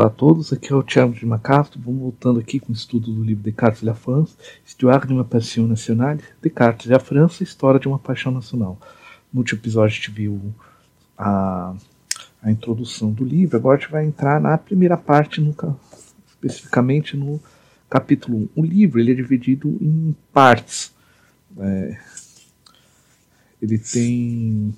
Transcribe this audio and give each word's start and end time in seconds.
Olá 0.00 0.08
a 0.08 0.10
todos, 0.10 0.50
aqui 0.50 0.72
é 0.72 0.74
o 0.74 0.82
Thiago 0.82 1.12
de 1.12 1.26
Macastro. 1.26 1.78
Vamos 1.78 2.00
voltando 2.00 2.40
aqui 2.40 2.58
com 2.58 2.72
o 2.72 2.74
estudo 2.74 3.12
do 3.12 3.22
livro 3.22 3.44
Descartes 3.44 3.82
e 3.82 3.84
la 3.84 3.92
France, 3.92 4.34
Histoire 4.64 5.06
de 5.06 5.12
uma 5.12 5.26
Passion 5.26 5.66
Nationale, 5.66 6.22
Descartes 6.40 6.88
e 6.88 6.94
a 6.94 6.98
França, 6.98 7.42
História 7.42 7.78
de 7.78 7.86
uma 7.86 7.98
Paixão 7.98 8.32
Nacional. 8.32 8.80
No 9.30 9.40
último 9.40 9.60
episódio 9.60 9.92
a 9.92 9.94
gente 9.94 10.10
viu 10.10 10.54
a, 11.18 11.74
a 12.42 12.50
introdução 12.50 13.12
do 13.12 13.22
livro, 13.22 13.58
agora 13.58 13.76
a 13.76 13.78
gente 13.78 13.92
vai 13.92 14.06
entrar 14.06 14.40
na 14.40 14.56
primeira 14.56 14.96
parte, 14.96 15.38
no, 15.38 15.54
especificamente 16.26 17.14
no 17.14 17.38
capítulo 17.90 18.48
1. 18.56 18.62
O 18.62 18.64
livro 18.64 19.00
ele 19.00 19.12
é 19.12 19.14
dividido 19.14 19.68
em 19.82 20.16
partes. 20.32 20.94
É, 21.58 21.98
ele 23.60 23.76
tem, 23.76 24.74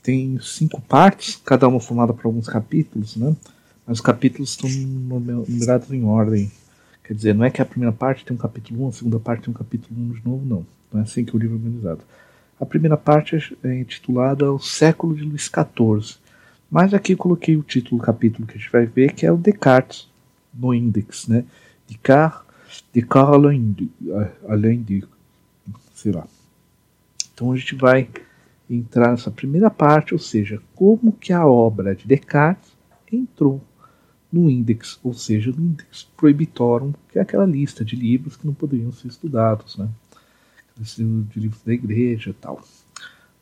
tem 0.00 0.38
cinco 0.40 0.80
partes, 0.80 1.42
cada 1.44 1.66
uma 1.66 1.80
formada 1.80 2.14
por 2.14 2.26
alguns 2.26 2.46
capítulos, 2.46 3.16
né? 3.16 3.34
Os 3.88 4.02
capítulos 4.02 4.50
estão 4.50 4.68
numerados 4.68 5.90
em 5.90 6.04
ordem. 6.04 6.52
Quer 7.02 7.14
dizer, 7.14 7.34
não 7.34 7.44
é 7.44 7.50
que 7.50 7.62
a 7.62 7.64
primeira 7.64 7.90
parte 7.90 8.22
tem 8.22 8.36
um 8.36 8.38
capítulo 8.38 8.84
1, 8.84 8.88
a 8.88 8.92
segunda 8.92 9.18
parte 9.18 9.44
tem 9.44 9.50
um 9.50 9.56
capítulo 9.56 9.98
1 9.98 10.12
de 10.12 10.24
novo, 10.26 10.44
não. 10.44 10.66
Não 10.92 11.00
é 11.00 11.04
assim 11.04 11.24
que 11.24 11.34
o 11.34 11.38
livro 11.38 11.56
é 11.56 11.58
organizado. 11.58 12.00
A 12.60 12.66
primeira 12.66 12.98
parte 12.98 13.56
é 13.64 13.80
intitulada 13.80 14.52
O 14.52 14.58
Século 14.58 15.16
de 15.16 15.22
Luís 15.22 15.44
XIV. 15.44 16.18
Mas 16.70 16.92
aqui 16.92 17.16
coloquei 17.16 17.56
o 17.56 17.62
título 17.62 17.98
do 17.98 18.04
capítulo 18.04 18.46
que 18.46 18.58
a 18.58 18.58
gente 18.58 18.70
vai 18.70 18.84
ver, 18.84 19.14
que 19.14 19.24
é 19.24 19.32
o 19.32 19.38
Descartes, 19.38 20.06
no 20.52 20.74
índex, 20.74 21.26
né? 21.26 21.44
Descartes, 21.88 22.84
Descartes 22.92 23.34
além 23.34 23.72
de, 23.72 23.90
além 24.46 24.82
de, 24.82 25.04
sei 25.94 26.12
lá. 26.12 26.26
Então 27.32 27.52
a 27.52 27.56
gente 27.56 27.74
vai 27.74 28.06
entrar 28.68 29.12
nessa 29.12 29.30
primeira 29.30 29.70
parte, 29.70 30.12
ou 30.12 30.20
seja, 30.20 30.60
como 30.74 31.10
que 31.10 31.32
a 31.32 31.46
obra 31.46 31.94
de 31.94 32.06
Descartes 32.06 32.70
entrou 33.10 33.62
no 34.30 34.50
índex, 34.50 34.98
ou 35.02 35.14
seja, 35.14 35.50
no 35.50 35.62
índex 35.62 36.06
prohibitorum, 36.16 36.92
que 37.10 37.18
é 37.18 37.22
aquela 37.22 37.46
lista 37.46 37.84
de 37.84 37.96
livros 37.96 38.36
que 38.36 38.46
não 38.46 38.54
poderiam 38.54 38.92
ser 38.92 39.08
estudados, 39.08 39.76
né? 39.76 39.88
de 40.78 41.40
livros 41.40 41.62
da 41.62 41.72
igreja 41.72 42.34
tal. 42.40 42.62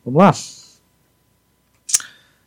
Vamos 0.04 0.18
lá? 0.18 0.32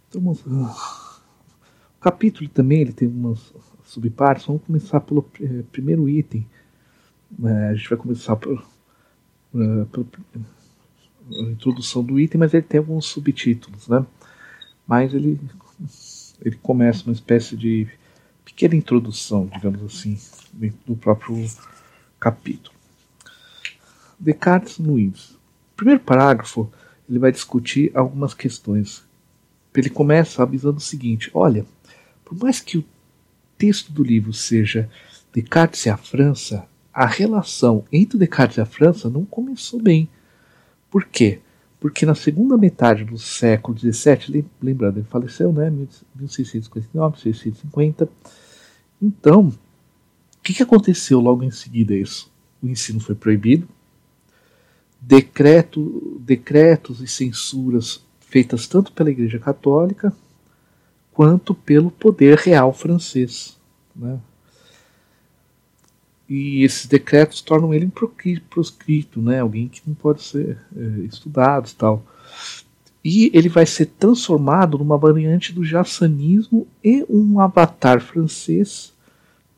Então, 0.09 0.31
o 0.31 2.01
capítulo 2.01 2.49
também 2.49 2.81
ele 2.81 2.93
tem 2.93 3.07
umas 3.07 3.53
subpartes. 3.83 4.45
Vamos 4.45 4.63
começar 4.63 4.99
pelo 5.01 5.29
eh, 5.41 5.63
primeiro 5.71 6.09
item. 6.09 6.47
É, 7.43 7.67
a 7.67 7.75
gente 7.75 7.89
vai 7.89 7.97
começar 7.97 8.35
por, 8.35 8.65
uh, 9.53 9.85
pela 9.85 10.07
introdução 11.51 12.03
do 12.03 12.19
item, 12.19 12.39
mas 12.39 12.53
ele 12.53 12.63
tem 12.63 12.79
alguns 12.79 13.05
subtítulos, 13.05 13.87
né? 13.87 14.03
Mas 14.87 15.13
ele, 15.13 15.39
ele 16.43 16.55
começa 16.55 17.05
uma 17.05 17.13
espécie 17.13 17.55
de 17.55 17.87
pequena 18.59 18.75
introdução, 18.75 19.49
digamos 19.53 19.81
assim, 19.83 20.19
dentro 20.51 20.79
do 20.85 20.93
próprio 20.93 21.49
capítulo. 22.19 22.75
Descartes 24.19 24.79
no 24.79 24.99
índice. 24.99 25.37
Primeiro 25.77 26.01
parágrafo 26.01 26.69
ele 27.07 27.19
vai 27.19 27.31
discutir 27.31 27.89
algumas 27.95 28.33
questões. 28.33 29.05
Ele 29.73 29.89
começa 29.89 30.43
avisando 30.43 30.77
o 30.77 30.81
seguinte: 30.81 31.31
olha, 31.33 31.65
por 32.25 32.37
mais 32.37 32.59
que 32.59 32.77
o 32.77 32.85
texto 33.57 33.93
do 33.93 34.03
livro 34.03 34.33
seja 34.33 34.89
Descartes 35.33 35.85
e 35.85 35.89
a 35.89 35.95
França, 35.95 36.67
a 36.93 37.05
relação 37.05 37.85
entre 37.93 38.17
Descartes 38.17 38.57
e 38.57 38.61
a 38.61 38.65
França 38.65 39.09
não 39.09 39.23
começou 39.23 39.81
bem. 39.81 40.09
Por 40.91 41.05
quê? 41.05 41.39
Porque 41.79 42.05
na 42.05 42.13
segunda 42.13 42.57
metade 42.57 43.05
do 43.05 43.17
século 43.17 43.77
XVII, 43.77 44.43
lembrando, 44.61 44.97
ele 44.97 45.07
faleceu, 45.09 45.53
né, 45.53 45.69
1659, 45.69 47.15
1650. 47.23 48.09
Então, 49.01 49.47
o 49.47 50.41
que, 50.41 50.53
que 50.53 50.63
aconteceu 50.63 51.19
logo 51.19 51.43
em 51.43 51.51
seguida 51.51 51.93
isso? 51.93 52.31
O 52.61 52.67
ensino 52.67 52.99
foi 52.99 53.15
proibido, 53.15 53.67
decreto, 54.99 56.19
decretos 56.21 57.01
e 57.01 57.07
censuras 57.07 58.03
feitas 58.19 58.67
tanto 58.67 58.91
pela 58.91 59.09
Igreja 59.09 59.39
Católica 59.39 60.13
quanto 61.11 61.53
pelo 61.53 61.89
poder 61.91 62.37
real 62.37 62.73
francês. 62.73 63.57
Né? 63.95 64.19
E 66.27 66.63
esses 66.63 66.85
decretos 66.85 67.41
tornam 67.41 67.73
ele 67.73 67.91
proscrito, 68.49 69.21
né? 69.21 69.39
alguém 69.39 69.67
que 69.67 69.81
não 69.85 69.95
pode 69.95 70.21
ser 70.21 70.57
é, 70.75 70.81
estudado 71.05 71.73
tal. 71.73 72.05
E 73.03 73.31
ele 73.33 73.47
vai 73.47 73.65
ser 73.65 73.85
transformado 73.85 74.77
numa 74.77 74.97
variante 74.97 75.53
do 75.53 75.63
jassanismo 75.63 76.67
e 76.83 77.05
um 77.09 77.39
avatar 77.39 78.01
francês 78.01 78.93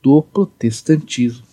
do 0.02 0.22
protestantismo. 0.22 1.46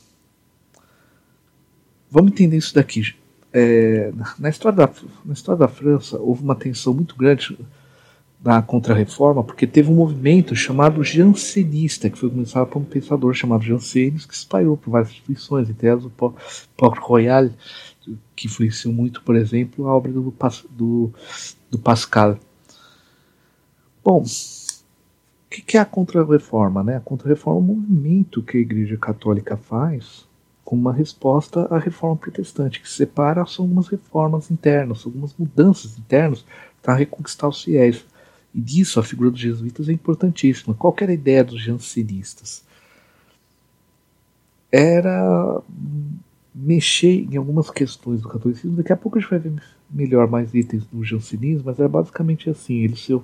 Vamos 2.10 2.32
entender 2.32 2.56
isso 2.56 2.74
daqui. 2.74 3.14
É, 3.52 4.12
na, 4.38 4.48
história 4.50 4.76
da, 4.76 4.90
na 5.24 5.32
história 5.32 5.58
da 5.58 5.68
França 5.68 6.18
houve 6.18 6.42
uma 6.42 6.54
tensão 6.54 6.92
muito 6.92 7.16
grande 7.16 7.58
da 8.40 8.62
Contra-Reforma, 8.62 9.42
porque 9.42 9.66
teve 9.66 9.90
um 9.90 9.94
movimento 9.94 10.54
chamado 10.54 11.02
jansenista, 11.02 12.08
que 12.08 12.18
foi 12.18 12.30
começado 12.30 12.68
por 12.68 12.80
um 12.80 12.84
pensador 12.84 13.34
chamado 13.34 13.64
Jansenis, 13.64 14.24
que 14.24 14.34
espalhou 14.34 14.76
por 14.76 14.90
várias 14.90 15.10
instituições, 15.10 15.68
entre 15.68 15.88
elas 15.88 16.04
o 16.04 16.10
Port 16.10 16.98
Royal, 17.00 17.50
que 18.36 18.46
influenciou 18.46 18.94
muito, 18.94 19.22
por 19.22 19.34
exemplo, 19.34 19.88
a 19.88 19.96
obra 19.96 20.12
do, 20.12 20.32
do, 20.70 21.12
do 21.70 21.78
Pascal. 21.78 22.38
Bom, 24.04 24.22
o 24.22 25.50
que, 25.50 25.76
é 25.76 25.80
a 25.80 25.84
Contra-Reforma? 25.84 26.82
Né? 26.82 26.96
A 26.96 27.00
Contra-Reforma 27.00 27.60
é 27.60 27.62
um 27.62 27.76
movimento 27.76 28.42
que 28.42 28.58
a 28.58 28.60
Igreja 28.60 28.96
Católica 28.96 29.56
faz 29.56 30.26
como 30.68 30.82
uma 30.82 30.92
resposta 30.92 31.62
à 31.70 31.78
reforma 31.78 32.14
protestante, 32.14 32.82
que 32.82 32.90
separa 32.90 33.42
algumas 33.58 33.88
reformas 33.88 34.50
internas, 34.50 35.02
algumas 35.06 35.34
mudanças 35.34 35.96
internas 35.96 36.44
para 36.82 36.92
reconquistar 36.92 37.48
os 37.48 37.64
fiéis. 37.64 38.04
E 38.54 38.60
disso 38.60 39.00
a 39.00 39.02
figura 39.02 39.30
dos 39.30 39.40
jesuítas 39.40 39.88
é 39.88 39.92
importantíssima. 39.92 40.74
Qual 40.74 40.94
era 41.00 41.10
a 41.10 41.14
ideia 41.14 41.42
dos 41.42 41.62
jansenistas? 41.62 42.62
Era 44.70 45.62
mexer 46.54 47.26
em 47.30 47.38
algumas 47.38 47.70
questões 47.70 48.20
do 48.20 48.28
catolicismo. 48.28 48.76
Daqui 48.76 48.92
a 48.92 48.96
pouco 48.96 49.16
a 49.16 49.20
gente 49.22 49.30
vai 49.30 49.38
ver 49.38 49.52
melhor 49.90 50.28
mais 50.28 50.54
itens 50.54 50.84
do 50.86 51.02
jansenismo, 51.04 51.64
mas 51.66 51.78
era 51.78 51.88
basicamente 51.88 52.50
assim: 52.50 52.82
ele 52.82 52.96
ser 52.96 53.20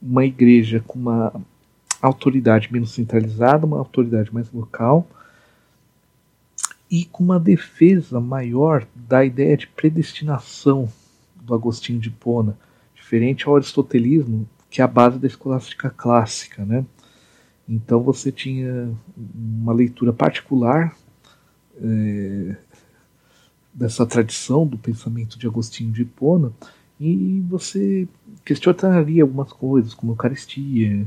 uma 0.00 0.24
igreja 0.24 0.82
com 0.86 0.98
uma 0.98 1.32
autoridade 2.00 2.72
menos 2.72 2.92
centralizada, 2.92 3.66
uma 3.66 3.78
autoridade 3.78 4.32
mais 4.32 4.50
local 4.52 5.06
e 6.90 7.04
com 7.04 7.22
uma 7.22 7.38
defesa 7.38 8.20
maior 8.20 8.86
da 8.94 9.24
ideia 9.24 9.56
de 9.56 9.66
predestinação 9.66 10.88
do 11.42 11.54
Agostinho 11.54 11.98
de 11.98 12.10
Pona, 12.10 12.56
diferente 12.94 13.46
ao 13.46 13.56
aristotelismo, 13.56 14.48
que 14.70 14.80
é 14.80 14.84
a 14.84 14.88
base 14.88 15.18
da 15.18 15.26
escolástica 15.26 15.90
clássica, 15.90 16.64
né? 16.64 16.84
Então 17.68 18.02
você 18.02 18.32
tinha 18.32 18.90
uma 19.34 19.74
leitura 19.74 20.12
particular 20.12 20.96
é, 21.82 22.56
dessa 23.78 24.04
tradição 24.04 24.66
do 24.66 24.76
pensamento 24.76 25.38
de 25.38 25.46
Agostinho 25.46 25.92
de 25.92 26.02
Hipona 26.02 26.52
e 27.00 27.40
você 27.48 28.08
questionaria 28.44 29.22
algumas 29.22 29.52
coisas, 29.52 29.94
como 29.94 30.10
a 30.10 30.14
Eucaristia 30.14 31.06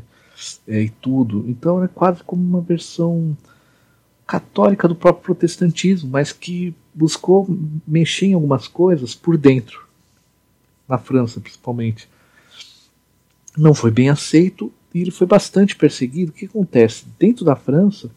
é, 0.66 0.84
e 0.84 0.90
tudo. 0.90 1.44
Então 1.50 1.80
era 1.80 1.90
quase 1.90 2.24
como 2.24 2.42
uma 2.42 2.62
versão 2.62 3.36
católica 4.26 4.88
do 4.88 4.96
próprio 4.96 5.26
protestantismo, 5.26 6.10
mas 6.10 6.32
que 6.32 6.74
buscou 6.94 7.46
mexer 7.86 8.28
em 8.28 8.34
algumas 8.34 8.70
coisas 8.70 9.14
por 9.14 9.38
dentro, 9.38 9.86
na 10.88 10.98
França 10.98 11.42
principalmente. 11.42 12.08
Não 13.58 13.74
foi 13.74 13.92
bem 13.92 14.10
aceito 14.10 14.72
e 14.94 15.02
ele 15.02 15.12
foi 15.12 15.28
bastante 15.28 15.76
perseguido. 15.76 16.32
O 16.32 16.34
que 16.34 16.46
acontece? 16.46 17.04
Dentro 17.20 17.44
da 17.44 17.58
França, 17.58 18.10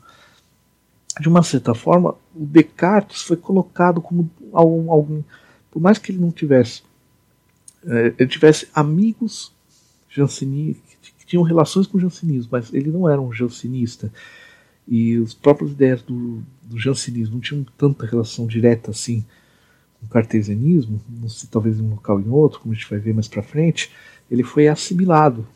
de 1.21 1.29
uma 1.29 1.43
certa 1.43 1.75
forma, 1.75 2.15
o 2.35 2.45
Descartes 2.45 3.23
foi 3.23 3.37
colocado 3.37 4.01
como 4.01 4.29
algum, 4.53 4.91
algum 4.91 5.23
por 5.71 5.81
mais 5.81 5.99
que 5.99 6.11
ele 6.11 6.19
não 6.19 6.31
tivesse, 6.31 6.83
é, 7.87 8.15
ele 8.19 8.29
tivesse 8.29 8.69
amigos 8.75 9.53
jansenistas, 10.09 10.85
que 11.19 11.27
tinham 11.27 11.43
relações 11.43 11.87
com 11.87 11.99
o 11.99 12.01
jansenismo, 12.01 12.51
mas 12.53 12.73
ele 12.73 12.91
não 12.91 13.09
era 13.09 13.21
um 13.21 13.33
jansenista. 13.33 14.13
E 14.87 15.19
os 15.19 15.35
próprios 15.35 15.73
ideias 15.73 16.03
do, 16.03 16.43
do 16.63 16.79
jansenismo 16.79 17.35
não 17.35 17.41
tinham 17.41 17.67
tanta 17.77 18.07
relação 18.07 18.47
direta 18.47 18.91
assim 18.91 19.25
com 19.99 20.07
o 20.07 20.09
cartesianismo, 20.09 21.01
não 21.09 21.29
sei, 21.29 21.49
talvez 21.51 21.79
em 21.79 21.83
um 21.83 21.91
local 21.91 22.17
ou 22.17 22.23
em 22.23 22.29
outro, 22.29 22.61
como 22.61 22.73
a 22.73 22.77
gente 22.77 22.91
vai 22.91 22.99
ver 22.99 23.15
mais 23.15 23.27
para 23.27 23.43
frente, 23.43 23.91
ele 24.31 24.43
foi 24.43 24.69
assimilado 24.69 25.47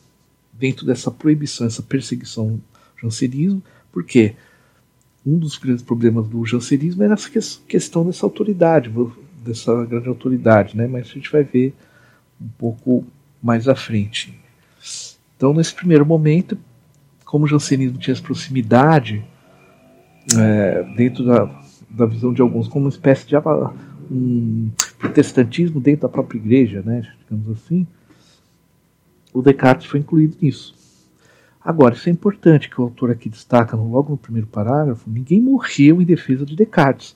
dentro 0.51 0.85
dessa 0.85 1.11
proibição, 1.11 1.67
essa 1.67 1.83
perseguição 1.83 2.59
jansenismo, 3.01 3.63
porque 3.91 4.35
um 5.25 5.37
dos 5.37 5.57
grandes 5.57 5.83
problemas 5.83 6.27
do 6.27 6.45
jansenismo 6.45 7.03
era 7.03 7.13
essa 7.13 7.29
questão 7.67 8.05
dessa 8.05 8.25
autoridade, 8.25 8.91
dessa 9.43 9.85
grande 9.85 10.07
autoridade, 10.07 10.75
né? 10.75 10.87
mas 10.87 11.07
a 11.07 11.13
gente 11.13 11.31
vai 11.31 11.43
ver 11.43 11.73
um 12.41 12.47
pouco 12.57 13.05
mais 13.41 13.67
à 13.67 13.75
frente. 13.75 14.37
Então, 15.35 15.53
nesse 15.53 15.73
primeiro 15.73 16.05
momento, 16.05 16.57
como 17.25 17.45
o 17.45 17.47
jansenismo 17.47 17.97
tinha 17.97 18.13
essa 18.13 18.21
proximidade 18.21 19.23
é, 20.37 20.83
dentro 20.95 21.25
da, 21.25 21.63
da 21.89 22.05
visão 22.05 22.33
de 22.33 22.41
alguns, 22.41 22.67
como 22.67 22.85
uma 22.85 22.89
espécie 22.89 23.27
de 23.27 23.35
um 24.11 24.69
protestantismo 24.97 25.79
dentro 25.79 26.03
da 26.03 26.09
própria 26.09 26.37
igreja, 26.37 26.81
né, 26.81 27.07
digamos 27.19 27.57
assim, 27.57 27.85
o 29.33 29.41
Descartes 29.41 29.87
foi 29.87 29.99
incluído 29.99 30.35
nisso. 30.41 30.78
Agora, 31.69 31.93
isso 31.93 32.09
é 32.09 32.11
importante 32.11 32.67
que 32.67 32.81
o 32.81 32.85
autor 32.85 33.11
aqui 33.11 33.29
destaca 33.29 33.77
logo 33.77 34.09
no 34.09 34.17
primeiro 34.17 34.47
parágrafo: 34.47 35.07
ninguém 35.07 35.39
morreu 35.39 36.01
em 36.01 36.03
defesa 36.03 36.43
de 36.43 36.55
Descartes. 36.55 37.15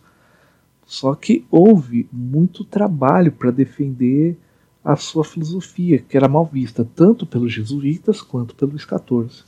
Só 0.85 1.15
que 1.15 1.43
houve 1.49 2.07
muito 2.13 2.63
trabalho 2.63 3.31
para 3.31 3.49
defender 3.49 4.37
a 4.85 4.95
sua 4.95 5.23
filosofia, 5.23 5.97
que 5.97 6.15
era 6.15 6.27
mal 6.27 6.45
vista 6.45 6.85
tanto 6.85 7.25
pelos 7.25 7.51
jesuítas 7.51 8.21
quanto 8.21 8.53
pelos 8.53 8.83
XIV. 8.83 9.43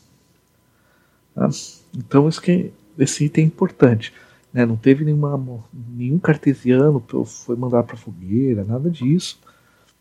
Tá? 1.35 1.49
Então, 1.95 2.27
isso 2.27 2.41
que, 2.41 2.73
esse 2.97 3.25
item 3.25 3.43
é 3.43 3.47
importante. 3.47 4.11
Né? 4.51 4.65
Não 4.65 4.75
teve 4.75 5.05
nenhuma, 5.05 5.39
nenhum 5.71 6.17
cartesiano 6.17 7.03
foi 7.27 7.55
mandado 7.55 7.85
para 7.85 7.95
fogueira, 7.95 8.63
nada 8.63 8.89
disso. 8.89 9.39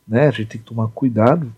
Né? 0.09 0.29
A 0.29 0.31
gente 0.31 0.49
tem 0.49 0.61
que 0.63 0.67
tomar 0.67 0.89
cuidado. 0.89 1.55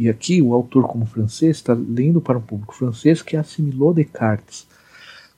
E 0.00 0.08
aqui 0.08 0.40
o 0.40 0.54
autor, 0.54 0.88
como 0.88 1.04
francês, 1.04 1.58
está 1.58 1.74
lendo 1.74 2.22
para 2.22 2.38
um 2.38 2.40
público 2.40 2.74
francês 2.74 3.20
que 3.20 3.36
assimilou 3.36 3.92
Descartes 3.92 4.66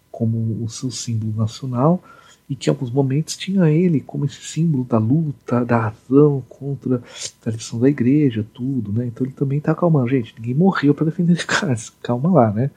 como 0.08 0.62
o 0.62 0.68
seu 0.68 0.88
símbolo 0.88 1.32
nacional 1.34 2.00
e 2.48 2.54
que 2.54 2.70
em 2.70 2.70
alguns 2.70 2.92
momentos 2.92 3.36
tinha 3.36 3.68
ele 3.68 4.00
como 4.00 4.24
esse 4.24 4.40
símbolo 4.40 4.84
da 4.84 4.98
luta, 4.98 5.64
da 5.64 5.88
razão 5.88 6.44
contra 6.48 6.98
a 6.98 7.00
tradição 7.40 7.80
da 7.80 7.88
igreja, 7.88 8.46
tudo, 8.54 8.92
né? 8.92 9.06
Então 9.06 9.26
ele 9.26 9.34
também 9.34 9.58
está 9.58 9.72
acalmando, 9.72 10.08
gente, 10.08 10.32
ninguém 10.38 10.54
morreu 10.54 10.94
para 10.94 11.06
defender 11.06 11.32
Descartes, 11.34 11.90
calma 12.00 12.30
lá, 12.30 12.52
né? 12.52 12.70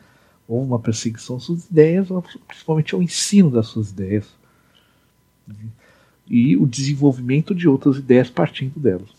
ou 0.48 0.64
uma 0.64 0.80
perseguição 0.80 1.36
às 1.36 1.44
suas 1.44 1.66
ideias, 1.66 2.10
ou 2.10 2.24
principalmente 2.48 2.96
ao 2.96 3.04
ensino 3.04 3.52
das 3.52 3.68
suas 3.68 3.92
ideias. 3.92 4.28
E 6.28 6.58
o 6.58 6.66
desenvolvimento 6.66 7.54
de 7.54 7.68
outras 7.68 7.98
ideias 7.98 8.32
partindo 8.32 8.80
delas. 8.80 9.15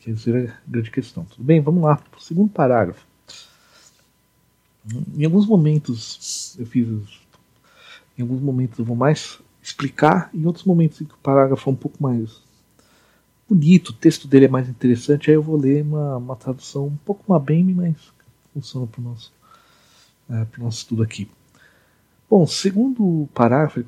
Que 0.00 0.10
essa 0.10 0.30
é 0.30 0.48
a 0.48 0.56
grande 0.66 0.90
questão. 0.90 1.24
Tudo 1.24 1.44
bem? 1.44 1.60
Vamos 1.60 1.82
lá 1.82 2.02
o 2.16 2.20
segundo 2.20 2.50
parágrafo. 2.50 3.06
Em 5.14 5.24
alguns 5.24 5.46
momentos 5.46 6.56
eu 6.58 6.66
fiz. 6.66 6.88
Em 8.18 8.22
alguns 8.22 8.40
momentos 8.40 8.78
eu 8.78 8.84
vou 8.84 8.96
mais 8.96 9.38
explicar, 9.62 10.30
em 10.34 10.46
outros 10.46 10.64
momentos 10.64 11.00
em 11.00 11.04
que 11.04 11.14
o 11.14 11.18
parágrafo 11.18 11.68
é 11.68 11.72
um 11.72 11.76
pouco 11.76 12.02
mais 12.02 12.42
bonito, 13.48 13.90
o 13.90 13.94
texto 13.94 14.26
dele 14.26 14.46
é 14.46 14.48
mais 14.48 14.68
interessante, 14.68 15.30
aí 15.30 15.36
eu 15.36 15.42
vou 15.42 15.56
ler 15.56 15.82
uma, 15.82 16.16
uma 16.16 16.36
tradução 16.36 16.86
um 16.86 16.96
pouco 16.96 17.24
uma 17.28 17.38
bem, 17.38 17.64
mas 17.64 17.96
funciona 18.54 18.86
para 18.86 19.00
o 19.00 19.04
nosso 19.04 19.32
é, 20.30 20.46
nosso 20.58 20.78
estudo 20.78 21.02
aqui. 21.02 21.28
Bom, 22.28 22.46
segundo 22.46 23.02
o 23.02 23.28
parágrafo, 23.34 23.84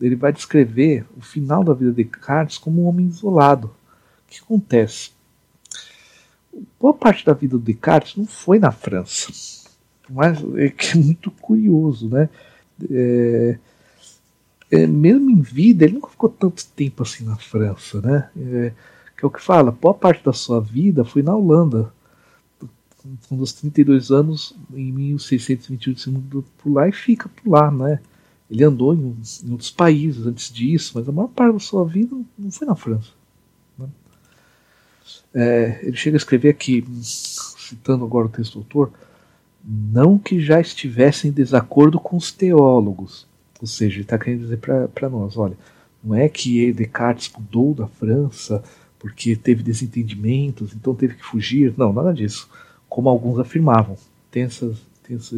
ele 0.00 0.14
vai 0.14 0.32
descrever 0.32 1.04
o 1.16 1.20
final 1.20 1.64
da 1.64 1.74
vida 1.74 1.92
de 1.92 2.04
Descartes 2.04 2.56
como 2.56 2.82
um 2.82 2.86
homem 2.86 3.06
isolado. 3.06 3.66
O 3.66 4.30
que 4.30 4.38
acontece? 4.38 5.10
Boa 6.78 6.94
parte 6.94 7.24
da 7.24 7.32
vida 7.32 7.56
do 7.56 7.64
Descartes 7.64 8.16
não 8.16 8.26
foi 8.26 8.58
na 8.58 8.70
França, 8.70 9.32
mas 10.08 10.38
é 10.56 10.68
que 10.68 10.98
é 10.98 11.00
muito 11.00 11.30
curioso, 11.30 12.08
né? 12.08 12.28
É, 12.90 13.58
é, 14.70 14.86
mesmo 14.86 15.30
em 15.30 15.40
vida, 15.40 15.84
ele 15.84 15.94
nunca 15.94 16.08
ficou 16.08 16.28
tanto 16.28 16.66
tempo 16.68 17.02
assim 17.02 17.24
na 17.24 17.36
França, 17.36 18.00
né? 18.00 18.30
É, 18.36 18.72
que 19.16 19.24
é 19.24 19.26
o 19.26 19.30
que 19.30 19.40
fala, 19.40 19.70
boa 19.70 19.94
parte 19.94 20.24
da 20.24 20.32
sua 20.32 20.60
vida 20.60 21.04
foi 21.04 21.22
na 21.22 21.34
Holanda 21.34 21.92
com 23.28 23.36
os 23.36 23.52
32 23.52 24.10
anos, 24.10 24.54
em 24.72 24.92
1628 24.92 26.00
se 26.00 26.10
mudou 26.10 26.44
por 26.58 26.72
lá 26.72 26.88
e 26.88 26.92
fica 26.92 27.28
por 27.28 27.50
lá, 27.50 27.70
né? 27.70 28.00
Ele 28.50 28.64
andou 28.64 28.94
em, 28.94 29.16
em, 29.44 29.50
outros 29.50 29.70
países 29.70 30.26
antes 30.26 30.52
disso, 30.52 30.92
mas 30.94 31.08
a 31.08 31.12
maior 31.12 31.28
parte 31.28 31.54
da 31.54 31.58
sua 31.58 31.84
vida 31.84 32.14
não 32.38 32.50
foi 32.50 32.66
na 32.66 32.76
França. 32.76 33.10
É, 35.34 35.80
ele 35.82 35.96
chega 35.96 36.16
a 36.16 36.18
escrever 36.18 36.50
aqui, 36.50 36.84
citando 37.02 38.04
agora 38.04 38.26
o 38.26 38.30
texto 38.30 38.54
do 38.54 38.58
autor, 38.60 38.92
não 39.64 40.18
que 40.18 40.40
já 40.40 40.60
estivesse 40.60 41.28
em 41.28 41.32
desacordo 41.32 41.98
com 42.00 42.16
os 42.16 42.32
teólogos. 42.32 43.26
Ou 43.60 43.66
seja, 43.66 43.96
ele 43.96 44.02
está 44.02 44.18
querendo 44.18 44.40
dizer 44.40 44.58
para 44.58 45.08
nós: 45.08 45.36
olha, 45.36 45.56
não 46.02 46.14
é 46.14 46.28
que 46.28 46.72
Descartes 46.72 47.30
mudou 47.32 47.74
da 47.74 47.86
França 47.86 48.62
porque 48.98 49.34
teve 49.34 49.62
desentendimentos, 49.62 50.74
então 50.74 50.94
teve 50.94 51.14
que 51.14 51.24
fugir. 51.24 51.72
Não, 51.76 51.92
nada 51.92 52.12
disso 52.12 52.48
como 52.92 53.08
alguns 53.08 53.38
afirmavam. 53.38 53.96
Tem 54.30 54.46
tem 55.02 55.16
essa 55.16 55.36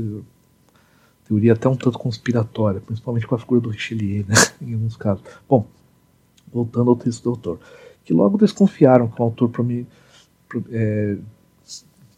teoria 1.24 1.52
até 1.52 1.68
um 1.68 1.76
tanto 1.76 1.98
conspiratória, 2.00 2.80
principalmente 2.80 3.28
com 3.28 3.36
a 3.36 3.38
figura 3.38 3.60
do 3.60 3.68
Richelieu, 3.70 4.24
né, 4.26 4.34
em 4.60 4.74
alguns 4.74 4.96
casos. 4.96 5.24
Bom, 5.48 5.64
voltando 6.52 6.90
ao 6.90 6.96
texto 6.96 7.22
do 7.22 7.30
autor, 7.30 7.60
que 8.04 8.12
logo 8.12 8.38
desconfiaram 8.38 9.08
que 9.08 9.20
o 9.20 9.24
autor 9.24 9.50
é, 10.70 11.16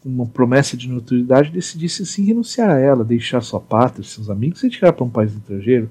uma 0.05 0.25
promessa 0.25 0.77
de 0.77 0.87
neutralidade 0.87 1.51
decidisse 1.51 2.05
sim 2.05 2.25
renunciar 2.25 2.69
a 2.69 2.79
ela, 2.79 3.03
deixar 3.03 3.41
sua 3.41 3.59
pátria, 3.59 4.03
seus 4.03 4.29
amigos 4.29 4.63
e 4.63 4.69
tirar 4.69 4.93
para 4.93 5.03
um 5.03 5.09
país 5.09 5.33
estrangeiro. 5.33 5.89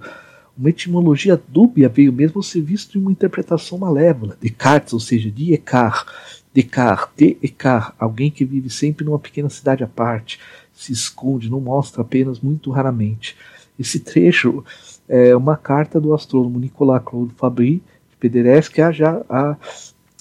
Uma 0.57 0.71
etimologia 0.71 1.41
dúbia 1.49 1.89
veio 1.89 2.13
mesmo 2.13 2.43
ser 2.43 2.63
visto 2.63 2.97
em 2.97 3.01
uma 3.01 3.13
interpretação 3.13 3.77
malévola. 3.77 4.39
Descartes, 4.41 4.95
ou 4.95 5.01
seja, 5.01 5.31
de 5.31 5.53
Eckhart, 5.53 6.09
Descartes, 6.55 7.37
Descartes, 7.41 7.95
alguém 7.99 8.31
que 8.31 8.45
vive 8.45 8.71
sempre 8.71 9.05
numa 9.05 9.19
pequena 9.19 9.51
cidade 9.51 9.85
à 9.85 9.87
parte, 9.87 10.41
se 10.73 10.93
esconde, 10.93 11.51
não 11.51 11.61
mostra 11.61 12.01
apenas 12.01 12.41
muito 12.41 12.71
raramente. 12.71 13.37
Esse 13.79 14.01
trecho 14.01 14.65
é 15.07 15.37
uma 15.37 15.57
carta 15.57 16.01
do 16.01 16.15
astrônomo 16.15 16.59
Nicolas 16.59 17.03
Claude 17.05 17.35
Fabry 17.35 17.75
de 17.77 17.83
Pederesque 18.29 18.81
a, 18.81 18.91
a 19.29 19.57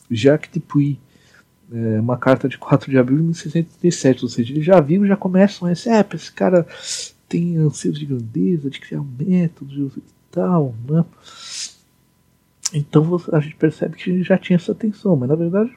Jacques 0.09 0.51
Dupuy, 0.53 0.99
é 1.71 1.99
uma 1.99 2.17
carta 2.17 2.47
de 2.47 2.57
4 2.57 2.91
de 2.91 2.97
abril 2.97 3.17
de 3.17 3.23
1637, 3.23 4.23
ou 4.23 4.29
seja, 4.29 4.53
ele 4.53 4.61
já 4.61 4.79
viu, 4.79 5.05
já 5.07 5.17
começam 5.17 5.71
dizer, 5.71 5.89
é, 5.89 6.05
esse 6.13 6.31
cara 6.31 6.65
tem 7.27 7.57
anseios 7.57 7.97
de 7.97 8.05
grandeza, 8.05 8.69
de 8.69 8.79
criar 8.79 9.01
um 9.01 9.09
método 9.17 9.91
e 9.97 10.03
tal, 10.31 10.75
né? 10.87 11.03
Então 12.73 13.19
a 13.31 13.39
gente 13.39 13.55
percebe 13.55 13.95
que 13.95 14.09
ele 14.09 14.23
já 14.23 14.37
tinha 14.37 14.57
essa 14.57 14.71
atenção, 14.71 15.15
mas 15.15 15.29
na 15.29 15.35
verdade 15.35 15.71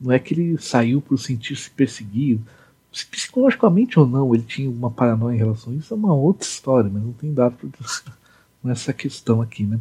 não 0.00 0.12
é 0.12 0.18
que 0.18 0.34
ele 0.34 0.58
saiu 0.58 1.00
por 1.00 1.18
sentir-se 1.18 1.70
perseguido. 1.70 2.44
Se 2.92 3.06
psicologicamente 3.06 3.98
ou 3.98 4.06
não 4.06 4.32
ele 4.34 4.44
tinha 4.44 4.70
uma 4.70 4.90
paranoia 4.90 5.34
em 5.34 5.38
relação 5.38 5.72
a 5.72 5.76
isso, 5.76 5.92
é 5.92 5.96
uma 5.96 6.14
outra 6.14 6.46
história, 6.46 6.90
mas 6.92 7.02
não 7.02 7.12
tem 7.12 7.32
dado 7.32 7.56
nessa 8.62 8.92
questão 8.94 9.42
aqui, 9.42 9.64
né? 9.64 9.80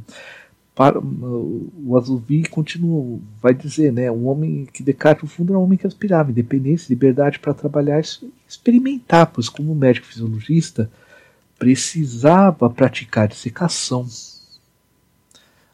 Para, 0.75 0.99
o 0.99 1.95
Azuvi 1.95 2.47
continua, 2.49 3.19
vai 3.39 3.53
dizer, 3.53 3.93
né? 3.93 4.11
Um 4.11 4.27
homem 4.27 4.65
que 4.71 4.81
Descartes, 4.81 5.23
no 5.23 5.29
fundo, 5.29 5.53
era 5.53 5.59
um 5.59 5.63
homem 5.63 5.77
que 5.77 5.85
aspirava 5.85 6.31
independência, 6.31 6.91
liberdade 6.91 7.37
para 7.37 7.53
trabalhar 7.53 8.01
e 8.01 8.31
experimentar, 8.47 9.27
pois, 9.27 9.49
como 9.49 9.75
médico 9.75 10.07
fisiologista, 10.07 10.89
precisava 11.59 12.69
praticar 12.71 13.27
dissecação. 13.27 14.07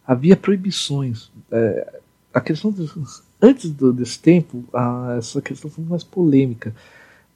Havia 0.05 0.35
proibições. 0.35 1.31
É, 1.49 1.99
a 2.33 2.41
questão 2.41 2.71
de, 2.71 2.91
antes 3.41 3.71
do, 3.71 3.93
desse 3.93 4.19
tempo, 4.19 4.65
a, 4.73 5.15
essa 5.17 5.41
questão 5.41 5.71
foi 5.71 5.85
mais 5.85 6.03
polêmica. 6.03 6.75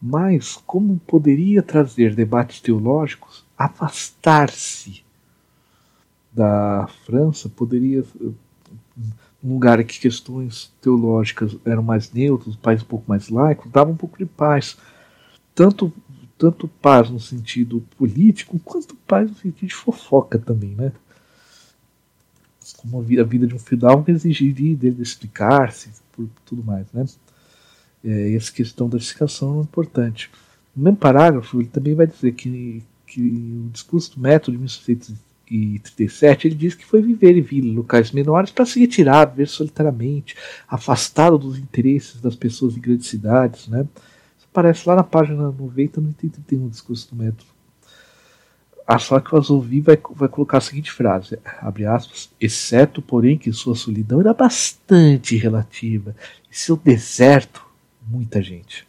Mas 0.01 0.58
como 0.65 1.00
poderia 1.08 1.63
trazer 1.63 2.13
debates 2.13 2.60
teológicos, 2.60 3.46
afastar-se 3.58 5.02
da 6.33 6.87
França 7.05 7.47
poderia 7.49 8.03
um 9.43 9.53
lugar 9.53 9.83
que 9.83 9.99
questões 9.99 10.71
teológicas 10.81 11.55
eram 11.65 11.83
mais 11.83 12.11
neutras, 12.11 12.55
um 12.55 12.59
país 12.59 12.81
um 12.81 12.85
pouco 12.85 13.05
mais 13.07 13.29
laico, 13.29 13.69
dava 13.69 13.91
um 13.91 13.95
pouco 13.95 14.17
de 14.17 14.25
paz. 14.25 14.77
Tanto, 15.53 15.93
tanto 16.37 16.67
paz 16.67 17.09
no 17.09 17.19
sentido 17.19 17.83
político, 17.97 18.59
quanto 18.59 18.95
paz 18.95 19.29
no 19.29 19.35
sentido 19.35 19.67
de 19.67 19.75
fofoca 19.75 20.39
também, 20.39 20.71
né? 20.75 20.91
como 22.77 22.99
a 22.99 23.23
vida 23.23 23.47
de 23.47 23.55
um 23.55 23.59
fidalgo 23.59 24.09
exigiria 24.09 24.75
dele 24.75 25.01
explicar-se 25.01 25.91
por 26.11 26.27
tudo 26.45 26.63
mais, 26.63 26.85
né? 26.93 27.05
É, 28.03 28.35
essa 28.35 28.51
questão 28.51 28.89
da 28.89 28.97
explicação 28.97 29.59
é 29.59 29.61
importante. 29.61 30.29
No 30.75 30.83
mesmo 30.83 30.97
parágrafo, 30.97 31.61
ele 31.61 31.69
também 31.69 31.95
vai 31.95 32.05
dizer 32.05 32.33
que, 32.33 32.83
que 33.07 33.21
o 33.21 33.69
discurso 33.69 34.15
do 34.15 34.21
método 34.21 34.57
de 34.57 34.63
1637 35.57 36.48
ele 36.48 36.55
diz 36.55 36.75
que 36.75 36.86
foi 36.86 37.01
viver 37.01 37.38
em 37.38 37.41
vila, 37.41 37.67
em 37.67 37.75
locais 37.75 38.12
menores, 38.12 38.51
para 38.51 38.65
se 38.65 38.79
retirar, 38.79 39.25
viver 39.25 39.48
solitariamente, 39.48 40.36
afastado 40.67 41.38
dos 41.38 41.57
interesses 41.57 42.19
das 42.19 42.36
pessoas 42.36 42.75
em 42.75 42.81
grandes 42.81 43.07
cidades. 43.07 43.67
Né? 43.67 43.88
Isso 44.38 44.48
aparece 44.51 44.88
lá 44.88 44.95
na 44.95 45.03
página 45.03 45.51
90, 45.51 46.01
no 46.01 46.10
item 46.10 46.29
31 46.29 46.63
do 46.63 46.69
discurso 46.69 47.10
do 47.10 47.24
método 47.24 47.53
a 48.86 49.00
só 49.00 49.19
que 49.19 49.33
o 49.33 49.38
Azovi 49.38 49.81
vai, 49.81 49.98
vai 50.12 50.27
colocar 50.27 50.57
a 50.57 50.62
seguinte 50.62 50.91
frase, 50.91 51.39
abre 51.62 51.86
aspas, 51.86 52.29
exceto, 52.39 53.01
porém, 53.01 53.38
que 53.38 53.51
sua 53.53 53.75
solidão 53.75 54.19
era 54.19 54.33
bastante 54.33 55.36
relativa, 55.38 56.15
e 56.51 56.55
seu 56.55 56.75
deserto, 56.75 57.65
muita 58.05 58.41
gente. 58.41 58.86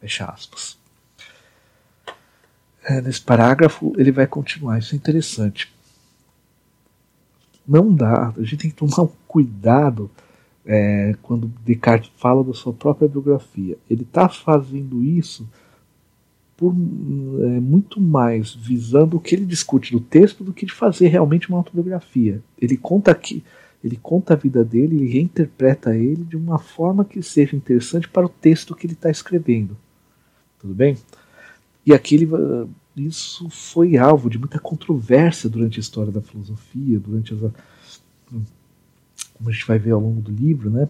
Fecha 0.00 0.26
aspas. 0.26 0.78
é, 2.84 3.00
nesse 3.00 3.20
parágrafo 3.20 3.92
ele 3.96 4.12
vai 4.12 4.26
continuar. 4.26 4.78
Isso 4.78 4.94
é 4.94 4.96
interessante. 4.96 5.72
Não 7.70 7.94
dá, 7.94 8.34
a 8.36 8.42
gente 8.42 8.56
tem 8.56 8.70
que 8.70 8.76
tomar 8.76 9.04
um 9.04 9.12
cuidado 9.28 10.10
é, 10.66 11.14
quando 11.22 11.46
Descartes 11.64 12.10
fala 12.16 12.42
da 12.42 12.52
sua 12.52 12.72
própria 12.72 13.08
biografia. 13.08 13.78
Ele 13.88 14.02
está 14.02 14.28
fazendo 14.28 15.04
isso 15.04 15.48
por 16.56 16.72
é, 16.72 17.60
muito 17.60 18.00
mais 18.00 18.52
visando 18.52 19.16
o 19.16 19.20
que 19.20 19.36
ele 19.36 19.46
discute 19.46 19.94
no 19.94 20.00
texto 20.00 20.42
do 20.42 20.52
que 20.52 20.66
de 20.66 20.72
fazer 20.72 21.06
realmente 21.06 21.48
uma 21.48 21.58
autobiografia. 21.58 22.42
Ele 22.60 22.76
conta 22.76 23.12
aqui, 23.12 23.44
ele 23.84 23.96
conta 24.02 24.34
a 24.34 24.36
vida 24.36 24.64
dele, 24.64 24.96
ele 24.96 25.12
reinterpreta 25.12 25.94
ele 25.94 26.24
de 26.24 26.36
uma 26.36 26.58
forma 26.58 27.04
que 27.04 27.22
seja 27.22 27.54
interessante 27.54 28.08
para 28.08 28.26
o 28.26 28.28
texto 28.28 28.74
que 28.74 28.84
ele 28.84 28.94
está 28.94 29.08
escrevendo. 29.12 29.76
Tudo 30.58 30.74
bem? 30.74 30.98
E 31.86 31.94
aqui 31.94 32.16
ele, 32.16 32.28
isso 33.06 33.48
foi 33.48 33.96
alvo 33.96 34.28
de 34.28 34.38
muita 34.38 34.58
controvérsia 34.58 35.48
durante 35.48 35.78
a 35.78 35.80
história 35.80 36.12
da 36.12 36.20
filosofia, 36.20 36.98
durante 36.98 37.34
as, 37.34 37.40
como 39.34 39.48
a 39.48 39.52
gente 39.52 39.66
vai 39.66 39.78
ver 39.78 39.92
ao 39.92 40.00
longo 40.00 40.20
do 40.20 40.30
livro, 40.30 40.70
né? 40.70 40.88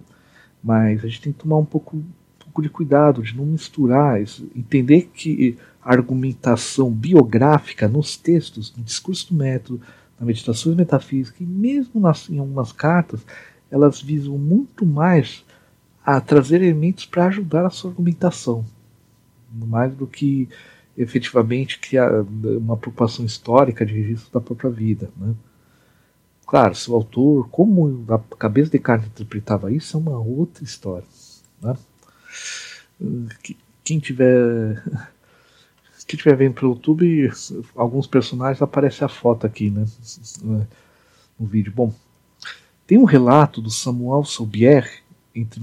Mas 0.63 1.05
a 1.05 1.09
gente 1.09 1.23
tem 1.23 1.33
que 1.33 1.39
tomar 1.39 1.59
um 1.59 1.65
pouco, 1.65 1.97
um 1.97 2.05
pouco 2.39 2.63
de 2.63 2.69
cuidado 2.69 3.23
de 3.23 3.37
não 3.37 3.47
misturar 3.47 4.21
isso, 4.21 4.51
entender 4.55 5.11
que 5.15 5.57
a 5.83 5.93
argumentação 5.93 6.91
biográfica 6.91 7.89
nos 7.89 8.17
textos, 8.17 8.75
no 8.77 8.83
discurso 8.83 9.29
do 9.29 9.39
método, 9.39 9.81
na 10.19 10.27
meditação 10.27 10.75
metafísica 10.75 11.43
e 11.43 11.47
mesmo 11.47 12.01
nas, 12.01 12.29
em 12.29 12.39
algumas 12.39 12.73
cartas, 12.73 13.25
elas 13.71 14.03
visam 14.03 14.37
muito 14.37 14.85
mais 14.85 15.45
a 16.05 16.21
trazer 16.21 16.57
elementos 16.57 17.07
para 17.07 17.27
ajudar 17.27 17.65
a 17.65 17.71
sua 17.71 17.91
argumentação, 17.91 18.65
mais 19.53 19.95
do 19.95 20.07
que 20.07 20.49
efetivamente 20.97 21.79
criar 21.79 22.23
uma 22.23 22.77
preocupação 22.77 23.25
histórica 23.25 23.85
de 23.85 23.95
registro 23.95 24.33
da 24.33 24.41
própria 24.41 24.71
vida. 24.71 25.11
Né? 25.17 25.35
Claro, 26.47 26.75
se 26.75 26.91
o 26.91 26.95
autor, 26.95 27.49
como 27.49 28.05
a 28.09 28.19
cabeça 28.37 28.67
de 28.67 28.73
Descartes 28.73 29.09
interpretava 29.09 29.73
isso, 29.73 29.97
é 29.97 30.01
uma 30.01 30.19
outra 30.19 30.65
história. 30.65 31.07
Né? 31.63 31.77
Quem 33.85 33.99
tiver 33.99 34.83
quem 36.07 36.17
estiver 36.17 36.37
vendo 36.37 36.55
pelo 36.55 36.73
YouTube, 36.73 37.31
alguns 37.77 38.07
personagens 38.09 38.61
aparece 38.61 39.05
a 39.05 39.09
foto 39.09 39.47
aqui, 39.47 39.71
né? 39.71 39.85
No 41.39 41.47
vídeo. 41.47 41.73
Bom, 41.73 41.95
tem 42.85 42.99
um 42.99 43.05
relato 43.05 43.63
do 43.63 43.71
Samuel 43.71 44.25
Saubier, 44.25 45.03
entre 45.33 45.61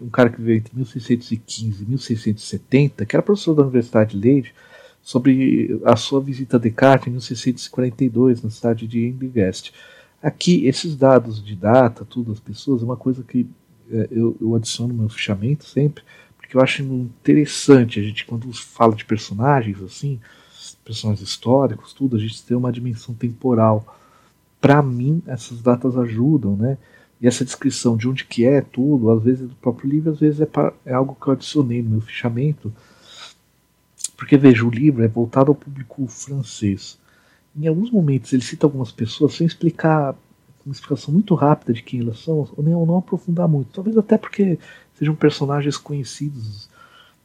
um 0.00 0.08
cara 0.08 0.30
que 0.30 0.40
veio 0.40 0.58
entre 0.58 0.74
1615 0.74 1.82
e 1.82 1.86
1670, 1.86 3.04
que 3.04 3.16
era 3.16 3.22
professor 3.22 3.54
da 3.54 3.62
Universidade 3.62 4.16
de 4.16 4.18
Leide, 4.18 4.54
sobre 5.02 5.80
a 5.84 5.96
sua 5.96 6.20
visita 6.20 6.56
a 6.56 6.60
Descartes 6.60 7.08
em 7.08 7.10
1642, 7.10 8.42
na 8.42 8.50
cidade 8.50 8.86
de 8.86 9.04
Embigeste. 9.06 9.72
Aqui, 10.22 10.66
esses 10.66 10.94
dados 10.94 11.44
de 11.44 11.56
data, 11.56 12.04
tudo, 12.04 12.30
as 12.30 12.38
pessoas, 12.38 12.82
é 12.82 12.84
uma 12.84 12.96
coisa 12.96 13.24
que 13.24 13.46
é, 13.90 14.08
eu, 14.10 14.36
eu 14.40 14.54
adiciono 14.54 14.94
no 14.94 15.00
meu 15.00 15.08
fichamento 15.08 15.64
sempre, 15.64 16.04
porque 16.36 16.56
eu 16.56 16.60
acho 16.60 16.82
interessante 16.82 17.98
a 17.98 18.02
gente, 18.02 18.24
quando 18.24 18.52
fala 18.52 18.94
de 18.94 19.04
personagens 19.04 19.82
assim, 19.82 20.20
personagens 20.84 21.28
históricos, 21.28 21.92
tudo, 21.92 22.16
a 22.16 22.20
gente 22.20 22.42
tem 22.44 22.56
uma 22.56 22.72
dimensão 22.72 23.14
temporal. 23.14 23.98
Para 24.60 24.80
mim, 24.80 25.22
essas 25.26 25.60
datas 25.60 25.96
ajudam, 25.96 26.56
né? 26.56 26.78
E 27.22 27.26
essa 27.28 27.44
descrição 27.44 27.96
de 27.96 28.08
onde 28.08 28.24
que 28.24 28.44
é 28.44 28.60
tudo, 28.60 29.10
às 29.10 29.22
vezes 29.22 29.44
é 29.44 29.46
do 29.46 29.54
próprio 29.54 29.88
livro, 29.88 30.10
às 30.12 30.18
vezes 30.18 30.40
é, 30.40 30.46
pra, 30.46 30.72
é 30.84 30.92
algo 30.92 31.16
que 31.18 31.28
eu 31.28 31.32
adicionei 31.32 31.80
no 31.80 31.90
meu 31.90 32.00
fichamento, 32.00 32.72
porque 34.16 34.36
veja, 34.36 34.66
o 34.66 34.70
livro 34.70 35.04
é 35.04 35.08
voltado 35.08 35.50
ao 35.50 35.54
público 35.54 36.06
francês 36.08 36.98
em 37.56 37.66
alguns 37.66 37.90
momentos 37.90 38.32
ele 38.32 38.42
cita 38.42 38.66
algumas 38.66 38.90
pessoas 38.90 39.34
sem 39.34 39.46
explicar 39.46 40.14
uma 40.64 40.72
explicação 40.72 41.12
muito 41.12 41.34
rápida 41.34 41.72
de 41.72 41.82
quem 41.82 42.00
elas 42.00 42.20
são, 42.20 42.48
ou 42.56 42.64
nem, 42.64 42.74
ou 42.74 42.86
não 42.86 42.98
aprofundar 42.98 43.48
muito. 43.48 43.72
Talvez 43.72 43.96
até 43.98 44.16
porque 44.16 44.58
sejam 44.94 45.14
personagens 45.14 45.76
conhecidos 45.76 46.68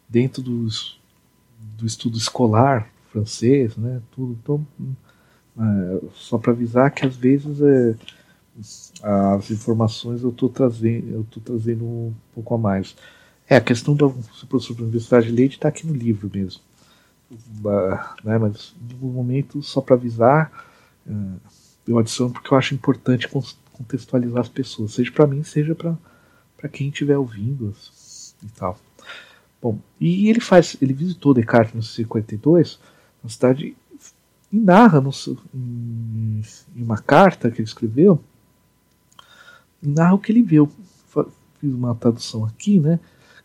dentro 0.09 0.41
dos, 0.41 0.99
do 1.77 1.85
estudo 1.85 2.17
escolar 2.17 2.89
francês, 3.11 3.77
né? 3.77 4.01
Tudo. 4.11 4.37
Então, 4.41 4.67
é, 5.59 6.01
só 6.15 6.39
para 6.39 6.51
avisar 6.51 6.91
que 6.91 7.05
às 7.05 7.15
vezes 7.15 7.61
é, 7.61 7.95
as 9.01 9.51
informações 9.51 10.23
eu 10.23 10.29
estou 10.29 10.49
trazendo, 10.49 11.11
eu 11.11 11.23
tô 11.29 11.39
trazendo 11.39 11.85
um 11.85 12.13
pouco 12.33 12.55
a 12.55 12.57
mais. 12.57 12.95
É, 13.49 13.55
a 13.55 13.61
questão 13.61 13.95
do 13.95 14.09
professor 14.49 14.75
da 14.75 14.83
Universidade 14.83 15.27
de 15.27 15.31
Leite 15.31 15.55
está 15.55 15.69
aqui 15.69 15.87
no 15.87 15.93
livro 15.93 16.29
mesmo 16.33 16.61
né, 18.23 18.37
mas 18.37 18.75
no 18.99 19.07
momento, 19.07 19.61
só 19.61 19.81
para 19.81 19.95
avisar, 19.95 20.51
uh, 21.05 21.39
eu 21.87 21.97
adiciono 21.97 22.33
porque 22.33 22.53
eu 22.53 22.57
acho 22.57 22.73
importante 22.73 23.29
contextualizar 23.73 24.41
as 24.41 24.49
pessoas, 24.49 24.93
seja 24.93 25.11
para 25.11 25.27
mim, 25.27 25.43
seja 25.43 25.75
para 25.75 26.69
quem 26.69 26.89
estiver 26.89 27.17
ouvindo 27.17 27.73
e 28.43 28.49
tal. 28.49 28.77
Bom, 29.61 29.79
e 29.99 30.29
ele 30.29 30.39
faz, 30.39 30.77
ele 30.81 30.93
visitou 30.93 31.33
Descartes 31.33 31.73
no 31.73 31.81
52, 31.81 32.79
na 33.23 33.29
cidade, 33.29 33.75
e 34.51 34.57
narra 34.57 35.01
no, 35.01 35.11
em, 35.53 36.41
em, 36.75 36.83
uma 36.83 36.97
carta 36.97 37.49
que 37.51 37.59
ele 37.59 37.67
escreveu, 37.67 38.21
narra 39.81 40.15
o 40.15 40.19
que 40.19 40.31
ele 40.31 40.41
viu. 40.41 40.71
Fiz 41.59 41.73
uma 41.73 41.95
tradução 41.95 42.45
aqui, 42.45 42.79
né, 42.79 42.99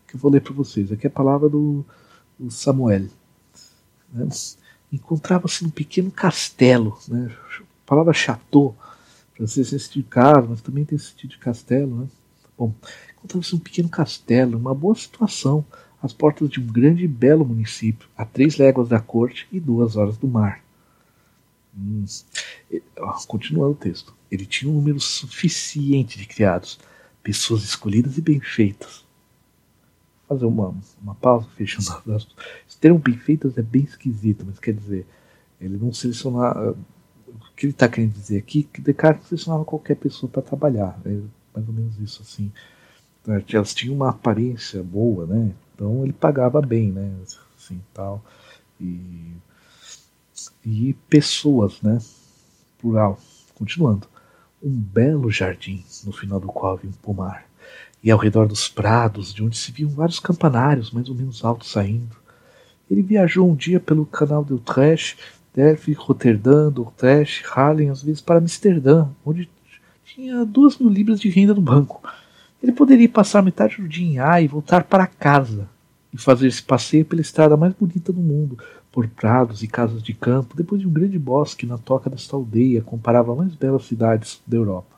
que 0.07 0.15
eu 0.15 0.19
vou 0.19 0.31
ler 0.31 0.41
para 0.41 0.53
vocês. 0.53 0.91
Aqui 0.91 1.07
é 1.07 1.09
a 1.09 1.11
palavra 1.11 1.49
do, 1.49 1.83
do 2.39 2.51
Samuel 2.51 3.07
né, 4.13 4.27
encontrava-se 4.91 5.63
num 5.63 5.69
pequeno 5.69 6.11
castelo. 6.11 6.97
Né, 7.07 7.35
a 7.59 7.85
palavra 7.85 8.13
chateau, 8.13 8.75
francês 9.35 9.71
tem 9.71 9.79
sentido 9.79 10.03
de 10.03 10.09
casa, 10.09 10.47
mas 10.47 10.61
também 10.61 10.85
tem 10.85 10.97
sentido 10.97 11.31
de 11.31 11.37
castelo. 11.39 11.95
Né. 11.95 12.07
Bom, 12.57 12.73
encontrava-se 13.17 13.55
um 13.55 13.59
pequeno 13.59 13.89
castelo, 13.89 14.57
uma 14.57 14.75
boa 14.75 14.95
situação, 14.95 15.65
às 16.01 16.13
portas 16.13 16.49
de 16.49 16.59
um 16.59 16.67
grande 16.67 17.05
e 17.05 17.07
belo 17.07 17.45
município, 17.45 18.07
a 18.15 18.25
três 18.25 18.57
léguas 18.57 18.89
da 18.89 18.99
corte 18.99 19.47
e 19.51 19.59
duas 19.59 19.95
horas 19.95 20.17
do 20.17 20.27
mar. 20.27 20.61
Hum. 21.75 22.05
Continuando 23.27 23.71
o 23.71 23.75
texto. 23.75 24.13
Ele 24.33 24.47
tinha 24.47 24.71
um 24.71 24.73
número 24.73 24.99
suficiente 24.99 26.17
de 26.17 26.25
criados, 26.25 26.79
pessoas 27.21 27.63
escolhidas 27.63 28.17
e 28.17 28.21
bem 28.21 28.39
feitas, 28.39 29.05
fazer 30.27 30.45
uma, 30.45 30.73
uma 30.99 31.13
pausa, 31.13 31.47
fechando 31.55 31.91
as 32.11 32.27
Esse 32.67 32.77
termo 32.79 32.97
bem 32.97 33.15
feitas 33.15 33.55
é 33.59 33.61
bem 33.61 33.83
esquisito, 33.83 34.43
mas 34.43 34.57
quer 34.57 34.73
dizer, 34.73 35.05
ele 35.61 35.77
não 35.77 35.93
selecionava. 35.93 36.75
O 37.27 37.55
que 37.55 37.67
ele 37.67 37.73
está 37.73 37.87
querendo 37.87 38.13
dizer 38.13 38.39
aqui 38.39 38.63
que 38.63 38.81
Descartes 38.81 39.27
selecionava 39.27 39.63
qualquer 39.63 39.97
pessoa 39.97 40.27
para 40.27 40.41
trabalhar. 40.41 40.99
É 41.05 41.19
mais 41.53 41.67
ou 41.67 41.73
menos 41.73 41.99
isso 41.99 42.23
assim. 42.23 42.51
Elas 43.53 43.73
tinham 43.75 43.93
uma 43.93 44.09
aparência 44.09 44.81
boa, 44.81 45.27
né? 45.27 45.53
Então 45.75 46.03
ele 46.03 46.13
pagava 46.13 46.59
bem, 46.59 46.91
né? 46.91 47.13
Assim, 47.55 47.79
tal. 47.93 48.23
E, 48.81 49.31
e 50.65 50.93
pessoas, 51.07 51.79
né? 51.83 51.99
Plural. 52.79 53.19
Continuando. 53.53 54.07
Um 54.63 54.71
belo 54.71 55.29
jardim, 55.29 55.83
no 56.05 56.13
final 56.13 56.39
do 56.39 56.47
qual 56.47 56.73
havia 56.73 56.89
um 56.89 56.93
pomar 56.93 57.45
e 58.03 58.11
ao 58.11 58.19
redor 58.19 58.47
dos 58.47 58.67
prados, 58.67 59.33
de 59.33 59.41
onde 59.41 59.57
se 59.57 59.71
viam 59.71 59.89
vários 59.89 60.19
campanários 60.19 60.91
mais 60.91 61.07
ou 61.07 61.15
menos 61.15 61.43
altos 61.45 61.71
saindo. 61.71 62.15
Ele 62.91 63.01
viajou 63.01 63.49
um 63.49 63.55
dia 63.55 63.79
pelo 63.79 64.05
canal 64.05 64.43
de 64.43 64.53
Utrecht, 64.53 65.17
Delphi, 65.55 65.93
Roterdã, 65.93 66.67
Utrecht, 66.67 67.45
Haarlem, 67.49 67.89
às 67.89 68.03
vezes 68.03 68.19
para 68.19 68.39
Amsterdã, 68.39 69.07
onde 69.25 69.49
tinha 70.03 70.43
duas 70.43 70.77
mil 70.77 70.89
libras 70.89 71.19
de 71.19 71.29
renda 71.29 71.53
no 71.53 71.61
banco. 71.61 72.03
Ele 72.61 72.73
poderia 72.73 73.07
passar 73.07 73.41
metade 73.41 73.77
do 73.77 73.87
dia 73.87 74.05
em 74.05 74.19
A 74.19 74.41
e 74.41 74.47
voltar 74.47 74.83
para 74.83 75.07
casa 75.07 75.67
e 76.13 76.17
fazer 76.17 76.47
esse 76.47 76.61
passeio 76.61 77.05
pela 77.05 77.21
estrada 77.21 77.55
mais 77.55 77.73
bonita 77.73 78.11
do 78.11 78.21
mundo, 78.21 78.57
por 78.93 79.07
prados 79.07 79.63
e 79.63 79.67
casas 79.67 80.03
de 80.03 80.13
campo, 80.13 80.55
depois 80.55 80.79
de 80.79 80.87
um 80.87 80.93
grande 80.93 81.17
bosque 81.17 81.65
na 81.65 81.79
toca 81.79 82.11
desta 82.11 82.35
aldeia, 82.35 82.83
comparava 82.83 83.33
a 83.33 83.35
mais 83.35 83.55
belas 83.55 83.85
cidades 83.85 84.39
da 84.45 84.55
Europa. 84.55 84.95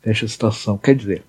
Fecha 0.00 0.24
a 0.24 0.28
citação. 0.28 0.78
Quer 0.78 0.94
dizer, 0.94 1.24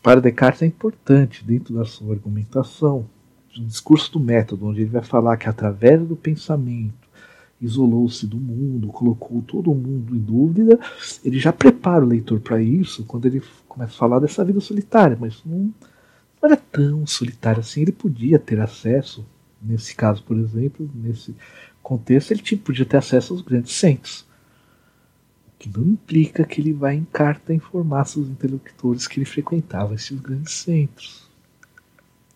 para 0.00 0.20
Descartes 0.20 0.62
é 0.62 0.66
importante, 0.66 1.44
dentro 1.44 1.74
da 1.74 1.84
sua 1.84 2.14
argumentação, 2.14 3.06
no 3.56 3.66
discurso 3.66 4.12
do 4.12 4.20
método, 4.20 4.68
onde 4.68 4.82
ele 4.82 4.90
vai 4.90 5.02
falar 5.02 5.36
que 5.36 5.48
através 5.48 6.00
do 6.06 6.14
pensamento 6.14 6.94
isolou-se 7.60 8.24
do 8.28 8.36
mundo, 8.36 8.86
colocou 8.88 9.42
todo 9.42 9.74
mundo 9.74 10.14
em 10.14 10.18
dúvida, 10.18 10.78
ele 11.24 11.40
já 11.40 11.52
prepara 11.52 12.04
o 12.04 12.08
leitor 12.08 12.38
para 12.38 12.62
isso 12.62 13.04
quando 13.04 13.26
ele 13.26 13.42
começa 13.66 13.94
a 13.94 13.98
falar 13.98 14.20
dessa 14.20 14.44
vida 14.44 14.60
solitária, 14.60 15.16
mas 15.20 15.42
não, 15.44 15.72
não 16.44 16.52
era 16.52 16.56
tão 16.56 17.06
solitário 17.06 17.60
assim, 17.60 17.82
ele 17.82 17.92
podia 17.92 18.38
ter 18.38 18.60
acesso, 18.60 19.24
nesse 19.60 19.94
caso, 19.94 20.22
por 20.22 20.36
exemplo, 20.36 20.88
nesse 20.94 21.34
contexto, 21.82 22.32
ele 22.32 22.42
tinha, 22.42 22.60
podia 22.60 22.84
ter 22.84 22.98
acesso 22.98 23.32
aos 23.32 23.42
grandes 23.42 23.72
centros 23.72 24.26
que 25.58 25.70
não 25.70 25.86
implica 25.86 26.44
que 26.44 26.60
ele 26.60 26.74
vai 26.74 26.94
em 26.94 27.04
carta 27.04 27.54
informar 27.54 28.04
seus 28.04 28.28
interlocutores 28.28 29.06
que 29.06 29.18
ele 29.18 29.24
frequentava 29.24 29.94
esses 29.94 30.20
grandes 30.20 30.52
centros. 30.52 31.30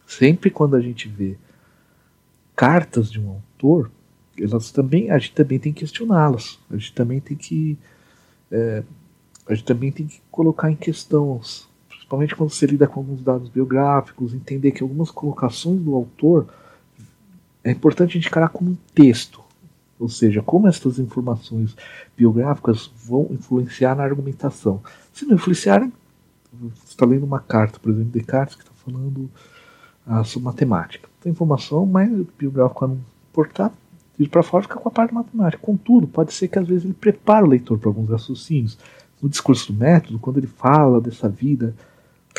Sempre 0.06 0.50
quando 0.50 0.76
a 0.76 0.80
gente 0.80 1.06
vê 1.08 1.36
cartas 2.56 3.10
de 3.10 3.20
um 3.20 3.28
autor, 3.28 3.90
elas 4.40 4.72
também, 4.72 5.10
a 5.10 5.18
gente 5.18 5.34
também 5.34 5.58
tem 5.58 5.74
que 5.74 5.80
questioná-las. 5.80 6.58
A 6.70 6.76
gente 6.78 6.94
também 6.94 7.20
tem 7.20 7.36
que 7.36 7.76
é, 8.50 8.82
a 9.46 9.54
gente 9.54 9.64
também 9.64 9.92
tem 9.92 10.06
que 10.06 10.22
colocar 10.30 10.70
em 10.70 10.76
questão, 10.76 11.38
principalmente 12.08 12.34
quando 12.34 12.50
você 12.50 12.66
lida 12.66 12.86
com 12.86 13.00
alguns 13.00 13.20
dados 13.20 13.50
biográficos, 13.50 14.32
entender 14.32 14.72
que 14.72 14.82
algumas 14.82 15.10
colocações 15.10 15.78
do 15.78 15.94
autor 15.94 16.46
é 17.62 17.70
importante 17.70 18.16
encarar 18.16 18.48
como 18.48 18.70
um 18.70 18.76
texto. 18.94 19.42
Ou 20.00 20.08
seja, 20.08 20.40
como 20.40 20.66
essas 20.68 20.98
informações 20.98 21.76
biográficas 22.16 22.90
vão 23.04 23.28
influenciar 23.30 23.94
na 23.94 24.04
argumentação. 24.04 24.80
Se 25.12 25.26
não 25.26 25.34
influenciarem, 25.34 25.92
você 26.52 26.86
está 26.86 27.04
lendo 27.04 27.24
uma 27.24 27.40
carta, 27.40 27.78
por 27.78 27.92
exemplo, 27.92 28.12
Descartes, 28.12 28.54
que 28.54 28.62
está 28.62 28.72
falando 28.84 29.28
ah, 30.06 30.24
sobre 30.24 30.46
matemática. 30.46 31.08
Tem 31.20 31.32
informação, 31.32 31.84
mas 31.84 32.10
o 32.10 32.26
biográfico 32.38 32.86
não 32.86 32.98
importar, 33.30 33.70
ir 34.18 34.28
para 34.28 34.42
fora 34.42 34.62
fica 34.62 34.76
com 34.76 34.88
a 34.88 34.92
parte 34.92 35.12
matemática. 35.12 35.60
Contudo, 35.60 36.06
pode 36.06 36.32
ser 36.32 36.48
que 36.48 36.58
às 36.58 36.66
vezes 36.66 36.84
ele 36.84 36.94
prepare 36.94 37.44
o 37.44 37.48
leitor 37.48 37.78
para 37.78 37.90
alguns 37.90 38.08
raciocínios. 38.08 38.78
No 39.20 39.28
discurso 39.28 39.72
do 39.72 39.78
método, 39.78 40.18
quando 40.18 40.38
ele 40.38 40.46
fala 40.46 41.00
dessa 41.00 41.28
vida 41.28 41.74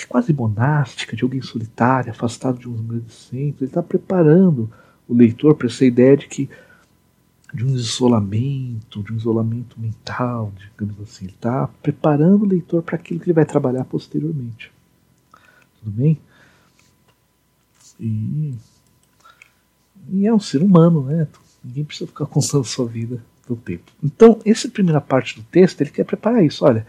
quase 0.08 0.34
monástica, 0.34 1.16
de 1.16 1.24
alguém 1.24 1.42
solitário, 1.42 2.12
afastado 2.12 2.60
de 2.60 2.70
uns 2.70 2.82
grandes 2.82 3.14
centros, 3.14 3.62
ele 3.62 3.70
está 3.70 3.84
preparando 3.84 4.70
o 5.08 5.14
leitor 5.14 5.56
para 5.56 5.68
essa 5.68 5.86
ideia 5.86 6.16
de 6.16 6.28
que 6.28 6.50
de 7.54 7.66
um 7.66 7.70
isolamento, 7.70 9.02
de 9.02 9.12
um 9.12 9.18
isolamento 9.18 9.80
mental, 9.80 10.54
digamos 10.58 11.02
assim. 11.02 11.26
Ele 11.26 11.34
está 11.34 11.68
preparando 11.82 12.44
o 12.44 12.48
leitor 12.48 12.84
para 12.84 12.96
aquilo 12.96 13.20
que 13.20 13.26
ele 13.26 13.34
vai 13.34 13.46
trabalhar 13.46 13.86
posteriormente. 13.86 14.72
Tudo 15.80 15.92
bem? 15.92 16.20
E, 18.00 18.54
e 20.12 20.28
é 20.28 20.34
um 20.34 20.40
ser 20.40 20.62
humano, 20.62 21.06
né? 21.06 21.28
Ninguém 21.64 21.84
precisa 21.84 22.08
ficar 22.08 22.26
contando 22.28 22.64
sua 22.64 22.86
vida 22.86 23.22
do 23.48 23.56
tempo. 23.56 23.92
Então, 24.04 24.40
essa 24.46 24.70
primeira 24.70 25.02
parte 25.02 25.40
do 25.40 25.44
texto, 25.44 25.82
ele 25.82 25.90
quer 25.90 26.06
preparar 26.06 26.44
isso. 26.44 26.64
Olha, 26.64 26.86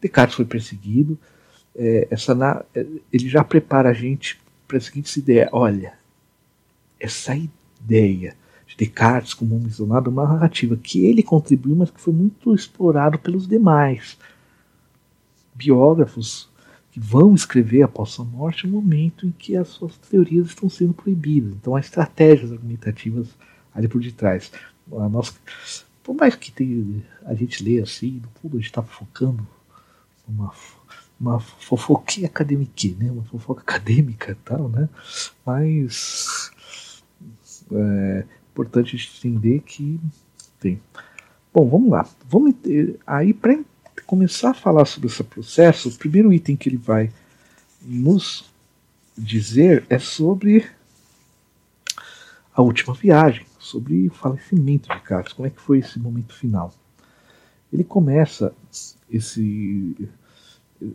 Descartes 0.00 0.36
foi 0.36 0.44
perseguido, 0.44 1.18
é, 1.76 2.08
essa, 2.10 2.66
é, 2.74 2.86
ele 3.12 3.28
já 3.28 3.42
prepara 3.42 3.90
a 3.90 3.92
gente 3.92 4.40
para 4.66 4.78
a 4.78 4.80
seguinte 4.80 5.16
ideia: 5.18 5.48
olha, 5.52 5.94
essa 6.98 7.36
ideia 7.36 8.34
de 8.66 8.76
Descartes 8.76 9.34
como 9.34 9.56
um 9.56 9.66
isolado 9.66 10.08
é 10.08 10.12
uma 10.12 10.26
narrativa 10.26 10.76
que 10.76 11.04
ele 11.04 11.22
contribuiu, 11.22 11.76
mas 11.76 11.90
que 11.90 12.00
foi 12.00 12.12
muito 12.12 12.54
explorado 12.54 13.18
pelos 13.18 13.46
demais 13.46 14.16
biógrafos 15.54 16.48
que 16.90 17.00
vão 17.00 17.34
escrever 17.34 17.82
após 17.82 18.10
sua 18.10 18.24
morte 18.24 18.66
no 18.66 18.74
momento 18.74 19.26
em 19.26 19.30
que 19.32 19.56
as 19.56 19.68
suas 19.68 19.96
teorias 19.96 20.46
estão 20.46 20.68
sendo 20.68 20.94
proibidas. 20.94 21.52
Então 21.52 21.74
há 21.74 21.80
estratégias 21.80 22.52
argumentativas 22.52 23.28
ali 23.74 23.88
por 23.88 24.00
detrás. 24.00 24.52
A 24.92 25.08
nossa, 25.08 25.34
por 26.02 26.14
mais 26.14 26.36
que 26.36 26.52
tenha, 26.52 27.02
a 27.24 27.34
gente 27.34 27.64
lê 27.64 27.80
assim, 27.80 28.22
no 28.22 28.28
fundo 28.40 28.56
a 28.56 28.60
gente 28.60 28.68
está 28.68 28.82
focando 28.82 29.46
uma 30.28 30.52
uma 31.24 31.40
fofoquinha 31.40 32.26
acadêmica, 32.26 32.88
né? 32.98 33.10
Uma 33.10 33.24
fofoca 33.24 33.62
acadêmica 33.62 34.32
e 34.32 34.34
tal, 34.36 34.68
né? 34.68 34.88
Mas 35.44 37.02
é 37.72 38.24
importante 38.52 38.96
entender 39.18 39.60
que 39.60 39.98
tem. 40.60 40.80
Bom, 41.52 41.68
vamos 41.68 41.90
lá. 41.90 42.06
Vamos 42.28 42.54
aí 43.06 43.32
para 43.32 43.58
começar 44.06 44.50
a 44.50 44.54
falar 44.54 44.84
sobre 44.84 45.08
esse 45.08 45.24
processo, 45.24 45.88
o 45.88 45.94
primeiro 45.94 46.32
item 46.32 46.56
que 46.56 46.68
ele 46.68 46.76
vai 46.76 47.10
nos 47.80 48.52
dizer 49.16 49.84
é 49.88 49.98
sobre 49.98 50.66
a 52.52 52.62
última 52.62 52.94
viagem 52.94 53.46
sobre 53.64 54.08
o 54.08 54.10
falecimento 54.10 54.94
de 54.94 55.00
Carlos, 55.00 55.32
como 55.32 55.46
é 55.46 55.50
que 55.50 55.60
foi 55.60 55.78
esse 55.78 55.98
momento 55.98 56.34
final. 56.34 56.72
Ele 57.72 57.82
começa 57.82 58.54
esse, 59.10 59.96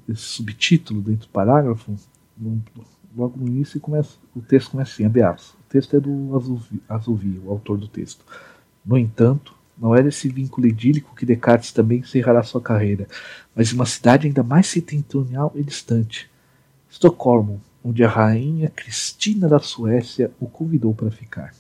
esse 0.08 0.22
subtítulo 0.22 1.02
dentro 1.02 1.28
do 1.28 1.32
parágrafo, 1.32 1.96
logo 3.16 3.38
no 3.38 3.48
início 3.48 3.80
começa, 3.80 4.18
o 4.36 4.42
texto 4.42 4.72
começa 4.72 4.92
assim, 4.94 5.06
abraço. 5.06 5.56
O 5.68 5.72
texto 5.72 5.96
é 5.96 6.00
do 6.00 6.32
Azuvi, 6.88 7.40
o 7.44 7.52
autor 7.52 7.78
do 7.78 7.88
texto. 7.88 8.24
No 8.86 8.98
entanto, 8.98 9.56
não 9.78 9.96
era 9.96 10.08
esse 10.08 10.28
vínculo 10.28 10.68
idílico 10.68 11.16
que 11.16 11.26
Descartes 11.26 11.72
também 11.72 12.00
encerrará 12.00 12.44
sua 12.44 12.62
carreira, 12.62 13.08
mas 13.56 13.72
uma 13.72 13.86
cidade 13.86 14.28
ainda 14.28 14.44
mais 14.44 14.68
setentrional 14.68 15.52
e 15.56 15.64
distante. 15.64 16.30
Estocolmo, 16.90 17.62
onde 17.84 18.04
a 18.04 18.10
rainha 18.10 18.70
Cristina 18.70 19.48
da 19.48 19.60
Suécia 19.60 20.32
o 20.40 20.48
convidou 20.48 20.94
para 20.94 21.12
ficar 21.12 21.54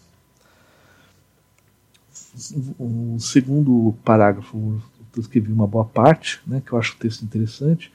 um 2.80 3.20
segundo 3.20 3.96
parágrafo, 4.04 4.82
eu 5.15 5.22
escrevi 5.22 5.52
uma 5.52 5.68
boa 5.68 5.86
parte, 5.86 6.39
né, 6.46 6.62
que 6.65 6.72
eu 6.72 6.78
acho 6.78 6.96
o 6.96 6.98
texto 6.98 7.24
interessante. 7.24 7.92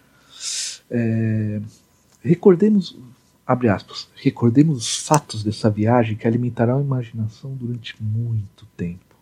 É, 0.90 1.60
recordemos, 2.22 2.96
abre 3.46 3.68
aspas, 3.68 4.08
recordemos 4.14 4.78
os 4.78 5.06
fatos 5.06 5.42
dessa 5.42 5.70
viagem 5.70 6.16
que 6.16 6.26
alimentarão 6.26 6.78
a 6.78 6.82
imaginação 6.82 7.54
durante 7.54 7.94
muito 8.02 8.66
tempo. 8.76 9.14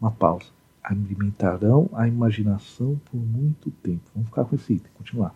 Uma 0.00 0.10
pausa. 0.10 0.46
Alimentarão 0.82 1.90
a 1.92 2.08
imaginação 2.08 3.00
por 3.10 3.18
muito 3.18 3.70
tempo. 3.70 4.02
Vamos 4.14 4.30
ficar 4.30 4.44
com 4.44 4.56
esse 4.56 4.72
item, 4.74 4.90
continuar. 4.94 5.34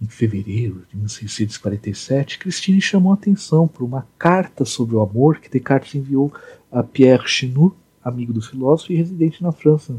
Em 0.00 0.06
fevereiro 0.06 0.84
de 0.90 0.96
1647, 0.96 2.38
Christine 2.38 2.80
chamou 2.80 3.12
a 3.12 3.14
atenção 3.14 3.66
por 3.66 3.84
uma 3.84 4.06
carta 4.18 4.64
sobre 4.64 4.94
o 4.96 5.00
amor 5.00 5.38
que 5.38 5.50
Descartes 5.50 5.94
enviou 5.94 6.32
a 6.70 6.82
Pierre 6.82 7.26
Chenu, 7.26 7.74
amigo 8.02 8.32
do 8.32 8.42
filósofo 8.42 8.92
e 8.92 8.96
residente 8.96 9.42
na 9.42 9.52
França. 9.52 9.96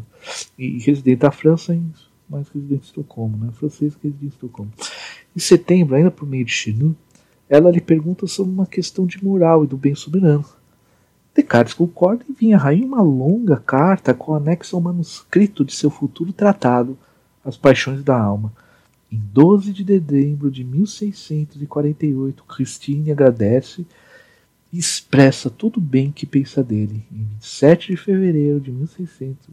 E 0.58 0.80
residente 0.80 1.20
da 1.20 1.32
França, 1.32 1.74
em, 1.74 1.91
mas 2.30 2.50
residente 2.50 2.82
em 2.82 2.86
Estocolmo, 2.86 3.38
né? 3.38 3.52
francês 3.54 3.96
que 3.96 4.08
reside 4.08 4.26
em 4.26 4.30
Estocolmo. 4.30 4.72
Em 5.36 5.40
setembro, 5.40 5.96
ainda 5.96 6.12
por 6.12 6.28
meio 6.28 6.46
de 6.46 6.52
Chenu, 6.52 6.96
ela 7.50 7.70
lhe 7.70 7.82
pergunta 7.82 8.26
sobre 8.28 8.52
uma 8.52 8.66
questão 8.66 9.06
de 9.06 9.24
moral 9.24 9.64
e 9.64 9.68
do 9.68 9.78
bem 9.78 9.94
soberano. 9.94 10.46
Descartes 11.36 11.74
concorda 11.74 12.24
e 12.30 12.34
vinha 12.34 12.56
a 12.56 12.60
rainha 12.60 12.86
uma 12.86 13.02
longa 13.02 13.58
carta 13.58 14.14
com 14.14 14.34
anexo 14.34 14.76
ao 14.76 14.82
manuscrito 14.82 15.66
de 15.66 15.74
seu 15.74 15.90
futuro 15.90 16.32
tratado, 16.32 16.98
As 17.44 17.58
Paixões 17.58 18.04
da 18.04 18.18
Alma. 18.18 18.54
Em 19.12 19.18
12 19.18 19.72
de 19.74 19.84
dezembro 19.84 20.50
de 20.50 20.64
1648, 20.64 22.44
Christine 22.46 23.12
agradece 23.12 23.86
e 24.72 24.80
expressa 24.80 25.50
todo 25.50 25.78
o 25.78 25.82
bem 25.82 26.12
que 26.12 26.26
pensa 26.26 26.64
dele. 26.64 27.06
Em 27.12 27.26
27 27.34 27.92
de 27.92 27.98
fevereiro 27.98 28.60
de 28.60 28.72
1600, 28.72 29.50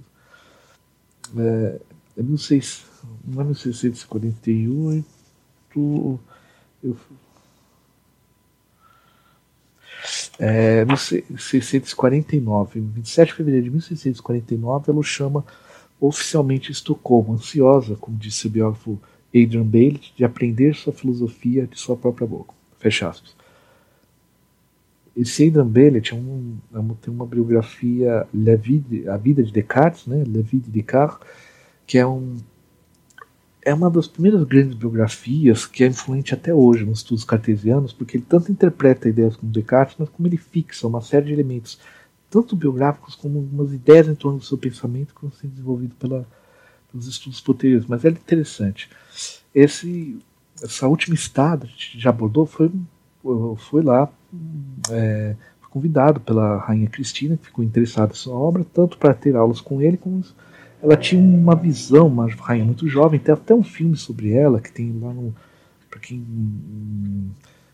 é, 1.37 1.81
é 2.17 2.23
16, 2.23 2.85
não 3.27 3.41
é 3.41 3.45
1648, 3.45 5.05
eu, 5.75 6.99
é, 10.39 10.85
1649, 10.85 12.81
27 12.81 13.29
de 13.29 13.35
fevereiro 13.35 13.65
de 13.65 13.71
1649, 13.71 14.91
ela 14.91 14.99
o 14.99 15.03
chama 15.03 15.45
oficialmente 16.01 16.73
Estocolmo, 16.73 17.35
ansiosa, 17.35 17.97
como 17.97 18.17
disse 18.17 18.47
o 18.49 18.51
biógrafo 18.51 18.99
Adrian 19.29 19.65
Bailey, 19.65 20.01
de 20.17 20.25
aprender 20.25 20.75
sua 20.75 20.93
filosofia 20.93 21.67
de 21.67 21.79
sua 21.79 21.97
própria 21.97 22.27
boca. 22.27 22.53
Fecha 22.79 23.09
aspas. 23.09 23.35
Esse 25.17 25.45
Aidan 25.45 25.67
Bellet 25.67 26.13
é 26.13 26.17
um, 26.17 26.57
é 26.75 26.79
tem 27.01 27.13
uma 27.13 27.27
biografia, 27.27 28.27
La 28.35 28.57
Vie, 28.57 29.07
A 29.09 29.17
Vida 29.17 29.43
de 29.43 29.53
Descartes, 29.53 30.07
né? 30.07 30.25
La 30.27 30.41
de 30.41 30.71
Descartes, 30.71 31.27
que 31.93 31.99
é, 31.99 32.07
um, 32.07 32.39
é 33.61 33.75
uma 33.75 33.91
das 33.91 34.09
primeiras 34.09 34.43
grandes 34.45 34.75
biografias 34.75 35.67
que 35.67 35.85
é 35.85 35.89
influente 35.89 36.33
até 36.33 36.55
hoje 36.55 36.87
nos 36.87 37.01
estudos 37.01 37.23
cartesianos, 37.23 37.93
porque 37.93 38.17
ele 38.17 38.25
tanto 38.27 38.51
interpreta 38.51 39.11
ideias 39.11 39.37
como 39.37 39.53
Descartes, 39.53 39.97
mas 39.99 40.09
como 40.09 40.27
ele 40.27 40.39
fixa 40.39 40.87
uma 40.87 41.03
série 41.03 41.27
de 41.27 41.35
elementos, 41.35 41.79
tanto 42.31 42.57
biográficos 42.57 43.15
como 43.15 43.41
algumas 43.41 43.75
ideias 43.75 44.09
em 44.09 44.15
torno 44.15 44.39
do 44.39 44.45
seu 44.47 44.57
pensamento 44.57 45.15
que 45.15 45.21
vão 45.21 45.31
ser 45.33 45.49
desenvolvidos 45.49 45.95
pela, 45.99 46.27
pelos 46.91 47.07
estudos 47.07 47.43
posteriores. 47.43 47.87
Mas 47.87 48.03
é 48.07 48.09
interessante. 48.09 48.89
Esse, 49.55 50.19
essa 50.63 50.89
última 50.89 51.15
estada, 51.15 51.67
gente 51.67 52.01
já 52.01 52.09
abordou, 52.09 52.47
foi, 52.47 52.73
foi 53.59 53.83
lá 53.83 54.11
é, 54.91 55.37
convidado 55.69 56.21
pela 56.21 56.57
rainha 56.57 56.89
Cristina, 56.89 57.37
que 57.37 57.49
ficou 57.49 57.63
interessada 57.63 58.13
em 58.13 58.17
sua 58.17 58.35
obra, 58.35 58.65
tanto 58.65 58.97
para 58.97 59.13
ter 59.13 59.37
aulas 59.37 59.61
com 59.61 59.83
ele, 59.83 59.99
como 59.99 60.25
ela 60.83 60.97
tinha 60.97 61.21
uma 61.21 61.55
visão, 61.55 62.09
uma 62.09 62.29
rainha 62.29 62.65
muito 62.65 62.89
jovem, 62.89 63.21
tem 63.21 63.33
até 63.33 63.55
um 63.55 63.63
filme 63.63 63.97
sobre 63.97 64.33
ela 64.33 64.61
que 64.61 64.73
tem 64.73 64.99
lá 65.01 65.13
no. 65.13 65.35
para 65.89 66.01
quem. 66.01 66.25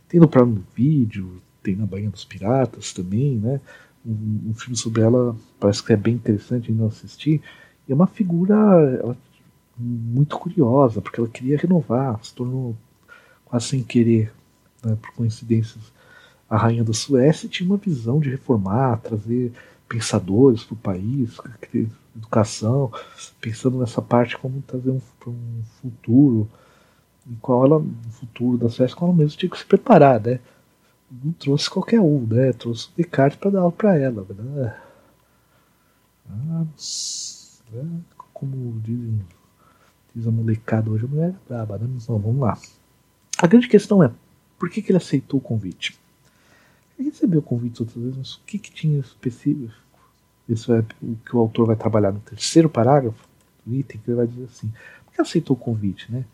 tem 0.09 0.21
no 0.21 0.29
Prime 0.29 0.63
Vídeo, 0.75 1.41
tem 1.63 1.75
na 1.75 1.87
Baía 1.87 2.11
dos 2.11 2.25
Piratas 2.25 2.93
também, 2.93 3.37
né? 3.37 3.61
Um, 4.07 4.51
um, 4.51 4.55
filme 4.55 4.77
sobre 4.77 5.03
ela 5.03 5.37
parece 5.59 5.83
que 5.83 5.93
é 5.93 5.97
bem 5.97 6.15
interessante 6.15 6.71
ainda 6.71 6.87
assistir. 6.87 7.41
E 7.89 7.93
é 7.93 7.95
uma 7.95 8.07
figura 8.07 8.55
ela, 8.55 9.17
muito 9.77 10.39
curiosa, 10.39 11.01
porque 11.01 11.21
ela 11.21 11.29
queria 11.29 11.57
renovar, 11.57 12.19
se 12.23 12.35
tornou 12.35 12.77
quase 13.45 13.67
sem 13.67 13.83
querer, 13.83 14.33
né, 14.85 14.97
por 15.01 15.13
coincidências 15.15 15.93
a 16.49 16.57
rainha 16.57 16.83
da 16.83 16.93
Suécia 16.93 17.49
tinha 17.49 17.69
uma 17.69 17.77
visão 17.77 18.19
de 18.19 18.31
reformar, 18.31 18.99
trazer 18.99 19.53
pensadores 19.89 20.65
para 20.65 20.75
o 20.75 20.79
país, 20.79 21.37
educação, 22.19 22.93
pensando 23.41 23.79
nessa 23.79 24.03
parte 24.03 24.37
como 24.37 24.61
trazer 24.63 24.91
um, 24.91 25.01
um 25.27 25.63
futuro 25.81 26.49
em 27.29 27.35
qual 27.37 27.65
ela, 27.65 27.79
no 27.79 28.11
futuro 28.11 28.59
da 28.59 28.69
Suécia, 28.69 28.97
qual 28.97 29.11
ela 29.11 29.19
mesmo 29.19 29.39
tinha 29.39 29.51
que 29.51 29.59
se 29.59 29.65
preparar, 29.65 30.21
né? 30.21 30.41
Não 31.11 31.33
trouxe 31.33 31.71
qualquer 31.71 32.01
um, 32.01 32.27
né? 32.27 32.53
Trouxe 32.53 32.89
o 32.89 32.97
Descartes 32.97 33.39
para 33.39 33.51
dar 33.51 33.61
aula 33.61 33.73
para 33.73 33.99
ela, 33.99 34.27
né? 34.31 34.77
Ah, 36.31 36.65
é, 37.75 37.85
como 38.33 38.81
dizem, 38.81 39.21
diz 40.15 40.27
a 40.27 40.31
molecada 40.31 40.91
hoje, 40.91 41.05
a 41.05 41.09
mulher 41.09 41.31
é 41.31 41.49
braba, 41.49 41.79
né? 41.79 41.89
Então, 41.97 42.19
vamos 42.19 42.41
lá. 42.41 42.59
A 43.39 43.47
grande 43.47 43.69
questão 43.69 44.03
é, 44.03 44.11
por 44.59 44.69
que, 44.69 44.83
que 44.83 44.91
ele 44.91 44.99
aceitou 44.99 45.39
o 45.39 45.43
convite? 45.43 45.99
Ele 46.99 47.11
recebeu 47.11 47.41
o 47.41 47.43
convite 47.43 47.81
outras 47.81 48.03
vezes, 48.03 48.19
mas 48.19 48.35
o 48.35 48.41
que, 48.45 48.59
que 48.59 48.73
tinha 48.73 48.99
específico? 48.99 49.88
Isso 50.49 50.73
é 50.73 50.85
o 51.03 51.17
que 51.17 51.37
o 51.37 51.41
autor 51.41 51.67
vai 51.67 51.77
trabalhar 51.77 52.13
no 52.13 52.21
terceiro 52.21 52.69
parágrafo 52.69 53.29
do 53.65 53.75
item, 53.75 54.01
que 54.01 54.11
ele 54.11 54.17
vai 54.17 54.27
dizer 54.27 54.45
assim, 54.45 54.73
por 55.05 55.15
que 55.15 55.21
aceitou 55.21 55.57
o 55.57 55.59
convite, 55.59 56.11
né? 56.11 56.25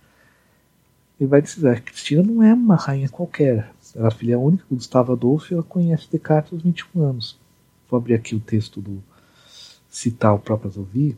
Ele 1.18 1.28
vai 1.28 1.42
dizer, 1.42 1.68
a 1.68 1.80
Cristina 1.80 2.22
não 2.22 2.42
é 2.42 2.52
uma 2.52 2.76
rainha 2.76 3.08
qualquer, 3.08 3.70
ela 3.94 4.08
é 4.08 4.10
filha 4.10 4.38
única 4.38 4.64
do 4.68 4.76
Gustavo 4.76 5.12
Adolfo 5.12 5.52
e 5.52 5.54
ela 5.54 5.62
conhece 5.62 6.08
Descartes 6.10 6.52
aos 6.52 6.62
21 6.62 7.02
anos. 7.02 7.38
Vou 7.88 7.98
abrir 7.98 8.14
aqui 8.14 8.34
o 8.34 8.40
texto 8.40 8.80
do 8.80 9.02
citar 9.88 10.34
o 10.34 10.38
próprio 10.38 10.70
Azovi. 10.70 11.16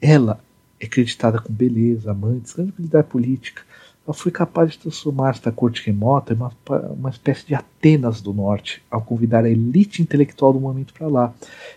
Ela 0.00 0.38
é 0.78 0.84
acreditada 0.84 1.40
com 1.40 1.52
beleza, 1.52 2.10
amantes, 2.10 2.52
grande 2.52 2.72
habilidade 2.72 3.08
política, 3.08 3.62
ela 4.06 4.14
foi 4.14 4.32
capaz 4.32 4.72
de 4.72 4.78
transformar 4.78 5.30
esta 5.30 5.52
corte 5.52 5.86
remota 5.86 6.32
em 6.32 6.36
uma, 6.36 6.52
uma 6.90 7.10
espécie 7.10 7.46
de 7.46 7.54
Atenas 7.54 8.20
do 8.20 8.32
Norte, 8.32 8.82
ao 8.90 9.00
convidar 9.00 9.44
a 9.44 9.50
elite 9.50 10.02
intelectual 10.02 10.52
do 10.52 10.60
momento 10.60 10.92
para 10.92 11.06
lá. 11.06 11.32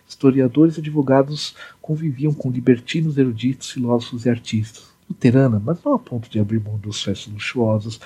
Historiadores 0.07 0.77
e 0.77 0.79
advogados 0.79 1.55
conviviam 1.81 2.33
com 2.33 2.49
libertinos, 2.49 3.17
eruditos, 3.17 3.71
filósofos 3.71 4.25
e 4.25 4.29
artistas. 4.29 4.95
Luterana, 5.07 5.61
mas 5.63 5.83
não 5.83 5.93
a 5.93 5.99
ponto 5.99 6.27
de 6.27 6.39
abrir 6.39 6.59
mão 6.59 6.77
dos 6.77 7.03
festas 7.03 7.31
luxuosas, 7.31 7.99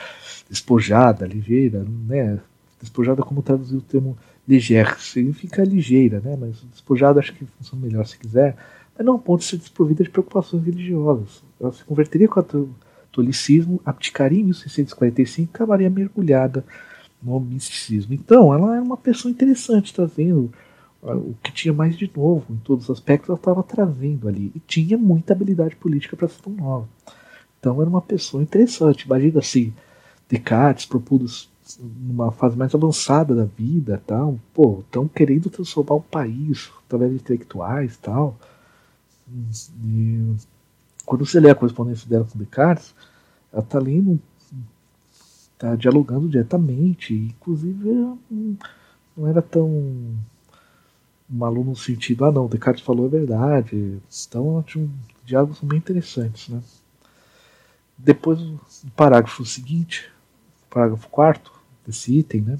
despojada, 0.50 1.26
ligeira, 1.26 1.86
né? 2.06 2.40
Despojada 2.82 3.24
como 3.24 3.42
traduzir 3.42 3.78
o 3.78 3.82
termo 3.82 4.18
ligeira, 4.46 4.98
significa 5.00 5.64
ligeira, 5.64 6.20
né? 6.20 6.36
Mas 6.38 6.62
despojada 6.74 7.22
acho 7.22 7.34
que 7.34 7.46
funciona 7.46 7.86
melhor 7.86 8.06
se 8.06 8.18
quiser, 8.18 8.58
mas 8.98 9.06
não 9.06 9.16
a 9.16 9.20
ponto 9.20 9.40
de 9.40 9.46
ser 9.46 9.58
desprovida 9.58 10.04
de 10.04 10.10
preocupações 10.10 10.66
religiosas. 10.66 11.42
Ela 11.58 11.72
se 11.72 11.86
converteria 11.86 12.28
com 12.28 12.42
a 12.42 12.44
catolicismo, 13.10 13.82
abdicaria 13.86 14.40
em 14.40 14.46
1645 14.46 15.52
e 15.52 15.56
acabaria 15.56 15.90
mergulhada 15.90 16.64
no 17.22 17.40
misticismo. 17.40 18.14
Então, 18.14 18.54
ela 18.54 18.76
era 18.76 18.84
uma 18.84 18.98
pessoa 18.98 19.32
interessante, 19.32 19.94
trazendo 19.94 20.52
o 21.02 21.34
que 21.42 21.52
tinha 21.52 21.74
mais 21.74 21.98
de 21.98 22.12
novo 22.16 22.54
em 22.54 22.58
todos 22.58 22.86
os 22.86 22.98
aspectos, 22.98 23.30
ela 23.30 23.38
estava 23.38 23.64
trazendo 23.64 24.28
ali. 24.28 24.52
E 24.56 24.60
tinha 24.60 24.98
muita 24.98 25.34
habilidade 25.34 25.76
política 25.76 26.16
para 26.16 26.28
ser 26.28 26.42
tão 26.42 26.54
nova. 26.54 26.88
Então, 27.60 27.82
era 27.82 27.90
uma 27.90 28.02
pessoa 28.02 28.44
interessante. 28.44 29.06
Imagina 29.06 29.40
assim, 29.40 29.74
Descartes, 30.30 30.86
propôs 30.86 31.50
numa 31.80 32.32
fase 32.32 32.58
mais 32.58 32.74
avançada 32.74 33.36
da 33.36 33.46
vida, 33.46 34.02
tal, 34.06 34.40
pô, 34.54 34.80
estão 34.80 35.08
querendo 35.08 35.50
transformar 35.50 35.96
o 35.96 36.02
país 36.02 36.72
através 36.86 37.12
de 37.12 37.18
intelectuais, 37.18 37.98
tal. 37.98 38.38
E, 39.84 40.36
quando 41.10 41.26
você 41.26 41.40
lê 41.40 41.50
a 41.50 41.56
correspondência 41.56 42.08
dela 42.08 42.24
com 42.24 42.38
Descartes, 42.38 42.94
ela 43.52 43.64
está 43.64 43.80
lendo, 43.80 44.22
está 45.52 45.76
dialogando 45.76 46.30
diretamente, 46.30 47.16
inclusive 47.16 48.16
não 49.18 49.28
era 49.28 49.42
tão 49.42 50.16
aluno 51.42 51.72
no 51.72 51.76
sentido, 51.76 52.26
ah 52.26 52.32
não, 52.32 52.46
Descartes 52.46 52.84
falou 52.86 53.08
a 53.08 53.10
verdade. 53.10 54.00
Então 54.28 54.62
tinha 54.62 54.86
um 54.86 54.92
diálogos 55.26 55.60
bem 55.62 55.80
interessantes. 55.80 56.48
Né? 56.48 56.62
Depois, 57.98 58.40
no 58.40 58.92
parágrafo 58.96 59.44
seguinte, 59.44 60.12
parágrafo 60.70 61.10
quarto 61.10 61.52
desse 61.88 62.20
item, 62.20 62.42
né, 62.42 62.60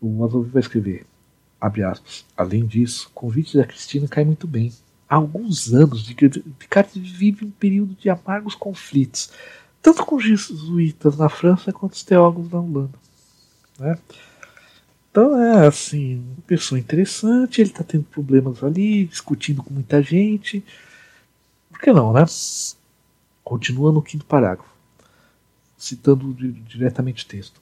o 0.00 0.24
Azovi 0.24 0.50
vai 0.50 0.60
escrever, 0.60 1.04
abre 1.60 1.82
aspas, 1.82 2.24
além 2.36 2.64
disso, 2.64 3.08
o 3.08 3.12
convite 3.12 3.58
da 3.58 3.66
Cristina 3.66 4.06
cai 4.06 4.24
muito 4.24 4.46
bem 4.46 4.72
há 5.10 5.16
alguns 5.16 5.74
anos 5.74 6.04
Descartes 6.04 7.10
vive 7.10 7.44
um 7.44 7.50
período 7.50 7.96
de 7.96 8.08
amargos 8.08 8.54
conflitos, 8.54 9.32
tanto 9.82 10.06
com 10.06 10.14
os 10.14 10.24
jesuítas 10.24 11.16
na 11.16 11.28
França 11.28 11.72
quanto 11.72 11.94
os 11.94 12.04
teólogos 12.04 12.48
na 12.48 12.60
Holanda. 12.60 12.98
Né? 13.76 13.98
Então 15.10 15.42
é 15.42 15.66
assim, 15.66 16.18
uma 16.18 16.42
pessoa 16.46 16.78
interessante, 16.78 17.60
ele 17.60 17.70
está 17.70 17.82
tendo 17.82 18.04
problemas 18.04 18.62
ali, 18.62 19.06
discutindo 19.06 19.64
com 19.64 19.74
muita 19.74 20.00
gente. 20.00 20.64
Por 21.68 21.80
que 21.80 21.92
não, 21.92 22.12
né? 22.12 22.24
Continua 23.42 23.90
no 23.90 24.00
quinto 24.00 24.24
parágrafo, 24.24 24.70
citando 25.76 26.32
diretamente 26.68 27.24
o 27.24 27.28
texto. 27.28 27.60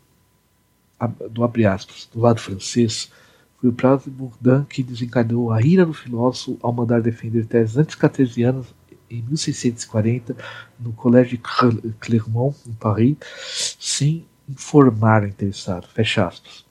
Do 1.31 1.43
abre 1.43 1.65
aspas, 1.65 2.07
do 2.13 2.21
lado 2.21 2.41
francês, 2.41 3.11
foi 3.61 3.71
o 3.71 3.73
prazo 3.73 4.05
de 4.05 4.11
Bourdain 4.11 4.65
que 4.65 4.83
desencadeou 4.83 5.53
a 5.53 5.61
ira 5.61 5.85
do 5.85 5.93
filósofo 5.93 6.59
ao 6.63 6.73
mandar 6.73 7.03
defender 7.03 7.45
teses 7.45 7.77
anticartesianas 7.77 8.67
em 9.11 9.23
1640 9.23 10.37
no 10.79 10.93
Colégio 10.93 11.39
de 11.39 11.93
Clermont, 11.99 12.57
em 12.67 12.73
Paris, 12.73 13.17
sem 13.81 14.25
informar 14.49 15.23
o 15.23 15.27
interessado. 15.27 15.89
Fecha 15.89 16.27
aspas. 16.27 16.65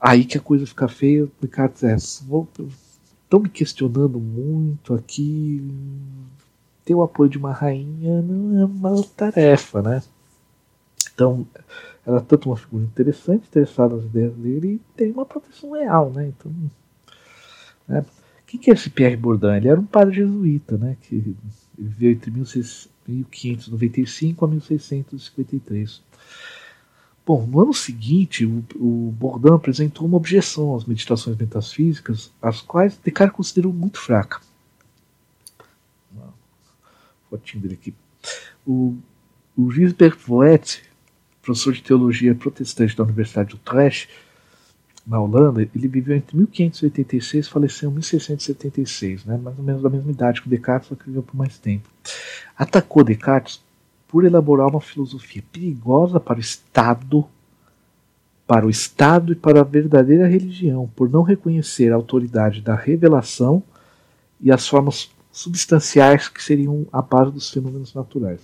Aí 0.00 0.24
que 0.24 0.38
a 0.38 0.40
coisa 0.40 0.66
fica 0.66 0.88
feia, 0.88 1.28
Descartes 1.40 1.82
é, 1.82 1.94
estão 1.94 3.40
me 3.40 3.48
questionando 3.48 4.20
muito 4.20 4.94
aqui. 4.94 5.66
Ter 6.84 6.94
o 6.94 7.02
apoio 7.02 7.30
de 7.30 7.38
uma 7.38 7.52
rainha 7.52 8.20
não 8.20 8.60
é 8.60 8.64
uma 8.64 9.02
tarefa, 9.16 9.80
né? 9.80 10.02
Então, 11.14 11.46
ela 12.06 12.18
é 12.18 12.20
tanto 12.20 12.50
uma 12.50 12.56
figura 12.56 12.84
interessante, 12.84 13.46
interessada 13.46 13.96
nas 13.96 14.04
ideias 14.04 14.34
dele, 14.34 14.74
e 14.74 14.80
tem 14.96 15.10
uma 15.12 15.24
proteção 15.24 15.72
real, 15.72 16.10
né? 16.10 16.28
Então, 16.28 16.52
né? 17.88 18.04
Quem 18.46 18.60
que 18.60 18.70
é 18.70 18.74
esse 18.74 18.90
Pierre 18.90 19.16
Bourdain? 19.16 19.56
Ele 19.56 19.68
era 19.68 19.80
um 19.80 19.86
padre 19.86 20.16
jesuíta, 20.16 20.76
né? 20.76 20.98
Que 21.00 21.34
viveu 21.76 22.12
entre 22.12 22.30
1595 22.30 24.44
a 24.44 24.48
1653. 24.48 26.02
Bom, 27.26 27.46
no 27.46 27.60
ano 27.60 27.72
seguinte, 27.72 28.44
o, 28.44 28.62
o 28.76 29.14
apresentou 29.54 30.06
uma 30.06 30.18
objeção 30.18 30.76
às 30.76 30.84
meditações 30.84 31.38
metafísicas, 31.38 32.30
as 32.40 32.60
quais 32.60 32.98
Descartes 32.98 33.34
considerou 33.34 33.72
muito 33.72 33.98
fraca. 33.98 34.42
Fotinho 37.30 37.62
dele 37.62 37.74
aqui. 37.74 37.94
O, 38.66 38.96
o 39.56 39.70
Gisbert 39.70 40.18
Voet 40.18 40.82
professor 41.44 41.72
de 41.72 41.82
teologia 41.82 42.34
protestante 42.34 42.96
da 42.96 43.04
Universidade 43.04 43.50
de 43.50 43.54
Utrecht, 43.56 44.08
na 45.06 45.20
Holanda, 45.20 45.60
ele 45.60 45.86
viveu 45.86 46.16
entre 46.16 46.34
1586 46.34 47.46
e 47.46 47.50
faleceu 47.50 47.90
em 47.90 47.92
1676, 47.92 49.26
né, 49.26 49.36
mais 49.36 49.58
ou 49.58 49.64
menos 49.64 49.82
da 49.82 49.90
mesma 49.90 50.10
idade 50.10 50.40
que 50.40 50.48
Descartes, 50.48 50.88
só 50.88 50.94
que 50.94 51.04
viveu 51.04 51.22
por 51.22 51.36
mais 51.36 51.58
tempo. 51.58 51.88
Atacou 52.56 53.04
Descartes 53.04 53.62
por 54.08 54.24
elaborar 54.24 54.68
uma 54.68 54.80
filosofia 54.80 55.42
perigosa 55.52 56.18
para 56.18 56.38
o 56.38 56.40
Estado, 56.40 57.26
para 58.46 58.66
o 58.66 58.70
Estado 58.70 59.32
e 59.32 59.36
para 59.36 59.60
a 59.60 59.64
verdadeira 59.64 60.26
religião, 60.26 60.90
por 60.96 61.10
não 61.10 61.22
reconhecer 61.22 61.92
a 61.92 61.96
autoridade 61.96 62.62
da 62.62 62.74
revelação 62.74 63.62
e 64.40 64.50
as 64.50 64.66
formas 64.66 65.10
substanciais 65.30 66.28
que 66.28 66.42
seriam 66.42 66.86
a 66.90 67.02
base 67.02 67.32
dos 67.32 67.50
fenômenos 67.50 67.92
naturais. 67.92 68.40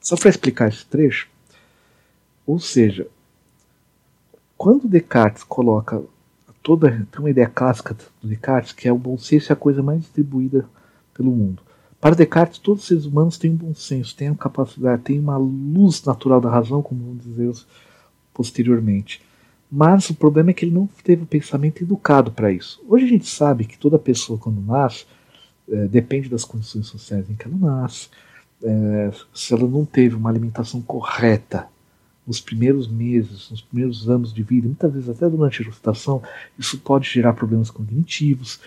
Só 0.00 0.16
para 0.16 0.30
explicar 0.30 0.68
esse 0.68 0.86
trecho, 0.86 1.28
ou 2.48 2.58
seja, 2.58 3.06
quando 4.56 4.88
Descartes 4.88 5.44
coloca 5.44 6.02
toda 6.62 7.06
tem 7.12 7.20
uma 7.20 7.28
ideia 7.28 7.46
clássica 7.46 7.94
do 8.22 8.26
Descartes 8.26 8.72
que 8.72 8.88
é 8.88 8.92
o 8.92 8.96
bom 8.96 9.18
senso 9.18 9.52
é 9.52 9.54
a 9.54 9.56
coisa 9.56 9.82
mais 9.82 10.00
distribuída 10.00 10.66
pelo 11.12 11.30
mundo. 11.30 11.62
Para 12.00 12.14
Descartes, 12.14 12.58
todos 12.58 12.82
os 12.82 12.88
seres 12.88 13.04
humanos 13.04 13.36
têm 13.36 13.50
um 13.50 13.56
bom 13.56 13.74
senso, 13.74 14.16
têm 14.16 14.28
a 14.28 14.34
capacidade, 14.34 15.02
têm 15.02 15.20
uma 15.20 15.36
luz 15.36 16.02
natural 16.04 16.40
da 16.40 16.48
razão, 16.48 16.80
como 16.80 17.04
vamos 17.04 17.24
dizer 17.24 17.52
posteriormente. 18.32 19.20
Mas 19.70 20.08
o 20.08 20.14
problema 20.14 20.50
é 20.50 20.54
que 20.54 20.64
ele 20.64 20.74
não 20.74 20.88
teve 21.04 21.24
o 21.24 21.26
pensamento 21.26 21.82
educado 21.82 22.32
para 22.32 22.50
isso. 22.50 22.82
Hoje 22.88 23.04
a 23.04 23.08
gente 23.08 23.26
sabe 23.26 23.66
que 23.66 23.76
toda 23.76 23.98
pessoa, 23.98 24.38
quando 24.38 24.62
nasce, 24.62 25.04
é, 25.68 25.86
depende 25.86 26.30
das 26.30 26.44
condições 26.44 26.86
sociais 26.86 27.28
em 27.28 27.34
que 27.34 27.46
ela 27.46 27.58
nasce. 27.58 28.08
É, 28.62 29.10
se 29.34 29.52
ela 29.52 29.68
não 29.68 29.84
teve 29.84 30.14
uma 30.14 30.30
alimentação 30.30 30.80
correta 30.80 31.68
nos 32.28 32.42
primeiros 32.42 32.86
meses, 32.86 33.48
nos 33.50 33.62
primeiros 33.62 34.06
anos 34.06 34.34
de 34.34 34.42
vida, 34.42 34.66
muitas 34.66 34.92
vezes 34.92 35.08
até 35.08 35.26
durante 35.26 35.62
a 35.62 35.64
gestação, 35.64 36.22
isso 36.58 36.78
pode 36.78 37.08
gerar 37.08 37.32
problemas 37.32 37.70
cognitivos. 37.70 38.60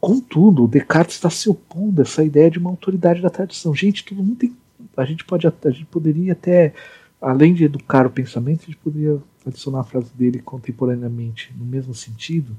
Contudo, 0.00 0.66
Descartes 0.66 1.14
está 1.14 1.30
se 1.30 1.48
opondo 1.48 2.00
a 2.00 2.02
essa 2.02 2.24
ideia 2.24 2.50
de 2.50 2.58
uma 2.58 2.70
autoridade 2.70 3.22
da 3.22 3.30
tradição. 3.30 3.72
Gente, 3.72 4.04
todo 4.04 4.18
mundo 4.18 4.34
tem. 4.34 4.52
A 4.96 5.04
gente, 5.04 5.24
pode, 5.24 5.46
a 5.46 5.70
gente 5.70 5.86
poderia 5.86 6.32
até, 6.32 6.74
além 7.20 7.54
de 7.54 7.64
educar 7.64 8.04
o 8.04 8.10
pensamento, 8.10 8.62
a 8.62 8.66
gente 8.66 8.78
poderia 8.78 9.22
adicionar 9.46 9.80
a 9.80 9.84
frase 9.84 10.10
dele 10.12 10.40
contemporaneamente 10.40 11.54
no 11.56 11.64
mesmo 11.64 11.94
sentido, 11.94 12.58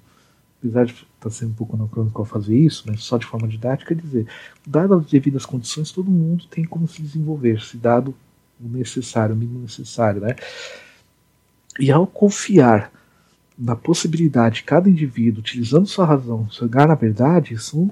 apesar 0.58 0.86
de 0.86 0.93
estar 0.93 1.06
tá 1.19 1.30
sendo 1.30 1.52
um 1.52 1.56
pouco 1.56 1.75
anacrônico 1.75 2.21
ao 2.21 2.25
fazer 2.25 2.58
isso, 2.58 2.86
mas 2.88 3.04
só 3.04 3.17
de 3.17 3.25
forma 3.25 3.47
didática, 3.47 3.93
dizer, 3.93 4.25
dadas 4.65 5.02
as 5.02 5.12
devidas 5.12 5.45
condições, 5.45 5.91
todo 5.91 6.10
mundo 6.10 6.45
tem 6.49 6.63
como 6.63 6.88
se 6.88 7.02
desenvolver, 7.02 7.62
se 7.62 7.75
dado 7.75 8.15
o 8.60 8.67
necessário, 8.67 9.36
o 9.36 9.38
mínimo 9.38 9.60
necessário, 9.60 10.22
né? 10.22 10.36
E 11.80 11.91
ao 11.91 12.06
confiar 12.06 12.91
na 13.58 13.76
possibilidade 13.76 14.56
de 14.56 14.63
cada 14.63 14.89
indivíduo, 14.89 15.41
utilizando 15.41 15.88
sua 15.88 16.06
razão, 16.06 16.50
chegar 16.50 16.88
na 16.88 16.95
verdade, 16.95 17.54
isso, 17.54 17.89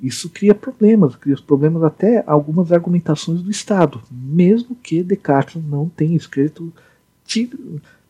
isso 0.00 0.28
cria 0.30 0.54
problemas, 0.54 1.14
cria 1.16 1.36
problemas 1.36 1.82
até 1.82 2.24
algumas 2.26 2.72
argumentações 2.72 3.42
do 3.42 3.50
Estado, 3.50 4.02
mesmo 4.10 4.74
que 4.74 5.02
Descartes 5.02 5.62
não 5.62 5.88
tenha 5.88 6.16
escrito, 6.16 6.72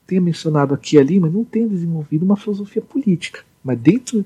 tenha 0.07 0.21
mencionado 0.21 0.75
aqui 0.75 0.97
e 0.97 0.99
ali, 0.99 1.21
mas 1.21 1.33
não 1.33 1.45
tenha 1.45 1.69
desenvolvido 1.69 2.25
uma 2.25 2.37
filosofia 2.37 2.83
política. 2.83 3.45
Mas 3.63 3.79
dentro. 3.79 4.25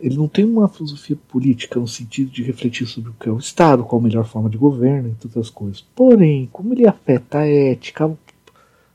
Ele 0.00 0.16
não 0.16 0.26
tem 0.26 0.44
uma 0.44 0.68
filosofia 0.68 1.16
política 1.28 1.78
no 1.78 1.86
sentido 1.86 2.30
de 2.30 2.42
refletir 2.42 2.86
sobre 2.86 3.10
o 3.10 3.14
que 3.14 3.28
é 3.28 3.32
o 3.32 3.38
Estado, 3.38 3.84
qual 3.84 4.00
a 4.00 4.04
melhor 4.04 4.24
forma 4.24 4.48
de 4.48 4.56
governo 4.56 5.10
e 5.10 5.14
todas 5.14 5.36
as 5.36 5.50
coisas. 5.50 5.84
Porém, 5.94 6.48
como 6.50 6.72
ele 6.72 6.86
afeta 6.86 7.38
a 7.38 7.46
ética, 7.46 8.16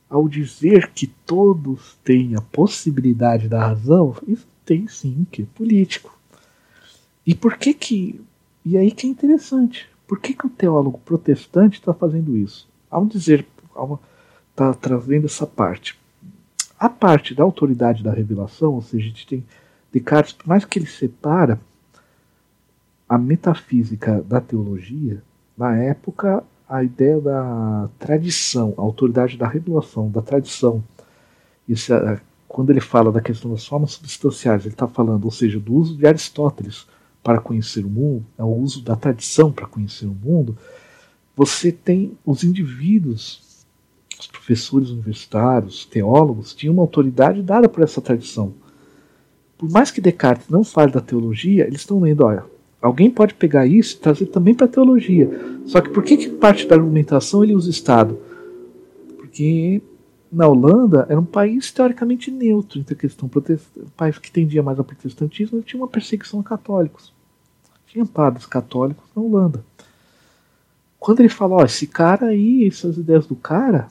ao 0.10 0.28
dizer 0.28 0.91
que 0.91 1.08
todos 1.08 1.97
têm 2.04 2.36
a 2.36 2.41
possibilidade 2.41 3.47
da 3.47 3.67
razão, 3.67 4.15
isso 4.28 4.47
tem 4.65 4.88
sim 4.88 5.25
que 5.32 5.43
político. 5.43 6.17
E 7.25 7.36
por 7.36 7.58
que 7.58 7.73
que. 7.73 8.21
E 8.63 8.78
aí 8.78 8.91
que 8.91 9.08
é 9.08 9.10
interessante. 9.10 9.88
Por 10.08 10.19
que, 10.19 10.34
que 10.34 10.45
o 10.45 10.49
teólogo 10.49 10.99
protestante 11.04 11.80
está 11.80 11.93
fazendo 11.93 12.38
isso? 12.38 12.67
Ao 12.89 13.06
dizer. 13.06 13.45
Está 14.51 14.73
trazendo 14.73 15.25
essa 15.25 15.45
parte. 15.45 15.99
A 16.80 16.88
parte 16.88 17.34
da 17.34 17.43
autoridade 17.43 18.04
da 18.04 18.13
revelação, 18.13 18.73
ou 18.73 18.82
seja, 18.82 19.04
a 19.04 19.08
gente 19.08 19.28
tem 19.28 19.43
Descartes, 19.95 20.34
por 20.34 20.47
mais 20.47 20.65
que 20.65 20.77
ele 20.77 20.88
separa 20.88 21.58
a 23.08 23.17
metafísica 23.17 24.21
da 24.21 24.41
teologia, 24.41 25.23
na 25.58 25.77
época 25.77 26.43
a 26.67 26.84
ideia 26.84 27.21
da 27.21 27.88
tradição, 27.97 28.73
a 28.77 28.81
autoridade 28.81 29.38
da 29.38 29.47
revelação, 29.47 30.10
da 30.10 30.21
tradição. 30.21 30.84
Isso, 31.69 31.93
é, 31.93 32.19
quando 32.47 32.71
ele 32.71 32.81
fala 32.81 33.10
da 33.10 33.21
questão 33.21 33.51
das 33.51 33.65
formas 33.65 33.91
substanciais, 33.91 34.65
ele 34.65 34.73
está 34.73 34.88
falando, 34.88 35.23
ou 35.23 35.31
seja, 35.31 35.60
do 35.60 35.73
uso 35.73 35.95
de 35.95 36.05
Aristóteles 36.05 36.86
para 37.23 37.39
conhecer 37.39 37.86
o 37.86 37.89
mundo, 37.89 38.25
é 38.38 38.43
o 38.43 38.53
uso 38.53 38.84
da 38.84 38.95
tradição 38.95 39.51
para 39.51 39.65
conhecer 39.65 40.08
o 40.08 40.13
mundo. 40.13 40.58
Você 41.38 41.71
tem 41.71 42.17
os 42.25 42.43
indivíduos, 42.43 43.65
os 44.19 44.27
professores 44.27 44.89
universitários, 44.89 45.86
teólogos, 45.86 46.53
tinham 46.53 46.73
uma 46.73 46.84
autoridade 46.84 47.41
dada 47.41 47.69
por 47.69 47.84
essa 47.84 48.01
tradição. 48.01 48.64
Por 49.57 49.69
mais 49.69 49.91
que 49.91 50.01
Descartes 50.01 50.49
não 50.49 50.63
fale 50.63 50.91
da 50.91 51.01
teologia, 51.01 51.65
eles 51.65 51.81
estão 51.81 51.99
lendo, 51.99 52.25
olha, 52.25 52.43
Alguém 52.85 53.09
pode 53.09 53.33
pegar 53.33 53.65
isso 53.65 53.95
e 53.95 53.99
trazer 53.99 54.27
também 54.27 54.53
para 54.53 54.67
a 54.67 54.69
teologia. 54.69 55.27
Só 55.65 55.81
que 55.81 55.89
por 55.89 56.03
que, 56.03 56.15
que 56.17 56.29
parte 56.29 56.67
da 56.67 56.75
argumentação 56.75 57.43
ele 57.43 57.55
usa 57.55 57.67
Estado? 57.67 58.15
Porque 59.17 59.81
na 60.31 60.47
Holanda 60.47 61.03
era 61.09 61.19
um 61.19 61.25
país 61.25 61.71
teoricamente 61.71 62.29
neutro 62.29 62.79
entre 62.79 62.93
a 62.93 62.97
questão 62.97 63.27
protestante, 63.27 63.87
um 63.87 63.89
país 63.97 64.19
que 64.19 64.29
tendia 64.29 64.61
mais 64.61 64.77
ao 64.77 64.85
protestantismo 64.85 65.57
e 65.57 65.63
tinha 65.63 65.81
uma 65.81 65.87
perseguição 65.87 66.41
a 66.41 66.43
católicos. 66.43 67.11
Tinha 67.87 68.05
padres 68.05 68.45
católicos 68.45 69.03
na 69.15 69.21
Holanda. 69.23 69.65
Quando 70.99 71.21
ele 71.21 71.29
fala, 71.29 71.55
ó, 71.55 71.65
esse 71.65 71.87
cara 71.87 72.27
aí, 72.27 72.67
essas 72.67 72.97
ideias 72.97 73.25
do 73.25 73.35
cara, 73.35 73.87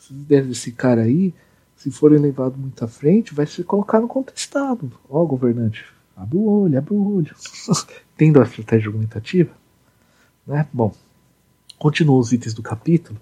essas 0.00 0.16
ideias 0.16 0.46
desse 0.46 0.72
cara 0.72 1.02
aí, 1.02 1.34
se 1.78 1.90
forem 1.90 2.18
levadas 2.18 2.58
muito 2.58 2.84
à 2.84 2.88
frente, 2.88 3.34
vai 3.34 3.46
ser 3.46 3.64
colocado 3.64 4.06
contra 4.06 4.34
o 4.34 4.38
Estado. 4.38 4.92
Ó, 5.08 5.24
governante, 5.24 5.86
Abre 6.18 6.36
o 6.36 6.42
olho, 6.42 6.76
abre 6.76 6.94
o 6.94 7.16
olho. 7.16 7.34
Tendo 8.16 8.40
a 8.40 8.42
estratégia 8.42 8.88
argumentativa. 8.88 9.52
Né? 10.44 10.66
Bom, 10.72 10.92
continua 11.78 12.18
os 12.18 12.32
itens 12.32 12.52
do 12.52 12.62
capítulo. 12.62 13.18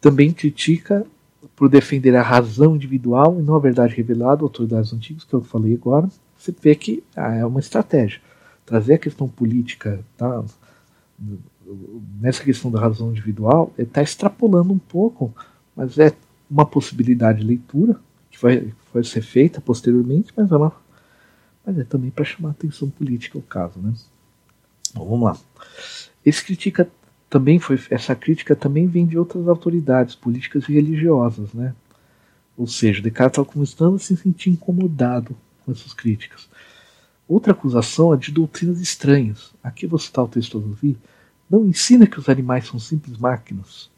Também 0.00 0.32
critica 0.32 1.06
por 1.54 1.68
defender 1.68 2.16
a 2.16 2.22
razão 2.22 2.74
individual 2.74 3.38
e 3.38 3.42
não 3.42 3.54
a 3.54 3.60
verdade 3.60 3.94
revelada, 3.94 4.42
autoridades 4.42 4.92
antigas, 4.92 5.22
que 5.22 5.32
eu 5.32 5.42
falei 5.42 5.74
agora. 5.74 6.08
Você 6.36 6.52
vê 6.60 6.74
que 6.74 7.04
ah, 7.14 7.36
é 7.36 7.46
uma 7.46 7.60
estratégia. 7.60 8.20
Trazer 8.66 8.94
a 8.94 8.98
questão 8.98 9.28
política 9.28 10.00
tá, 10.16 10.44
nessa 12.20 12.42
questão 12.42 12.68
da 12.68 12.80
razão 12.80 13.10
individual, 13.10 13.72
está 13.78 14.02
extrapolando 14.02 14.72
um 14.72 14.78
pouco, 14.78 15.32
mas 15.76 15.96
é 15.98 16.12
uma 16.50 16.64
possibilidade 16.64 17.40
de 17.40 17.46
leitura 17.46 18.00
que 18.30 18.40
vai, 18.40 18.72
vai 18.92 19.04
ser 19.04 19.22
feita 19.22 19.60
posteriormente, 19.60 20.32
mas 20.36 20.50
é 20.50 20.58
mas 21.66 21.78
é 21.78 21.84
também 21.84 22.10
para 22.10 22.24
chamar 22.24 22.50
atenção 22.50 22.88
política 22.88 23.36
o 23.36 23.42
caso, 23.42 23.78
né? 23.78 23.92
Vamos 24.94 25.20
lá. 25.20 25.38
Esse 26.24 26.44
critica 26.44 26.88
também 27.28 27.58
foi 27.58 27.78
essa 27.90 28.14
crítica 28.14 28.56
também 28.56 28.86
vem 28.86 29.06
de 29.06 29.18
outras 29.18 29.46
autoridades 29.48 30.14
políticas 30.14 30.68
e 30.68 30.72
religiosas, 30.72 31.52
né? 31.52 31.74
Ou 32.56 32.66
seja, 32.66 33.02
Descartes 33.02 33.38
estava 33.38 33.48
começando 33.48 33.96
a 33.96 33.98
se 33.98 34.16
sentir 34.16 34.50
incomodado 34.50 35.36
com 35.64 35.70
essas 35.70 35.92
críticas. 35.92 36.48
Outra 37.28 37.52
acusação 37.52 38.14
é 38.14 38.16
de 38.16 38.32
doutrinas 38.32 38.80
estranhas. 38.80 39.52
Aqui 39.62 39.86
vou 39.86 39.98
citar 39.98 40.24
o 40.24 40.28
texto 40.28 40.58
do 40.58 40.72
Vi. 40.72 40.96
Não 41.48 41.66
ensina 41.66 42.06
que 42.06 42.18
os 42.18 42.28
animais 42.28 42.66
são 42.66 42.80
simples 42.80 43.18
máquinas, 43.18 43.90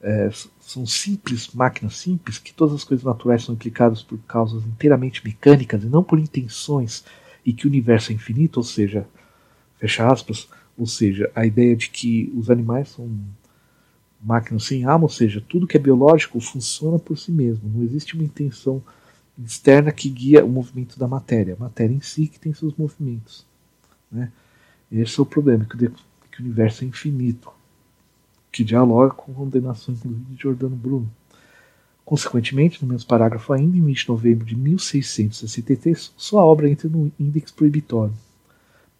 é, 0.00 0.30
são 0.60 0.86
simples 0.86 1.48
máquinas 1.52 1.96
simples, 1.96 2.38
que 2.38 2.54
todas 2.54 2.74
as 2.74 2.84
coisas 2.84 3.04
naturais 3.04 3.44
são 3.44 3.54
implicadas 3.54 4.02
por 4.02 4.18
causas 4.20 4.64
inteiramente 4.64 5.24
mecânicas 5.24 5.82
e 5.82 5.86
não 5.86 6.04
por 6.04 6.18
intenções, 6.18 7.04
e 7.44 7.52
que 7.52 7.66
o 7.66 7.70
universo 7.70 8.12
é 8.12 8.14
infinito, 8.14 8.58
ou 8.58 8.62
seja, 8.62 9.06
fecha 9.78 10.06
aspas, 10.06 10.48
ou 10.76 10.86
seja, 10.86 11.30
a 11.34 11.44
ideia 11.44 11.74
de 11.74 11.90
que 11.90 12.32
os 12.36 12.50
animais 12.50 12.90
são 12.90 13.10
máquinas 14.22 14.64
sem 14.64 14.84
alma, 14.84 15.04
ou 15.04 15.10
seja, 15.10 15.42
tudo 15.48 15.66
que 15.66 15.76
é 15.76 15.80
biológico 15.80 16.40
funciona 16.40 16.98
por 16.98 17.16
si 17.16 17.32
mesmo, 17.32 17.68
não 17.68 17.82
existe 17.82 18.14
uma 18.14 18.24
intenção 18.24 18.82
externa 19.44 19.92
que 19.92 20.08
guia 20.08 20.44
o 20.44 20.48
movimento 20.48 20.98
da 20.98 21.06
matéria, 21.06 21.54
a 21.54 21.62
matéria 21.62 21.94
em 21.94 22.00
si 22.00 22.26
que 22.26 22.40
tem 22.40 22.52
seus 22.52 22.74
movimentos. 22.76 23.46
Né? 24.10 24.32
Esse 24.90 25.18
é 25.18 25.22
o 25.22 25.26
problema, 25.26 25.64
que 25.64 25.76
o 25.76 26.44
universo 26.44 26.84
é 26.84 26.88
infinito 26.88 27.50
que 28.58 28.64
dialoga 28.64 29.14
com 29.14 29.32
condenação, 29.32 29.94
inclusive, 29.94 30.24
de 30.34 30.42
Giordano 30.42 30.74
Bruno. 30.74 31.08
Consequentemente, 32.04 32.82
no 32.82 32.92
mesmo 32.92 33.06
parágrafo 33.06 33.52
ainda, 33.52 33.76
em 33.76 33.84
20 33.84 34.02
de 34.02 34.08
novembro 34.08 34.44
de 34.44 34.56
1663, 34.56 36.12
sua 36.16 36.42
obra 36.42 36.68
entra 36.68 36.88
no 36.88 37.12
Índex 37.20 37.52
Proibitório. 37.52 38.12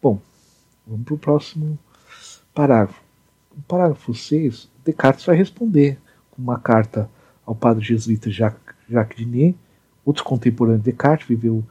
Bom, 0.01 0.21
vamos 0.87 1.03
para 1.03 1.13
o 1.13 1.17
próximo 1.17 1.77
parágrafo. 2.53 3.01
No 3.53 3.61
parágrafo 3.63 4.13
6, 4.13 4.69
Descartes 4.85 5.25
vai 5.25 5.35
responder 5.35 5.99
com 6.31 6.41
uma 6.41 6.57
carta 6.57 7.09
ao 7.45 7.53
padre 7.53 7.83
jesuíta 7.83 8.31
Jacques, 8.31 8.75
Jacques 8.89 9.17
Diné, 9.17 9.55
outro 10.05 10.23
contemporâneo 10.23 10.79
de 10.79 10.85
Descartes, 10.85 11.27
viveu, 11.27 11.65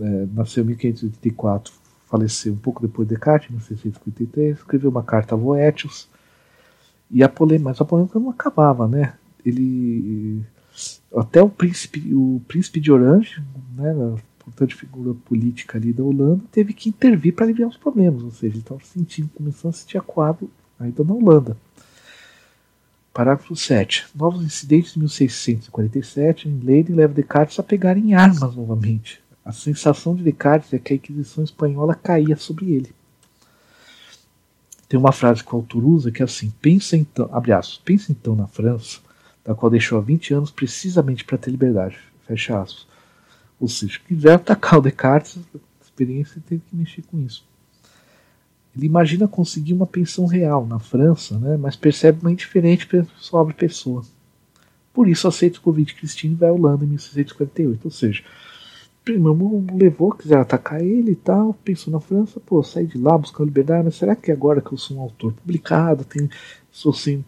é, 0.00 0.26
nasceu 0.32 0.62
em 0.62 0.68
1584, 0.68 1.72
faleceu 2.06 2.52
um 2.52 2.58
pouco 2.58 2.80
depois 2.80 3.08
de 3.08 3.16
Descartes, 3.16 3.50
em 3.50 3.54
1653, 3.54 4.58
escreveu 4.58 4.90
uma 4.90 5.02
carta 5.02 5.34
a 5.34 5.38
Boétius, 5.38 6.08
e 7.10 7.22
a 7.22 7.28
polêmica, 7.28 7.70
mas 7.70 7.80
a 7.80 7.84
polêmica 7.84 8.18
não 8.18 8.30
acabava, 8.30 8.88
né? 8.88 9.14
Ele 9.44 10.42
até 11.14 11.42
o 11.42 11.48
príncipe, 11.48 12.14
o 12.14 12.42
príncipe 12.46 12.80
de 12.80 12.92
Orange, 12.92 13.42
né, 13.74 13.94
importante 14.46 14.74
figura 14.74 15.14
política 15.24 15.78
ali 15.78 15.92
da 15.92 16.04
Holanda, 16.04 16.42
teve 16.52 16.72
que 16.72 16.88
intervir 16.88 17.34
para 17.34 17.46
aliviar 17.46 17.68
os 17.68 17.76
problemas, 17.76 18.22
ou 18.22 18.30
seja, 18.30 18.54
ele 18.54 18.58
estava 18.60 18.80
sentindo, 18.84 19.28
começando 19.34 19.70
a 19.70 19.72
se 19.72 19.80
sentir 19.80 19.98
acuado 19.98 20.50
ainda 20.78 21.02
na 21.02 21.14
Holanda. 21.14 21.56
Parágrafo 23.12 23.56
7. 23.56 24.08
Novos 24.14 24.44
incidentes 24.44 24.92
de 24.92 24.98
1647 24.98 26.48
em 26.48 26.60
Leiden 26.60 26.94
leva 26.94 27.14
Descartes 27.14 27.58
a 27.58 27.62
pegar 27.62 27.96
em 27.96 28.14
armas 28.14 28.54
novamente. 28.54 29.20
A 29.44 29.52
sensação 29.52 30.14
de 30.14 30.22
Descartes 30.22 30.72
é 30.74 30.78
que 30.78 30.92
a 30.92 30.96
Inquisição 30.96 31.42
espanhola 31.42 31.94
caía 31.94 32.36
sobre 32.36 32.72
ele. 32.72 32.94
Tem 34.88 34.98
uma 34.98 35.12
frase 35.12 35.42
que 35.42 35.52
o 35.52 35.56
autor 35.56 35.84
usa 35.84 36.10
que 36.10 36.22
é 36.22 36.24
assim: 36.24 36.52
pensa 36.60 36.96
então, 36.96 37.28
abre 37.32 37.52
aspas, 37.52 37.80
pensa 37.84 38.12
então 38.12 38.36
na 38.36 38.46
França, 38.46 39.00
da 39.44 39.54
qual 39.54 39.70
deixou 39.70 39.98
há 39.98 40.00
20 40.00 40.34
anos 40.34 40.50
precisamente 40.50 41.24
para 41.24 41.38
ter 41.38 41.50
liberdade. 41.50 41.98
Fecha 42.26 42.60
aspas. 42.60 42.86
Ou 43.58 43.68
seja, 43.68 43.98
quiser 44.06 44.34
atacar 44.34 44.78
o 44.78 44.82
Descartes, 44.82 45.38
a 45.54 45.58
experiência 45.82 46.42
teve 46.46 46.62
que 46.68 46.76
mexer 46.76 47.02
com 47.02 47.18
isso. 47.20 47.44
Ele 48.76 48.86
imagina 48.86 49.26
conseguir 49.26 49.72
uma 49.72 49.86
pensão 49.86 50.26
real 50.26 50.66
na 50.66 50.78
França, 50.78 51.38
né, 51.38 51.56
mas 51.56 51.76
percebe 51.76 52.20
uma 52.20 52.30
indiferente 52.30 52.86
sobre 53.18 53.54
pessoa. 53.54 54.04
Por 54.92 55.08
isso 55.08 55.26
aceita 55.26 55.58
o 55.58 55.62
convite 55.62 55.94
cristino 55.94 56.34
e 56.34 56.36
vai 56.36 56.50
à 56.50 56.52
Holanda 56.52 56.84
em 56.84 56.88
1648. 56.88 57.84
Ou 57.84 57.90
seja, 57.90 58.22
meu 59.06 59.32
irmão 59.32 59.66
levou, 59.72 60.12
quiser 60.12 60.38
atacar 60.38 60.82
ele 60.82 61.12
e 61.12 61.16
tal, 61.16 61.54
pensou 61.54 61.92
na 61.92 62.00
França, 62.00 62.40
pô, 62.40 62.62
saí 62.62 62.86
de 62.86 62.98
lá 62.98 63.16
buscando 63.16 63.46
liberdade, 63.46 63.84
mas 63.84 63.94
será 63.94 64.16
que 64.16 64.32
agora 64.32 64.60
que 64.60 64.72
eu 64.72 64.78
sou 64.78 64.96
um 64.96 65.00
autor 65.00 65.32
publicado, 65.32 66.04
tem, 66.04 66.28
sou 66.72 66.90
assim, 66.92 67.24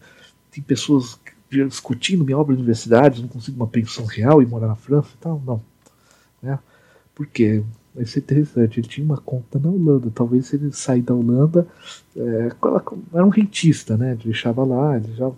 tem 0.51 0.61
pessoas 0.61 1.17
discutindo 1.49 2.23
minha 2.23 2.37
obra 2.37 2.53
em 2.53 2.57
universidades, 2.57 3.21
não 3.21 3.27
consigo 3.27 3.57
uma 3.57 3.67
pensão 3.67 4.05
real 4.05 4.41
e 4.41 4.45
morar 4.45 4.67
na 4.67 4.75
França 4.75 5.09
e 5.15 5.17
tal? 5.17 5.41
Não. 5.45 5.61
Né? 6.41 6.59
Por 7.15 7.25
quê? 7.25 7.63
Vai 7.93 8.05
ser 8.05 8.19
interessante. 8.19 8.79
Ele 8.79 8.87
tinha 8.87 9.05
uma 9.05 9.17
conta 9.17 9.57
na 9.57 9.69
Holanda. 9.69 10.11
Talvez 10.13 10.45
se 10.45 10.55
ele 10.55 10.71
sair 10.71 11.01
da 11.01 11.13
Holanda, 11.13 11.67
é, 12.15 12.49
era 13.13 13.25
um 13.25 13.29
rentista, 13.29 13.97
né? 13.97 14.11
Ele 14.11 14.25
deixava 14.25 14.63
lá, 14.63 14.95
ele 14.95 15.13
já 15.15 15.31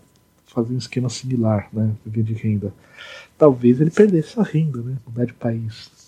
fazia 0.47 0.75
um 0.75 0.77
esquema 0.77 1.09
similar, 1.09 1.69
né? 1.71 1.93
De 2.05 2.33
renda. 2.33 2.73
Talvez 3.37 3.79
ele 3.79 3.89
perdesse 3.89 4.39
a 4.39 4.43
renda, 4.43 4.81
né? 4.81 4.97
Mudar 5.07 5.25
de 5.25 5.33
país. 5.33 6.00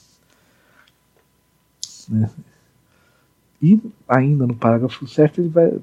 Né? 2.10 2.30
E 3.62 3.80
ainda 4.08 4.46
no 4.46 4.56
parágrafo 4.56 5.08
certo 5.08 5.40
ele 5.40 5.50
vai. 5.50 5.80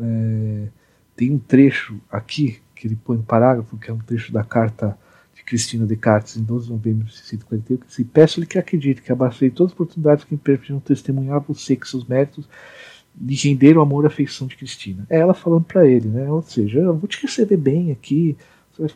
É, 0.00 0.68
tem 1.14 1.30
um 1.30 1.38
trecho 1.38 1.98
aqui 2.10 2.60
que 2.74 2.86
ele 2.86 2.96
põe 2.96 3.16
no 3.16 3.22
parágrafo, 3.22 3.76
que 3.78 3.90
é 3.90 3.94
um 3.94 3.98
trecho 3.98 4.32
da 4.32 4.44
carta 4.44 4.98
de 5.34 5.42
Cristina 5.42 5.86
Descartes, 5.86 6.36
em 6.36 6.42
12 6.42 6.66
de 6.66 6.72
novembro 6.72 7.04
de 7.04 7.12
1641, 7.12 7.78
que 7.78 7.86
diz: 7.86 8.06
Peço-lhe 8.12 8.46
que 8.46 8.58
acredite 8.58 9.02
que 9.02 9.12
abracei 9.12 9.50
todas 9.50 9.72
as 9.72 9.74
oportunidades 9.74 10.24
que 10.24 10.34
me 10.34 10.38
permitiram 10.38 10.80
testemunhar 10.80 11.40
você 11.40 11.76
que 11.76 11.88
seus 11.88 12.04
méritos 12.04 12.48
lhe 13.18 13.34
renderam 13.34 13.80
amor 13.80 14.04
e 14.04 14.08
afeição 14.08 14.46
de 14.46 14.56
Cristina. 14.56 15.06
É 15.08 15.18
ela 15.18 15.32
falando 15.32 15.64
para 15.64 15.86
ele, 15.86 16.08
né? 16.08 16.30
Ou 16.30 16.42
seja, 16.42 16.80
eu 16.80 16.96
vou 16.96 17.08
te 17.08 17.22
receber 17.22 17.56
bem 17.56 17.90
aqui, 17.90 18.36
vai, 18.78 18.90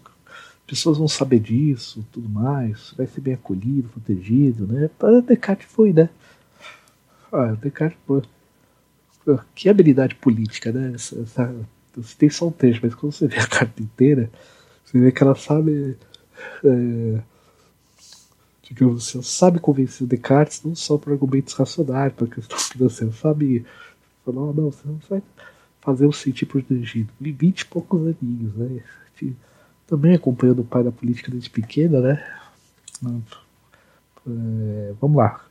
pessoas 0.66 0.98
vão 0.98 1.08
saber 1.08 1.40
disso, 1.40 2.06
tudo 2.12 2.28
mais, 2.28 2.94
vai 2.96 3.06
ser 3.06 3.20
bem 3.20 3.34
acolhido, 3.34 3.88
protegido, 3.88 4.66
né? 4.66 4.90
Para 4.98 5.20
Descartes 5.20 5.66
foi, 5.70 5.92
né? 5.92 6.10
Ah, 7.32 7.56
Descartes 7.60 7.98
foi. 8.06 8.22
Que 9.54 9.68
habilidade 9.68 10.14
política, 10.16 10.72
né? 10.72 10.92
Essa, 10.94 11.20
essa, 11.20 11.54
você 11.94 12.16
tem 12.16 12.30
só 12.30 12.48
um 12.48 12.52
trecho, 12.52 12.80
mas 12.82 12.94
quando 12.94 13.12
você 13.12 13.28
vê 13.28 13.38
a 13.38 13.46
carta 13.46 13.82
inteira, 13.82 14.30
você 14.84 14.98
vê 14.98 15.12
que 15.12 15.22
ela 15.22 15.34
sabe. 15.34 15.96
É, 16.64 17.20
digamos 18.62 19.16
sabe 19.24 19.58
convencer 19.58 20.04
o 20.04 20.08
Descartes 20.08 20.62
não 20.62 20.74
só 20.74 20.96
por 20.96 21.12
argumentos 21.12 21.54
racionais, 21.54 22.12
por 22.12 22.28
questão 22.28 22.56
financeira, 22.56 23.12
sabe 23.12 23.66
Falou, 24.24 24.54
não, 24.54 24.70
você 24.70 24.86
não 24.86 25.00
vai 25.08 25.22
fazer 25.80 26.06
o 26.06 26.12
sentir 26.12 26.46
protegido. 26.46 27.10
E 27.20 27.32
vinte 27.32 27.62
e 27.62 27.66
poucos 27.66 28.00
aninhos, 28.00 28.54
né? 28.54 28.82
Também 29.86 30.14
acompanhando 30.14 30.60
o 30.60 30.64
pai 30.64 30.84
da 30.84 30.92
política 30.92 31.30
desde 31.30 31.50
pequena, 31.50 32.00
né? 32.00 32.24
É, 34.26 34.94
vamos 35.00 35.16
lá. 35.16 35.44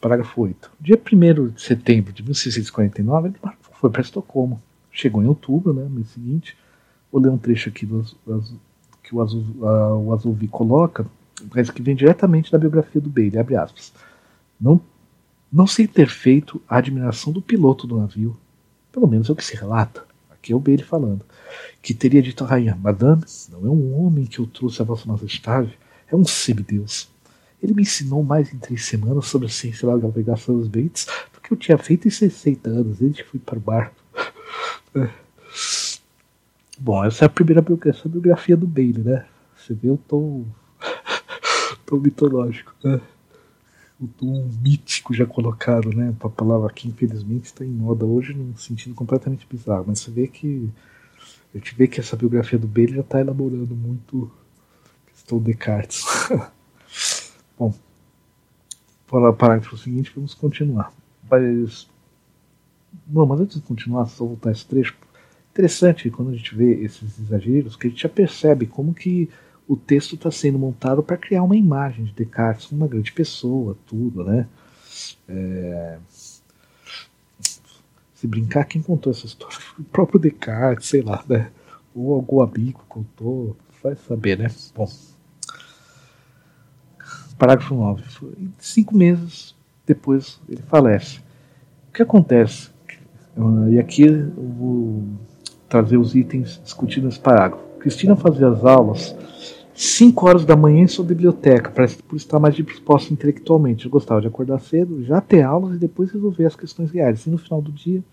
Parágrafo 0.00 0.40
8. 0.40 0.70
Dia 0.80 0.98
1 0.98 1.48
de 1.48 1.62
setembro 1.62 2.12
de 2.12 2.22
1649, 2.22 3.28
ele 3.28 3.36
foi 3.72 3.90
para 3.90 4.00
Estocolmo. 4.00 4.60
Chegou 4.90 5.22
em 5.22 5.26
outubro, 5.26 5.72
né, 5.72 5.86
mês 5.90 6.08
seguinte. 6.08 6.56
Vou 7.12 7.20
ler 7.20 7.28
um 7.28 7.38
trecho 7.38 7.68
aqui 7.68 7.84
do, 7.84 8.02
do 8.26 8.58
que 9.02 9.14
o 9.14 9.20
Azul, 9.20 9.44
uh, 9.58 10.06
o 10.06 10.12
Azulvi 10.14 10.48
coloca, 10.48 11.06
mas 11.54 11.70
que 11.70 11.82
vem 11.82 11.94
diretamente 11.94 12.50
da 12.50 12.58
biografia 12.58 13.00
do 13.00 13.10
Bailey, 13.10 13.38
abre 13.38 13.56
aspas. 13.56 13.92
Não 14.60 14.80
não 15.52 15.66
sei 15.66 15.88
ter 15.88 16.08
feito 16.08 16.62
a 16.68 16.76
admiração 16.78 17.32
do 17.32 17.42
piloto 17.42 17.84
do 17.84 17.98
navio, 17.98 18.36
pelo 18.92 19.08
menos 19.08 19.28
é 19.28 19.32
o 19.32 19.36
que 19.36 19.44
se 19.44 19.56
relata, 19.56 20.04
aqui 20.30 20.52
é 20.52 20.56
o 20.56 20.60
Bailey 20.60 20.84
falando, 20.84 21.24
que 21.82 21.92
teria 21.92 22.22
dito 22.22 22.44
à 22.44 22.46
rainha, 22.46 22.78
Madame, 22.80 23.24
não 23.50 23.66
é 23.66 23.68
um 23.68 24.00
homem 24.00 24.26
que 24.26 24.38
eu 24.38 24.46
trouxe 24.46 24.80
a 24.80 24.84
vossa 24.84 25.08
majestade, 25.08 25.76
é 26.06 26.14
um 26.14 26.24
semideus. 26.24 27.08
Ele 27.62 27.74
me 27.74 27.82
ensinou 27.82 28.22
mais 28.22 28.52
em 28.52 28.58
três 28.58 28.84
semanas 28.84 29.26
sobre 29.26 29.46
a 29.46 29.50
ciência 29.50 29.86
da 29.86 29.96
navegação 29.96 30.56
dos 30.56 30.68
Bates 30.68 31.06
do 31.32 31.40
que 31.40 31.52
eu 31.52 31.56
tinha 31.56 31.76
feito 31.76 32.08
em 32.08 32.10
60 32.10 32.70
anos, 32.70 32.98
desde 32.98 33.22
que 33.22 33.28
fui 33.28 33.40
para 33.40 33.58
o 33.58 33.60
bar. 33.60 33.92
É. 34.94 35.08
Bom, 36.78 37.04
essa 37.04 37.24
é 37.24 37.26
a 37.26 37.28
primeira 37.28 37.60
biografia, 37.60 38.10
biografia 38.10 38.56
do 38.56 38.66
Bailey, 38.66 39.04
né? 39.04 39.26
Você 39.56 39.74
vê 39.74 39.90
o 39.90 39.96
tom, 39.98 40.46
tom 41.84 41.96
mitológico, 41.98 42.74
né? 42.82 43.00
o 44.00 44.08
tom 44.08 44.48
mítico 44.62 45.12
já 45.12 45.26
colocado, 45.26 45.90
né? 45.94 46.14
A 46.20 46.28
palavra 46.28 46.72
que 46.72 46.88
infelizmente 46.88 47.44
está 47.44 47.64
em 47.64 47.70
moda 47.70 48.06
hoje 48.06 48.32
num 48.32 48.56
sentido 48.56 48.94
completamente 48.94 49.46
bizarro. 49.48 49.84
Mas 49.86 50.00
você 50.00 50.10
vê 50.10 50.26
que 50.26 50.70
a 51.54 51.58
gente 51.58 51.74
vê 51.74 51.86
que 51.86 52.00
essa 52.00 52.16
biografia 52.16 52.58
do 52.58 52.66
Bailey 52.66 52.94
já 52.94 53.00
está 53.02 53.20
elaborando 53.20 53.76
muito 53.76 54.30
questão 55.06 55.38
Descartes. 55.38 56.02
Bom, 59.10 59.20
para 59.20 59.30
o 59.30 59.34
parágrafo 59.34 59.76
seguinte, 59.76 60.12
vamos 60.14 60.34
continuar. 60.34 60.92
Mas, 61.28 61.88
não, 63.08 63.26
mas 63.26 63.40
antes 63.40 63.60
de 63.60 63.66
continuar, 63.66 64.06
só 64.06 64.24
voltar 64.24 64.52
esse 64.52 64.64
trecho. 64.64 64.94
Interessante 65.50 66.08
quando 66.10 66.30
a 66.30 66.34
gente 66.34 66.54
vê 66.54 66.74
esses 66.84 67.18
exageros, 67.18 67.74
que 67.74 67.88
a 67.88 67.90
gente 67.90 68.02
já 68.02 68.08
percebe 68.08 68.66
como 68.66 68.94
que 68.94 69.28
o 69.66 69.76
texto 69.76 70.14
está 70.14 70.30
sendo 70.30 70.58
montado 70.58 71.02
para 71.02 71.16
criar 71.16 71.42
uma 71.42 71.56
imagem 71.56 72.04
de 72.04 72.12
Descartes 72.12 72.66
como 72.66 72.82
uma 72.82 72.88
grande 72.88 73.12
pessoa, 73.12 73.76
tudo, 73.86 74.24
né? 74.24 74.46
É... 75.28 75.98
Se 78.14 78.26
brincar, 78.26 78.64
quem 78.64 78.82
contou 78.82 79.10
essa 79.12 79.26
história 79.26 79.58
o 79.78 79.84
próprio 79.84 80.20
Descartes, 80.20 80.88
sei 80.88 81.02
lá, 81.02 81.24
né? 81.28 81.50
Ou 81.94 82.14
algum 82.14 82.40
amigo 82.40 82.84
contou, 82.88 83.56
vai 83.82 83.96
saber, 83.96 84.38
né? 84.38 84.48
Bom. 84.74 84.88
Parágrafo 87.40 87.74
9. 87.74 88.02
Cinco 88.58 88.94
meses 88.94 89.54
depois 89.86 90.38
ele 90.46 90.60
falece. 90.60 91.20
O 91.88 91.92
que 91.94 92.02
acontece? 92.02 92.68
E 93.70 93.78
aqui 93.78 94.02
eu 94.02 94.30
vou 94.36 95.04
trazer 95.66 95.96
os 95.96 96.14
itens 96.14 96.60
discutidos 96.62 97.04
nesse 97.04 97.20
parágrafo. 97.20 97.64
Cristina 97.78 98.14
fazia 98.14 98.46
as 98.46 98.62
aulas 98.62 99.16
5 99.74 100.28
horas 100.28 100.44
da 100.44 100.54
manhã 100.54 100.82
em 100.82 100.86
sua 100.86 101.02
biblioteca, 101.02 101.70
para 101.70 101.88
por 102.06 102.16
estar 102.16 102.38
mais 102.38 102.54
disposto 102.54 103.10
intelectualmente. 103.10 103.86
Eu 103.86 103.90
gostava 103.90 104.20
de 104.20 104.26
acordar 104.26 104.60
cedo, 104.60 105.02
já 105.02 105.18
ter 105.18 105.40
aulas 105.40 105.76
e 105.76 105.78
depois 105.78 106.10
resolver 106.10 106.44
as 106.44 106.54
questões 106.54 106.90
reais. 106.90 107.24
E 107.26 107.30
no 107.30 107.38
final 107.38 107.62
do 107.62 107.72
dia, 107.72 108.04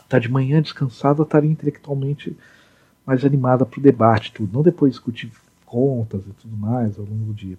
estar 0.00 0.20
de 0.20 0.30
manhã 0.30 0.62
descansada, 0.62 1.24
estaria 1.24 1.50
intelectualmente 1.50 2.36
mais 3.04 3.24
animada 3.24 3.66
para 3.66 3.80
o 3.80 3.82
debate, 3.82 4.32
tudo. 4.32 4.52
Não 4.52 4.62
depois 4.62 4.92
discutir 4.92 5.32
contas 5.64 6.22
e 6.24 6.30
tudo 6.40 6.56
mais 6.56 6.96
ao 6.96 7.04
longo 7.04 7.24
do 7.24 7.34
dia. 7.34 7.58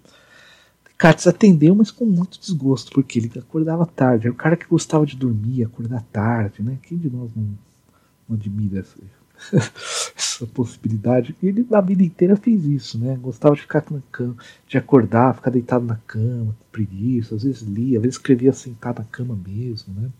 Descartes 0.98 1.28
atendeu, 1.28 1.76
mas 1.76 1.92
com 1.92 2.04
muito 2.04 2.40
desgosto, 2.40 2.90
porque 2.90 3.20
ele 3.20 3.30
acordava 3.38 3.86
tarde. 3.86 4.26
Era 4.26 4.34
o 4.34 4.36
cara 4.36 4.56
que 4.56 4.66
gostava 4.66 5.06
de 5.06 5.14
dormir, 5.14 5.62
acordar 5.62 6.02
tarde, 6.10 6.60
né? 6.60 6.76
Quem 6.82 6.98
de 6.98 7.08
nós 7.08 7.30
não, 7.36 7.56
não 8.28 8.36
admira 8.36 8.80
essa, 8.80 8.98
essa 10.18 10.44
possibilidade. 10.48 11.36
Ele 11.40 11.64
na 11.70 11.80
vida 11.80 12.02
inteira 12.02 12.34
fez 12.34 12.64
isso, 12.64 12.98
né? 12.98 13.16
Gostava 13.22 13.54
de 13.54 13.60
ficar 13.60 13.84
na 13.92 14.00
cama, 14.10 14.36
de 14.66 14.76
acordar, 14.76 15.36
ficar 15.36 15.50
deitado 15.50 15.84
na 15.84 16.00
cama, 16.04 16.46
com 16.58 16.72
preguiça, 16.72 17.36
às 17.36 17.44
vezes 17.44 17.62
lia, 17.62 17.98
às 17.98 18.02
vezes 18.02 18.16
escrevia 18.16 18.52
sentado 18.52 18.98
na 18.98 19.04
cama 19.04 19.38
mesmo, 19.46 19.94
né? 19.94 20.10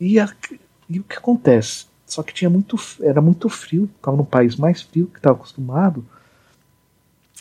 E, 0.00 0.18
a, 0.18 0.28
e 0.88 0.98
o 0.98 1.04
que 1.04 1.16
acontece? 1.16 1.86
Só 2.06 2.24
que 2.24 2.34
tinha 2.34 2.50
muito, 2.50 2.76
era 3.02 3.20
muito 3.20 3.48
frio, 3.48 3.88
estava 3.96 4.16
num 4.16 4.24
país 4.24 4.56
mais 4.56 4.82
frio 4.82 5.06
que 5.06 5.20
estava 5.20 5.36
acostumado. 5.36 6.04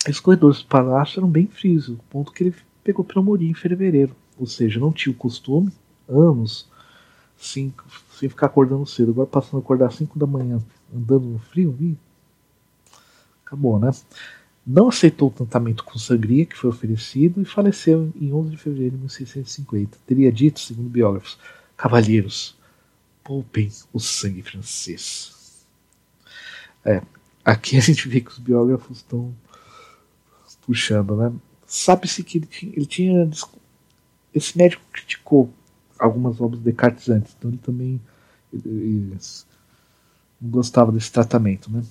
Os 0.08 0.20
corredores 0.20 0.60
do 0.60 0.68
palácio 0.68 1.20
eram 1.20 1.30
bem 1.30 1.48
frios, 1.48 1.90
o 1.90 1.98
ponto 2.10 2.32
que 2.32 2.44
ele 2.44 2.56
pegou 2.84 3.04
pneumonia 3.04 3.50
em 3.50 3.54
fevereiro, 3.54 4.16
ou 4.38 4.46
seja, 4.46 4.80
não 4.80 4.92
tinha 4.92 5.12
o 5.12 5.18
costume, 5.18 5.72
anos, 6.08 6.68
sem 7.38 7.74
ficar 8.12 8.48
acordando 8.48 8.86
cedo. 8.86 9.12
Agora 9.12 9.28
passando 9.28 9.58
a 9.58 9.60
acordar 9.60 9.88
às 9.88 9.96
5 9.96 10.18
da 10.18 10.26
manhã, 10.26 10.60
andando 10.94 11.26
no 11.26 11.40
frio, 11.40 11.72
vi? 11.72 11.98
acabou, 13.50 13.80
né? 13.80 13.92
Não 14.66 14.90
aceitou 14.90 15.30
o 15.30 15.32
tratamento 15.32 15.84
com 15.84 15.98
sangria 15.98 16.46
que 16.46 16.56
foi 16.56 16.70
oferecido 16.70 17.42
e 17.42 17.46
faleceu 17.46 18.14
em 18.16 18.32
11 18.32 18.52
de 18.52 18.58
fevereiro 18.58 18.96
de 18.96 19.02
1650. 19.02 19.98
Teria 20.06 20.32
dito, 20.32 20.60
segundo 20.60 20.90
biógrafos, 20.90 21.40
cavalheiros, 21.76 22.56
poupem 23.24 23.72
o 23.92 24.00
sangue 24.00 24.44
francês. 24.44 25.66
É, 26.86 27.02
aqui 27.44 27.78
a 27.78 27.82
gente 27.82 28.08
vê 28.08 28.22
que 28.22 28.30
os 28.30 28.38
biógrafos 28.38 28.98
estão 28.98 29.34
puxando, 30.70 31.16
né? 31.16 31.34
Sabe-se 31.66 32.24
que 32.24 32.38
ele 32.38 32.86
tinha, 32.86 33.22
ele 33.24 33.32
Esse 34.32 34.56
médico 34.56 34.84
criticou 34.94 35.52
algumas 35.98 36.40
obras 36.40 36.60
de 36.62 36.66
Descartes 36.66 37.10
antes, 37.10 37.36
então 37.36 37.50
ele 37.50 37.58
também 37.58 38.00
ele, 38.54 39.18
não 40.40 40.50
gostava 40.52 40.92
desse 40.92 41.12
tratamento. 41.12 41.72
Né? 41.72 41.82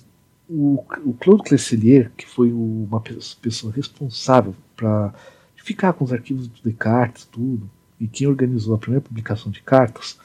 O, 0.47 0.81
o 1.03 1.13
Claude 1.13 1.43
Clesselier, 1.43 2.09
que 2.15 2.25
foi 2.25 2.53
uma 2.53 3.01
pessoa 3.41 3.73
responsável 3.73 4.55
para 4.77 5.13
ficar 5.57 5.91
com 5.91 6.05
os 6.05 6.13
arquivos 6.13 6.47
do 6.47 6.61
Descartes, 6.63 7.25
tudo, 7.25 7.69
e 7.99 8.07
quem 8.07 8.27
organizou 8.27 8.73
a 8.75 8.77
primeira 8.77 9.03
publicação 9.03 9.51
de 9.51 9.61
cartas, 9.61 10.17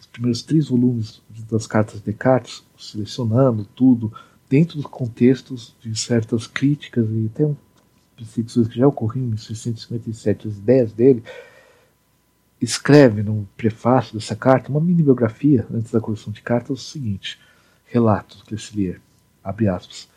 os 0.00 0.06
primeiros 0.06 0.42
três 0.42 0.68
volumes 0.68 1.20
das 1.50 1.66
cartas 1.66 2.00
de 2.00 2.06
Descartes, 2.06 2.64
selecionando 2.78 3.66
tudo, 3.76 4.14
dentro 4.48 4.76
dos 4.76 4.86
contextos 4.86 5.74
de 5.80 5.98
certas 5.98 6.46
críticas 6.46 7.06
e 7.10 7.30
até 7.32 7.50
perseguições 8.16 8.68
que 8.68 8.78
já 8.78 8.86
ocorriam 8.86 9.24
em 9.24 9.30
1657, 9.30 10.48
as 10.48 10.56
ideias 10.56 10.92
dele, 10.92 11.22
escreve 12.60 13.22
no 13.22 13.48
prefácio 13.56 14.14
dessa 14.14 14.36
carta 14.36 14.70
uma 14.70 14.80
mini 14.80 15.02
biografia, 15.02 15.66
antes 15.72 15.92
da 15.92 16.00
correção 16.00 16.32
de 16.32 16.42
cartas, 16.42 16.70
o 16.80 16.90
seguinte: 16.90 17.38
relatos 17.86 18.42
Clecilier, 18.42 19.00
abre 19.42 19.68
aspas. 19.68 20.08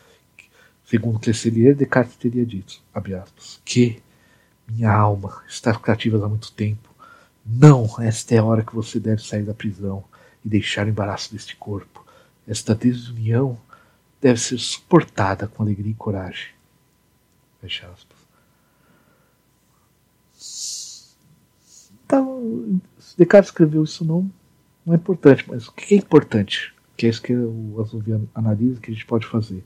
Segundo 0.84 1.18
Clecilier, 1.18 1.74
Descartes 1.74 2.16
teria 2.16 2.46
dito, 2.46 2.80
abre 2.94 3.14
aspas, 3.14 3.60
que 3.64 4.02
minha 4.66 4.90
alma 4.90 5.42
está 5.46 5.74
cativa 5.74 6.24
há 6.24 6.28
muito 6.28 6.52
tempo. 6.52 6.88
Não, 7.44 7.86
esta 8.00 8.34
é 8.34 8.38
a 8.38 8.44
hora 8.44 8.62
que 8.62 8.74
você 8.74 8.98
deve 8.98 9.22
sair 9.22 9.42
da 9.42 9.54
prisão 9.54 10.04
e 10.44 10.48
deixar 10.48 10.86
o 10.86 10.88
embaraço 10.88 11.32
deste 11.32 11.56
corpo. 11.56 12.04
Esta 12.46 12.74
desunião 12.74 13.58
deve 14.20 14.40
ser 14.40 14.58
suportada 14.58 15.46
com 15.46 15.62
alegria 15.62 15.92
e 15.92 15.94
coragem. 15.94 16.48
Fecha 17.60 17.88
aspas. 17.88 18.18
Então, 22.04 22.80
Descartes 23.16 23.50
escreveu 23.50 23.84
isso 23.84 24.04
não, 24.04 24.30
não 24.84 24.94
é 24.94 24.96
importante, 24.96 25.44
mas 25.46 25.68
o 25.68 25.72
que 25.72 25.94
é 25.94 25.98
importante? 25.98 26.74
Que 26.96 27.06
é 27.06 27.10
isso 27.10 27.20
que 27.20 27.34
o 27.34 27.80
Azuviano 27.80 28.28
analisa 28.34 28.80
que 28.80 28.90
a 28.90 28.94
gente 28.94 29.06
pode 29.06 29.26
fazer. 29.26 29.64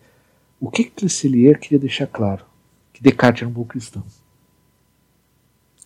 O 0.60 0.70
que 0.70 0.84
Clecelier 0.84 1.58
queria 1.58 1.78
deixar 1.78 2.06
claro? 2.06 2.44
Que 2.92 3.02
Descartes 3.02 3.42
era 3.42 3.48
um 3.48 3.52
bom 3.52 3.64
cristão. 3.64 4.04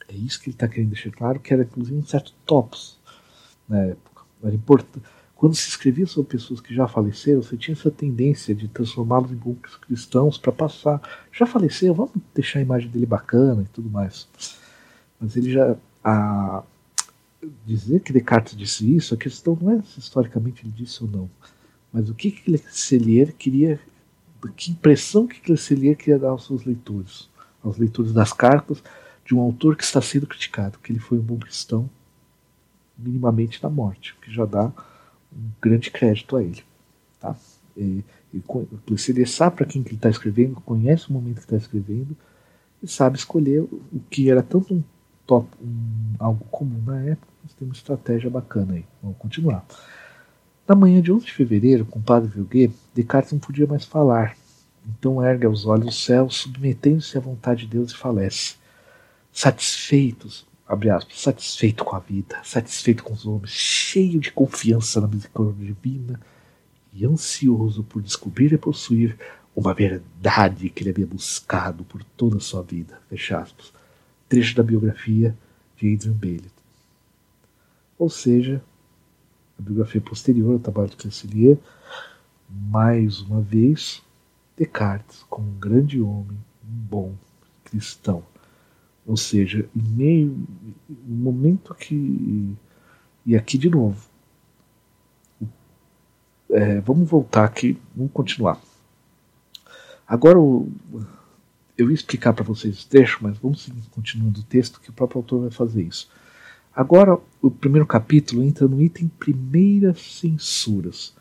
É 0.09 0.15
isso 0.15 0.41
que 0.41 0.49
ele 0.49 0.55
está 0.55 0.69
querendo 0.69 0.91
deixar 0.91 1.11
claro, 1.11 1.41
que 1.41 1.53
era 1.53 1.63
inclusive 1.63 1.99
um 1.99 2.07
certo 2.07 2.33
topos 2.45 2.99
na 3.69 3.79
época. 3.81 4.23
Era 4.43 4.55
importante. 4.55 5.07
Quando 5.37 5.55
se 5.55 5.69
escrevia 5.69 6.07
sobre 6.07 6.31
pessoas 6.31 6.61
que 6.61 6.75
já 6.75 6.89
faleceram, 6.89 7.43
você 7.43 7.59
tinha 7.59 7.75
essa 7.75 7.91
tendência 7.91 8.55
de 8.55 8.69
transformá-los 8.69 9.31
em 9.31 9.37
bons 9.37 9.77
cristãos 9.87 10.39
para 10.39 10.51
passar. 10.51 11.01
Já 11.31 11.47
faleceu, 11.47 11.95
vamos 11.95 12.13
deixar 12.35 12.59
a 12.59 12.63
imagem 12.63 12.89
dele 12.89 13.05
bacana 13.05 13.63
e 13.63 13.67
tudo 13.67 13.91
mais. 13.91 14.27
Mas 15.21 15.37
ele 15.37 15.53
já 15.53 15.77
a 16.03 16.63
dizer 17.67 18.01
que 18.01 18.13
Descartes 18.13 18.57
disse 18.57 18.97
isso, 18.97 19.13
a 19.13 19.17
questão 19.17 19.59
não 19.61 19.73
é 19.73 19.83
se 19.83 19.99
historicamente 19.99 20.65
ele 20.65 20.73
disse 20.73 21.03
ou 21.03 21.11
não, 21.11 21.31
mas 21.93 22.09
o 22.09 22.15
que 22.15 22.31
que 22.31 22.43
Clecelier 22.43 23.35
queria, 23.35 23.81
que 24.57 24.71
impressão 24.71 25.27
que 25.27 25.41
Clecelier 25.41 25.97
queria 25.97 26.19
dar 26.19 26.31
aos 26.31 26.47
seus 26.47 26.65
leitores, 26.65 27.29
aos 27.63 27.77
leitores 27.77 28.13
das 28.13 28.33
cartas 28.33 28.83
de 29.25 29.35
um 29.35 29.41
autor 29.41 29.77
que 29.77 29.85
está 29.85 30.01
sendo 30.01 30.27
criticado, 30.27 30.79
que 30.79 30.93
ele 30.93 31.01
foi 31.01 31.19
um 31.19 31.23
bom 31.23 31.39
cristão, 31.39 31.91
minimamente 32.97 33.63
na 33.63 33.69
morte, 33.69 34.13
o 34.13 34.21
que 34.21 34.33
já 34.33 34.47
dá 34.47 34.73
um 35.33 35.51
grande 35.61 35.91
crédito 35.91 36.37
a 36.37 36.43
ele. 36.43 36.63
Tá? 37.21 37.37
E, 37.77 38.05
e, 38.33 38.43
Clecelier 38.87 39.29
sabe 39.29 39.57
para 39.57 39.67
quem 39.67 39.83
que 39.83 39.95
está 39.95 40.09
escrevendo, 40.09 40.61
conhece 40.63 41.09
o 41.09 41.13
momento 41.13 41.37
que 41.37 41.41
está 41.43 41.57
escrevendo, 41.57 42.17
e 42.83 42.89
sabe 42.89 43.17
escolher 43.17 43.63
o 43.63 44.01
que 44.11 44.31
era 44.31 44.43
tanto 44.43 44.75
um 44.75 44.83
top, 45.27 45.49
um, 45.63 46.15
algo 46.19 46.45
comum 46.47 46.83
na 46.85 47.01
época, 47.01 47.33
mas 47.43 47.53
tem 47.55 47.67
uma 47.67 47.75
estratégia 47.75 48.31
bacana 48.31 48.75
aí. 48.75 48.85
Vamos 49.03 49.19
continuar. 49.19 49.65
Na 50.67 50.75
manhã 50.75 51.01
de 51.01 51.13
11 51.13 51.27
de 51.27 51.33
fevereiro, 51.33 51.85
com 51.85 51.99
o 51.99 52.03
padre 52.03 52.29
Vilguet, 52.29 52.73
Descartes 52.95 53.33
não 53.33 53.39
podia 53.39 53.67
mais 53.67 53.85
falar. 53.85 54.37
Então 54.87 55.25
ergue 55.25 55.47
aos 55.47 55.67
olhos 55.67 55.89
o 55.89 55.99
céu, 55.99 56.31
submetendo-se 56.31 57.17
à 57.17 57.21
vontade 57.21 57.63
de 57.63 57.69
Deus 57.69 57.93
e 57.93 57.97
falece. 57.97 58.57
Satisfeitos, 59.33 60.47
abre 60.67 60.91
aspas, 60.91 61.21
satisfeito 61.21 61.85
com 61.85 61.95
a 61.95 62.01
vida, 62.01 62.39
satisfeito 62.43 63.05
com 63.05 63.13
os 63.13 63.27
homens, 63.27 63.51
cheio 63.51 64.19
de 64.19 64.33
confiança 64.33 65.01
na 65.01 65.07
misericórdia 65.07 65.67
divina 65.67 66.21
e 66.93 67.07
ansioso 67.07 67.83
por 67.85 68.03
descobrir 68.03 68.53
e 68.53 68.59
possuir 68.59 69.17
uma 69.55 69.73
verdade 69.73 70.69
que 70.69 70.83
ele 70.83 70.91
havia 70.91 71.07
buscado 71.07 71.85
por 71.85 72.03
toda 72.17 72.39
a 72.39 72.41
sua 72.41 72.63
vida. 72.63 73.01
Fecha 73.09 73.39
aspas 73.39 73.73
trecho 74.29 74.57
da 74.57 74.63
biografia 74.63 75.37
de 75.77 75.95
Adrian 75.95 76.13
Bailey. 76.13 76.51
Ou 77.99 78.11
seja, 78.11 78.63
a 79.59 79.63
biografia 79.63 80.01
posterior 80.01 80.55
ao 80.55 80.59
trabalho 80.59 80.91
de 80.91 80.97
Cancelier, 80.97 81.59
mais 82.49 83.21
uma 83.21 83.41
vez, 83.41 84.03
Descartes 84.57 85.23
como 85.29 85.49
um 85.49 85.59
grande 85.59 86.01
homem, 86.01 86.39
um 86.65 86.77
bom 86.89 87.15
cristão. 87.65 88.23
Ou 89.07 89.17
seja, 89.17 89.69
em 89.75 89.83
meio, 89.83 90.47
momento 91.07 91.75
que. 91.75 92.55
E 93.25 93.37
aqui 93.37 93.57
de 93.57 93.71
novo. 93.71 94.09
É, 96.51 96.81
vamos 96.81 97.09
voltar 97.09 97.45
aqui, 97.45 97.79
vamos 97.95 98.13
continuar. 98.13 98.61
Agora 100.07 100.39
o, 100.39 100.71
eu 101.77 101.91
ia 101.91 101.95
explicar 101.95 102.33
para 102.33 102.45
vocês 102.45 102.83
o 102.83 102.89
trecho, 102.89 103.19
mas 103.21 103.37
vamos 103.39 103.63
seguir 103.63 103.83
continuando 103.91 104.41
o 104.41 104.45
texto, 104.45 104.81
que 104.81 104.91
o 104.91 104.93
próprio 104.93 105.19
autor 105.19 105.43
vai 105.43 105.51
fazer 105.51 105.83
isso. 105.83 106.09
Agora, 106.75 107.19
o 107.41 107.51
primeiro 107.51 107.87
capítulo 107.87 108.43
entra 108.43 108.69
no 108.69 108.83
item 108.83 109.09
Primeiras 109.09 110.19
Censuras. 110.19 111.15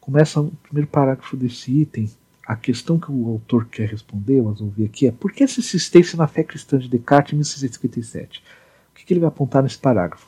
Começa 0.00 0.40
o 0.40 0.50
primeiro 0.50 0.88
parágrafo 0.88 1.36
desse 1.36 1.80
item. 1.80 2.10
A 2.50 2.56
questão 2.56 2.98
que 2.98 3.12
o 3.12 3.28
autor 3.28 3.66
quer 3.66 3.88
responder, 3.88 4.42
mas 4.42 4.60
ouvir 4.60 4.86
aqui, 4.86 5.06
é 5.06 5.12
por 5.12 5.30
que 5.30 5.44
essa 5.44 5.60
insistência 5.60 6.18
na 6.18 6.26
fé 6.26 6.42
cristã 6.42 6.80
de 6.80 6.88
Descartes 6.88 7.32
em 7.32 7.36
1657? 7.36 8.42
O 8.90 8.94
que, 8.96 9.04
que 9.04 9.12
ele 9.12 9.20
vai 9.20 9.28
apontar 9.28 9.62
nesse 9.62 9.78
parágrafo? 9.78 10.26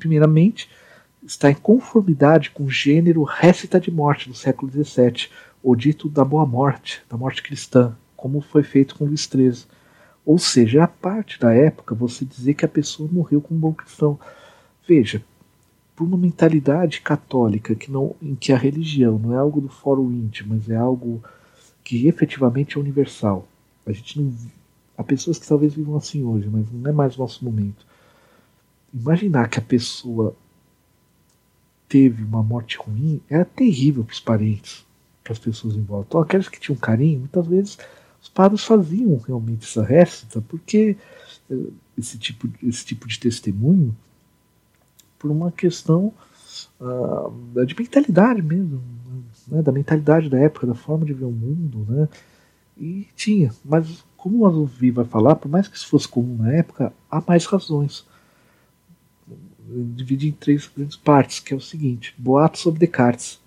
Primeiramente, 0.00 0.68
está 1.24 1.48
em 1.48 1.54
conformidade 1.54 2.50
com 2.50 2.64
o 2.64 2.68
gênero 2.68 3.22
récita 3.22 3.78
de 3.78 3.88
morte 3.88 4.28
do 4.28 4.34
século 4.34 4.68
XVII, 4.68 5.28
o 5.62 5.76
dito 5.76 6.08
da 6.08 6.24
boa 6.24 6.44
morte, 6.44 7.04
da 7.08 7.16
morte 7.16 7.40
cristã, 7.40 7.96
como 8.16 8.40
foi 8.40 8.64
feito 8.64 8.96
com 8.96 9.04
Luís 9.04 9.22
XIII. 9.22 9.64
Ou 10.26 10.38
seja, 10.38 10.82
a 10.82 10.88
parte 10.88 11.38
da 11.38 11.54
época 11.54 11.94
você 11.94 12.24
dizer 12.24 12.54
que 12.54 12.64
a 12.64 12.68
pessoa 12.68 13.08
morreu 13.12 13.40
como 13.40 13.58
um 13.58 13.60
bom 13.60 13.72
cristão. 13.72 14.18
Veja, 14.88 15.22
por 15.98 16.06
uma 16.06 16.16
mentalidade 16.16 17.00
católica 17.00 17.74
que 17.74 17.90
não, 17.90 18.14
em 18.22 18.36
que 18.36 18.52
a 18.52 18.56
religião 18.56 19.18
não 19.18 19.34
é 19.34 19.36
algo 19.36 19.60
do 19.60 19.68
fórum 19.68 20.12
íntimo, 20.12 20.54
mas 20.54 20.70
é 20.70 20.76
algo 20.76 21.20
que 21.82 22.06
efetivamente 22.06 22.76
é 22.76 22.80
universal. 22.80 23.48
A 23.84 23.90
gente 23.90 24.20
não 24.20 24.32
há 24.96 25.02
pessoas 25.02 25.40
que 25.40 25.48
talvez 25.48 25.74
vivam 25.74 25.96
assim 25.96 26.22
hoje, 26.22 26.48
mas 26.48 26.70
não 26.70 26.88
é 26.88 26.92
mais 26.92 27.16
o 27.16 27.18
nosso 27.18 27.44
momento. 27.44 27.84
Imaginar 28.94 29.48
que 29.48 29.58
a 29.58 29.62
pessoa 29.62 30.36
teve 31.88 32.22
uma 32.22 32.44
morte 32.44 32.78
ruim 32.78 33.20
era 33.28 33.44
terrível 33.44 34.04
para 34.04 34.12
os 34.12 34.20
parentes, 34.20 34.86
para 35.24 35.32
as 35.32 35.38
pessoas 35.40 35.74
em 35.74 35.82
volta. 35.82 36.10
Então, 36.10 36.20
aqueles 36.20 36.48
que 36.48 36.60
tinham 36.60 36.78
carinho, 36.78 37.18
muitas 37.18 37.44
vezes 37.44 37.78
os 38.22 38.28
padres 38.28 38.62
faziam 38.62 39.16
realmente 39.16 39.66
essa 39.66 39.82
récita 39.82 40.40
porque 40.42 40.96
eh, 41.50 41.70
esse 41.98 42.16
tipo, 42.16 42.48
esse 42.62 42.84
tipo 42.84 43.08
de 43.08 43.18
testemunho 43.18 43.96
por 45.18 45.30
uma 45.30 45.50
questão 45.50 46.12
uh, 46.80 47.64
de 47.66 47.74
mentalidade 47.78 48.42
mesmo, 48.42 48.82
né, 49.46 49.62
da 49.62 49.72
mentalidade 49.72 50.28
da 50.28 50.38
época, 50.38 50.66
da 50.66 50.74
forma 50.74 51.04
de 51.04 51.12
ver 51.12 51.24
o 51.24 51.32
mundo, 51.32 51.86
né, 51.88 52.08
e 52.76 53.08
tinha, 53.16 53.52
mas 53.64 54.04
como 54.18 54.38
o 54.38 54.46
Azuvi 54.46 54.90
vai 54.90 55.04
falar, 55.04 55.36
por 55.36 55.48
mais 55.48 55.68
que 55.68 55.76
isso 55.76 55.86
fosse 55.86 56.08
comum 56.08 56.36
na 56.36 56.52
época, 56.52 56.92
há 57.08 57.22
mais 57.26 57.46
razões. 57.46 58.04
Divide 59.94 60.28
em 60.28 60.32
três 60.32 60.68
grandes 60.74 60.96
partes, 60.96 61.40
que 61.40 61.54
é 61.54 61.56
o 61.56 61.60
seguinte: 61.60 62.14
boatos 62.18 62.62
sobre 62.62 62.80
Descartes 62.80 63.38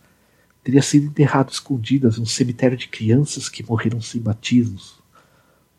teria 0.64 0.82
sido 0.82 1.08
enterrado 1.08 1.52
escondidas 1.52 2.18
em 2.18 2.22
um 2.22 2.26
cemitério 2.26 2.78
de 2.78 2.88
crianças 2.88 3.50
que 3.50 3.64
morreram 3.64 4.00
sem 4.00 4.22
batismos, 4.22 5.02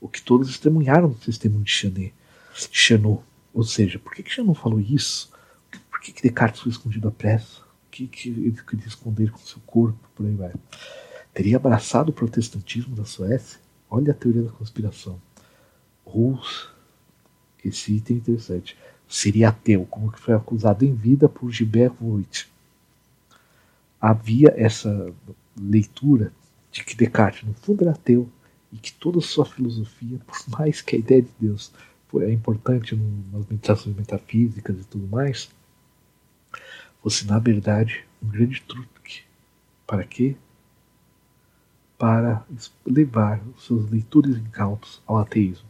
o 0.01 0.09
que 0.09 0.21
todos 0.21 0.49
testemunharam 0.49 1.09
no 1.09 1.15
testemunho 1.15 1.65
de 1.65 1.71
Chanot. 2.71 3.23
Ou 3.55 3.63
seja, 3.63 3.99
por 3.99 4.13
que, 4.13 4.23
que 4.23 4.31
Chanot 4.31 4.61
falou 4.61 4.81
isso? 4.81 5.32
Que, 6.03 6.13
que 6.13 6.23
Descartes 6.23 6.61
foi 6.61 6.73
escondido 6.73 7.09
à 7.09 7.11
pressa? 7.11 7.61
O 7.61 7.91
que, 7.91 8.07
que 8.07 8.29
ele 8.29 8.61
queria 8.67 8.87
esconder 8.87 9.31
com 9.31 9.39
seu 9.39 9.61
corpo? 9.67 9.99
Por 10.15 10.27
aí 10.27 10.35
vai. 10.35 10.53
Teria 11.33 11.57
abraçado 11.57 12.11
o 12.11 12.13
protestantismo 12.13 12.95
da 12.95 13.05
Suécia? 13.05 13.61
Olha 13.89 14.13
a 14.13 14.15
teoria 14.15 14.43
da 14.43 14.51
conspiração. 14.51 15.21
Ou, 16.05 16.41
esse 17.65 17.93
item 17.95 18.17
é 18.17 18.21
interessante, 18.21 18.77
seria 19.09 19.51
ateu, 19.51 19.87
como 19.87 20.11
que 20.11 20.21
foi 20.21 20.35
acusado 20.35 20.85
em 20.85 20.95
vida 20.95 21.29
por 21.29 21.51
Gilbert 21.51 21.93
Voigt 22.01 22.53
havia 24.03 24.53
essa 24.57 25.15
leitura 25.57 26.33
de 26.73 26.83
que 26.83 26.97
Descartes, 26.97 27.47
no 27.47 27.55
fundo, 27.55 27.85
era 27.85 27.93
ateu 27.93 28.29
e 28.73 28.77
que 28.77 28.93
toda 28.93 29.21
a 29.21 29.23
sua 29.23 29.47
filosofia, 29.47 30.19
por 30.27 30.59
mais 30.59 30.81
que 30.81 30.97
a 30.97 30.99
ideia 30.99 31.23
de 31.23 31.31
Deus 31.39 31.71
é 32.17 32.33
importante 32.33 32.97
nas 33.33 33.47
meditações 33.47 33.97
metafísicas 33.97 34.81
e 34.81 34.85
tudo 34.85 35.07
mais, 35.07 35.51
fosse, 37.03 37.27
na 37.27 37.39
verdade, 37.39 38.05
um 38.23 38.29
grande 38.29 38.63
truque. 38.63 39.23
Para 39.87 40.05
quê? 40.05 40.37
Para 41.99 42.45
levar 42.87 43.41
os 43.57 43.67
seus 43.67 43.91
leitores 43.91 44.37
incautos 44.37 45.03
ao 45.07 45.19
ateísmo. 45.19 45.67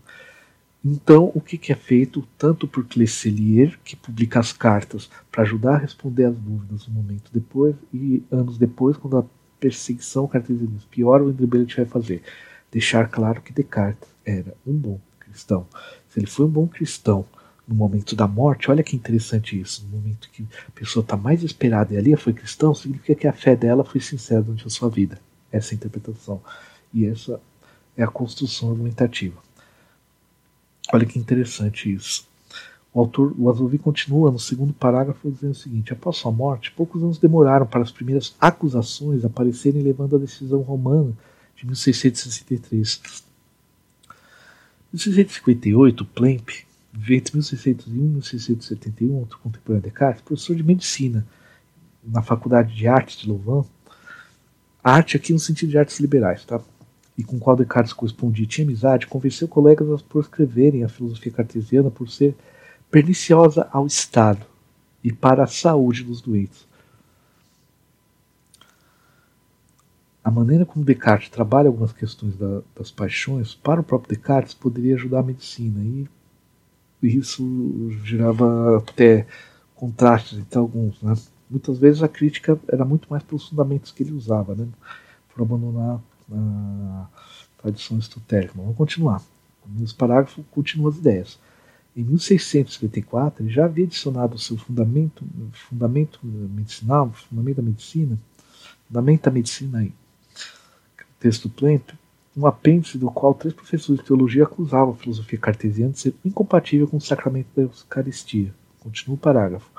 Então, 0.85 1.31
o 1.35 1.41
que, 1.41 1.57
que 1.57 1.73
é 1.73 1.77
feito 1.77 2.27
tanto 2.37 2.67
por 2.67 2.85
Clecelier, 2.85 3.79
que 3.85 3.95
publica 3.95 4.41
as 4.41 4.53
cartas 4.53 5.09
para 5.31 5.43
ajudar 5.43 5.75
a 5.75 5.79
responder 5.79 6.25
às 6.25 6.37
dúvidas 6.37 6.89
um 6.89 6.93
momento 6.93 7.31
depois, 7.33 7.77
e 7.95 8.23
anos 8.31 8.59
depois, 8.59 8.97
quando 8.97 9.19
a 9.19 9.25
perseguição 9.61 10.27
cartesianista 10.27 10.89
pior, 10.91 11.23
o 11.23 11.29
André 11.29 11.47
vai 11.77 11.87
fazer. 11.87 12.23
deixar 12.71 13.09
claro 13.09 13.41
que 13.41 13.53
Descartes 13.53 14.09
era 14.25 14.57
um 14.67 14.73
bom 14.73 15.01
cristão. 15.21 15.69
Se 16.09 16.19
ele 16.19 16.27
foi 16.27 16.47
um 16.47 16.51
bom 16.51 16.67
cristão 16.67 17.25
no 17.67 17.75
momento 17.75 18.17
da 18.17 18.27
morte, 18.27 18.71
olha 18.71 18.83
que 18.83 18.97
interessante 18.97 19.61
isso, 19.61 19.85
no 19.85 19.99
momento 19.99 20.29
que 20.31 20.47
a 20.67 20.71
pessoa 20.73 21.03
está 21.03 21.17
mais 21.17 21.43
esperada 21.43 21.95
e 21.95 21.97
ali 21.97 22.17
foi 22.17 22.33
cristão, 22.33 22.75
significa 22.75 23.15
que 23.15 23.27
a 23.27 23.33
fé 23.33 23.55
dela 23.55 23.85
foi 23.85 24.01
sincera 24.01 24.43
durante 24.43 24.67
a 24.67 24.71
sua 24.71 24.89
vida. 24.91 25.19
Essa 25.51 25.73
é 25.73 25.75
a 25.75 25.77
interpretação. 25.77 26.43
E 26.93 27.07
essa 27.07 27.41
é 27.97 28.03
a 28.03 28.09
construção 28.09 28.71
argumentativa. 28.71 29.41
Olha 30.93 31.07
que 31.07 31.19
interessante 31.19 31.93
isso. 31.93 32.27
O 32.93 33.01
autor, 33.01 33.35
o 33.39 33.49
Azovi 33.49 33.79
continua 33.79 34.31
no 34.31 34.39
segundo 34.39 34.75
parágrafo 34.75 35.31
dizendo 35.31 35.53
o 35.53 35.55
seguinte: 35.55 35.93
após 35.93 36.17
sua 36.17 36.31
morte, 36.31 36.73
poucos 36.73 37.03
anos 37.03 37.19
demoraram 37.19 37.67
para 37.67 37.83
as 37.83 37.91
primeiras 37.91 38.35
acusações 38.39 39.25
aparecerem 39.25 39.83
levando 39.83 40.17
a 40.17 40.19
decisão 40.19 40.61
romana 40.61 41.13
de 41.57 41.65
1663. 41.65 43.01
Em 44.93 44.97
1658, 44.97 46.05
Plemp, 46.05 46.51
entre 46.95 47.35
1601 47.35 47.95
e 47.95 48.09
1671, 48.09 49.15
outro 49.15 49.39
contemporâneo 49.39 49.83
de 49.83 49.89
Descartes, 49.89 50.23
professor 50.23 50.55
de 50.55 50.63
medicina 50.63 51.27
na 52.05 52.23
Faculdade 52.23 52.75
de 52.75 52.87
Artes 52.87 53.19
de 53.19 53.29
Louvain, 53.29 53.65
arte 54.83 55.17
aqui 55.17 55.33
no 55.33 55.39
sentido 55.39 55.71
de 55.71 55.79
artes 55.79 56.01
liberais, 56.01 56.45
tá? 56.45 56.61
e 57.17 57.23
com 57.23 57.37
o 57.37 57.39
qual 57.39 57.57
Descartes 57.57 57.93
correspondia 57.93 58.47
tinha 58.47 58.67
amizade, 58.67 59.07
convenceu 59.07 59.47
colegas 59.47 59.89
a 59.91 60.05
proscreverem 60.05 60.85
a 60.85 60.89
filosofia 60.89 61.33
cartesiana 61.33 61.91
por 61.91 62.09
ser 62.09 62.35
perniciosa 62.91 63.69
ao 63.71 63.87
Estado 63.87 64.45
e 65.03 65.13
para 65.13 65.45
a 65.45 65.47
saúde 65.47 66.05
dos 66.05 66.21
doentes. 66.21 66.67
A 70.25 70.31
maneira 70.31 70.65
como 70.65 70.85
Descartes 70.85 71.29
trabalha 71.29 71.69
algumas 71.69 71.93
questões 71.93 72.37
da, 72.37 72.63
das 72.77 72.91
paixões, 72.91 73.55
para 73.55 73.81
o 73.81 73.85
próprio 73.85 74.17
Descartes, 74.17 74.55
poderia 74.55 74.95
ajudar 74.95 75.21
a 75.21 75.25
medicina. 75.25 75.83
E 75.83 76.09
isso 77.09 77.91
gerava 78.05 78.79
até 78.79 79.27
contrastes 79.75 80.39
entre 80.39 80.59
alguns. 80.59 81.01
Né? 81.03 81.15
Muitas 81.51 81.79
vezes 81.79 82.03
a 82.03 82.09
crítica 82.09 82.59
era 82.69 82.85
muito 82.85 83.09
mais 83.11 83.23
pelos 83.23 83.49
fundamentos 83.49 83.91
que 83.93 84.03
ele 84.03 84.13
usava, 84.13 84.55
né? 84.55 84.67
por 85.35 85.43
abandonar 85.43 86.01
a 86.31 87.07
tradição 87.59 87.97
aristotélica. 87.97 88.55
Vamos 88.57 88.77
continuar. 88.77 89.23
Nesse 89.67 89.95
parágrafo 89.95 90.43
continuam 90.51 90.91
as 90.91 90.99
ideias. 90.99 91.39
Em 91.95 92.03
1654, 92.05 93.45
ele 93.45 93.53
já 93.53 93.67
havia 93.67 93.85
adicionado 93.85 94.37
o 94.37 94.39
seu 94.39 94.57
fundamento, 94.57 95.25
fundamento 95.69 96.21
medicinal, 96.25 97.13
fundamento 97.13 97.57
da 97.57 97.63
medicina, 97.63 98.19
fundamento 98.89 99.25
da 99.25 99.31
medicina 99.31 99.79
aí, 99.81 99.93
é 100.99 101.05
texto 101.21 101.51
plento, 101.51 101.97
um 102.37 102.47
apêndice 102.47 102.97
do 102.97 103.11
qual 103.11 103.35
três 103.35 103.55
professores 103.55 104.01
de 104.01 104.07
teologia 104.07 104.45
acusavam 104.45 104.95
a 104.95 104.97
filosofia 104.97 105.39
cartesiana 105.39 105.93
de 105.93 105.99
ser 105.99 106.15
incompatível 106.25 106.89
com 106.89 106.97
o 106.97 107.01
sacramento 107.01 107.49
da 107.55 107.63
Eucaristia. 107.63 108.55
Continua 108.81 109.17
o 109.17 109.19
parágrafo. 109.19 109.71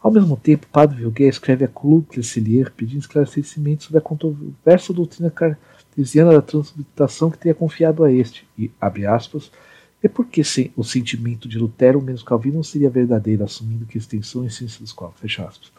Ao 0.00 0.10
mesmo 0.10 0.36
tempo, 0.36 0.66
Padre 0.66 0.96
Vilguet 0.96 1.28
escreve 1.30 1.64
a 1.64 1.68
Clecelier 1.68 2.72
pedindo 2.72 3.00
esclarecimentos 3.00 3.86
sobre 3.86 3.98
a 3.98 4.02
controversa 4.02 4.92
doutrina 4.92 5.30
cartesiana 5.30 6.32
da 6.32 6.42
transubstanciação 6.42 7.30
que 7.30 7.38
teria 7.38 7.54
confiado 7.54 8.02
a 8.02 8.10
este, 8.10 8.46
e, 8.58 8.70
abre 8.80 9.06
aspas, 9.06 9.52
é 10.02 10.08
porque 10.08 10.42
se, 10.42 10.72
o 10.76 10.82
sentimento 10.82 11.48
de 11.48 11.56
Lutero, 11.56 12.02
mesmo 12.02 12.26
Calvino, 12.26 12.56
não 12.56 12.62
seria 12.64 12.90
verdadeiro, 12.90 13.44
assumindo 13.44 13.86
que 13.86 13.96
extensão 13.96 14.42
é 14.42 14.46
essência 14.46 14.80
dos 14.80 14.92
corpos. 14.92 15.20
Fecha 15.20 15.44
aspas. 15.44 15.70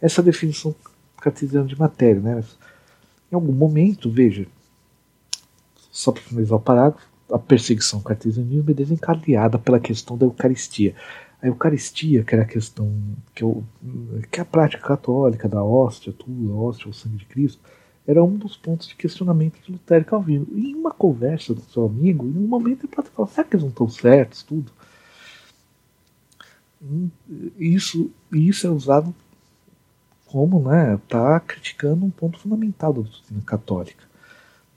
Essa 0.00 0.20
definição 0.20 0.74
cartesiana 1.20 1.68
de 1.68 1.78
matéria. 1.78 2.20
Né? 2.20 2.44
Em 3.30 3.36
algum 3.36 3.52
momento, 3.52 4.10
veja, 4.10 4.48
só 5.92 6.10
para 6.10 6.22
finalizar 6.22 6.58
o 6.58 6.60
parágrafo, 6.60 7.06
a 7.30 7.38
perseguição 7.38 8.00
cartesianismo 8.00 8.70
é 8.70 8.74
desencadeada 8.74 9.58
pela 9.58 9.78
questão 9.78 10.16
da 10.16 10.26
Eucaristia. 10.26 10.94
A 11.40 11.46
Eucaristia, 11.46 12.24
que 12.24 12.34
era 12.34 12.44
a 12.44 12.48
questão, 12.48 12.92
que, 13.34 13.44
eu, 13.44 13.62
que 14.30 14.40
é 14.40 14.42
a 14.42 14.46
prática 14.46 14.86
católica 14.86 15.48
da 15.48 15.62
hóstia, 15.62 16.12
tudo, 16.12 16.52
a 16.52 16.56
hóstia, 16.56 16.88
o 16.88 16.94
sangue 16.94 17.18
de 17.18 17.26
Cristo, 17.26 17.60
era 18.06 18.22
um 18.22 18.36
dos 18.36 18.56
pontos 18.56 18.88
de 18.88 18.96
questionamento 18.96 19.60
de 19.60 19.72
Lutero 19.72 20.02
e 20.02 20.04
Calvino. 20.04 20.46
E 20.52 20.70
em 20.70 20.74
uma 20.74 20.90
conversa 20.90 21.54
com 21.54 21.60
seu 21.60 21.86
amigo, 21.86 22.26
em 22.26 22.38
um 22.38 22.48
momento 22.48 22.86
ele 22.86 22.94
pode 22.94 23.10
falar, 23.10 23.28
será 23.28 23.46
que 23.46 23.54
eles 23.54 23.64
não 23.64 23.70
estão 23.70 23.88
certos, 23.88 24.42
tudo? 24.42 24.72
Isso, 27.58 28.10
isso 28.32 28.66
é 28.66 28.70
usado 28.70 29.14
como, 30.26 30.68
né, 30.68 30.98
tá 31.08 31.38
criticando 31.40 32.04
um 32.04 32.10
ponto 32.10 32.38
fundamental 32.38 32.92
da 32.92 33.02
doutrina 33.02 33.42
católica. 33.44 34.11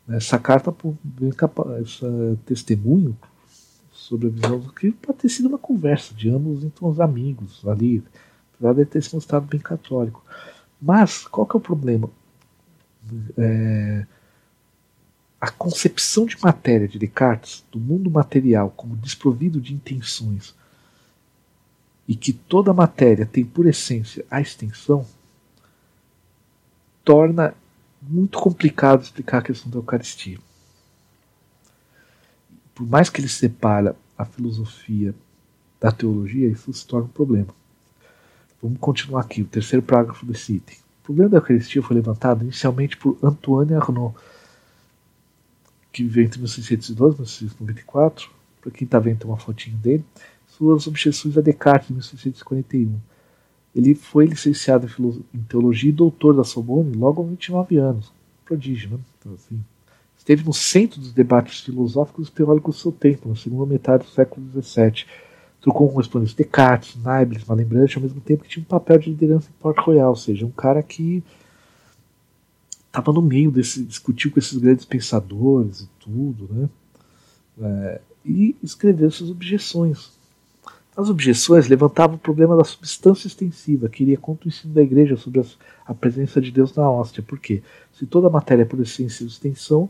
Essa 0.08 0.38
carta, 0.38 0.74
esse 1.82 2.38
testemunho 2.46 3.18
sobre 3.92 4.28
a 4.28 4.30
visão 4.30 4.60
do 4.60 4.72
Cristo 4.72 5.00
pode 5.02 5.18
ter 5.20 5.30
sido 5.30 5.48
uma 5.48 5.58
conversa 5.58 6.14
de 6.14 6.30
ambos 6.30 6.64
entre 6.64 6.86
uns 6.86 7.00
amigos 7.00 7.66
ali, 7.68 8.04
apesar 8.54 8.74
de 8.74 8.86
ter 8.86 9.02
se 9.02 9.16
mostrado 9.16 9.48
bem 9.48 9.60
católico. 9.60 10.24
Mas, 10.80 11.26
qual 11.26 11.48
que 11.48 11.56
é 11.56 11.58
o 11.58 11.62
problema? 11.62 12.10
é, 13.38 14.06
a 15.40 15.52
concepção 15.52 16.26
de 16.26 16.38
matéria 16.42 16.88
de 16.88 16.98
Descartes, 16.98 17.64
do 17.72 17.80
mundo 17.80 18.10
material 18.10 18.72
como 18.76 18.96
desprovido 18.96 19.62
de 19.62 19.74
intenções, 19.74 20.56
e 22.08 22.16
que 22.16 22.32
toda 22.32 22.74
matéria 22.74 23.26
tem 23.26 23.44
por 23.44 23.66
essência 23.66 24.26
a 24.30 24.40
extensão, 24.40 25.06
torna 27.04 27.54
muito 28.08 28.40
complicado 28.40 29.04
explicar 29.04 29.40
a 29.40 29.42
questão 29.42 29.70
da 29.70 29.78
Eucaristia. 29.78 30.38
Por 32.74 32.88
mais 32.88 33.10
que 33.10 33.22
ele 33.22 33.30
separa 33.30 33.96
a 34.18 34.26
filosofia 34.26 35.16
da 35.80 35.92
teologia, 35.92 36.50
isso 36.50 36.72
se 36.74 36.86
torna 36.86 37.06
um 37.06 37.10
problema. 37.10 37.48
Vamos 38.62 38.80
continuar 38.80 39.22
aqui, 39.22 39.42
o 39.42 39.46
terceiro 39.46 39.86
parágrafo 39.86 40.26
desse 40.26 40.54
item. 40.54 40.78
O 41.02 41.06
problema 41.06 41.30
da 41.30 41.38
Eucaristia 41.38 41.82
foi 41.84 41.96
levantado 41.96 42.44
inicialmente 42.44 42.98
por 42.98 43.18
Antoine 43.22 43.76
Arnaud, 43.76 44.16
que 45.92 46.04
viveu 46.04 46.26
entre 46.26 46.40
1612 46.40 47.16
e 47.16 47.20
1694. 47.20 48.30
Para 48.62 48.72
quem 48.72 48.86
está 48.86 49.00
vendo, 49.00 49.20
tem 49.20 49.28
uma 49.30 49.38
fotinho 49.38 49.78
dele. 49.78 50.04
Suas 50.48 50.88
objeções 50.88 51.38
a 51.38 51.42
Descartes, 51.42 51.90
em 51.90 51.94
1641. 51.94 53.00
Ele 53.76 53.94
foi 53.94 54.26
licenciado 54.26 54.88
em 55.34 55.40
teologia 55.42 55.90
e 55.90 55.94
doutor 55.94 56.34
da 56.34 56.44
Sorbonne 56.44 56.96
logo 56.96 57.22
aos 57.22 57.30
29 57.30 57.78
anos. 57.78 58.12
Prodígio, 58.46 58.92
né? 58.92 59.00
Então, 59.20 59.34
assim, 59.34 59.60
esteve 60.18 60.46
no 60.46 60.54
centro 60.54 61.00
dos 61.00 61.12
debates 61.12 61.60
filosóficos 61.62 62.30
e 62.30 62.32
teóricos 62.32 62.78
do 62.78 62.82
seu 62.82 62.92
tempo, 62.92 63.28
na 63.28 63.36
segunda 63.36 63.66
metade 63.66 64.06
do 64.06 64.10
século 64.10 64.48
XVII 64.62 65.06
trocou 65.66 65.88
com 65.88 65.94
correspondentes 65.96 66.36
Descartes, 66.36 66.96
Leibniz, 67.04 67.44
Malembranche, 67.44 67.98
ao 67.98 68.04
mesmo 68.04 68.22
tempo 68.22 68.44
que 68.44 68.50
tinha 68.50 68.62
um 68.62 68.68
papel 68.68 69.00
de 69.00 69.10
liderança 69.10 69.50
em 69.50 69.60
Port 69.60 69.76
Royal, 69.80 70.10
ou 70.10 70.16
seja, 70.16 70.46
um 70.46 70.52
cara 70.52 70.84
que 70.84 71.24
estava 72.86 73.12
no 73.12 73.22
meio 73.22 73.50
desse, 73.50 73.82
discutiu 73.82 74.30
com 74.30 74.38
esses 74.38 74.56
grandes 74.60 74.86
pensadores 74.86 75.82
e 75.82 75.90
tudo, 76.00 76.48
né? 76.54 76.70
É, 77.60 78.02
e 78.24 78.56
escreveu 78.62 79.10
suas 79.10 79.32
objeções. 79.32 80.12
As 80.96 81.10
objeções 81.10 81.68
levantavam 81.68 82.16
o 82.16 82.20
problema 82.20 82.56
da 82.56 82.64
substância 82.64 83.28
extensiva, 83.28 83.90
que 83.90 84.04
iria 84.04 84.18
contra 84.18 84.46
o 84.46 84.48
ensino 84.48 84.74
da 84.74 84.82
igreja 84.82 85.18
sobre 85.18 85.46
a 85.86 85.94
presença 85.94 86.40
de 86.40 86.52
Deus 86.52 86.74
na 86.74 86.90
hóstia. 86.90 87.22
Por 87.22 87.38
quê? 87.38 87.62
Se 87.92 88.06
toda 88.06 88.28
a 88.28 88.30
matéria 88.30 88.62
é 88.62 88.66
por 88.66 88.80
essência 88.80 89.24
e 89.24 89.28
extensão, 89.28 89.90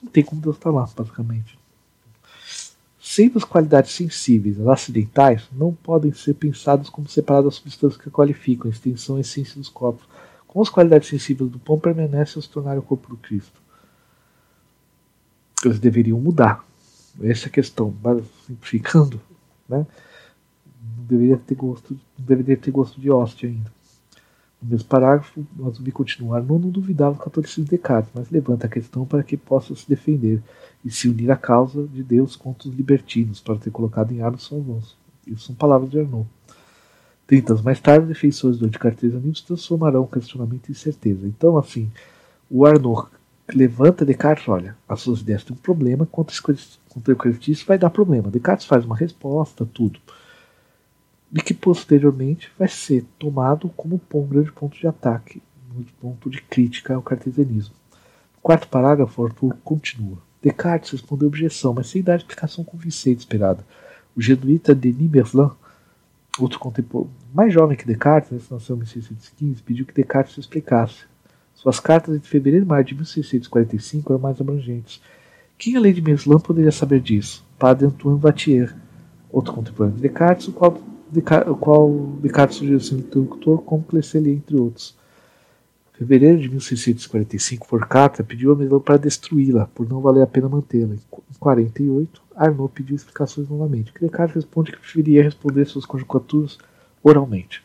não 0.00 0.08
tem 0.08 0.22
como 0.22 0.40
Deus 0.40 0.56
estar 0.56 0.70
lá, 0.70 0.88
basicamente. 0.96 1.58
Sendo 3.00 3.36
as 3.36 3.44
qualidades 3.44 3.92
sensíveis 3.92 4.60
as 4.60 4.66
acidentais, 4.68 5.42
não 5.52 5.74
podem 5.74 6.12
ser 6.12 6.34
pensadas 6.34 6.88
como 6.88 7.08
separadas 7.08 7.46
das 7.46 7.54
substâncias 7.56 8.00
que 8.00 8.10
qualificam 8.10 8.70
a 8.70 8.72
extensão 8.72 9.18
e 9.18 9.22
essência 9.22 9.56
dos 9.56 9.68
corpos. 9.68 10.06
Como 10.46 10.62
as 10.62 10.70
qualidades 10.70 11.08
sensíveis 11.08 11.50
do 11.50 11.58
pão 11.58 11.80
permanecem 11.80 12.36
ao 12.36 12.42
se 12.42 12.48
tornar 12.48 12.78
o 12.78 12.82
corpo 12.82 13.08
do 13.08 13.16
Cristo. 13.16 13.60
Eles 15.64 15.80
deveriam 15.80 16.20
mudar. 16.20 16.64
Essa 17.20 17.46
é 17.46 17.48
a 17.48 17.52
questão. 17.52 17.94
Simplificando, 18.46 19.20
né? 19.68 19.84
Deveria 21.08 21.36
ter 21.36 21.54
gosto, 21.54 21.98
deveria 22.18 22.56
ter 22.56 22.70
gosto 22.70 23.00
de 23.00 23.10
hóstia 23.10 23.48
ainda. 23.48 23.72
No 24.60 24.70
mesmo 24.70 24.88
parágrafo, 24.88 25.46
nós 25.56 25.76
vamos 25.76 25.92
continuar. 25.92 26.42
Não, 26.42 26.58
duvidava 26.58 27.16
o 27.16 27.18
catolicismo 27.18 27.64
de 27.64 27.72
Descartes, 27.72 28.10
mas 28.14 28.30
levanta 28.30 28.66
a 28.66 28.70
questão 28.70 29.04
para 29.04 29.22
que 29.22 29.36
possa 29.36 29.74
se 29.74 29.86
defender 29.86 30.42
e 30.82 30.90
se 30.90 31.08
unir 31.08 31.30
à 31.30 31.36
causa 31.36 31.86
de 31.86 32.02
Deus 32.02 32.34
contra 32.34 32.68
os 32.68 32.74
libertinos, 32.74 33.40
para 33.40 33.56
ter 33.56 33.70
colocado 33.70 34.12
em 34.12 34.22
armas 34.22 34.44
seu 34.44 34.58
avanço. 34.58 34.96
Isso 35.26 35.46
são 35.46 35.54
palavras 35.54 35.90
de 35.90 36.00
Arnaud. 36.00 36.26
Trinta 37.26 37.52
anos 37.52 37.62
mais 37.62 37.80
tarde, 37.80 38.06
defensores 38.06 38.58
do 38.58 38.66
anticartesianismo 38.66 39.46
transformarão 39.46 40.02
o 40.02 40.08
questionamento 40.08 40.70
em 40.70 40.74
certeza. 40.74 41.26
Então, 41.26 41.58
assim, 41.58 41.90
o 42.50 42.64
Arnaud 42.64 43.08
levanta 43.54 44.04
Descartes, 44.04 44.48
olha, 44.48 44.76
as 44.88 45.00
suas 45.00 45.20
ideias 45.20 45.44
têm 45.44 45.54
um 45.54 45.60
problema, 45.60 46.06
contra, 46.06 46.34
contra 46.88 47.10
o 47.10 47.12
Eucaristia 47.12 47.56
vai 47.66 47.78
dar 47.78 47.90
problema. 47.90 48.30
Descartes 48.30 48.66
faz 48.66 48.84
uma 48.84 48.96
resposta, 48.96 49.66
tudo 49.66 50.00
e 51.34 51.42
que 51.42 51.52
posteriormente 51.52 52.50
vai 52.56 52.68
ser 52.68 53.04
tomado 53.18 53.68
como 53.70 54.00
um 54.14 54.26
grande 54.26 54.52
ponto 54.52 54.78
de 54.78 54.86
ataque, 54.86 55.42
um 55.76 55.82
ponto 56.00 56.30
de 56.30 56.40
crítica 56.40 56.94
ao 56.94 57.02
cartesianismo. 57.02 57.74
Quarto 58.40 58.68
parágrafo, 58.68 59.24
Arthur 59.24 59.56
continua. 59.64 60.18
Descartes 60.40 60.92
respondeu 60.92 61.26
objeção, 61.26 61.74
mas 61.74 61.88
sem 61.88 62.02
dar 62.02 62.16
explicação 62.16 62.62
convincente 62.62 63.20
esperada. 63.20 63.66
O 64.14 64.22
jesuíta 64.22 64.74
Denis 64.74 65.10
Merlin, 65.10 65.50
outro 66.38 66.60
contemporâneo, 66.60 67.10
mais 67.32 67.52
jovem 67.52 67.76
que 67.76 67.86
Descartes, 67.86 68.30
né, 68.30 68.38
nasceu 68.50 68.76
em 68.76 68.80
1615, 68.80 69.62
pediu 69.62 69.86
que 69.86 69.94
Descartes 69.94 70.34
se 70.34 70.40
explicasse. 70.40 71.04
Suas 71.54 71.80
cartas 71.80 72.14
entre 72.14 72.28
fevereiro 72.28 72.64
e 72.64 72.68
maio 72.68 72.84
de 72.84 72.94
1645 72.94 74.12
eram 74.12 74.20
mais 74.20 74.40
abrangentes. 74.40 75.00
Quem 75.58 75.76
além 75.76 75.94
de 75.94 76.02
Merlin 76.02 76.38
poderia 76.38 76.70
saber 76.70 77.00
disso? 77.00 77.44
Padre 77.58 77.86
Antoine 77.86 78.20
Vatier, 78.20 78.76
outro 79.32 79.52
contemporâneo 79.52 79.96
de 79.96 80.02
Descartes, 80.02 80.46
o 80.46 80.52
qual, 80.52 80.80
o 81.20 81.56
qual 81.56 81.90
Descartes 82.20 82.58
sugeriu 82.58 82.80
ser 82.80 82.96
interlocutor 82.96 83.82
Clecelier, 83.82 84.36
entre 84.36 84.56
outros 84.56 84.96
fevereiro 85.94 86.40
de 86.40 86.48
1645, 86.48 87.66
por 87.66 87.86
carta, 87.86 88.24
pediu 88.24 88.52
a 88.52 88.56
Melão 88.56 88.80
para 88.80 88.96
destruí-la, 88.96 89.66
por 89.68 89.88
não 89.88 90.00
valer 90.00 90.22
a 90.22 90.26
pena 90.26 90.48
mantê-la. 90.48 90.94
Em 90.94 91.38
48, 91.38 92.22
Arnaud 92.34 92.72
pediu 92.72 92.96
explicações 92.96 93.48
novamente. 93.48 93.92
Descartes 94.00 94.34
responde 94.34 94.72
que 94.72 94.78
preferia 94.78 95.22
responder 95.22 95.64
suas 95.66 95.86
conjecturas 95.86 96.58
oralmente. 97.02 97.62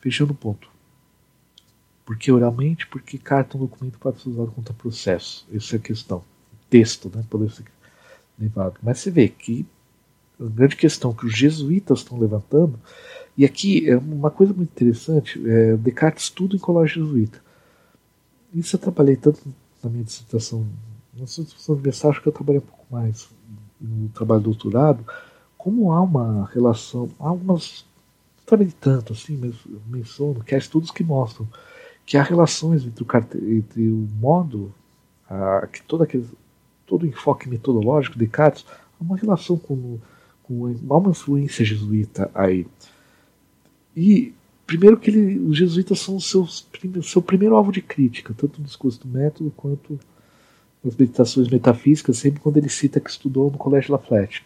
Fechando 0.00 0.32
o 0.32 0.36
ponto. 0.36 0.68
Por 2.04 2.16
que 2.16 2.32
oralmente? 2.32 2.86
Porque 2.86 3.18
carta 3.18 3.56
é 3.56 3.60
um 3.60 3.66
documento 3.66 3.98
pode 3.98 4.20
ser 4.20 4.30
usado 4.30 4.50
contra 4.50 4.74
processo. 4.74 5.46
Essa 5.54 5.76
é 5.76 5.78
a 5.78 5.82
questão. 5.82 6.18
O 6.18 6.56
texto, 6.70 7.12
né? 7.14 7.22
Poder 7.28 7.50
ser 7.50 7.64
levado. 8.38 8.80
Mas 8.82 8.98
você 8.98 9.10
vê 9.10 9.28
que 9.28 9.66
grande 10.48 10.76
questão 10.76 11.12
que 11.12 11.26
os 11.26 11.36
jesuítas 11.36 11.98
estão 11.98 12.18
levantando 12.18 12.78
e 13.36 13.44
aqui 13.44 13.88
é 13.88 13.96
uma 13.96 14.30
coisa 14.30 14.52
muito 14.52 14.70
interessante, 14.70 15.40
é, 15.48 15.76
Descartes 15.76 16.24
estuda 16.24 16.56
em 16.56 16.58
colégio 16.58 17.04
jesuíta. 17.04 17.40
Isso 18.52 18.76
eu 18.76 18.80
trabalhei 18.80 19.16
tanto 19.16 19.40
na 19.82 19.88
minha 19.88 20.04
dissertação, 20.04 20.66
na 21.16 21.24
dissertação 21.24 21.74
universal, 21.74 22.10
acho 22.10 22.22
que 22.22 22.28
eu 22.28 22.32
trabalhei 22.32 22.60
um 22.60 22.66
pouco 22.66 22.84
mais 22.90 23.28
no 23.80 24.08
trabalho 24.10 24.42
do 24.42 24.50
doutorado, 24.50 25.04
como 25.56 25.92
há 25.92 26.02
uma 26.02 26.48
relação, 26.52 27.08
há 27.18 27.28
algumas, 27.28 27.84
não 28.38 28.44
trabalhei 28.44 28.74
tanto 28.78 29.12
assim, 29.12 29.36
mas 29.36 29.54
menciono 29.86 30.42
que 30.44 30.54
há 30.54 30.58
estudos 30.58 30.90
que 30.90 31.04
mostram 31.04 31.48
que 32.10 32.16
há 32.16 32.22
relações 32.22 32.84
entre 32.84 33.04
o, 33.04 33.56
entre 33.56 33.88
o 33.88 34.08
modo, 34.20 34.74
a, 35.28 35.66
que 35.66 35.80
todo, 35.82 36.02
aquele, 36.02 36.28
todo 36.84 37.04
o 37.04 37.06
enfoque 37.06 37.48
metodológico 37.48 38.18
de 38.18 38.26
Descartes, 38.26 38.66
há 38.68 39.04
uma 39.04 39.16
relação 39.16 39.56
com, 39.56 39.98
com 40.50 40.66
há 40.90 40.98
uma 40.98 41.10
influência 41.10 41.64
jesuíta 41.64 42.28
aí. 42.34 42.66
E, 43.96 44.34
primeiro, 44.66 44.96
que 44.96 45.10
ele, 45.10 45.38
os 45.38 45.56
jesuítas 45.56 46.00
são 46.00 46.16
o 46.16 46.20
seu, 46.20 46.44
seu 47.02 47.22
primeiro 47.22 47.54
alvo 47.54 47.70
de 47.70 47.80
crítica, 47.80 48.34
tanto 48.36 48.60
no 48.60 48.66
discurso 48.66 49.00
do 49.00 49.08
método 49.08 49.52
quanto 49.56 49.98
nas 50.82 50.96
meditações 50.96 51.48
metafísicas, 51.48 52.18
sempre 52.18 52.40
quando 52.40 52.56
ele 52.56 52.68
cita 52.68 52.98
que 52.98 53.10
estudou 53.10 53.50
no 53.50 53.58
Colégio 53.58 53.92
Lafayette. 53.92 54.44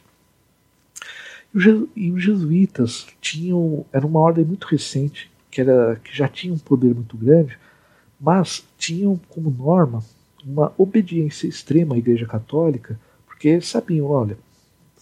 E 1.96 2.10
os 2.10 2.22
jesuítas 2.22 3.06
tinham, 3.20 3.86
era 3.92 4.06
uma 4.06 4.20
ordem 4.20 4.44
muito 4.44 4.66
recente, 4.66 5.30
que, 5.50 5.60
era, 5.60 5.96
que 6.02 6.14
já 6.14 6.28
tinha 6.28 6.52
um 6.52 6.58
poder 6.58 6.94
muito 6.94 7.16
grande, 7.16 7.56
mas 8.20 8.64
tinham 8.76 9.18
como 9.28 9.50
norma 9.50 10.04
uma 10.44 10.74
obediência 10.76 11.46
extrema 11.46 11.94
à 11.94 11.98
Igreja 11.98 12.26
Católica, 12.26 12.98
porque 13.26 13.60
sabiam, 13.60 14.06
olha, 14.06 14.36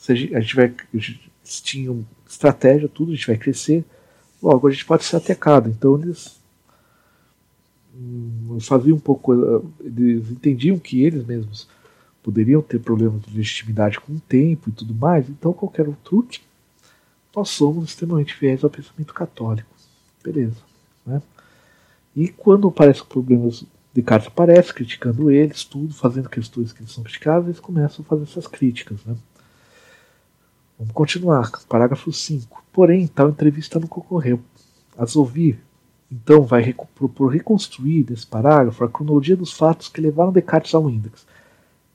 a 0.08 0.14
gente, 0.14 0.34
a 0.34 0.40
gente 0.40 1.30
tinham 1.62 2.04
estratégia, 2.28 2.88
tudo, 2.88 3.12
a 3.12 3.14
gente 3.14 3.26
vai 3.26 3.36
crescer, 3.36 3.84
logo 4.42 4.66
a 4.66 4.70
gente 4.70 4.84
pode 4.84 5.04
ser 5.04 5.16
atacado. 5.16 5.68
Então 5.68 6.00
eles 6.00 6.40
hum, 7.94 8.58
faziam 8.60 8.96
um 8.96 9.00
pouco, 9.00 9.32
eles 9.80 10.30
entendiam 10.30 10.78
que 10.78 11.04
eles 11.04 11.24
mesmos 11.24 11.68
poderiam 12.22 12.62
ter 12.62 12.78
problemas 12.78 13.22
de 13.22 13.36
legitimidade 13.36 14.00
com 14.00 14.12
o 14.14 14.20
tempo 14.20 14.68
e 14.68 14.72
tudo 14.72 14.94
mais. 14.94 15.28
Então 15.28 15.52
qualquer 15.52 15.88
um 15.88 15.96
truque, 16.04 16.40
nós 17.34 17.50
somos 17.50 17.90
extremamente 17.90 18.34
fiéis 18.34 18.64
ao 18.64 18.70
pensamento 18.70 19.14
católico, 19.14 19.68
beleza? 20.22 20.56
Né? 21.06 21.22
E 22.14 22.28
quando 22.28 22.68
aparecem 22.68 23.04
problemas 23.04 23.64
Descartes 23.94 24.28
aparece 24.28 24.72
criticando 24.72 25.30
eles, 25.30 25.64
tudo, 25.64 25.92
fazendo 25.92 26.28
questões 26.28 26.72
que 26.72 26.80
eles 26.80 26.92
são 26.92 27.04
criticadas, 27.04 27.46
eles 27.46 27.60
começam 27.60 28.02
a 28.02 28.08
fazer 28.08 28.22
essas 28.22 28.46
críticas. 28.46 29.04
Né? 29.04 29.14
Vamos 30.82 30.94
continuar. 30.94 31.48
Parágrafo 31.68 32.12
5. 32.12 32.64
Porém, 32.72 33.06
tal 33.06 33.28
entrevista 33.28 33.78
não 33.78 33.86
ocorreu. 33.86 34.40
As 34.98 35.14
ouvir, 35.14 35.60
então, 36.10 36.42
vai 36.42 36.74
propor 36.96 37.28
reconstruir 37.28 38.04
nesse 38.10 38.26
parágrafo 38.26 38.84
a 38.84 38.88
cronologia 38.88 39.36
dos 39.36 39.52
fatos 39.52 39.88
que 39.88 40.00
levaram 40.00 40.32
Descartes 40.32 40.74
ao 40.74 40.90
índex. 40.90 41.24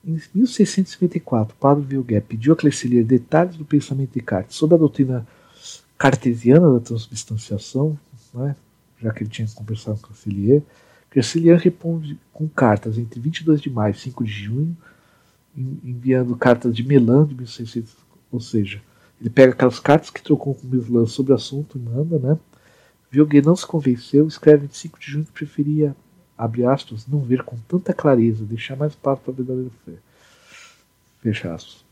Em 0.06 0.14
1654, 0.34 1.54
Padre 1.60 1.84
Vilguet 1.84 2.26
pediu 2.26 2.54
a 2.54 2.56
Clecelier 2.56 3.04
detalhes 3.04 3.58
do 3.58 3.66
pensamento 3.66 4.14
de 4.14 4.20
Descartes 4.22 4.56
sobre 4.56 4.76
a 4.76 4.80
doutrina 4.80 5.28
cartesiana 5.98 6.72
da 6.72 6.80
transubstanciação, 6.80 8.00
né, 8.34 8.56
já 9.02 9.12
que 9.12 9.24
ele 9.24 9.30
tinha 9.30 9.48
conversado 9.54 10.00
com 10.00 10.08
Clecelier. 10.08 10.62
Clecelier 11.10 11.60
responde 11.60 12.18
com 12.32 12.48
cartas 12.48 12.98
entre 12.98 13.20
22 13.20 13.60
de 13.60 13.70
maio 13.70 13.92
e 13.92 14.00
5 14.00 14.24
de 14.24 14.32
junho, 14.32 14.78
enviando 15.56 16.38
cartas 16.38 16.74
de 16.74 16.84
Melan 16.84 17.28
de 17.28 17.36
1600 17.36 18.07
ou 18.32 18.40
seja, 18.40 18.82
ele 19.20 19.30
pega 19.30 19.54
aquelas 19.54 19.80
cartas 19.80 20.10
que 20.10 20.22
trocou 20.22 20.54
com 20.54 20.68
o 20.68 20.70
Mislan 20.70 21.06
sobre 21.06 21.32
o 21.32 21.36
assunto 21.36 21.78
e 21.78 21.82
manda, 21.82 22.20
né? 22.20 22.38
Vilguet 23.10 23.46
não 23.46 23.56
se 23.56 23.66
convenceu, 23.66 24.28
escreve 24.28 24.66
em 24.66 24.70
5 24.70 25.00
de 25.00 25.12
junho 25.12 25.26
que 25.26 25.32
preferia, 25.32 25.96
abre 26.38 26.66
aspas, 26.66 27.08
não 27.08 27.22
ver 27.22 27.44
com 27.44 27.58
tanta 27.68 27.94
clareza, 27.94 28.46
deixar 28.46 28.76
mais 28.76 28.92
espaço 28.92 29.22
para 29.22 29.34
a 29.34 29.36
verdadeira 29.36 29.72
fé. 29.86 29.94
Fecha 31.22 31.54
aspas. 31.54 31.86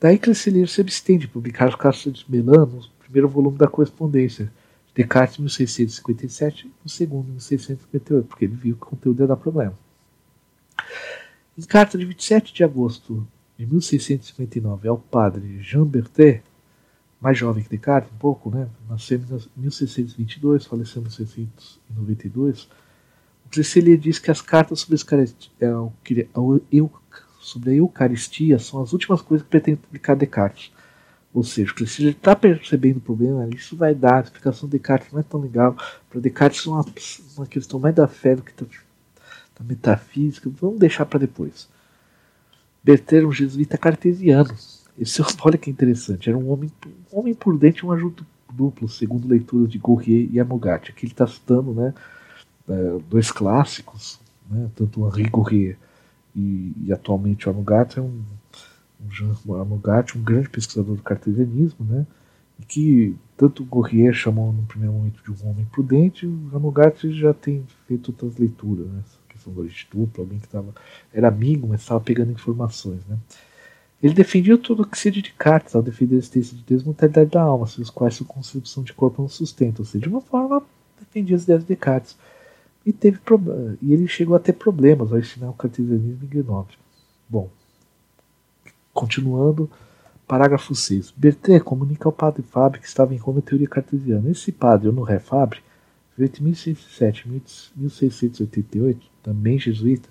Daí 0.00 0.18
Clecelier 0.18 0.68
se 0.68 0.80
abstém 0.80 1.18
de 1.18 1.28
publicar 1.28 1.68
as 1.68 1.74
cartas 1.74 2.12
de 2.12 2.24
Melan 2.28 2.66
no 2.66 2.82
primeiro 2.98 3.28
volume 3.28 3.56
da 3.56 3.68
correspondência, 3.68 4.52
Descartes 4.94 5.38
1657 5.38 6.66
e 6.66 6.86
o 6.86 6.88
segundo 6.88 7.26
1658, 7.26 8.26
porque 8.28 8.44
ele 8.44 8.54
viu 8.54 8.76
que 8.76 8.82
o 8.84 8.86
conteúdo 8.86 9.22
ia 9.22 9.26
dar 9.26 9.36
problema. 9.36 9.76
Em 11.58 11.62
carta 11.62 11.98
de 11.98 12.04
27 12.04 12.54
de 12.54 12.62
agosto 12.62 13.26
de 13.58 13.66
1659 13.66 14.88
ao 14.88 14.98
padre 14.98 15.60
Jean 15.62 15.84
Berthet, 15.84 16.42
mais 17.20 17.38
jovem 17.38 17.62
que 17.62 17.70
Descartes, 17.70 18.12
um 18.12 18.18
pouco, 18.18 18.50
né? 18.50 18.68
nasceu 18.88 19.18
em 19.18 19.60
1622, 19.60 20.66
faleceu 20.66 21.00
em 21.00 21.04
1692. 21.04 22.68
O 23.46 23.48
Clecelier 23.50 23.96
diz 23.96 24.18
que 24.18 24.30
as 24.30 24.42
cartas 24.42 24.80
sobre, 24.80 24.96
é, 25.60 25.74
sobre 27.40 27.70
a 27.70 27.74
Eucaristia 27.74 28.58
são 28.58 28.82
as 28.82 28.92
últimas 28.92 29.22
coisas 29.22 29.44
que 29.44 29.50
pretende 29.50 29.78
publicar 29.78 30.14
Descartes. 30.14 30.72
Ou 31.32 31.42
seja, 31.42 31.72
o 31.72 31.74
Clecelier 31.74 32.14
está 32.14 32.36
percebendo 32.36 32.98
o 32.98 33.00
problema, 33.00 33.48
isso 33.54 33.76
vai 33.76 33.94
dar, 33.94 34.18
a 34.18 34.24
explicação 34.24 34.68
de 34.68 34.78
Descartes 34.78 35.12
não 35.12 35.20
é 35.20 35.22
tão 35.22 35.40
legal. 35.40 35.76
Para 36.10 36.20
Descartes 36.20 36.66
é 36.66 36.70
uma, 36.70 36.84
uma 37.36 37.46
questão 37.46 37.80
mais 37.80 37.94
da 37.94 38.06
fé 38.06 38.36
do 38.36 38.42
que 38.42 38.52
da, 38.52 38.68
da 39.58 39.64
metafísica, 39.64 40.50
vamos 40.60 40.78
deixar 40.78 41.06
para 41.06 41.20
depois. 41.20 41.68
Bertrand 42.84 43.32
jesuíta 43.32 43.78
cartesiano. 43.78 44.54
Esse, 44.98 45.22
olha 45.42 45.56
que 45.56 45.70
interessante, 45.70 46.28
era 46.28 46.38
um 46.38 46.50
homem, 46.50 46.70
um 47.12 47.20
homem 47.20 47.34
prudente 47.34 47.82
e 47.82 47.86
um 47.86 47.92
ajudo 47.92 48.26
duplo, 48.52 48.88
segundo 48.88 49.26
leituras 49.26 49.68
de 49.68 49.78
Gourrier 49.78 50.28
e 50.30 50.38
Amogat. 50.38 50.90
Aqui 50.90 51.06
ele 51.06 51.12
está 51.12 51.26
citando 51.26 51.72
né, 51.72 51.94
é, 52.68 52.98
dois 53.08 53.32
clássicos, 53.32 54.20
né, 54.48 54.70
tanto 54.76 55.02
o 55.02 55.08
Henri 55.08 55.28
Gourrier 55.28 55.78
e, 56.36 56.72
e, 56.84 56.92
atualmente 56.92 57.48
o 57.48 57.50
Amogat 57.50 57.98
é 57.98 58.02
um, 58.02 58.22
um 59.00 59.10
Jean 59.10 59.34
Amogat, 59.60 60.16
um 60.16 60.22
grande 60.22 60.48
pesquisador 60.48 60.96
do 60.96 61.02
cartesianismo, 61.02 61.84
né, 61.84 62.06
e 62.60 62.64
que 62.64 63.16
tanto 63.36 63.64
Gourrier 63.64 64.12
chamou 64.12 64.52
no 64.52 64.62
primeiro 64.62 64.94
momento 64.94 65.22
de 65.22 65.30
um 65.30 65.50
homem 65.50 65.64
prudente, 65.66 66.26
o 66.26 66.50
Amogat 66.52 67.10
já 67.12 67.32
tem 67.34 67.64
feito 67.88 68.08
outras 68.10 68.36
leituras, 68.36 68.86
né, 68.86 69.02
fundador 69.44 69.66
de 69.66 69.74
estupro, 69.74 70.22
alguém 70.22 70.38
que 70.38 70.48
tava, 70.48 70.74
era 71.12 71.28
amigo, 71.28 71.68
mas 71.68 71.80
estava 71.80 72.00
pegando 72.00 72.32
informações. 72.32 73.00
Né? 73.06 73.16
Ele 74.02 74.14
defendia 74.14 74.58
tudo 74.58 74.82
o 74.82 74.86
que 74.86 74.98
se 74.98 75.10
de 75.10 75.22
Descartes 75.22 75.74
ao 75.74 75.82
defender 75.82 76.16
a 76.16 76.18
existência 76.18 76.56
de 76.56 76.62
Deus 76.62 76.82
e 76.82 76.86
mortalidade 76.86 77.30
da 77.30 77.42
alma, 77.42 77.66
sem 77.66 77.82
os 77.82 77.90
quais 77.90 78.14
sua 78.14 78.26
concepção 78.26 78.82
de 78.82 78.92
corpo 78.92 79.22
não 79.22 79.28
sustenta, 79.28 79.82
ou 79.82 79.86
seja, 79.86 80.02
de 80.02 80.08
uma 80.08 80.20
forma 80.20 80.62
defendia 80.98 81.36
as 81.36 81.44
ideias 81.44 81.62
de 81.62 81.68
Descartes. 81.68 82.16
E, 82.84 82.92
teve 82.92 83.18
e 83.80 83.94
ele 83.94 84.06
chegou 84.06 84.36
a 84.36 84.38
ter 84.38 84.52
problemas 84.52 85.10
ao 85.10 85.18
ensinar 85.18 85.48
o 85.48 85.54
cartesianismo 85.54 86.26
Grenoble. 86.26 86.76
Bom, 87.26 87.48
continuando, 88.92 89.70
parágrafo 90.26 90.74
6. 90.74 91.12
Bertrand 91.16 91.60
comunica 91.60 92.06
ao 92.06 92.12
padre 92.12 92.42
Fabre 92.42 92.80
que 92.80 92.86
estava 92.86 93.14
em 93.14 93.16
Roma 93.16 93.38
a 93.38 93.42
teoria 93.42 93.66
cartesiana. 93.66 94.30
Esse 94.30 94.52
padre, 94.52 94.88
Honoré 94.88 95.18
Fabre, 95.18 95.60
entre 96.22 96.42
1607 96.42 97.26
e 97.26 97.80
1688, 97.80 99.10
também 99.22 99.58
jesuíta, 99.58 100.08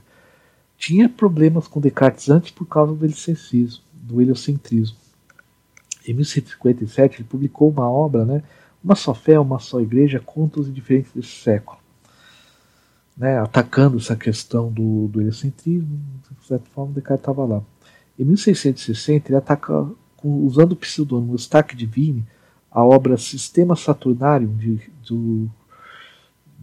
tinha 0.78 1.08
problemas 1.08 1.68
com 1.68 1.80
Descartes 1.80 2.30
antes 2.30 2.52
por 2.52 2.66
causa 2.66 2.94
do 2.94 3.06
helicentismo, 3.06 3.84
do 3.94 4.22
heliocentrismo. 4.22 4.98
Em 6.06 6.14
1657 6.14 7.22
ele 7.22 7.28
publicou 7.30 7.70
uma 7.70 7.90
obra, 7.90 8.26
né, 8.26 8.44
Uma 8.84 8.96
só 8.96 9.14
fé, 9.14 9.40
uma 9.40 9.60
só 9.60 9.80
igreja, 9.80 10.20
contos 10.20 10.74
diferentes 10.74 11.14
desse 11.14 11.30
século. 11.30 11.80
né, 13.16 13.40
atacando 13.40 13.98
essa 13.98 14.16
questão 14.16 14.72
do, 14.72 15.08
do 15.08 15.22
heliocentrismo, 15.22 16.02
de 16.42 16.48
certa 16.48 16.66
forma, 16.72 16.94
Descartes 16.94 17.22
estava 17.22 17.46
lá. 17.46 17.64
Em 18.20 18.26
1660, 18.26 19.30
ele 19.30 19.38
ataca, 19.38 19.88
usando 20.24 20.74
o 20.74 20.76
pseudônimo 20.76 21.36
Stack 21.36 21.76
Divine, 21.76 22.26
a 22.70 22.84
obra 22.84 23.18
Sistema 23.18 23.76
Saturnarium 23.76 24.56
de, 24.58 24.82
do, 25.08 25.50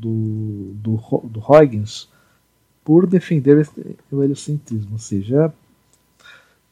do, 0.00 0.72
do, 0.74 0.96
do 1.24 1.40
Huygens 1.40 2.08
por 2.82 3.06
defender 3.06 3.68
o 4.10 4.22
heliocentrismo, 4.22 4.92
ou 4.92 4.98
seja, 4.98 5.52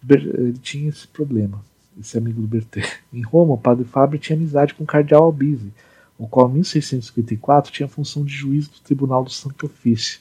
ele 0.08 0.58
tinha 0.60 0.88
esse 0.88 1.06
problema, 1.06 1.62
esse 2.00 2.16
amigo 2.16 2.40
do 2.40 2.46
Berthet. 2.46 3.00
Em 3.12 3.22
Roma, 3.22 3.54
o 3.54 3.58
padre 3.58 3.84
Fábio 3.84 4.18
tinha 4.18 4.36
amizade 4.36 4.74
com 4.74 4.84
o 4.84 4.86
cardeal 4.86 5.24
Albise, 5.24 5.72
o 6.18 6.26
qual 6.26 6.48
em 6.48 6.54
1654 6.54 7.70
tinha 7.70 7.86
a 7.86 7.90
função 7.90 8.24
de 8.24 8.32
juiz 8.32 8.66
do 8.66 8.80
Tribunal 8.80 9.22
do 9.22 9.30
Santo 9.30 9.66
Ofício. 9.66 10.20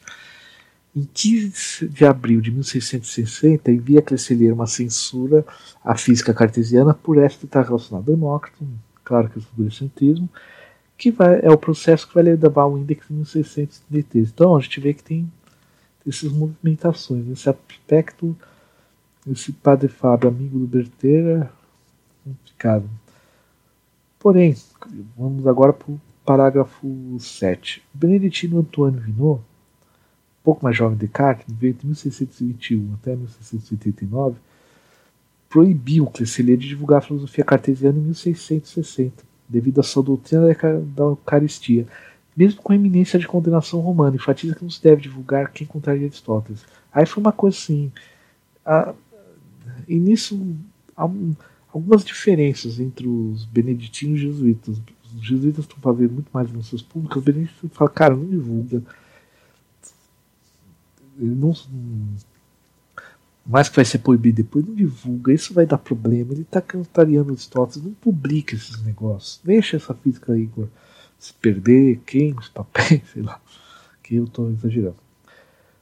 Em 0.95 1.08
15 1.14 1.88
de 1.88 2.05
abril 2.05 2.41
de 2.41 2.51
1660, 2.51 3.72
envia 3.72 3.99
a 3.99 4.01
Clecelier 4.01 4.53
uma 4.53 4.68
censura 4.68 5.45
à 5.84 5.95
física 5.95 6.34
cartesiana 6.34 6.93
por 6.93 7.18
esta 7.18 7.45
estar 7.45 7.62
relacionada 7.62 8.12
ao 8.12 8.16
Demócrito, 8.16 8.68
claro 9.03 9.30
que 9.30 9.39
é 9.39 9.41
o 9.41 9.62
heliocentrismo, 9.62 10.30
que 10.97 11.11
vai, 11.11 11.39
é 11.43 11.51
o 11.51 11.57
processo 11.57 12.07
que 12.07 12.15
vai 12.15 12.23
levar 12.23 12.65
o 12.65 12.77
índice 12.77 13.13
em 13.13 13.17
1633. 13.17 14.29
Então 14.29 14.55
a 14.55 14.59
gente 14.59 14.79
vê 14.79 14.93
que 14.93 15.03
tem 15.03 15.31
essas 16.05 16.31
movimentações, 16.31 17.27
esse 17.27 17.49
aspecto, 17.49 18.35
esse 19.29 19.51
padre 19.51 19.89
Fábio, 19.89 20.29
amigo 20.29 20.57
do 20.57 20.65
Berteira, 20.65 21.51
complicado. 22.23 22.89
Porém, 24.17 24.55
vamos 25.17 25.45
agora 25.45 25.73
para 25.73 25.91
o 25.91 26.01
parágrafo 26.25 27.17
7. 27.19 27.83
Beneditino 27.93 28.59
Antônio 28.59 28.99
Vinot, 28.99 29.39
um 29.39 30.43
pouco 30.43 30.63
mais 30.63 30.75
jovem 30.75 30.97
de 30.97 31.05
Descartes, 31.05 31.45
veio 31.53 31.73
de 31.73 31.85
1621 31.85 32.93
até 32.95 33.15
1689, 33.15 34.37
proibiu 35.49 36.07
Clecelier 36.07 36.57
de 36.57 36.69
divulgar 36.69 36.99
a 36.99 37.01
filosofia 37.01 37.43
cartesiana 37.43 37.99
em 37.99 38.01
1660 38.01 39.27
devido 39.47 39.79
à 39.79 39.83
sua 39.83 40.03
doutrina 40.03 40.47
da 40.95 41.03
Eucaristia, 41.03 41.87
mesmo 42.35 42.61
com 42.61 42.71
a 42.71 42.75
iminência 42.75 43.17
de 43.17 43.27
condenação 43.27 43.79
romana, 43.79 44.15
enfatiza 44.15 44.55
que 44.55 44.63
não 44.63 44.69
se 44.69 44.81
deve 44.81 45.01
divulgar 45.01 45.51
quem 45.51 45.65
contraria 45.65 46.05
Aristóteles. 46.05 46.63
Aí 46.93 47.05
foi 47.05 47.21
uma 47.21 47.31
coisa 47.31 47.57
assim. 47.57 47.91
A, 48.65 48.93
e 49.87 49.97
nisso 49.97 50.55
há 50.95 51.05
um, 51.05 51.35
algumas 51.73 52.03
diferenças 52.03 52.79
entre 52.79 53.07
os 53.07 53.45
beneditinos 53.45 54.21
e 54.21 54.27
os 54.27 54.35
jesuítas. 54.35 54.81
Os 55.15 55.25
jesuítas 55.25 55.65
estão 55.65 55.79
fazendo 55.79 56.13
muito 56.13 56.29
mais 56.31 56.49
seus 56.67 56.81
públicos, 56.81 57.17
os 57.17 57.23
beneditinos 57.23 57.75
falam, 57.75 57.93
cara, 57.93 58.15
não 58.15 58.25
divulga. 58.25 58.83
Ele 61.19 61.33
não, 61.33 61.53
mais 63.47 63.69
que 63.69 63.77
vai 63.77 63.85
ser 63.85 63.99
proibido 63.99 64.37
depois, 64.37 64.65
não 64.65 64.75
divulga, 64.75 65.33
isso 65.33 65.53
vai 65.53 65.65
dar 65.65 65.77
problema. 65.77 66.33
Ele 66.33 66.41
está 66.41 66.59
cantariando 66.61 67.31
os 67.31 67.49
não 67.77 67.93
publica 67.93 68.53
esses 68.53 68.83
negócios. 68.83 69.39
Deixa 69.43 69.77
essa 69.77 69.93
física 69.93 70.33
aí 70.33 70.49
se 71.17 71.33
perder, 71.33 72.01
queima 72.05 72.41
os 72.41 72.49
papéis, 72.49 73.01
sei 73.13 73.23
lá. 73.23 73.39
Que 74.03 74.15
eu 74.15 74.25
estou 74.25 74.51
exagerando. 74.51 74.97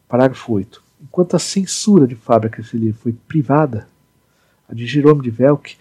Parágrafo 0.07 0.53
8. 0.53 0.83
Enquanto 1.01 1.35
a 1.35 1.39
censura 1.39 2.07
de 2.07 2.15
Fábio 2.15 2.51
esse 2.59 2.77
livro 2.77 3.01
foi 3.01 3.13
privada, 3.13 3.87
a 4.69 4.73
de 4.73 4.85
Jerome 4.85 5.23
de 5.23 5.31
Velk, 5.31 5.75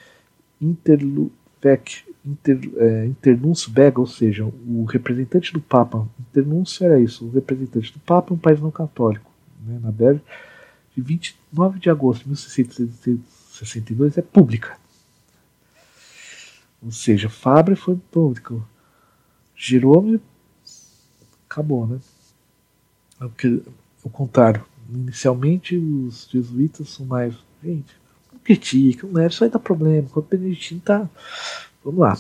Interluvec, 0.61 2.03
inter, 2.25 2.59
é, 2.77 3.07
Internúncio 3.07 3.71
Bega, 3.71 4.01
ou 4.01 4.07
seja, 4.07 4.45
o 4.45 4.85
representante 4.85 5.53
do 5.53 5.61
Papa, 5.61 6.09
Internúncio 6.19 6.85
era 6.85 6.99
isso, 6.99 7.27
o 7.27 7.31
representante 7.31 7.93
do 7.93 7.99
Papa 8.01 8.33
em 8.33 8.37
um 8.37 8.41
país 8.41 8.61
não 8.61 8.71
católico, 8.71 9.31
né, 9.65 9.79
na 9.83 9.91
Bélgica, 9.91 10.25
de 10.95 11.03
29 11.03 11.79
de 11.79 11.91
agosto 11.91 12.23
de 12.23 12.29
1662 12.29 14.19
é 14.19 14.23
pública. 14.23 14.79
Ou 16.83 16.93
seja, 16.93 17.29
Fabre 17.29 17.75
foi 17.75 17.97
público. 17.97 18.67
Jerome 19.57 20.21
acabou, 21.49 21.87
né? 21.87 21.99
É 23.21 23.25
ao 24.05 24.11
contrário, 24.11 24.65
inicialmente 24.89 25.77
os 25.77 26.29
jesuítas 26.31 26.91
são 26.91 27.07
mais. 27.07 27.35
Gente, 27.63 27.97
não 28.31 28.39
criticam, 28.41 29.11
né? 29.11 29.27
Isso 29.27 29.41
vai 29.41 29.49
dar 29.49 29.59
problema. 29.59 30.09
Quando 30.11 30.27
o 30.27 30.29
Beneditino 30.29 30.81
tá. 30.81 31.09
Vamos 31.83 32.01
lá. 32.01 32.19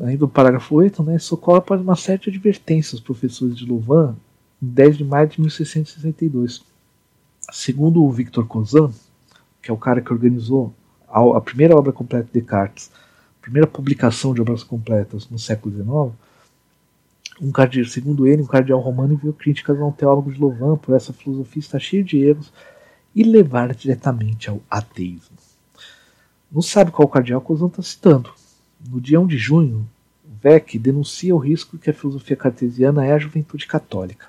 Ainda 0.00 0.20
no 0.20 0.28
parágrafo 0.28 0.74
8, 0.74 1.02
né? 1.02 1.18
Socorre 1.18 1.58
após 1.58 1.80
uma 1.80 1.96
série 1.96 2.20
de 2.20 2.30
advertências 2.30 2.94
aos 2.94 3.00
professores 3.00 3.56
de 3.56 3.64
Louvain 3.64 4.14
10 4.60 4.98
de 4.98 5.04
maio 5.04 5.28
de 5.28 5.40
1662. 5.40 6.64
Segundo 7.52 8.02
o 8.02 8.10
Victor 8.10 8.46
Kozan, 8.46 8.92
que 9.62 9.70
é 9.70 9.74
o 9.74 9.76
cara 9.76 10.00
que 10.00 10.12
organizou 10.12 10.74
a, 11.08 11.40
primeira 11.40 11.76
obra 11.76 11.92
completa 11.92 12.24
de 12.24 12.40
Descartes, 12.40 12.90
a 13.38 13.42
primeira 13.42 13.66
publicação 13.66 14.34
de 14.34 14.40
obras 14.40 14.62
completas 14.62 15.28
no 15.30 15.38
século 15.38 15.74
XIX, 15.74 16.18
um 17.40 17.52
cardeal, 17.52 17.86
segundo 17.86 18.26
ele, 18.26 18.42
um 18.42 18.46
cardeal 18.46 18.80
romano 18.80 19.14
enviou 19.14 19.32
críticas 19.32 19.80
a 19.80 19.84
um 19.84 19.92
teólogo 19.92 20.32
de 20.32 20.40
Louvain 20.40 20.76
por 20.76 20.94
essa 20.94 21.12
filosofia 21.12 21.60
estar 21.60 21.78
cheia 21.78 22.02
de 22.02 22.18
erros 22.18 22.52
e 23.14 23.22
levar 23.22 23.72
diretamente 23.74 24.50
ao 24.50 24.60
ateísmo. 24.68 25.36
Não 26.50 26.60
sabe 26.60 26.90
qual 26.90 27.08
cardeal 27.08 27.40
Kozan 27.40 27.68
está 27.68 27.82
citando. 27.82 28.30
No 28.90 29.00
dia 29.00 29.20
1 29.20 29.26
de 29.28 29.38
junho, 29.38 29.88
Beck 30.24 30.78
denuncia 30.78 31.34
o 31.34 31.38
risco 31.38 31.78
que 31.78 31.90
a 31.90 31.94
filosofia 31.94 32.36
cartesiana 32.36 33.06
é 33.06 33.12
a 33.12 33.18
juventude 33.18 33.66
católica. 33.66 34.26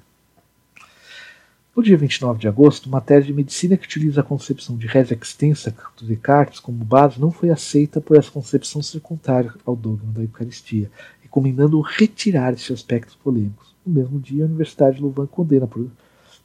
No 1.80 1.84
dia 1.84 1.96
29 1.96 2.42
de 2.42 2.48
agosto, 2.50 2.90
uma 2.90 3.00
tese 3.00 3.28
de 3.28 3.34
medicina 3.34 3.78
que 3.78 3.86
utiliza 3.86 4.20
a 4.20 4.24
concepção 4.24 4.76
de 4.76 4.86
res 4.86 5.12
extensa 5.12 5.74
do 5.96 6.06
Descartes 6.06 6.60
como 6.60 6.84
base 6.84 7.22
não 7.22 7.32
foi 7.32 7.52
aceita 7.52 8.02
por 8.02 8.18
essa 8.18 8.30
concepção 8.30 8.84
ser 8.84 9.00
contrária 9.00 9.54
ao 9.66 9.78
dogma 9.78 10.12
da 10.12 10.22
Eucaristia, 10.22 10.92
recomendando 11.22 11.80
retirar 11.80 12.54
esses 12.54 12.70
aspectos 12.70 13.16
polêmicos. 13.16 13.74
No 13.86 13.94
mesmo 13.94 14.20
dia, 14.20 14.44
a 14.44 14.48
Universidade 14.48 14.98
de 14.98 15.02
Louvain 15.02 15.26
condena 15.28 15.68
por, 15.68 15.90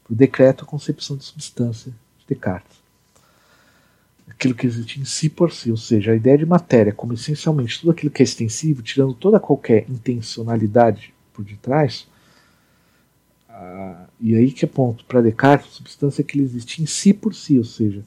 por 0.04 0.14
decreto 0.14 0.62
a 0.62 0.68
concepção 0.68 1.16
de 1.16 1.24
substância 1.24 1.90
de 1.90 2.26
Descartes. 2.28 2.78
Aquilo 4.28 4.54
que 4.54 4.68
existe 4.68 5.00
em 5.00 5.04
si 5.04 5.28
por 5.28 5.50
si, 5.50 5.68
ou 5.68 5.76
seja, 5.76 6.12
a 6.12 6.16
ideia 6.16 6.38
de 6.38 6.46
matéria 6.46 6.92
como 6.92 7.12
essencialmente 7.12 7.80
tudo 7.80 7.90
aquilo 7.90 8.12
que 8.12 8.22
é 8.22 8.24
extensivo, 8.24 8.82
tirando 8.82 9.14
toda 9.14 9.40
qualquer 9.40 9.84
intencionalidade 9.90 11.12
por 11.32 11.44
detrás, 11.44 12.06
e 14.20 14.34
aí 14.34 14.50
que 14.52 14.64
é 14.64 14.68
ponto. 14.68 15.04
Para 15.04 15.20
Descartes, 15.20 15.72
substância 15.72 16.24
que 16.24 16.36
ele 16.36 16.44
existe 16.44 16.82
em 16.82 16.86
si 16.86 17.12
por 17.12 17.34
si, 17.34 17.58
ou 17.58 17.64
seja, 17.64 18.04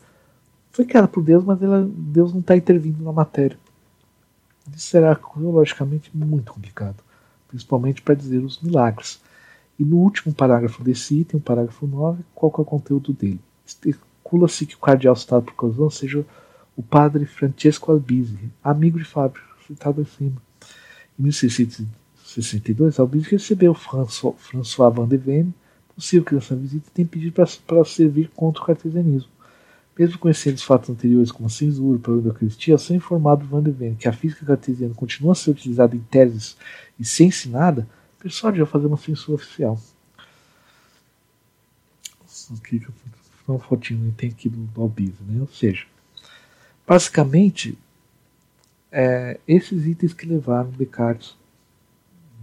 foi 0.72 0.86
criada 0.86 1.08
por 1.08 1.24
Deus, 1.24 1.44
mas 1.44 1.62
ela, 1.62 1.90
Deus 1.92 2.34
não 2.34 2.40
está 2.40 2.56
intervindo 2.56 3.04
na 3.04 3.12
matéria. 3.12 3.58
Isso 4.76 4.88
será 4.88 5.20
logicamente 5.36 6.16
muito 6.16 6.54
complicado, 6.54 6.98
principalmente 7.48 8.02
para 8.02 8.16
dizer 8.16 8.40
os 8.40 8.62
milagres. 8.62 9.22
E 9.80 9.86
no 9.86 9.98
último 9.98 10.34
parágrafo 10.34 10.84
desse 10.84 11.20
item, 11.20 11.40
o 11.40 11.44
parágrafo 11.44 11.86
9, 11.86 12.24
qual 12.34 12.54
é 12.58 12.62
o 12.62 12.66
conteúdo 12.66 13.14
dele? 13.14 13.40
Especula-se 13.66 14.66
que 14.66 14.76
o 14.76 14.80
cardeal 14.80 15.16
citado 15.16 15.46
por 15.46 15.54
Cosão 15.54 15.90
seja 15.90 16.26
o 16.76 16.84
padre 16.84 17.26
Francesco 17.26 17.92
Albisi, 17.92 18.52
amigo 18.64 18.98
de 18.98 19.06
Fábio, 19.06 19.42
citado 19.66 20.02
acima. 20.02 20.42
Em 21.18 21.24
1600 21.24 21.86
62, 22.42 23.00
Albizzi 23.00 23.32
recebeu 23.32 23.74
François, 23.74 24.36
François 24.38 24.90
Van 24.90 25.08
de 25.08 25.18
Ven, 25.18 25.54
possível 25.96 26.24
que 26.24 26.36
nessa 26.36 26.56
visita 26.56 26.90
tenha 26.94 27.08
pedido 27.08 27.34
para 27.66 27.84
servir 27.84 28.30
contra 28.36 28.62
o 28.62 28.66
cartesianismo. 28.66 29.30
Mesmo 29.98 30.20
conhecendo 30.20 30.56
os 30.56 30.64
fatos 30.64 30.92
anteriores 30.92 31.32
como 31.32 31.48
a 31.48 31.50
censura, 31.50 31.98
problema 31.98 32.28
da 32.28 32.36
Eucaristia, 32.36 32.78
só 32.78 32.94
informado 32.94 33.46
Van 33.48 33.64
de 33.64 33.72
Ven 33.72 33.96
que 33.96 34.08
a 34.08 34.14
física 34.14 34.46
cartesiana 34.46 34.94
continua 34.94 35.32
a 35.32 35.36
ser 35.36 35.52
utilizada 35.52 35.96
em 35.96 36.00
teses 36.00 36.56
e 37.00 37.06
sem 37.06 37.30
ensinada, 37.30 37.88
persuadiu 38.20 38.64
a 38.64 38.68
fazer 38.68 38.86
uma 38.86 38.98
censura 38.98 39.36
oficial. 39.36 39.80
Aqui 42.60 42.80
que 42.80 42.88
uma 43.48 43.60
fotinho 43.60 44.14
tem 44.16 44.30
aqui 44.30 44.48
do, 44.48 44.58
do 44.58 44.82
Albizzi, 44.82 45.24
né? 45.28 45.42
Ou 45.42 45.48
seja, 45.48 45.86
basicamente, 46.86 47.78
é, 48.92 49.40
esses 49.48 49.86
itens 49.86 50.14
que 50.14 50.28
levaram 50.28 50.70
Descartes 50.72 51.36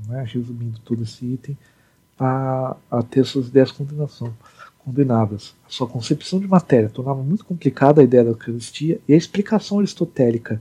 né, 0.06 0.24
resumindo 0.26 0.78
todo 0.80 1.02
esse 1.02 1.24
item, 1.24 1.56
a, 2.18 2.76
a 2.90 3.02
ter 3.02 3.24
suas 3.24 3.48
ideias 3.48 3.72
condenação, 3.72 4.34
condenadas. 4.84 5.54
A 5.66 5.70
sua 5.70 5.86
concepção 5.86 6.38
de 6.38 6.46
matéria 6.46 6.88
tornava 6.88 7.22
muito 7.22 7.44
complicada 7.44 8.00
a 8.00 8.04
ideia 8.04 8.24
da 8.24 8.30
Eucaristia 8.30 9.00
e 9.08 9.14
a 9.14 9.16
explicação 9.16 9.78
aristotélica, 9.78 10.60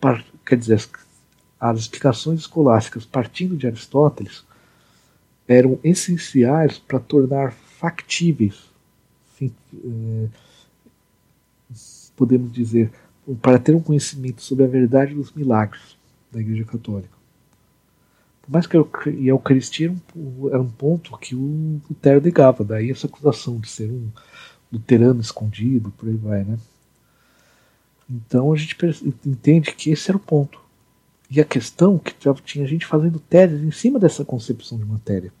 par, 0.00 0.24
quer 0.44 0.56
dizer, 0.56 0.88
as, 1.58 1.78
explicações 1.78 2.40
escolásticas 2.40 3.04
partindo 3.04 3.56
de 3.56 3.66
Aristóteles, 3.66 4.44
eram 5.48 5.78
essenciais 5.82 6.78
para 6.78 6.98
tornar 6.98 7.52
factíveis, 7.52 8.64
assim, 9.32 9.52
é, 9.84 10.26
podemos 12.16 12.50
dizer, 12.52 12.90
para 13.40 13.58
ter 13.58 13.74
um 13.74 13.80
conhecimento 13.80 14.42
sobre 14.42 14.64
a 14.64 14.68
verdade 14.68 15.14
dos 15.14 15.32
milagres 15.32 15.96
da 16.32 16.40
Igreja 16.40 16.64
Católica. 16.64 17.15
Por 18.46 18.52
mais 18.52 18.66
que 18.66 18.76
a 18.76 18.84
Eucaristia 19.24 19.88
era 19.88 19.96
um, 20.16 20.48
era 20.48 20.62
um 20.62 20.70
ponto 20.70 21.18
que 21.18 21.34
o 21.34 21.80
Lutero 21.90 22.22
negava, 22.22 22.62
daí 22.64 22.92
essa 22.92 23.08
acusação 23.08 23.58
de 23.58 23.68
ser 23.68 23.90
um 23.90 24.08
luterano 24.72 25.20
escondido, 25.20 25.90
por 25.90 26.08
aí 26.08 26.16
vai, 26.16 26.44
né? 26.44 26.56
Então 28.08 28.52
a 28.52 28.56
gente 28.56 28.76
entende 29.26 29.72
que 29.72 29.90
esse 29.90 30.08
era 30.10 30.16
o 30.16 30.20
ponto. 30.20 30.60
E 31.28 31.40
a 31.40 31.44
questão 31.44 31.98
que 31.98 32.14
tinha 32.44 32.64
gente 32.64 32.86
fazendo 32.86 33.18
teses 33.18 33.60
em 33.60 33.72
cima 33.72 33.98
dessa 33.98 34.24
concepção 34.24 34.78
de 34.78 34.84
matéria. 34.84 35.32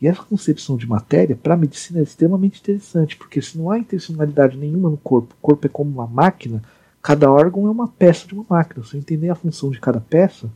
E 0.00 0.08
essa 0.08 0.22
concepção 0.22 0.78
de 0.78 0.86
matéria, 0.86 1.36
para 1.36 1.52
a 1.52 1.56
medicina, 1.56 2.00
é 2.00 2.02
extremamente 2.02 2.60
interessante, 2.60 3.14
porque 3.14 3.42
se 3.42 3.58
não 3.58 3.70
há 3.70 3.78
intencionalidade 3.78 4.56
nenhuma 4.56 4.88
no 4.88 4.96
corpo, 4.96 5.34
o 5.34 5.42
corpo 5.42 5.66
é 5.66 5.68
como 5.68 5.90
uma 5.90 6.06
máquina, 6.06 6.62
cada 7.02 7.30
órgão 7.30 7.66
é 7.66 7.70
uma 7.70 7.88
peça 7.88 8.26
de 8.26 8.32
uma 8.32 8.46
máquina. 8.48 8.82
Se 8.84 8.94
eu 8.94 9.00
entender 9.00 9.28
a 9.28 9.34
função 9.34 9.70
de 9.70 9.78
cada 9.78 10.00
peça, 10.00 10.50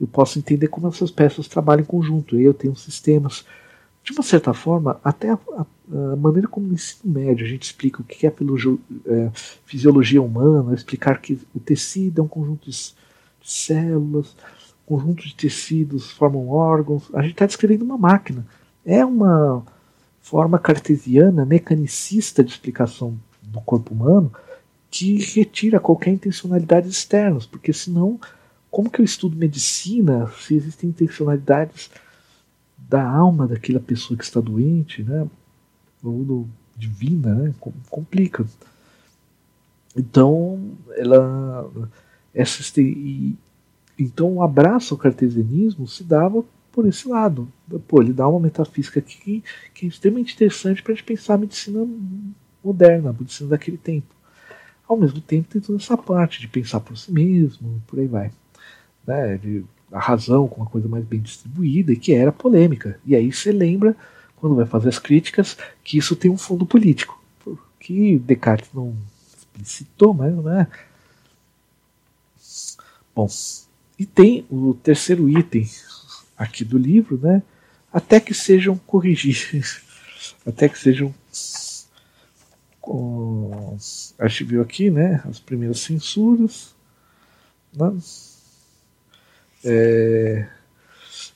eu 0.00 0.06
posso 0.06 0.38
entender 0.38 0.68
como 0.68 0.88
essas 0.88 1.10
peças 1.10 1.48
trabalham 1.48 1.82
em 1.82 1.86
conjunto. 1.86 2.38
Eu 2.38 2.54
tenho 2.54 2.76
sistemas. 2.76 3.44
De 4.02 4.12
uma 4.12 4.22
certa 4.22 4.54
forma, 4.54 5.00
até 5.02 5.30
a, 5.30 5.38
a, 5.56 5.66
a 6.12 6.16
maneira 6.16 6.46
como 6.46 6.68
no 6.68 6.74
ensino 6.74 7.12
médio 7.12 7.44
a 7.44 7.48
gente 7.48 7.64
explica 7.64 8.00
o 8.00 8.04
que 8.04 8.26
é 8.26 8.30
a 8.30 8.32
é, 8.32 9.30
fisiologia 9.64 10.22
humana, 10.22 10.74
explicar 10.74 11.20
que 11.20 11.40
o 11.54 11.58
tecido 11.58 12.20
é 12.20 12.24
um 12.24 12.28
conjunto 12.28 12.70
de 12.70 12.94
células, 13.42 14.36
conjunto 14.86 15.24
de 15.24 15.34
tecidos 15.34 16.10
formam 16.12 16.48
órgãos. 16.48 17.10
A 17.12 17.22
gente 17.22 17.32
está 17.32 17.46
descrevendo 17.46 17.84
uma 17.84 17.98
máquina. 17.98 18.46
É 18.84 19.04
uma 19.04 19.64
forma 20.20 20.58
cartesiana, 20.58 21.44
mecanicista 21.44 22.42
de 22.42 22.52
explicação 22.52 23.18
do 23.42 23.60
corpo 23.60 23.92
humano 23.92 24.32
que 24.88 25.18
retira 25.34 25.80
qualquer 25.80 26.10
intencionalidade 26.10 26.88
externa, 26.88 27.38
porque 27.50 27.72
senão, 27.72 28.18
como 28.70 28.90
que 28.90 29.00
eu 29.00 29.04
estudo 29.04 29.36
medicina 29.36 30.30
se 30.38 30.54
existem 30.54 30.90
intencionalidades 30.90 31.90
da 32.76 33.08
alma 33.08 33.46
daquela 33.46 33.80
pessoa 33.80 34.16
que 34.16 34.24
está 34.24 34.40
doente, 34.40 35.02
né? 35.02 35.26
Ou 36.02 36.24
do, 36.24 36.48
divina, 36.76 37.34
né? 37.34 37.54
Complica. 37.90 38.44
Então, 39.96 40.76
ela 40.96 41.70
essa 42.34 42.62
e, 42.80 43.34
então 43.98 44.34
o 44.34 44.42
abraço 44.42 44.92
ao 44.92 44.98
cartesianismo 44.98 45.88
se 45.88 46.04
dava 46.04 46.44
por 46.70 46.86
esse 46.86 47.08
lado. 47.08 47.50
Pô, 47.88 48.02
ele 48.02 48.12
dá 48.12 48.28
uma 48.28 48.38
metafísica 48.38 49.00
aqui 49.00 49.42
que 49.72 49.86
é 49.86 49.88
extremamente 49.88 50.34
interessante 50.34 50.82
para 50.82 50.92
a 50.92 50.96
gente 50.96 51.06
pensar 51.06 51.34
a 51.34 51.38
medicina 51.38 51.88
moderna, 52.62 53.10
a 53.10 53.12
medicina 53.14 53.48
daquele 53.48 53.78
tempo. 53.78 54.14
Ao 54.86 54.96
mesmo 54.96 55.20
tempo 55.20 55.48
tem 55.48 55.62
toda 55.62 55.78
essa 55.78 55.96
parte 55.96 56.40
de 56.40 56.46
pensar 56.46 56.80
por 56.80 56.96
si 56.96 57.10
mesmo, 57.10 57.82
por 57.86 57.98
aí 57.98 58.06
vai. 58.06 58.30
Né, 59.06 59.38
de, 59.38 59.64
a 59.92 60.00
razão 60.00 60.48
com 60.48 60.62
uma 60.62 60.70
coisa 60.70 60.88
mais 60.88 61.04
bem 61.04 61.20
distribuída 61.20 61.92
e 61.92 61.96
que 61.96 62.12
era 62.12 62.32
polêmica. 62.32 62.98
E 63.06 63.14
aí 63.14 63.32
você 63.32 63.52
lembra, 63.52 63.96
quando 64.36 64.56
vai 64.56 64.66
fazer 64.66 64.88
as 64.88 64.98
críticas, 64.98 65.56
que 65.84 65.96
isso 65.96 66.16
tem 66.16 66.30
um 66.30 66.38
fundo 66.38 66.66
político. 66.66 67.22
Que 67.78 68.18
Descartes 68.18 68.70
não 68.74 68.96
explicitou, 69.36 70.12
mas 70.12 70.34
né, 70.36 70.66
Bom, 73.16 73.26
e 73.98 74.04
tem 74.04 74.44
o 74.50 74.74
terceiro 74.74 75.26
item 75.26 75.66
aqui 76.36 76.62
do 76.66 76.76
livro, 76.76 77.18
né? 77.18 77.42
Até 77.90 78.20
que 78.20 78.34
sejam 78.34 78.76
corrigidos, 78.76 79.80
até 80.44 80.68
que 80.68 80.78
sejam 80.78 81.14
a 84.18 84.28
gente 84.28 84.44
viu 84.44 84.60
aqui, 84.60 84.90
né? 84.90 85.22
As 85.24 85.40
primeiras 85.40 85.80
censuras, 85.80 86.74
né? 87.72 87.96
É, 89.64 90.48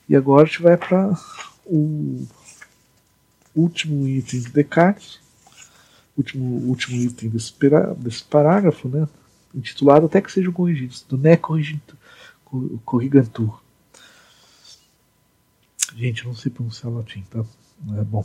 e 0.09 0.16
agora 0.16 0.43
a 0.43 0.47
gente 0.47 0.62
vai 0.62 0.77
para 0.77 1.12
o 1.64 2.27
último 3.55 4.07
item 4.07 4.41
do 4.43 4.51
Descartes, 4.51 5.21
último, 6.16 6.68
último 6.68 6.97
item 7.01 7.29
desse, 7.31 7.55
desse 7.99 8.25
parágrafo, 8.25 8.89
né? 8.89 9.09
intitulado 9.55 10.07
Até 10.07 10.21
que 10.21 10.33
Sejam 10.33 10.53
Corrigidos, 10.53 11.05
do 11.09 11.16
Né 11.18 11.37
Corrigantur. 12.85 13.62
Gente, 15.97 16.23
eu 16.23 16.29
não 16.29 16.37
sei 16.37 16.51
pronunciar 16.51 16.93
latim, 16.93 17.25
tá? 17.31 17.45
É 17.99 18.05
bom. 18.05 18.25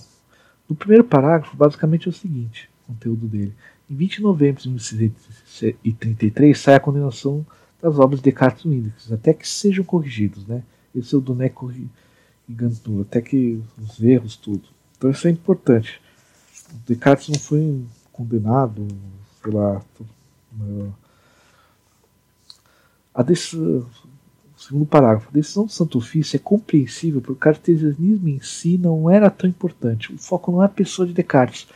No 0.69 0.75
primeiro 0.75 1.03
parágrafo, 1.03 1.55
basicamente 1.55 2.07
é 2.07 2.09
o 2.09 2.13
seguinte: 2.13 2.69
o 2.83 2.93
conteúdo 2.93 3.27
dele. 3.27 3.53
Em 3.89 3.95
20 3.95 4.17
de 4.17 4.21
novembro 4.21 4.61
de 4.61 4.69
1933 4.69 6.57
sai 6.57 6.75
a 6.75 6.79
condenação 6.79 7.45
das 7.85 7.99
obras 7.99 8.19
de 8.19 8.23
Descartes 8.23 8.63
Windex, 8.65 9.11
até 9.11 9.31
que 9.31 9.47
sejam 9.47 9.83
corrigidos, 9.83 10.47
né? 10.47 10.63
Esse 10.93 11.13
é 11.13 11.17
o 11.17 11.35
Né 11.35 11.49
Corrigantur, 11.49 13.01
até 13.01 13.21
que 13.21 13.61
os 13.77 14.01
erros, 14.01 14.35
tudo. 14.35 14.63
Então 14.97 15.11
isso 15.11 15.27
é 15.27 15.31
importante. 15.31 16.01
Descartes 16.87 17.29
não 17.29 17.39
foi 17.39 17.85
condenado, 18.11 18.87
sei 19.43 19.53
lá, 19.53 19.83
a 23.13 23.21
decisão, 23.21 23.85
segundo 24.57 24.87
parágrafo, 24.87 25.29
a 25.29 25.33
decisão 25.33 25.65
do 25.65 25.71
Santo 25.71 25.99
Ofício 25.99 26.37
é 26.37 26.39
compreensível 26.39 27.21
porque 27.21 27.33
o 27.33 27.35
cartesianismo 27.35 28.27
em 28.29 28.39
si 28.41 28.79
não 28.79 29.11
era 29.11 29.29
tão 29.29 29.47
importante. 29.47 30.11
O 30.11 30.17
foco 30.17 30.51
não 30.51 30.63
é 30.63 30.65
a 30.65 30.69
pessoa 30.69 31.07
de 31.07 31.13
Descartes. 31.13 31.67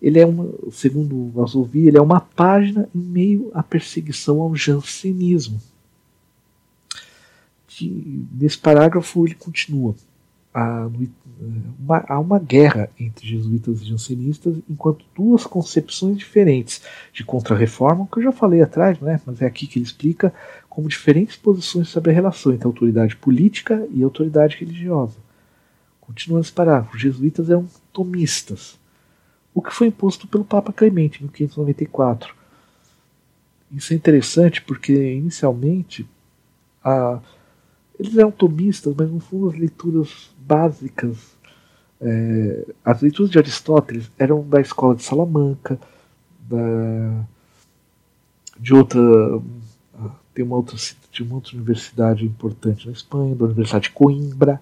Ele 0.00 0.18
é 0.18 0.26
uma, 0.26 0.48
segundo 0.72 1.30
Vasovi, 1.30 1.86
ele 1.86 1.98
é 1.98 2.00
uma 2.00 2.20
página 2.20 2.88
em 2.94 2.98
meio 2.98 3.50
à 3.52 3.62
perseguição 3.62 4.40
ao 4.40 4.56
jansenismo. 4.56 5.60
Que, 7.68 8.26
nesse 8.32 8.58
parágrafo 8.58 9.26
ele 9.26 9.34
continua. 9.34 9.94
Há 10.52 10.88
uma, 11.78 12.04
há 12.08 12.18
uma 12.18 12.38
guerra 12.38 12.90
entre 12.98 13.28
jesuítas 13.28 13.82
e 13.82 13.84
jansenistas 13.84 14.56
enquanto 14.68 15.04
duas 15.14 15.46
concepções 15.46 16.18
diferentes 16.18 16.82
de 17.12 17.22
contra-reforma, 17.22 18.08
que 18.10 18.18
eu 18.18 18.24
já 18.24 18.32
falei 18.32 18.60
atrás, 18.60 18.98
né, 18.98 19.20
mas 19.24 19.40
é 19.40 19.46
aqui 19.46 19.66
que 19.68 19.78
ele 19.78 19.86
explica, 19.86 20.34
como 20.68 20.88
diferentes 20.88 21.36
posições 21.36 21.88
sobre 21.88 22.10
a 22.10 22.14
relação 22.14 22.52
entre 22.52 22.66
autoridade 22.66 23.14
política 23.14 23.86
e 23.92 24.02
autoridade 24.02 24.56
religiosa. 24.56 25.16
Continuando 26.00 26.44
esse 26.44 26.52
parágrafo, 26.52 26.96
os 26.96 27.00
jesuítas 27.02 27.48
eram 27.48 27.68
tomistas, 27.92 28.79
o 29.54 29.60
que 29.60 29.72
foi 29.72 29.88
imposto 29.88 30.26
pelo 30.28 30.44
Papa 30.44 30.72
Clemente 30.72 31.18
em 31.18 31.24
1594. 31.24 32.34
Isso 33.72 33.92
é 33.92 33.96
interessante 33.96 34.62
porque, 34.62 34.92
inicialmente, 34.92 36.08
a, 36.82 37.20
eles 37.98 38.16
eram 38.16 38.30
tomistas, 38.30 38.94
mas 38.96 39.10
no 39.10 39.20
fundo 39.20 39.48
as 39.48 39.54
leituras 39.56 40.30
básicas, 40.38 41.36
é, 42.00 42.66
as 42.84 43.00
leituras 43.02 43.30
de 43.30 43.38
Aristóteles 43.38 44.10
eram 44.18 44.48
da 44.48 44.60
escola 44.60 44.94
de 44.94 45.02
Salamanca, 45.02 45.78
da, 46.48 47.24
de 48.58 48.74
outra 48.74 49.00
tem 50.34 50.44
uma 50.44 50.56
outra, 50.56 50.76
de 51.12 51.22
uma 51.22 51.34
outra 51.36 51.54
universidade 51.56 52.24
importante 52.24 52.86
na 52.86 52.92
Espanha, 52.92 53.34
da 53.34 53.44
Universidade 53.44 53.84
de 53.84 53.90
Coimbra. 53.90 54.60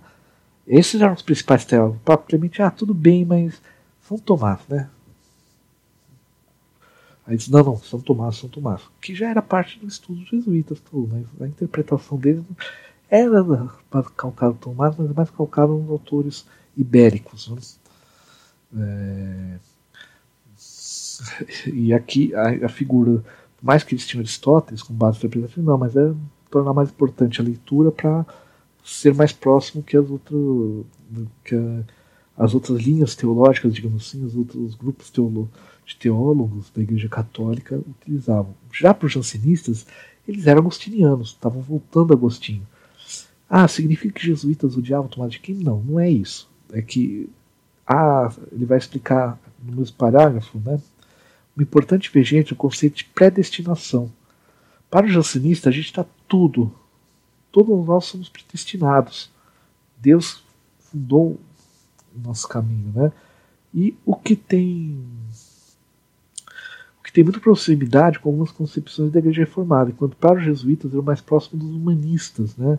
Esses 0.66 1.00
eram 1.00 1.14
os 1.14 1.22
principais 1.22 1.64
teólogos. 1.64 1.98
O 1.98 2.04
Papa 2.04 2.24
Clemente, 2.26 2.62
ah, 2.62 2.70
tudo 2.70 2.92
bem, 2.92 3.24
mas 3.24 3.60
São 4.08 4.18
Tomás, 4.18 4.60
né? 4.68 4.88
Aí 7.26 7.36
diz, 7.36 7.48
não, 7.48 7.62
não, 7.62 7.76
São 7.76 8.00
Tomás, 8.00 8.36
São 8.36 8.48
Tomás. 8.48 8.80
Que 9.02 9.14
já 9.14 9.28
era 9.28 9.42
parte 9.42 9.78
do 9.78 9.86
estudo 9.86 10.20
dos 10.20 10.30
jesuítas, 10.30 10.80
tudo, 10.80 11.10
mas 11.12 11.42
a 11.42 11.46
interpretação 11.46 12.16
deles 12.16 12.42
era 13.10 13.44
mais 13.44 14.08
calcado 14.16 14.54
Tomás, 14.54 14.96
mas 14.96 15.12
mais 15.12 15.28
calcado 15.28 15.74
nos 15.76 15.90
autores 15.90 16.46
ibéricos. 16.74 17.48
Né? 18.72 19.58
É... 19.58 19.58
E 21.66 21.92
aqui 21.92 22.34
a, 22.34 22.66
a 22.66 22.68
figura 22.70 23.22
mais 23.60 23.82
que 23.82 23.94
eles 23.94 24.06
tinham 24.06 24.22
Aristóteles 24.22 24.82
como 24.82 24.98
base 24.98 25.18
interpretativa, 25.18 25.60
não, 25.70 25.76
mas 25.76 25.94
é 25.96 26.14
tornar 26.50 26.72
mais 26.72 26.88
importante 26.88 27.42
a 27.42 27.44
leitura 27.44 27.90
para 27.90 28.24
ser 28.82 29.12
mais 29.14 29.32
próximo 29.32 29.82
que 29.82 29.98
as 29.98 30.08
outras 30.08 30.86
que 31.44 31.54
a, 31.54 31.84
as 32.38 32.54
outras 32.54 32.80
linhas 32.80 33.16
teológicas, 33.16 33.74
digamos 33.74 34.06
assim, 34.06 34.24
os 34.24 34.36
outros 34.36 34.76
grupos 34.76 35.10
teolo, 35.10 35.50
de 35.84 35.96
teólogos 35.96 36.70
da 36.70 36.82
Igreja 36.82 37.08
Católica 37.08 37.76
utilizavam. 37.76 38.54
Já 38.72 38.94
para 38.94 39.06
os 39.06 39.12
jansenistas, 39.12 39.86
eles 40.26 40.46
eram 40.46 40.60
agostinianos, 40.60 41.30
estavam 41.30 41.60
voltando 41.60 42.12
a 42.12 42.16
Agostinho. 42.16 42.66
Ah, 43.48 43.66
significa 43.66 44.20
que 44.20 44.26
jesuítas 44.26 44.76
odiavam 44.76 45.08
Tomás 45.08 45.32
de 45.32 45.38
Aquino? 45.38 45.62
Não, 45.62 45.80
não 45.82 45.98
é 45.98 46.10
isso. 46.10 46.48
É 46.70 46.82
que 46.82 47.28
ah, 47.86 48.30
ele 48.52 48.66
vai 48.66 48.76
explicar 48.76 49.40
no 49.64 49.76
mesmo 49.76 49.96
parágrafo, 49.96 50.58
né? 50.58 50.78
O 51.56 51.62
importante 51.62 52.10
ver, 52.12 52.22
gente, 52.22 52.52
é 52.52 52.54
o 52.54 52.56
conceito 52.56 52.98
de 52.98 53.04
predestinação. 53.04 54.12
Para 54.90 55.06
o 55.06 55.08
jansenista, 55.08 55.70
a 55.70 55.72
gente 55.72 55.86
está 55.86 56.04
tudo. 56.28 56.72
Todos 57.50 57.86
nós 57.86 58.04
somos 58.04 58.28
predestinados. 58.28 59.30
Deus 59.96 60.44
fundou 60.78 61.40
nosso 62.24 62.48
caminho, 62.48 62.92
né? 62.94 63.12
E 63.74 63.96
o 64.04 64.14
que 64.14 64.34
tem 64.34 64.98
o 66.98 67.02
que 67.02 67.12
tem 67.12 67.24
muita 67.24 67.40
proximidade 67.40 68.18
com 68.18 68.28
algumas 68.28 68.50
concepções 68.50 69.10
da 69.10 69.18
igreja 69.18 69.40
reformada, 69.40 69.90
enquanto 69.90 70.16
para 70.16 70.38
os 70.38 70.44
jesuítas 70.44 70.92
era 70.92 71.02
mais 71.02 71.20
próximo 71.20 71.58
dos 71.58 71.70
humanistas, 71.70 72.56
né? 72.56 72.78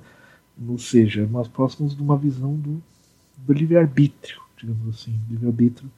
ou 0.67 0.77
seja, 0.77 1.25
mais 1.27 1.47
próximos 1.47 1.95
de 1.95 2.01
uma 2.01 2.17
visão 2.17 2.55
do, 2.55 2.81
do 3.37 3.53
livre-arbítrio, 3.53 4.41
digamos 4.57 4.95
assim, 4.95 5.17
livre-arbítrio. 5.29 5.89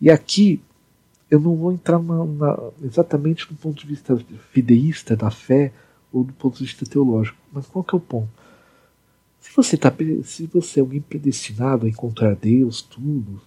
E 0.00 0.10
aqui 0.10 0.60
eu 1.30 1.40
não 1.40 1.56
vou 1.56 1.72
entrar 1.72 1.98
na, 1.98 2.24
na, 2.24 2.58
exatamente 2.82 3.50
no 3.50 3.56
ponto 3.56 3.80
de 3.80 3.86
vista 3.86 4.16
fideísta 4.50 5.16
da 5.16 5.30
fé 5.30 5.72
ou 6.12 6.24
do 6.24 6.32
ponto 6.34 6.58
de 6.58 6.64
vista 6.64 6.84
teológico, 6.84 7.38
mas 7.50 7.66
qual 7.66 7.82
que 7.82 7.94
é 7.94 7.98
o 7.98 8.00
ponto? 8.00 8.28
Se 9.42 9.50
você, 9.56 9.76
tá, 9.76 9.92
se 10.22 10.46
você 10.46 10.78
é 10.78 10.82
alguém 10.82 11.00
predestinado 11.00 11.84
a 11.84 11.88
encontrar 11.88 12.36
Deus, 12.36 12.80
tudo, 12.80 13.42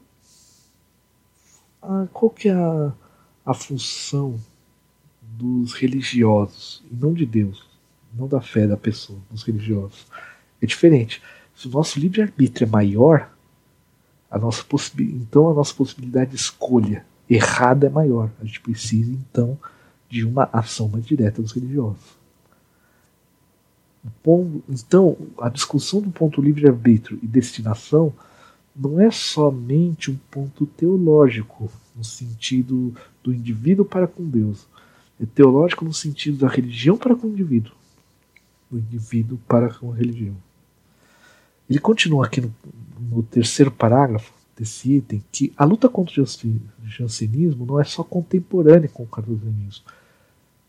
ah, 1.81 2.05
qual 2.11 2.29
que 2.29 2.49
é 2.49 2.53
a, 2.53 2.93
a 3.45 3.53
função 3.53 4.37
dos 5.21 5.73
religiosos, 5.73 6.83
e 6.91 6.95
não 6.95 7.13
de 7.13 7.25
Deus, 7.25 7.65
não 8.13 8.27
da 8.27 8.41
fé 8.41 8.67
da 8.67 8.75
pessoa, 8.75 9.17
dos 9.31 9.43
religiosos? 9.43 10.05
É 10.61 10.65
diferente. 10.65 11.23
Se 11.55 11.69
o 11.69 11.71
nosso 11.71 11.97
livre-arbítrio 11.97 12.67
é 12.67 12.69
maior, 12.69 13.33
a 14.29 14.37
nossa 14.37 14.65
então 14.99 15.49
a 15.49 15.53
nossa 15.53 15.73
possibilidade 15.73 16.31
de 16.31 16.35
escolha 16.35 17.05
errada 17.29 17.87
é 17.87 17.89
maior. 17.89 18.29
A 18.41 18.43
gente 18.43 18.59
precisa, 18.59 19.13
então, 19.13 19.57
de 20.09 20.25
uma 20.25 20.49
ação 20.51 20.89
mais 20.89 21.05
direta 21.05 21.41
dos 21.41 21.53
religiosos. 21.53 22.17
Então, 24.69 25.17
a 25.39 25.49
discussão 25.49 26.01
do 26.01 26.11
ponto 26.11 26.41
livre-arbítrio 26.41 27.19
e 27.23 27.27
destinação 27.27 28.13
não 28.75 28.99
é 28.99 29.09
somente 29.09 30.11
um 30.11 30.17
ponto 30.29 30.65
teológico, 30.65 31.71
no 31.95 32.03
sentido 32.03 32.93
do 33.23 33.33
indivíduo 33.33 33.85
para 33.85 34.05
com 34.05 34.23
Deus. 34.23 34.67
É 35.19 35.25
teológico 35.25 35.85
no 35.85 35.93
sentido 35.93 36.37
da 36.39 36.47
religião 36.47 36.97
para 36.97 37.15
com 37.15 37.27
o 37.27 37.29
indivíduo. 37.29 37.71
Do 38.69 38.77
indivíduo 38.77 39.39
para 39.47 39.73
com 39.73 39.91
a 39.91 39.95
religião. 39.95 40.35
Ele 41.69 41.79
continua 41.79 42.25
aqui 42.25 42.41
no, 42.41 42.53
no 42.99 43.23
terceiro 43.23 43.71
parágrafo 43.71 44.33
desse 44.57 44.93
item 44.93 45.23
que 45.31 45.53
a 45.57 45.65
luta 45.65 45.89
contra 45.89 46.21
o 46.21 46.25
jansenismo 46.85 47.65
não 47.65 47.79
é 47.79 47.83
só 47.83 48.03
contemporânea 48.03 48.89
com 48.89 49.03
o 49.03 49.07
cartesianismo, 49.07 49.85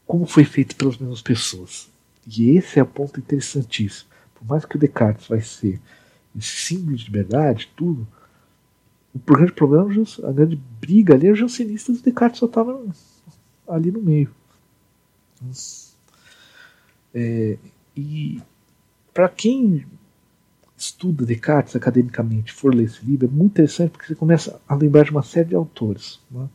como 0.07 0.27
foi 0.27 0.45
feito 0.45 0.77
pelas 0.77 0.97
mesmas 0.97 1.21
pessoas. 1.21 1.89
E 2.27 2.57
esse 2.57 2.79
é 2.79 2.83
o 2.83 2.87
ponto 2.87 3.21
interessantíssimo. 3.21 4.11
Por 4.35 4.47
mais 4.47 4.65
que 4.65 4.77
o 4.77 4.79
Descartes 4.79 5.29
vai 5.29 5.41
ser 5.41 5.81
símbolo 6.41 6.97
de 6.97 7.05
liberdade, 7.05 7.73
tudo, 7.77 8.07
o 9.15 9.19
grande 9.19 9.53
problema, 9.53 9.91
a 10.25 10.33
grande 10.33 10.57
briga 10.81 11.15
ali 11.15 11.29
é 11.29 11.33
os 11.33 11.39
jansenistas 11.39 11.97
e 11.97 12.01
o 12.01 12.03
Descartes 12.03 12.39
só 12.39 12.47
estava 12.47 12.85
ali 13.69 13.91
no 13.91 14.03
meio. 14.03 14.31
É, 17.15 17.57
e 17.97 18.43
para 19.15 19.29
quem 19.29 19.87
estuda 20.77 21.25
Descartes 21.25 21.75
academicamente, 21.75 22.53
for 22.53 22.75
ler 22.75 22.85
esse 22.85 23.03
livro, 23.05 23.27
é 23.27 23.31
muito 23.31 23.53
interessante 23.53 23.93
porque 23.93 24.09
você 24.09 24.15
começa 24.15 24.61
a 24.69 24.75
lembrar 24.75 25.05
de 25.05 25.11
uma 25.11 25.23
série 25.23 25.49
de 25.49 25.55
autores. 25.55 26.21
Né? 26.31 26.47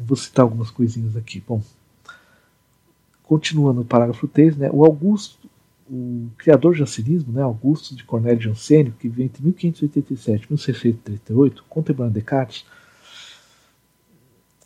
Vou 0.00 0.16
citar 0.16 0.42
algumas 0.42 0.70
coisinhas 0.70 1.16
aqui. 1.16 1.40
Bom, 1.46 1.62
continuando 3.26 3.80
no 3.80 3.84
parágrafo 3.84 4.26
3, 4.26 4.56
né, 4.56 4.70
o 4.72 4.84
Augusto, 4.84 5.50
o 5.90 6.28
criador 6.38 6.72
do 6.72 6.78
jansenismo, 6.78 7.32
né, 7.32 7.42
Augusto 7.42 7.94
de 7.94 8.04
Cornélio 8.04 8.40
Jansênio, 8.40 8.94
que 8.98 9.08
viveu 9.08 9.26
entre 9.26 9.42
1587 9.42 10.44
e 10.44 10.52
1638, 10.52 11.64
contemporâneo 11.68 12.14
de 12.14 12.20
Descartes, 12.20 12.64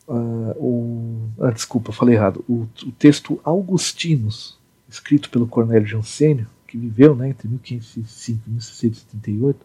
uh, 0.06 0.54
o, 0.56 1.28
ah, 1.40 1.50
desculpa, 1.50 1.90
falei 1.90 2.14
errado, 2.14 2.44
o, 2.48 2.68
o 2.86 2.92
texto 2.92 3.40
Augustinos, 3.42 4.58
escrito 4.88 5.30
pelo 5.30 5.46
Cornélio 5.46 5.86
Jansênio, 5.86 6.46
que 6.66 6.76
viveu 6.76 7.16
né, 7.16 7.30
entre 7.30 7.48
1505 7.48 8.42
e 8.46 8.50
1678, 8.50 9.58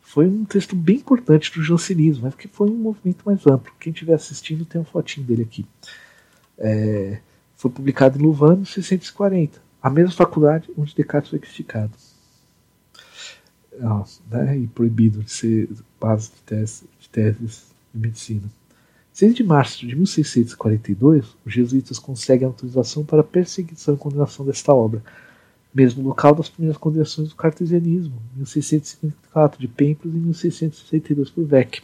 foi 0.00 0.26
um 0.26 0.44
texto 0.44 0.74
bem 0.74 0.96
importante 0.96 1.50
para 1.50 1.60
o 1.60 1.62
jansenismo, 1.62 2.24
mas 2.24 2.34
que 2.34 2.48
foi 2.48 2.68
um 2.68 2.74
movimento 2.74 3.22
mais 3.24 3.46
amplo. 3.46 3.72
Quem 3.78 3.92
estiver 3.92 4.14
assistindo 4.14 4.64
tem 4.64 4.80
uma 4.80 4.84
fotinho 4.84 5.24
dele 5.24 5.42
aqui. 5.42 5.64
É, 6.58 7.20
foi 7.60 7.70
publicado 7.70 8.18
em 8.18 8.22
Louvain 8.22 8.54
em 8.54 8.60
1640, 8.60 9.60
a 9.82 9.90
mesma 9.90 10.12
faculdade 10.12 10.70
onde 10.78 10.94
Descartes 10.94 11.28
foi 11.28 11.38
criticado. 11.38 11.92
Né, 14.30 14.58
e 14.60 14.66
proibido 14.66 15.22
de 15.22 15.30
ser 15.30 15.68
base 16.00 16.30
de, 16.30 16.40
tese, 16.46 16.84
de 16.98 17.08
teses 17.10 17.66
de 17.92 18.00
medicina. 18.00 18.48
6 19.12 19.34
de 19.34 19.44
março 19.44 19.86
de 19.86 19.94
1642, 19.94 21.36
os 21.44 21.52
jesuítas 21.52 21.98
conseguem 21.98 22.46
autorização 22.46 23.04
para 23.04 23.20
a 23.20 23.24
perseguição 23.24 23.94
e 23.94 23.98
condenação 23.98 24.46
desta 24.46 24.72
obra, 24.72 25.02
mesmo 25.74 26.02
local 26.02 26.34
das 26.34 26.48
primeiras 26.48 26.78
conversões 26.78 27.28
do 27.28 27.34
cartesianismo, 27.34 28.14
1654 28.36 29.60
de 29.60 29.68
Pempros 29.68 30.14
e 30.14 30.16
1662 30.16 31.28
por 31.28 31.44
Vec. 31.44 31.82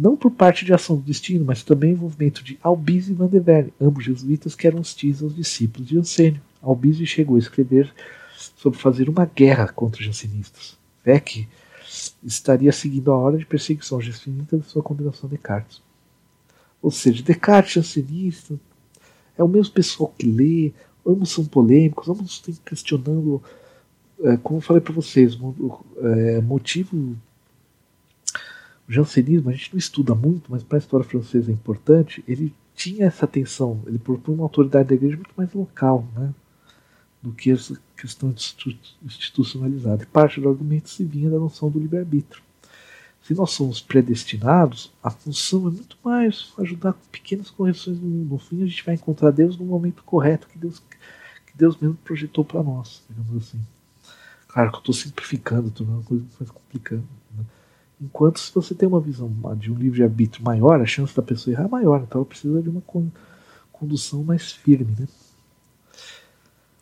Não 0.00 0.16
por 0.16 0.30
parte 0.30 0.64
de 0.64 0.72
ação 0.72 0.94
do 0.94 1.02
destino, 1.02 1.44
mas 1.44 1.64
também 1.64 1.90
envolvimento 1.90 2.44
de 2.44 2.56
Albise 2.62 3.10
e 3.10 3.14
Van 3.16 3.26
de 3.26 3.40
Verne, 3.40 3.72
ambos 3.80 4.04
jesuítas 4.04 4.54
que 4.54 4.64
eram 4.64 4.78
hostis 4.78 5.20
aos 5.20 5.34
discípulos 5.34 5.88
de 5.88 5.96
Jansênio. 5.96 6.40
Albise 6.62 7.04
chegou 7.04 7.34
a 7.34 7.40
escrever 7.40 7.92
sobre 8.56 8.78
fazer 8.78 9.08
uma 9.08 9.24
guerra 9.24 9.66
contra 9.66 9.98
os 9.98 10.06
jansenistas. 10.06 10.78
Vec 11.04 11.48
estaria 12.22 12.70
seguindo 12.70 13.10
a 13.10 13.16
hora 13.16 13.36
de 13.36 13.44
perseguição 13.44 14.00
jansenista 14.00 14.56
de 14.56 14.66
sua 14.66 14.84
condenação 14.84 15.28
de 15.28 15.34
Descartes. 15.34 15.82
Ou 16.80 16.92
seja, 16.92 17.20
Descartes 17.20 17.72
jansenista 17.72 18.54
é 19.36 19.42
o 19.42 19.48
mesmo 19.48 19.74
pessoal 19.74 20.14
que 20.16 20.30
lê, 20.30 20.72
ambos 21.04 21.30
são 21.30 21.44
polêmicos, 21.44 22.08
ambos 22.08 22.30
estão 22.30 22.54
questionando, 22.64 23.42
é, 24.22 24.36
como 24.36 24.58
eu 24.58 24.62
falei 24.62 24.80
para 24.80 24.92
vocês, 24.92 25.36
é, 26.00 26.40
motivo. 26.40 27.16
O 28.88 28.92
jansenismo 28.92 29.50
a 29.50 29.52
gente 29.52 29.72
não 29.72 29.78
estuda 29.78 30.14
muito, 30.14 30.50
mas 30.50 30.62
para 30.62 30.78
a 30.78 30.80
história 30.80 31.04
francesa 31.04 31.50
é 31.50 31.54
importante. 31.54 32.24
Ele 32.26 32.54
tinha 32.74 33.06
essa 33.06 33.24
atenção, 33.24 33.82
ele 33.86 33.98
propõe 33.98 34.34
uma 34.34 34.44
autoridade 34.44 34.88
da 34.88 34.94
igreja 34.94 35.16
muito 35.16 35.32
mais 35.36 35.52
local, 35.52 36.06
né, 36.14 36.32
do 37.20 37.32
que 37.32 37.50
essa 37.50 37.78
questão 37.96 38.32
institucionalizada. 39.04 40.04
E 40.04 40.06
parte 40.06 40.40
do 40.40 40.48
argumento 40.48 40.88
se 40.88 41.04
vinha 41.04 41.28
da 41.28 41.38
noção 41.38 41.68
do 41.68 41.78
livre-arbítrio. 41.78 42.42
Se 43.22 43.34
nós 43.34 43.50
somos 43.50 43.80
predestinados, 43.80 44.90
a 45.02 45.10
função 45.10 45.68
é 45.68 45.70
muito 45.70 45.98
mais 46.02 46.52
ajudar 46.58 46.94
com 46.94 47.04
pequenas 47.10 47.50
correções 47.50 48.00
no, 48.00 48.08
no 48.08 48.38
fim 48.38 48.62
a 48.62 48.66
gente 48.66 48.84
vai 48.84 48.94
encontrar 48.94 49.32
Deus 49.32 49.58
no 49.58 49.66
momento 49.66 50.02
correto 50.04 50.48
que 50.48 50.56
Deus 50.56 50.80
Deus 51.58 51.76
mesmo 51.76 51.96
projetou 52.04 52.44
para 52.44 52.62
nós, 52.62 53.02
digamos 53.10 53.48
assim. 53.48 53.60
Claro 54.46 54.70
que 54.70 54.76
eu 54.76 54.78
estou 54.78 54.94
simplificando, 54.94 55.70
tornando 55.72 56.00
a 56.00 56.04
coisa 56.04 56.24
mais 56.38 56.50
complicada. 56.52 57.02
Enquanto 58.00 58.38
se 58.38 58.54
você 58.54 58.74
tem 58.74 58.88
uma 58.88 59.00
visão 59.00 59.30
de 59.56 59.72
um 59.72 59.74
livre-arbítrio 59.74 60.44
maior, 60.44 60.80
a 60.80 60.86
chance 60.86 61.14
da 61.14 61.22
pessoa 61.22 61.52
errar 61.52 61.64
é 61.64 61.68
maior, 61.68 62.02
então 62.02 62.20
ela 62.20 62.28
precisa 62.28 62.62
de 62.62 62.68
uma 62.68 62.82
condução 63.72 64.22
mais 64.22 64.52
firme. 64.52 64.94
Né? 64.98 65.08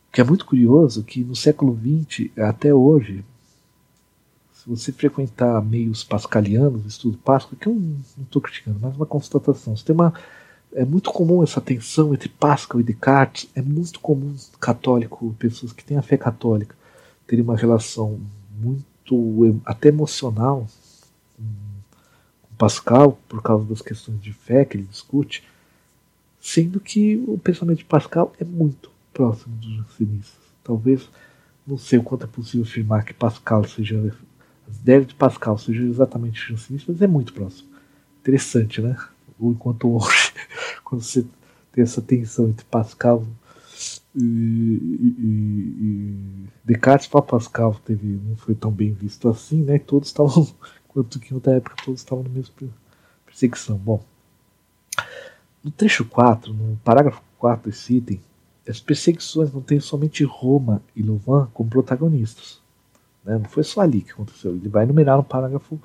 O 0.08 0.12
que 0.12 0.20
é 0.20 0.24
muito 0.24 0.44
curioso 0.44 1.02
que 1.02 1.24
no 1.24 1.34
século 1.34 1.78
XX 1.78 2.30
até 2.38 2.74
hoje, 2.74 3.24
se 4.52 4.68
você 4.68 4.92
frequentar 4.92 5.62
meios 5.64 6.04
pascalianos, 6.04 6.84
estudo 6.84 7.16
Páscoa, 7.18 7.56
que 7.58 7.66
eu 7.66 7.74
não 7.74 8.24
estou 8.24 8.42
criticando, 8.42 8.78
mas 8.80 8.94
uma 8.94 9.06
constatação, 9.06 9.74
você 9.74 9.84
tem 9.84 9.94
uma 9.94 10.12
é 10.76 10.84
muito 10.84 11.10
comum 11.10 11.42
essa 11.42 11.60
tensão 11.60 12.12
entre 12.12 12.28
Pascal 12.28 12.80
e 12.80 12.84
Descartes. 12.84 13.48
É 13.54 13.62
muito 13.62 13.98
comum 13.98 14.36
católico, 14.60 15.34
pessoas 15.38 15.72
que 15.72 15.82
têm 15.82 15.96
a 15.96 16.02
fé 16.02 16.18
católica, 16.18 16.76
terem 17.26 17.42
uma 17.42 17.56
relação 17.56 18.20
muito 18.60 19.62
até 19.64 19.88
emocional 19.88 20.66
com, 21.36 21.44
Pascal 22.58 23.18
por 23.28 23.42
causa 23.42 23.66
das 23.66 23.82
questões 23.82 24.20
de 24.20 24.32
fé 24.32 24.64
que 24.64 24.78
ele 24.78 24.84
discute, 24.84 25.44
sendo 26.40 26.80
que 26.80 27.22
o 27.28 27.36
pensamento 27.36 27.78
de 27.78 27.84
Pascal 27.84 28.32
é 28.40 28.44
muito 28.44 28.90
próximo 29.12 29.54
dos 29.56 29.76
jansenistas. 29.76 30.40
Talvez 30.64 31.08
não 31.66 31.76
sei 31.76 31.98
o 31.98 32.02
quanto 32.02 32.24
é 32.24 32.28
possível 32.28 32.62
afirmar 32.62 33.04
que 33.04 33.12
Pascal 33.12 33.64
seja 33.64 33.98
as 34.66 34.76
ideias 34.78 35.06
de 35.06 35.14
Pascal 35.14 35.58
sejam 35.58 35.86
exatamente 35.86 36.48
jansenistas, 36.48 36.94
mas 36.94 37.02
é 37.02 37.06
muito 37.06 37.34
próximo. 37.34 37.68
Interessante, 38.20 38.80
né? 38.80 38.96
ou 39.38 39.52
enquanto 39.52 39.94
hoje, 39.94 40.32
quando 40.84 41.02
você 41.02 41.24
tem 41.72 41.84
essa 41.84 42.00
tensão 42.00 42.48
entre 42.48 42.64
Pascal 42.66 43.24
e, 44.14 44.22
e, 44.22 45.16
e 45.78 46.46
Descartes 46.64 47.06
para 47.06 47.22
Pascal 47.22 47.74
teve, 47.84 48.06
não 48.06 48.36
foi 48.36 48.54
tão 48.54 48.70
bem 48.70 48.92
visto 48.92 49.28
assim, 49.28 49.62
né? 49.62 49.78
Todos 49.78 50.08
estavam, 50.08 50.48
enquanto 50.96 51.20
que 51.20 51.32
em 51.32 51.34
outra 51.34 51.52
época 51.52 51.76
todos 51.84 52.00
estavam 52.00 52.24
na 52.24 52.30
mesma 52.30 52.54
perseguição. 53.26 53.76
Bom, 53.76 54.02
no 55.62 55.70
trecho 55.70 56.04
4, 56.04 56.52
no 56.54 56.76
parágrafo 56.82 57.20
4 57.38 57.70
desse 57.70 57.96
item, 57.96 58.20
as 58.66 58.80
perseguições 58.80 59.52
não 59.52 59.60
têm 59.60 59.78
somente 59.78 60.24
Roma 60.24 60.82
e 60.94 61.02
Louvain 61.02 61.46
como 61.52 61.68
protagonistas. 61.68 62.60
Né? 63.24 63.38
Não 63.38 63.44
foi 63.44 63.62
só 63.62 63.82
ali 63.82 64.00
que 64.00 64.12
aconteceu. 64.12 64.52
Ele 64.52 64.68
vai 64.68 64.84
enumerar 64.84 65.16
no 65.16 65.24
parágrafo 65.24 65.78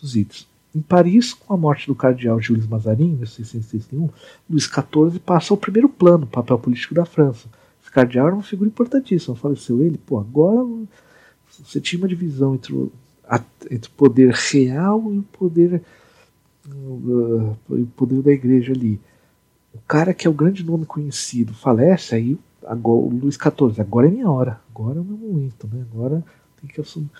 dos 0.00 0.16
itens. 0.16 0.48
Em 0.74 0.80
Paris, 0.80 1.32
com 1.32 1.54
a 1.54 1.56
morte 1.56 1.86
do 1.86 1.94
cardeal 1.94 2.40
Jules 2.40 2.66
Mazarin, 2.66 3.12
em 3.12 3.16
1661, 3.16 4.08
Luís 4.48 4.64
XIV 4.64 5.18
passa 5.18 5.52
ao 5.52 5.56
primeiro 5.56 5.88
plano 5.88 6.18
no 6.18 6.26
papel 6.26 6.58
político 6.58 6.94
da 6.94 7.04
França, 7.04 7.48
cardeal 7.90 8.28
era 8.28 8.36
uma 8.36 8.42
figura 8.42 8.68
importantíssima. 8.68 9.34
Faleceu 9.34 9.82
ele, 9.82 9.98
pô, 9.98 10.18
agora 10.18 10.64
você 11.48 11.80
tinha 11.80 12.00
uma 12.00 12.06
divisão 12.06 12.54
entre 12.54 12.72
o, 12.72 12.92
entre 13.70 13.90
o 13.90 13.94
poder 13.94 14.32
real 14.32 15.12
e 15.12 15.18
o 15.18 15.22
poder, 15.22 15.82
uh, 16.66 17.56
o 17.68 17.86
poder 17.96 18.22
da 18.22 18.32
igreja 18.32 18.72
ali. 18.72 19.00
O 19.72 19.78
cara 19.86 20.12
que 20.12 20.26
é 20.26 20.30
o 20.30 20.34
grande 20.34 20.64
nome 20.64 20.84
conhecido 20.84 21.54
falece, 21.54 22.14
aí 22.14 22.38
agora, 22.66 22.98
o 22.98 23.08
Luís 23.08 23.36
XIV, 23.36 23.80
agora 23.80 24.08
é 24.08 24.10
minha 24.10 24.28
hora, 24.28 24.60
agora 24.70 24.98
é 24.98 25.00
o 25.00 25.04
meu 25.04 25.16
momento, 25.16 25.68
né? 25.72 25.84
agora 25.92 26.24
tem 26.60 26.68
que 26.68 26.80
assumir. 26.80 27.10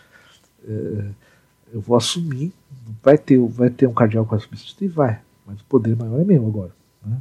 Uh, 0.65 1.15
eu 1.73 1.81
vou 1.81 1.97
assumir, 1.97 2.53
vai 3.03 3.17
ter, 3.17 3.39
vai 3.39 3.71
ter 3.71 3.87
um 3.87 3.95
cardeal 3.95 4.27
para 4.27 4.41
substituir? 4.41 4.89
Vai, 4.89 5.21
mas 5.47 5.61
o 5.61 5.65
poder 5.65 5.97
maior 5.97 6.21
é 6.21 6.25
meu 6.25 6.45
agora. 6.47 6.73
Né? 7.05 7.17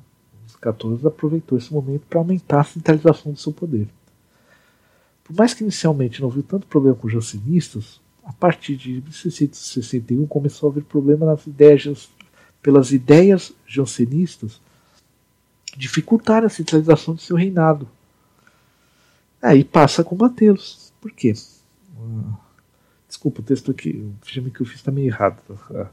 Os 0.48 0.56
14 0.56 1.06
aproveitou 1.06 1.58
esse 1.58 1.72
momento 1.72 2.06
para 2.10 2.20
aumentar 2.20 2.62
a 2.62 2.64
centralização 2.64 3.32
do 3.32 3.40
seu 3.40 3.54
poder. 3.54 3.88
Por 5.24 5.36
mais 5.36 5.54
que 5.54 5.64
inicialmente 5.64 6.22
não 6.22 6.30
viu 6.30 6.42
tanto 6.42 6.66
problema 6.66 6.96
com 6.96 7.06
os 7.06 7.14
jansenistas, 7.14 8.02
a 8.30 8.34
partir 8.34 8.78
de 8.78 9.02
1661 9.02 10.28
começou 10.28 10.70
a 10.70 10.72
haver 10.72 10.84
problema 10.84 11.26
nas 11.26 11.48
ideias, 11.48 12.12
pelas 12.62 12.92
ideias 12.92 13.52
jansenistas 13.66 14.62
dificultar 15.76 16.44
a 16.46 16.50
centralização 16.50 17.16
de 17.16 17.24
seu 17.24 17.36
reinado. 17.36 17.90
Aí 19.42 19.64
passa 19.64 20.04
a 20.04 20.06
combatê-los. 20.06 20.94
Por 21.02 21.12
quê? 21.12 21.34
Uh, 21.98 22.38
desculpa, 23.08 23.42
o 23.42 23.44
texto 23.44 23.72
aqui, 23.72 23.98
o 24.22 24.26
filme 24.26 24.52
que 24.52 24.62
eu 24.62 24.66
fiz 24.66 24.76
está 24.76 24.92
meio 24.92 25.08
errado. 25.08 25.42
Uh, 25.72 25.88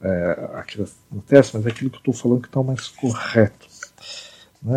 é, 0.00 0.50
aqui 0.54 0.78
no 1.10 1.22
texto, 1.22 1.54
mas 1.54 1.66
é 1.66 1.70
aquilo 1.70 1.90
que 1.90 1.96
eu 1.96 2.00
estou 2.00 2.14
falando 2.14 2.42
que 2.42 2.48
está 2.48 2.62
mais 2.62 2.86
correto. 2.86 3.66
Né? 4.62 4.76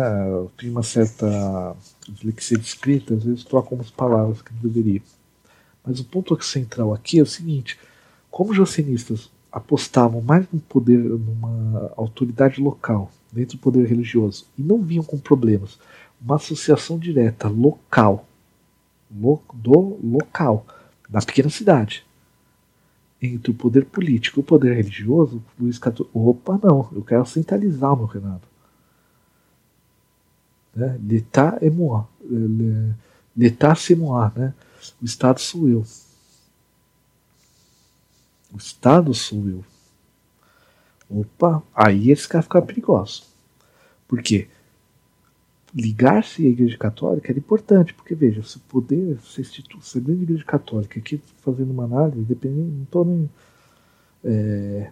Tem 0.56 0.68
uma 0.68 0.82
certa 0.82 1.76
dislexia 2.08 2.58
de 2.58 2.66
escrita, 2.66 3.14
às 3.14 3.22
vezes 3.22 3.44
troca 3.44 3.72
umas 3.72 3.90
palavras 3.90 4.42
que 4.42 4.52
não 4.52 4.62
deveria. 4.62 5.02
Mas 5.88 6.00
o 6.00 6.04
ponto 6.04 6.38
central 6.44 6.92
aqui 6.92 7.18
é 7.18 7.22
o 7.22 7.26
seguinte: 7.26 7.78
como 8.30 8.50
os 8.50 8.56
jansenistas 8.56 9.30
apostavam 9.50 10.20
mais 10.20 10.46
no 10.52 10.60
poder, 10.60 10.98
numa 10.98 11.90
autoridade 11.96 12.60
local, 12.60 13.10
dentro 13.32 13.56
do 13.56 13.60
poder 13.60 13.88
religioso, 13.88 14.44
e 14.58 14.62
não 14.62 14.82
vinham 14.82 15.02
com 15.02 15.18
problemas, 15.18 15.78
uma 16.20 16.36
associação 16.36 16.98
direta 16.98 17.48
local, 17.48 18.26
lo, 19.10 19.40
do 19.54 19.98
local, 20.04 20.66
da 21.08 21.20
pequena 21.20 21.48
cidade, 21.48 22.04
entre 23.20 23.50
o 23.50 23.54
poder 23.54 23.86
político 23.86 24.38
e 24.38 24.42
o 24.42 24.44
poder 24.44 24.74
religioso, 24.76 25.42
Luís 25.58 25.76
XIV, 25.76 26.06
opa, 26.12 26.60
não, 26.62 26.86
eu 26.92 27.02
quero 27.02 27.24
centralizar 27.24 27.94
o 27.94 27.96
meu 27.96 28.06
reinado. 28.06 28.42
Né? 30.76 31.00
L'État 31.02 31.58
est 31.62 31.74
moi. 31.74 32.06
L'État 33.34 33.74
c'est 33.74 33.96
moi. 33.96 34.30
Né? 34.36 34.52
O 35.00 35.04
Estado 35.04 35.40
sou 35.40 35.68
eu. 35.68 35.84
O 38.52 38.56
Estado 38.56 39.12
sou 39.14 39.48
eu. 39.48 39.64
Opa, 41.10 41.62
aí 41.74 42.10
esse 42.10 42.28
cara 42.28 42.42
fica 42.42 42.60
perigoso. 42.60 43.24
Por 44.06 44.22
quê? 44.22 44.48
Ligar-se 45.74 46.46
à 46.46 46.48
Igreja 46.48 46.76
Católica 46.76 47.30
era 47.30 47.38
importante, 47.38 47.94
porque 47.94 48.14
veja, 48.14 48.42
se 48.42 48.58
poder 48.60 49.18
se 49.20 49.42
a 49.42 49.98
Igreja 49.98 50.44
Católica, 50.44 50.98
aqui 50.98 51.20
fazendo 51.38 51.70
uma 51.70 51.84
análise, 51.84 52.22
dependendo, 52.22 52.70
não 52.70 52.82
estou 52.84 53.04
nem. 53.04 53.30
É, 54.24 54.90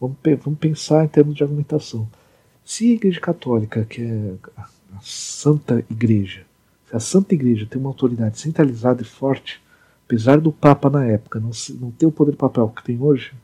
vamos, 0.00 0.16
vamos 0.42 0.58
pensar 0.58 1.04
em 1.04 1.08
termos 1.08 1.34
de 1.34 1.42
argumentação. 1.42 2.08
Se 2.64 2.90
a 2.90 2.94
Igreja 2.94 3.20
Católica, 3.20 3.84
que 3.84 4.02
é 4.02 4.34
a 4.56 4.68
Santa 5.00 5.84
Igreja, 5.90 6.45
se 6.88 6.96
a 6.96 7.00
Santa 7.00 7.34
Igreja 7.34 7.66
tem 7.66 7.80
uma 7.80 7.90
autoridade 7.90 8.38
centralizada 8.38 9.02
e 9.02 9.04
forte, 9.04 9.62
apesar 10.04 10.40
do 10.40 10.52
Papa 10.52 10.88
na 10.88 11.04
época 11.04 11.40
não, 11.40 11.50
não 11.80 11.90
ter 11.90 12.06
o 12.06 12.12
poder 12.12 12.36
papel 12.36 12.68
que 12.68 12.84
tem 12.84 13.00
hoje, 13.00 13.34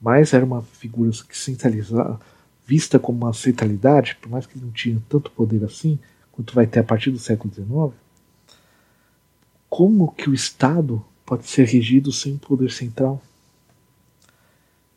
mas 0.00 0.32
era 0.32 0.44
uma 0.44 0.62
figura 0.62 1.10
que 1.28 1.36
centralizava, 1.36 2.20
vista 2.66 2.98
como 2.98 3.24
uma 3.24 3.32
centralidade, 3.32 4.16
por 4.20 4.30
mais 4.30 4.46
que 4.46 4.58
não 4.58 4.70
tinha 4.70 5.00
tanto 5.08 5.30
poder 5.30 5.62
assim, 5.64 5.98
quanto 6.32 6.54
vai 6.54 6.66
ter 6.66 6.80
a 6.80 6.84
partir 6.84 7.10
do 7.10 7.18
século 7.18 7.52
XIX, 7.52 7.94
como 9.68 10.12
que 10.12 10.30
o 10.30 10.34
Estado 10.34 11.04
pode 11.24 11.46
ser 11.46 11.66
regido 11.66 12.12
sem 12.12 12.38
poder 12.38 12.70
central? 12.70 13.22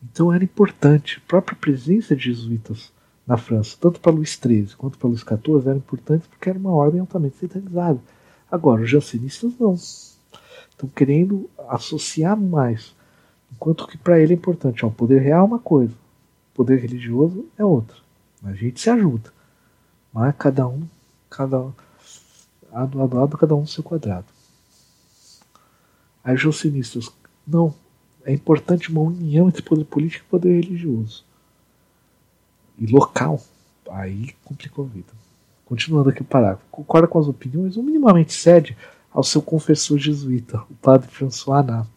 Então 0.01 0.31
era 0.33 0.43
importante, 0.43 1.17
a 1.17 1.27
própria 1.27 1.57
presença 1.57 2.15
de 2.15 2.23
jesuítas 2.23 2.91
na 3.29 3.37
França, 3.37 3.77
tanto 3.79 3.99
para 3.99 4.11
Luís 4.11 4.31
XIII 4.31 4.75
quanto 4.75 4.97
para 4.97 5.07
Luís 5.07 5.19
XIV, 5.21 5.67
eram 5.67 5.77
importantes 5.77 6.27
porque 6.27 6.49
era 6.49 6.57
uma 6.57 6.71
ordem 6.71 6.99
altamente 6.99 7.37
centralizada. 7.37 7.99
Agora, 8.51 8.81
os 8.81 8.89
jansenistas 8.89 9.53
não. 9.59 9.75
Estão 9.75 10.89
querendo 10.95 11.47
associar 11.67 12.35
mais. 12.35 12.95
Enquanto 13.53 13.85
que 13.85 13.99
para 13.99 14.19
ele 14.19 14.33
é 14.33 14.35
importante, 14.35 14.83
o 14.83 14.89
poder 14.89 15.21
real 15.21 15.41
é 15.41 15.47
uma 15.47 15.59
coisa, 15.59 15.93
o 15.93 16.55
poder 16.55 16.79
religioso 16.79 17.45
é 17.55 17.63
outra. 17.63 17.97
A 18.43 18.53
gente 18.53 18.81
se 18.81 18.89
ajuda. 18.89 19.31
Mas 20.11 20.33
cada 20.35 20.67
um, 20.67 20.87
cada 21.29 21.59
um, 21.61 21.73
lado 22.71 22.99
a 22.99 23.05
lado, 23.19 23.37
cada 23.37 23.53
um 23.53 23.61
no 23.61 23.67
seu 23.67 23.83
quadrado. 23.83 24.25
Aí 26.23 26.33
os 26.33 26.41
jansenistas, 26.41 27.11
não, 27.45 27.75
é 28.25 28.33
importante 28.33 28.89
uma 28.89 29.01
união 29.01 29.49
entre 29.49 29.61
poder 29.61 29.85
político 29.85 30.25
e 30.27 30.31
poder 30.31 30.63
religioso 30.63 31.28
e 32.79 32.85
local, 32.87 33.41
aí 33.91 34.33
complicou 34.45 34.85
a 34.85 34.87
vida. 34.87 35.11
Continuando 35.65 36.09
aqui 36.09 36.21
o 36.21 36.25
parágrafo. 36.25 36.63
Concorda 36.71 37.07
com 37.07 37.19
as 37.19 37.27
opiniões 37.27 37.77
ou 37.77 37.83
minimamente 37.83 38.33
cede 38.33 38.75
ao 39.11 39.23
seu 39.23 39.41
confessor 39.41 39.97
jesuíta, 39.97 40.63
o 40.69 40.75
padre 40.75 41.09
François 41.09 41.59
Anat, 41.59 41.87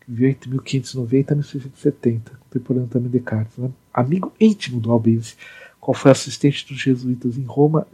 que 0.00 0.10
viveu 0.10 0.30
entre 0.30 0.50
1590 0.50 1.32
e 1.32 1.36
1670, 1.36 2.32
contemporâneo 2.40 2.88
também 2.88 3.10
de 3.10 3.18
Descartes, 3.18 3.56
né? 3.56 3.70
amigo 3.92 4.32
íntimo 4.40 4.80
do 4.80 4.90
Albise, 4.90 5.34
qual 5.80 5.94
foi 5.94 6.10
assistente 6.10 6.66
dos 6.66 6.78
jesuítas 6.78 7.38
em 7.38 7.44
Roma 7.44 7.86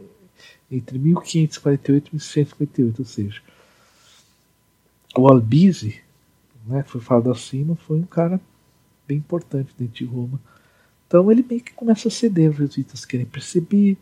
entre 0.69 0.97
1548 0.97 2.07
e 2.07 2.15
1658, 2.15 2.99
ou 2.99 3.05
seja, 3.05 3.41
o 5.17 5.27
Albise, 5.27 6.01
né, 6.65 6.83
foi 6.87 7.01
falado 7.01 7.29
acima, 7.29 7.75
foi 7.75 7.99
um 7.99 8.05
cara 8.05 8.39
bem 9.05 9.17
importante 9.17 9.73
dentro 9.77 9.93
de 9.93 10.05
Roma 10.05 10.39
então 11.11 11.29
ele 11.29 11.45
meio 11.47 11.59
que 11.59 11.73
começa 11.73 12.07
a 12.07 12.11
ceder, 12.11 12.51
os 12.51 12.55
jesuítas 12.55 13.03
querem 13.03 13.25
perceber, 13.25 13.97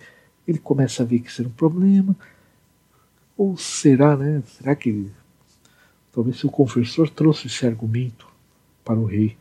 ele 0.48 0.60
começa 0.60 1.02
a 1.02 1.06
ver 1.08 1.18
que 1.18 1.30
isso 1.32 1.42
era 1.42 1.50
um 1.50 1.54
problema. 1.54 2.16
Ou 3.36 3.58
será, 3.58 4.16
né? 4.16 4.44
Será 4.46 4.76
que 4.76 5.10
talvez 6.14 6.38
se 6.38 6.46
o 6.46 6.52
confessor 6.52 7.10
trouxe 7.10 7.48
esse 7.48 7.66
argumento 7.66 8.28
para 8.86 9.00
o 9.00 9.06
rei? 9.06 9.36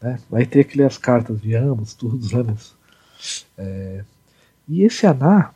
Né? 0.00 0.18
Vai 0.28 0.44
ter 0.44 0.64
que 0.64 0.76
ler 0.76 0.86
as 0.86 0.98
cartas 0.98 1.40
de 1.40 1.54
ambos, 1.54 1.94
todos, 1.94 2.32
né? 2.32 2.42
Mas, 2.42 2.74
é, 3.56 4.04
e 4.66 4.82
esse 4.82 5.06
Aná, 5.06 5.54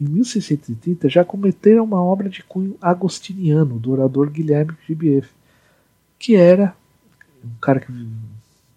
em 0.00 0.04
1630, 0.04 1.08
já 1.08 1.24
cometeram 1.24 1.82
uma 1.82 2.00
obra 2.00 2.28
de 2.28 2.44
cunho 2.44 2.76
agostiniano, 2.80 3.80
do 3.80 3.90
orador 3.90 4.30
Guilherme 4.30 4.78
Gibief, 4.86 5.28
que 6.20 6.36
era 6.36 6.72
um 7.44 7.58
cara 7.60 7.80
que 7.80 7.90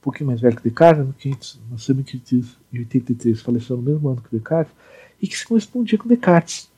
um 0.02 0.04
pouquinho 0.04 0.28
mais 0.28 0.42
velho 0.42 0.56
que 0.56 0.64
Descartes, 0.64 1.60
nasceu 1.70 1.94
em 1.94 1.98
1583, 1.98 3.40
faleceu 3.40 3.78
no 3.78 3.84
mesmo 3.84 4.10
ano 4.10 4.22
que 4.22 4.36
Descartes, 4.36 4.74
e 5.22 5.28
que 5.28 5.38
se 5.38 5.46
correspondia 5.46 5.98
com 6.00 6.10
Descartes. 6.10 6.72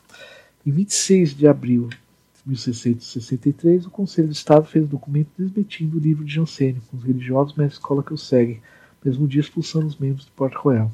Em 0.66 0.72
26 0.72 1.34
de 1.34 1.48
abril 1.48 1.88
de 1.88 1.98
1663, 2.46 3.86
o 3.86 3.90
Conselho 3.90 4.28
de 4.28 4.36
Estado 4.36 4.66
fez 4.66 4.84
um 4.84 4.90
documento 4.90 5.30
desmentindo 5.38 5.98
o 5.98 6.00
livro 6.02 6.26
de 6.26 6.34
Jansenio, 6.34 6.82
com 6.92 6.98
os 6.98 7.04
religiosos 7.04 7.56
na 7.56 7.66
escola 7.66 8.04
que 8.04 8.14
o 8.14 8.18
seguem, 8.18 8.62
mesmo 9.04 9.26
dia 9.26 9.40
expulsando 9.40 9.88
os 9.88 9.98
membros 9.98 10.26
do 10.26 10.32
Porto 10.32 10.56
Royal. 10.58 10.92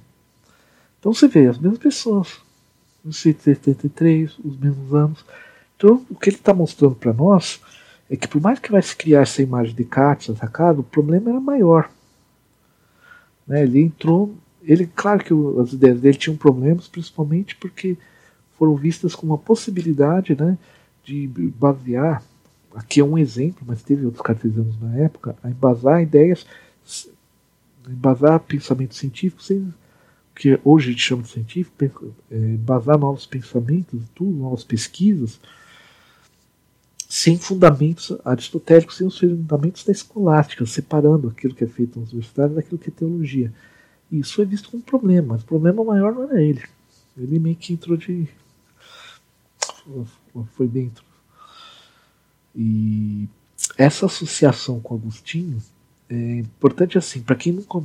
Então 1.00 1.12
você 1.12 1.28
vê, 1.28 1.48
as 1.48 1.58
mesmas 1.58 1.80
pessoas, 1.80 2.40
1673, 3.04 4.38
os 4.46 4.56
mesmos 4.56 4.94
anos. 4.94 5.26
Então, 5.76 6.06
o 6.10 6.16
que 6.16 6.30
ele 6.30 6.38
está 6.38 6.54
mostrando 6.54 6.94
para 6.94 7.14
nós 7.14 7.60
é 8.08 8.16
que, 8.16 8.28
por 8.28 8.40
mais 8.40 8.60
que 8.60 8.72
vai 8.72 8.82
se 8.82 8.96
criar 8.96 9.22
essa 9.22 9.42
imagem 9.42 9.74
de 9.74 9.84
Descartes 9.84 10.30
atacado, 10.30 10.82
o 10.82 10.84
problema 10.84 11.32
era 11.32 11.40
maior. 11.40 11.90
Né? 13.50 13.64
Ele 13.64 13.82
entrou, 13.82 14.36
ele, 14.62 14.86
claro 14.86 15.24
que 15.24 15.34
o, 15.34 15.60
as 15.60 15.74
ideias 15.74 16.00
dele 16.00 16.18
tinham 16.18 16.38
problemas, 16.38 16.88
principalmente 16.88 17.56
porque 17.56 17.98
foram 18.58 18.76
vistas 18.76 19.16
como 19.16 19.34
uma 19.34 19.38
possibilidade 19.38 20.36
né, 20.36 20.58
de 21.04 21.28
basear, 21.58 22.24
aqui 22.76 23.00
é 23.00 23.04
um 23.04 23.18
exemplo, 23.18 23.64
mas 23.66 23.82
teve 23.82 24.06
outros 24.06 24.22
cartesianos 24.22 24.80
na 24.80 24.96
época, 24.98 25.36
a 25.42 25.50
embasar 25.50 26.02
ideias, 26.02 26.46
embasar 27.88 28.40
pensamento 28.42 28.94
científico, 28.94 29.42
sem, 29.42 29.74
que 30.36 30.60
hoje 30.64 30.90
a 30.90 30.92
gente 30.92 31.02
chama 31.02 31.24
de 31.24 31.30
científico, 31.30 32.14
é, 32.30 32.36
embasar 32.36 32.98
novos 32.98 33.26
pensamentos, 33.26 34.02
tudo, 34.14 34.32
novas 34.32 34.64
pesquisas, 34.64 35.40
sem 37.12 37.40
fundamentos 37.40 38.16
aristotélicos, 38.24 38.98
sem 38.98 39.08
os 39.08 39.18
fundamentos 39.18 39.84
da 39.84 39.92
escolástica, 39.92 40.64
separando 40.68 41.28
aquilo 41.28 41.56
que 41.56 41.64
é 41.64 41.68
feito 41.68 42.00
nas 42.00 42.10
universidades 42.10 42.56
daquilo 42.56 42.78
que 42.78 42.90
é 42.90 42.94
teologia. 42.94 43.52
E 44.12 44.20
isso 44.20 44.40
é 44.44 44.46
visto 44.46 44.70
como 44.70 44.84
um 44.84 44.86
problema, 44.86 45.30
mas 45.30 45.42
o 45.42 45.46
problema 45.46 45.84
maior 45.84 46.14
não 46.14 46.26
era 46.26 46.40
ele. 46.40 46.64
Ele 47.18 47.40
meio 47.40 47.56
que 47.56 47.74
entrou 47.74 47.98
de. 47.98 48.30
foi 50.54 50.68
dentro. 50.68 51.04
E 52.56 53.28
essa 53.76 54.06
associação 54.06 54.80
com 54.80 54.94
Agostinho 54.94 55.58
é 56.08 56.36
importante 56.36 56.96
assim, 56.96 57.22
para 57.22 57.36
quem 57.36 57.54
nunca. 57.54 57.84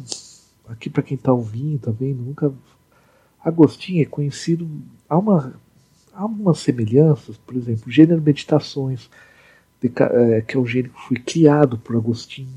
Aqui 0.69 0.89
para 0.91 1.03
quem 1.03 1.15
está 1.15 1.33
ouvindo, 1.33 1.81
tá 1.81 1.91
vendo, 1.91 2.23
nunca. 2.23 2.53
Agostinho 3.43 4.03
é 4.03 4.07
conhecido. 4.07 4.69
Há, 5.09 5.17
uma, 5.17 5.55
há 6.15 6.25
umas 6.25 6.59
semelhanças, 6.59 7.37
por 7.37 7.57
exemplo, 7.57 7.85
o 7.87 7.91
gênero 7.91 8.23
Meditações, 8.23 9.11
de, 9.81 9.93
é, 10.01 10.41
que 10.41 10.57
é 10.57 10.61
um 10.61 10.67
gênero 10.67 10.95
que 10.95 11.09
foi 11.09 11.17
criado 11.19 11.79
por 11.79 11.97
Agostinho, 11.97 12.55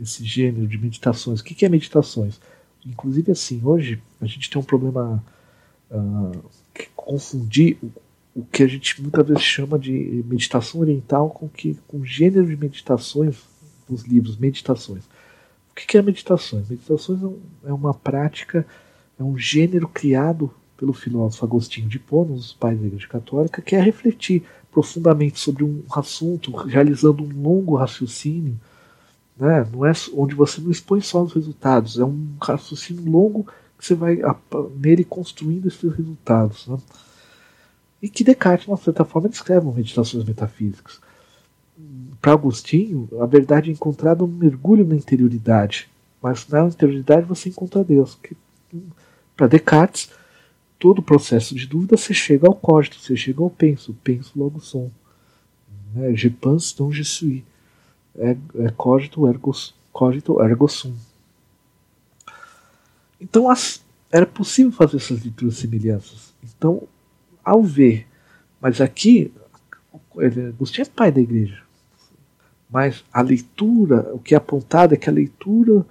esse 0.00 0.24
gênero 0.24 0.66
de 0.66 0.78
meditações. 0.78 1.40
O 1.40 1.44
que, 1.44 1.54
que 1.54 1.66
é 1.66 1.68
meditações? 1.68 2.40
Inclusive, 2.86 3.32
assim, 3.32 3.60
hoje 3.62 4.00
a 4.20 4.26
gente 4.26 4.48
tem 4.48 4.60
um 4.60 4.64
problema 4.64 5.22
uh, 5.90 6.50
que 6.72 6.88
confundir 6.96 7.76
o, 7.82 7.92
o, 8.34 8.44
que 8.46 8.62
a 8.62 8.66
gente 8.66 9.00
muitas 9.02 9.26
vezes 9.26 9.42
chama 9.42 9.78
de 9.78 10.24
meditação 10.26 10.80
oriental 10.80 11.28
com 11.28 11.48
que 11.48 11.76
com 11.86 12.02
gênero 12.02 12.46
de 12.46 12.56
meditações 12.56 13.36
dos 13.86 14.04
livros 14.04 14.38
meditações. 14.38 15.04
O 15.70 15.74
que, 15.74 15.86
que 15.86 15.98
é 15.98 16.02
meditações? 16.02 16.70
Meditações 16.70 17.20
é, 17.22 17.68
é 17.68 17.72
uma 17.72 17.92
prática, 17.92 18.66
é 19.18 19.22
um 19.22 19.36
gênero 19.36 19.86
criado 19.86 20.50
pelo 20.80 20.92
filósofo 20.92 21.44
Agostinho 21.44 21.88
de 21.88 21.98
Hipona, 21.98 22.32
um 22.32 22.36
dos 22.36 22.54
pais 22.54 22.80
da 22.80 22.86
Igreja 22.86 23.06
Católica, 23.06 23.62
que 23.62 23.76
é 23.76 23.80
refletir 23.80 24.42
profundamente 24.72 25.38
sobre 25.38 25.62
um 25.62 25.84
assunto, 25.92 26.50
realizando 26.56 27.22
um 27.22 27.42
longo 27.42 27.76
raciocínio 27.76 28.58
né? 29.40 29.66
Não 29.72 29.86
é 29.86 29.92
onde 30.12 30.34
você 30.34 30.60
não 30.60 30.70
expõe 30.70 31.00
só 31.00 31.22
os 31.22 31.32
resultados, 31.32 31.98
é 31.98 32.04
um 32.04 32.28
raciocínio 32.40 33.10
longo 33.10 33.46
que 33.78 33.86
você 33.86 33.94
vai 33.94 34.18
nele 34.76 35.02
construindo 35.02 35.66
esses 35.66 35.90
resultados. 35.96 36.66
Né? 36.66 36.76
E 38.02 38.08
que 38.08 38.22
Descartes, 38.22 38.66
de 38.66 38.70
uma 38.70 38.76
certa 38.76 39.02
forma, 39.02 39.30
descreve 39.30 39.66
meditações 39.66 40.24
metafísicas. 40.24 41.00
Para 42.20 42.32
Agostinho, 42.32 43.08
a 43.18 43.24
verdade 43.24 43.70
é 43.70 43.72
encontrada 43.72 44.20
no 44.20 44.28
mergulho 44.28 44.86
na 44.86 44.94
interioridade, 44.94 45.88
mas 46.20 46.46
na 46.48 46.66
interioridade 46.66 47.26
você 47.26 47.48
encontra 47.48 47.82
Deus. 47.82 48.18
Para 49.34 49.46
Descartes, 49.46 50.10
todo 50.80 51.00
o 51.00 51.02
processo 51.02 51.54
de 51.54 51.66
dúvida 51.66 51.96
você 51.96 52.14
chega 52.14 52.48
ao 52.48 52.54
cogito, 52.54 52.98
você 52.98 53.14
chega 53.14 53.42
ao 53.42 53.50
penso, 53.50 53.94
penso 54.02 54.32
logo 54.36 54.60
som. 54.60 54.90
Né? 55.94 56.16
Je 56.16 56.30
pense 56.30 56.76
donc 56.76 56.96
je 56.96 57.04
suis 57.04 57.44
é, 58.16 58.36
é 58.58 58.70
cogito, 58.70 59.28
ergo, 59.28 59.52
cogito 59.92 60.42
ergo 60.42 60.66
sum. 60.66 60.96
Então 63.20 63.50
as, 63.50 63.84
era 64.10 64.24
possível 64.24 64.72
fazer 64.72 64.96
essas 64.96 65.22
leituras 65.22 65.56
semelhanças. 65.56 66.32
Então, 66.42 66.88
ao 67.44 67.62
ver, 67.62 68.06
mas 68.60 68.80
aqui, 68.80 69.32
Agostinho 70.48 70.86
é 70.86 70.90
pai 70.90 71.12
da 71.12 71.20
igreja, 71.20 71.62
mas 72.70 73.04
a 73.12 73.20
leitura, 73.20 74.10
o 74.14 74.18
que 74.18 74.34
é 74.34 74.38
apontado 74.38 74.94
é 74.94 74.96
que 74.96 75.10
a 75.10 75.12
leitura 75.12 75.84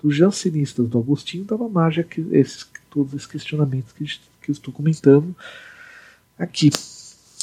dos 0.00 0.14
jansenistas 0.14 0.88
do 0.88 0.98
Agostinho 0.98 1.44
dava 1.44 1.68
margem 1.68 2.04
a 2.04 2.36
esses, 2.36 2.70
todos 2.88 3.12
esses 3.12 3.26
questionamentos 3.26 3.92
que, 3.92 4.04
que 4.46 4.50
eu 4.50 4.54
estou 4.54 4.72
comentando 4.72 5.34
aqui, 6.38 6.70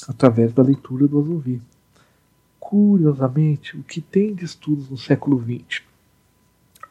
através 0.08 0.54
da 0.54 0.64
leitura 0.64 1.08
do 1.08 1.20
Azovi 1.20 1.62
curiosamente, 2.74 3.78
o 3.78 3.84
que 3.84 4.02
tem 4.02 4.34
de 4.34 4.46
estudos 4.46 4.90
no 4.90 4.98
século 4.98 5.38
XX, 5.38 5.84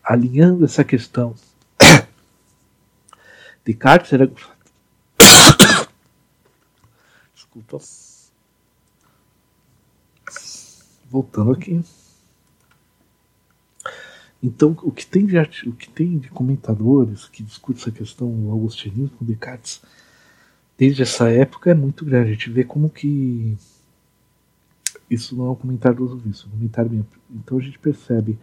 alinhando 0.04 0.64
essa 0.64 0.84
questão. 0.84 1.34
Descartes 3.64 4.12
era. 4.12 4.30
Desculpa. 7.34 7.78
Voltando 11.10 11.50
aqui. 11.50 11.82
Então, 14.40 14.76
o 14.82 14.92
que 14.92 15.04
tem 15.04 15.26
de, 15.26 15.38
o 15.68 15.72
que 15.72 15.88
tem 15.88 16.16
de 16.16 16.28
comentadores 16.28 17.28
que 17.28 17.42
discutem 17.42 17.80
essa 17.80 17.90
questão 17.90 18.30
do 18.30 18.50
augustinismo 18.50 19.10
com 19.18 19.24
Descartes 19.24 19.82
desde 20.82 21.02
essa 21.02 21.30
época 21.30 21.70
é 21.70 21.74
muito 21.74 22.04
grande. 22.04 22.30
A 22.30 22.32
gente 22.32 22.50
vê 22.50 22.64
como 22.64 22.90
que 22.90 23.56
isso 25.08 25.36
não 25.36 25.46
é 25.46 25.50
um 25.50 25.54
comentário 25.54 25.98
dos 25.98 26.10
ouvintes, 26.10 26.42
é 26.42 26.48
um 26.48 26.50
comentário 26.50 26.90
mesmo. 26.90 27.06
Então 27.30 27.56
a 27.56 27.60
gente 27.60 27.78
percebe 27.78 28.36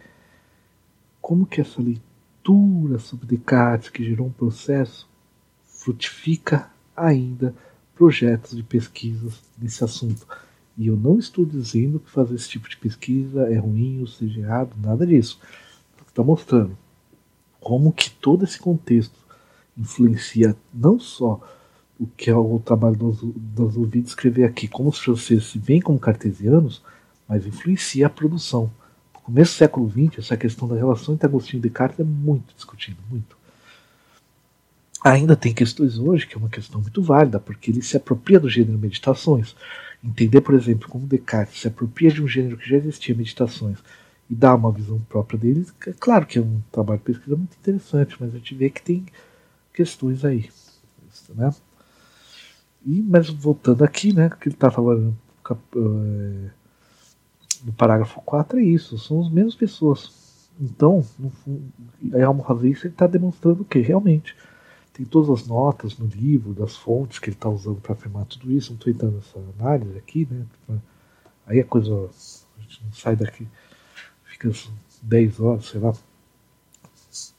como 1.20 1.44
que 1.44 1.60
essa 1.60 1.82
leitura 1.82 2.98
sobre 2.98 3.26
Descartes, 3.26 3.90
que 3.90 4.02
gerou 4.02 4.26
um 4.26 4.32
processo, 4.32 5.06
frutifica 5.66 6.70
ainda 6.96 7.54
projetos 7.94 8.56
de 8.56 8.62
pesquisas 8.62 9.42
nesse 9.60 9.84
assunto. 9.84 10.26
E 10.78 10.86
eu 10.86 10.96
não 10.96 11.18
estou 11.18 11.44
dizendo 11.44 12.00
que 12.00 12.10
fazer 12.10 12.36
esse 12.36 12.48
tipo 12.48 12.70
de 12.70 12.78
pesquisa 12.78 13.52
é 13.52 13.58
ruim 13.58 14.00
ou 14.00 14.06
seja 14.06 14.40
errado, 14.40 14.74
nada 14.82 15.06
disso. 15.06 15.38
Está 16.08 16.22
mostrando 16.22 16.74
como 17.60 17.92
que 17.92 18.10
todo 18.10 18.44
esse 18.44 18.58
contexto 18.58 19.20
influencia 19.76 20.56
não 20.72 20.98
só 20.98 21.38
o 22.00 22.06
que 22.06 22.30
é 22.30 22.34
o 22.34 22.58
trabalho 22.58 22.96
dos, 22.96 23.18
dos 23.22 23.76
ouvidos 23.76 24.12
escrever 24.12 24.44
aqui, 24.44 24.66
como 24.66 24.88
os 24.88 24.98
franceses 24.98 25.44
se 25.44 25.58
veem 25.58 25.82
como 25.82 25.98
cartesianos, 25.98 26.82
mas 27.28 27.46
influencia 27.46 28.06
a 28.06 28.10
produção. 28.10 28.72
No 29.14 29.20
começo 29.20 29.52
do 29.52 29.58
século 29.58 29.90
XX, 29.90 30.18
essa 30.18 30.36
questão 30.36 30.66
da 30.66 30.76
relação 30.76 31.12
entre 31.12 31.26
Agostinho 31.26 31.60
e 31.60 31.62
Descartes 31.62 32.00
é 32.00 32.04
muito 32.04 32.54
discutida, 32.54 32.96
muito. 33.10 33.36
Ainda 35.04 35.36
tem 35.36 35.52
questões 35.52 35.98
hoje, 35.98 36.26
que 36.26 36.34
é 36.34 36.38
uma 36.38 36.48
questão 36.48 36.80
muito 36.80 37.02
válida, 37.02 37.38
porque 37.38 37.70
ele 37.70 37.82
se 37.82 37.98
apropria 37.98 38.40
do 38.40 38.48
gênero 38.48 38.78
meditações. 38.78 39.54
Entender, 40.02 40.40
por 40.40 40.54
exemplo, 40.54 40.88
como 40.88 41.06
Descartes 41.06 41.60
se 41.60 41.68
apropria 41.68 42.10
de 42.10 42.22
um 42.22 42.28
gênero 42.28 42.56
que 42.56 42.68
já 42.68 42.78
existia, 42.78 43.14
meditações, 43.14 43.78
e 44.30 44.34
dá 44.34 44.54
uma 44.54 44.72
visão 44.72 44.98
própria 45.06 45.38
dele, 45.38 45.66
é 45.86 45.92
claro 45.92 46.24
que 46.24 46.38
é 46.38 46.42
um 46.42 46.62
trabalho 46.72 47.00
de 47.00 47.04
pesquisa 47.04 47.36
muito 47.36 47.56
interessante, 47.60 48.16
mas 48.18 48.34
a 48.34 48.38
gente 48.38 48.54
vê 48.54 48.70
que 48.70 48.80
tem 48.80 49.04
questões 49.74 50.24
aí. 50.24 50.48
Né? 51.34 51.52
E, 52.84 53.02
mas 53.02 53.28
voltando 53.28 53.84
aqui, 53.84 54.12
né, 54.12 54.30
que 54.30 54.48
ele 54.48 54.54
está 54.54 54.70
falando 54.70 55.16
é, 55.50 56.50
no 57.64 57.72
parágrafo 57.76 58.20
4 58.22 58.58
é 58.58 58.62
isso, 58.62 58.98
são 58.98 59.20
as 59.20 59.30
mesmas 59.30 59.54
pessoas. 59.54 60.48
Então, 60.60 61.04
no 61.18 61.30
fundo, 61.30 61.72
isso, 62.66 62.86
ele 62.86 62.94
está 62.94 63.06
demonstrando 63.06 63.64
que 63.64 63.78
realmente 63.78 64.36
tem 64.92 65.06
todas 65.06 65.30
as 65.30 65.46
notas 65.46 65.96
no 65.98 66.06
livro, 66.06 66.52
das 66.52 66.76
fontes 66.76 67.18
que 67.18 67.30
ele 67.30 67.36
está 67.36 67.48
usando 67.48 67.80
para 67.80 67.94
afirmar 67.94 68.26
tudo 68.26 68.52
isso. 68.52 68.70
Não 68.70 68.76
estou 68.76 68.92
entrando 68.92 69.14
nessa 69.14 69.38
análise 69.58 69.96
aqui, 69.96 70.28
né? 70.30 70.44
Aí 71.46 71.60
a 71.60 71.64
coisa. 71.64 72.10
A 72.58 72.60
gente 72.62 72.84
não 72.84 72.92
sai 72.92 73.16
daqui, 73.16 73.48
fica 74.24 74.50
10 75.02 75.40
horas, 75.40 75.66
sei 75.66 75.80
lá. 75.80 75.94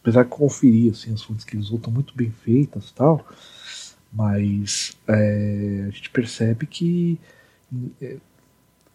Apesar 0.01 0.23
de 0.23 0.29
conferir 0.29 0.91
assim, 0.91 1.13
as 1.13 1.21
fontes 1.21 1.45
que 1.45 1.55
ele 1.55 1.61
usou 1.61 1.77
estão 1.77 1.93
muito 1.93 2.15
bem 2.15 2.31
feitas 2.31 2.91
tal. 2.91 3.23
Mas 4.11 4.97
é, 5.07 5.85
a 5.87 5.89
gente 5.91 6.09
percebe 6.09 6.65
que 6.65 7.19
é, 8.01 8.17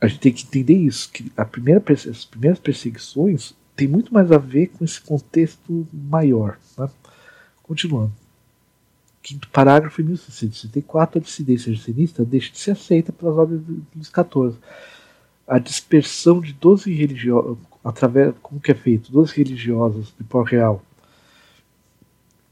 a 0.01 0.07
gente 0.07 0.21
tem 0.21 0.33
que 0.33 0.45
entender 0.47 0.75
isso, 0.75 1.11
que 1.11 1.33
a 1.37 1.45
primeira, 1.45 1.83
as 1.91 2.25
primeiras 2.25 2.59
perseguições 2.59 3.55
tem 3.75 3.89
muito 3.89 4.13
mais 4.13 4.31
a 4.33 4.39
ver 4.39 4.69
com 4.69 4.85
esse 4.85 5.01
contexto 5.01 5.87
maior. 5.93 6.59
Né? 6.79 6.89
Continuando. 7.63 8.13
Quinto 9.23 9.49
parágrafo, 9.49 10.01
em 10.01 10.05
1664, 10.05 11.19
a 11.19 11.23
dissidência 11.23 11.75
jansenista 11.75 12.25
deixa 12.25 12.53
de 12.53 12.59
ser 12.59 12.71
aceita 12.73 13.13
pelas 13.13 13.37
ordens 13.37 13.61
de 13.67 13.83
Luís. 14.35 14.55
A 15.47 15.59
dispersão 15.59 16.41
de 16.41 16.53
12 16.53 16.93
religiosos, 16.93 17.59
através, 17.85 18.35
como 18.43 18.61
que 18.61 18.71
é 18.71 18.75
feito? 18.75 19.11
12 19.13 19.35
religiosos 19.35 20.15
de 20.17 20.25
Port 20.25 20.51
Real, 20.51 20.83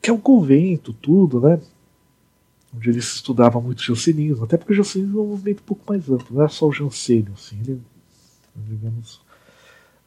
que 0.03 0.11
é 0.11 0.12
um 0.12 0.20
convento, 0.20 0.93
tudo, 0.93 1.41
né? 1.41 1.61
Onde 2.74 2.90
ele 2.90 2.98
estudava 2.98 3.60
muito 3.60 3.82
jansenismo, 3.82 4.44
até 4.44 4.56
porque 4.56 4.72
o 4.72 4.76
jansenismo 4.76 5.20
é 5.20 5.22
um 5.22 5.28
movimento 5.28 5.60
um 5.60 5.66
pouco 5.66 5.84
mais 5.88 6.09
amplo, 6.10 6.36
não 6.36 6.44
é 6.44 6.48
só 6.48 6.66
o 6.66 6.72
jansênio, 6.72 7.32
assim, 7.34 7.59
ele, 7.60 7.80
digamos, 8.56 9.20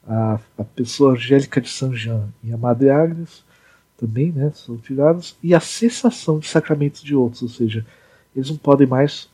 a, 0.06 0.40
a 0.56 0.64
pessoa 0.64 1.12
angélica 1.12 1.60
de 1.60 1.68
Saint 1.68 1.94
Jean 1.94 2.28
e 2.42 2.52
a 2.52 2.56
Madre 2.56 2.90
Agnes 2.90 3.44
também 3.96 4.30
né, 4.30 4.52
são 4.54 4.76
tirados, 4.76 5.36
e 5.42 5.54
a 5.54 5.60
cessação 5.60 6.38
de 6.38 6.46
sacramentos 6.46 7.02
de 7.02 7.14
outros, 7.14 7.42
ou 7.42 7.48
seja, 7.48 7.84
eles 8.34 8.48
não 8.48 8.56
podem 8.56 8.86
mais, 8.86 9.28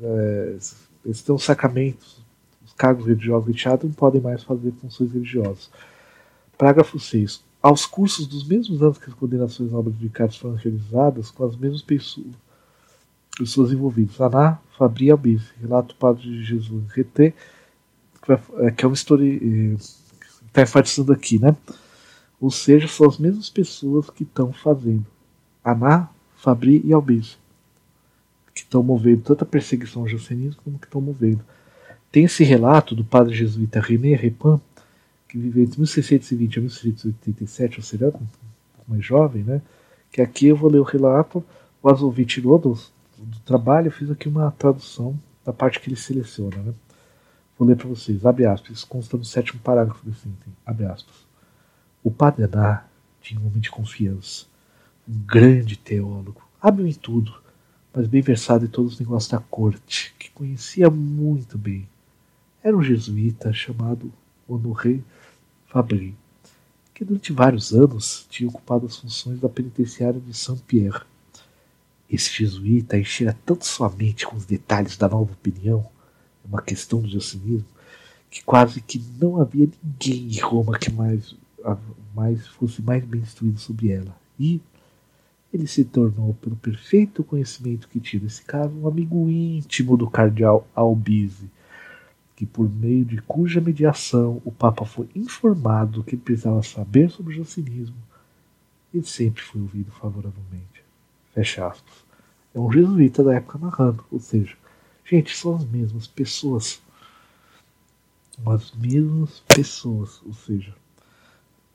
é, 0.00 0.56
eles 1.04 1.22
têm 1.22 1.34
os 1.34 1.42
sacramentos, 1.42 2.22
os 2.64 2.72
cargos 2.72 3.06
religiosos 3.06 3.48
retirados, 3.48 3.84
não 3.84 3.92
podem 3.92 4.20
mais 4.20 4.44
fazer 4.44 4.72
funções 4.80 5.12
religiosas. 5.12 5.68
Parágrafo 6.56 6.98
6. 6.98 7.42
Aos 7.60 7.86
cursos 7.86 8.26
dos 8.28 8.46
mesmos 8.46 8.80
anos 8.82 8.98
que 8.98 9.10
as 9.10 9.14
condenações 9.14 9.72
obras 9.72 9.96
de 9.96 10.06
Descartes 10.06 10.36
foram 10.36 10.54
realizadas, 10.54 11.32
com 11.32 11.44
as 11.44 11.56
mesmas 11.56 11.82
pessoas, 11.82 12.34
pessoas 13.38 13.72
envolvidas. 13.72 14.20
Aná, 14.20 14.58
Fabri 14.76 15.08
e. 15.08 15.40
Relato 15.60 15.94
do 15.94 15.98
Padre 15.98 16.22
de 16.22 16.44
Jesus 16.44 16.84
Reté, 16.90 17.32
é, 18.58 18.70
que 18.70 18.84
é 18.84 18.88
uma 18.88 18.94
história. 18.94 19.24
Está 20.46 20.62
enfatizando 20.62 21.12
aqui, 21.12 21.38
né? 21.38 21.56
Ou 22.40 22.50
seja, 22.50 22.88
são 22.88 23.06
as 23.06 23.18
mesmas 23.18 23.48
pessoas 23.48 24.10
que 24.10 24.24
estão 24.24 24.52
fazendo. 24.52 25.06
Aná, 25.64 26.08
Fabri 26.36 26.82
e 26.84 26.92
Albise. 26.92 27.36
que 28.54 28.62
estão 28.62 28.82
movendo 28.82 29.22
tanto 29.22 29.44
a 29.44 29.46
perseguição 29.46 30.02
ao 30.02 30.08
jansenismo 30.08 30.60
como 30.64 30.78
que 30.78 30.86
estão 30.86 31.00
movendo. 31.00 31.44
Tem 32.10 32.24
esse 32.24 32.42
relato 32.42 32.94
do 32.94 33.04
padre 33.04 33.34
jesuíta 33.34 33.80
René 33.80 34.16
Repin, 34.16 34.60
que 35.28 35.38
viveu 35.38 35.62
entre 35.62 35.78
1620 35.78 36.58
a 36.58 36.62
1687, 36.62 37.78
ou 37.78 37.84
seja, 37.84 38.14
mais 38.88 39.04
jovem, 39.04 39.44
né? 39.44 39.60
Que 40.10 40.22
aqui 40.22 40.46
eu 40.46 40.56
vou 40.56 40.70
ler 40.70 40.78
o 40.78 40.84
relato, 40.84 41.44
o 41.82 41.88
Azovi 41.88 42.24
tirou 42.24 42.58
do, 43.24 43.40
trabalho, 43.40 43.88
eu 43.88 43.92
fiz 43.92 44.10
aqui 44.10 44.28
uma 44.28 44.50
tradução 44.52 45.18
da 45.44 45.52
parte 45.52 45.80
que 45.80 45.88
ele 45.88 45.96
seleciona, 45.96 46.56
né? 46.56 46.74
Vou 47.58 47.66
ler 47.66 47.76
para 47.76 47.88
vocês, 47.88 48.24
abre 48.24 48.46
aspas, 48.46 48.84
consta 48.84 49.16
no 49.16 49.24
sétimo 49.24 49.60
parágrafo 49.60 50.04
desse 50.04 50.28
item, 50.28 50.52
abre 50.64 50.86
aspas. 50.86 51.26
O 52.04 52.10
padre 52.10 52.44
Adá 52.44 52.86
tinha 53.20 53.40
um 53.40 53.46
homem 53.46 53.60
de 53.60 53.70
confiança, 53.70 54.46
um 55.08 55.18
grande 55.26 55.76
teólogo, 55.76 56.40
hábil 56.60 56.86
em 56.86 56.92
tudo, 56.92 57.34
mas 57.92 58.06
bem 58.06 58.22
versado 58.22 58.64
em 58.64 58.68
todos 58.68 58.94
os 58.94 59.00
negócios 59.00 59.30
da 59.30 59.40
corte, 59.40 60.14
que 60.18 60.30
conhecia 60.30 60.88
muito 60.88 61.58
bem. 61.58 61.88
Era 62.62 62.76
um 62.76 62.82
jesuíta 62.82 63.52
chamado 63.52 64.12
Honoré 64.46 65.00
Fabry, 65.66 66.16
que 66.94 67.04
durante 67.04 67.32
vários 67.32 67.72
anos 67.72 68.26
tinha 68.30 68.48
ocupado 68.48 68.86
as 68.86 68.96
funções 68.96 69.40
da 69.40 69.48
penitenciária 69.48 70.20
de 70.20 70.32
Saint-Pierre. 70.32 71.02
Esse 72.10 72.30
jesuíta 72.30 72.98
enchera 72.98 73.36
tanto 73.44 73.66
sua 73.66 73.90
mente 73.90 74.26
com 74.26 74.36
os 74.36 74.46
detalhes 74.46 74.96
da 74.96 75.08
nova 75.08 75.32
opinião, 75.32 75.86
uma 76.44 76.62
questão 76.62 77.00
do 77.00 77.08
jansenismo, 77.08 77.68
que 78.30 78.42
quase 78.42 78.80
que 78.80 79.02
não 79.20 79.40
havia 79.40 79.68
ninguém 79.82 80.28
em 80.28 80.40
Roma 80.40 80.78
que 80.78 80.90
mais, 80.90 81.34
mais 82.14 82.46
fosse 82.46 82.80
mais 82.80 83.04
bem 83.04 83.20
instruído 83.20 83.58
sobre 83.58 83.92
ela. 83.92 84.16
E 84.40 84.60
ele 85.52 85.66
se 85.66 85.84
tornou, 85.84 86.34
pelo 86.34 86.56
perfeito 86.56 87.24
conhecimento 87.24 87.88
que 87.88 88.00
tinha 88.00 88.22
nesse 88.22 88.42
caso, 88.42 88.74
um 88.74 88.86
amigo 88.86 89.28
íntimo 89.28 89.96
do 89.96 90.08
cardeal 90.08 90.66
Albise, 90.74 91.50
que 92.36 92.46
por 92.46 92.68
meio 92.70 93.04
de 93.04 93.20
cuja 93.22 93.60
mediação 93.60 94.40
o 94.44 94.52
Papa 94.52 94.84
foi 94.84 95.08
informado 95.14 96.04
que 96.04 96.14
ele 96.14 96.22
precisava 96.22 96.62
saber 96.62 97.10
sobre 97.10 97.34
o 97.34 97.36
jansenismo, 97.36 97.96
ele 98.92 99.04
sempre 99.04 99.42
foi 99.42 99.60
ouvido 99.60 99.90
favoravelmente. 99.90 100.77
Fecha 101.38 101.68
aspas. 101.68 101.94
É 102.52 102.58
um 102.58 102.72
jesuíta 102.72 103.22
da 103.22 103.34
época 103.34 103.58
narrando, 103.58 104.04
ou 104.10 104.18
seja, 104.18 104.56
gente, 105.04 105.36
são 105.36 105.54
as 105.54 105.64
mesmas 105.64 106.08
pessoas. 106.08 106.82
As 108.44 108.72
mesmas 108.72 109.38
pessoas, 109.46 110.20
ou 110.26 110.34
seja, 110.34 110.74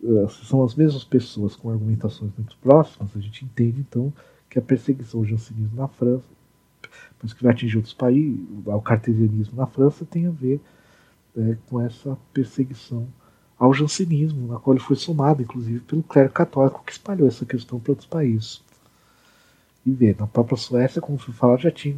eh, 0.04 0.28
são 0.46 0.66
as 0.66 0.76
mesmas 0.76 1.06
pessoas 1.06 1.56
com 1.56 1.70
argumentações 1.70 2.34
muito 2.38 2.58
próximas, 2.58 3.16
a 3.16 3.22
gente 3.22 3.46
entende 3.46 3.80
então 3.80 4.12
que 4.50 4.60
a 4.60 4.62
perseguição 4.62 5.22
ao 5.22 5.26
jansenismo 5.26 5.78
na 5.78 5.88
França 5.88 6.28
mas 7.22 7.32
que 7.32 7.42
vai 7.42 7.54
atingir 7.54 7.78
outros 7.78 7.94
países, 7.94 8.46
o 8.66 8.82
cartesianismo 8.82 9.56
na 9.56 9.66
França 9.66 10.04
tem 10.04 10.28
a 10.28 10.32
ver 10.32 10.60
né, 11.34 11.58
com 11.70 11.80
essa 11.80 12.18
perseguição 12.34 13.08
ao 13.58 13.74
jansenismo, 13.74 14.46
na 14.46 14.60
qual 14.60 14.76
ele 14.76 14.84
foi 14.84 14.98
somado, 14.98 15.42
inclusive, 15.42 15.80
pelo 15.80 16.04
clero 16.04 16.30
católico 16.30 16.84
que 16.86 16.92
espalhou 16.92 17.30
essa 17.30 17.46
questão 17.46 17.80
para 17.80 17.94
outros 17.94 18.08
países. 18.08 18.62
E 19.86 19.92
vê, 19.92 20.16
na 20.18 20.28
própria 20.28 20.58
Suécia, 20.58 21.02
como 21.02 21.18
foi 21.18 21.34
falado, 21.34 21.62
já 21.62 21.72
tinha, 21.72 21.98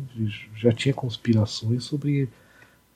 já 0.56 0.72
tinha 0.72 0.94
conspirações 0.94 1.84
sobre. 1.84 2.30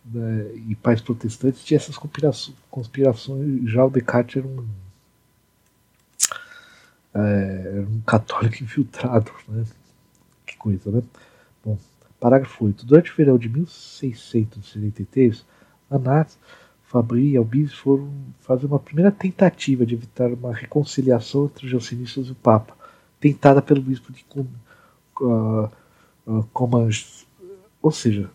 Né, 0.05 0.51
e 0.67 0.75
pais 0.75 1.01
protestantes 1.01 1.63
tinha 1.63 1.77
essas 1.77 1.97
conspirações, 1.97 2.57
conspirações 2.71 3.69
já 3.69 3.85
o 3.85 3.89
Descartes 3.89 4.37
era 4.37 4.47
um, 4.47 4.65
é, 7.13 7.71
era 7.75 7.81
um 7.81 8.01
católico 8.01 8.55
infiltrado. 8.63 9.31
Né? 9.47 9.65
Que 10.45 10.57
coisa, 10.57 10.89
né? 10.91 11.03
Bom, 11.63 11.77
Parágrafo 12.19 12.65
8. 12.65 12.85
Durante 12.85 13.11
o 13.11 13.15
verão 13.15 13.37
de 13.37 13.49
1673, 13.49 15.45
Anat, 15.89 16.33
Fabri 16.83 17.31
e 17.31 17.37
Albise 17.37 17.75
foram 17.75 18.11
fazer 18.41 18.65
uma 18.65 18.79
primeira 18.79 19.11
tentativa 19.11 19.85
de 19.85 19.93
evitar 19.93 20.33
uma 20.33 20.53
reconciliação 20.53 21.45
entre 21.45 21.65
os 21.65 21.71
jansenistas 21.71 22.27
e 22.27 22.31
o 22.31 22.35
Papa, 22.35 22.75
tentada 23.19 23.61
pelo 23.61 23.81
bispo 23.81 24.11
de 24.11 24.23
uh, 25.19 25.69
uh. 26.27 26.47
Ou 27.81 27.91
seja, 27.91 28.29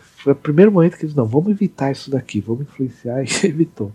foi 0.00 0.32
o 0.32 0.36
primeiro 0.36 0.72
momento 0.72 0.96
que 0.96 1.04
eles 1.04 1.14
não, 1.14 1.26
vamos 1.26 1.50
evitar 1.50 1.92
isso 1.92 2.10
daqui, 2.10 2.40
vamos 2.40 2.62
influenciar 2.62 3.22
e 3.24 3.46
evitou. 3.46 3.92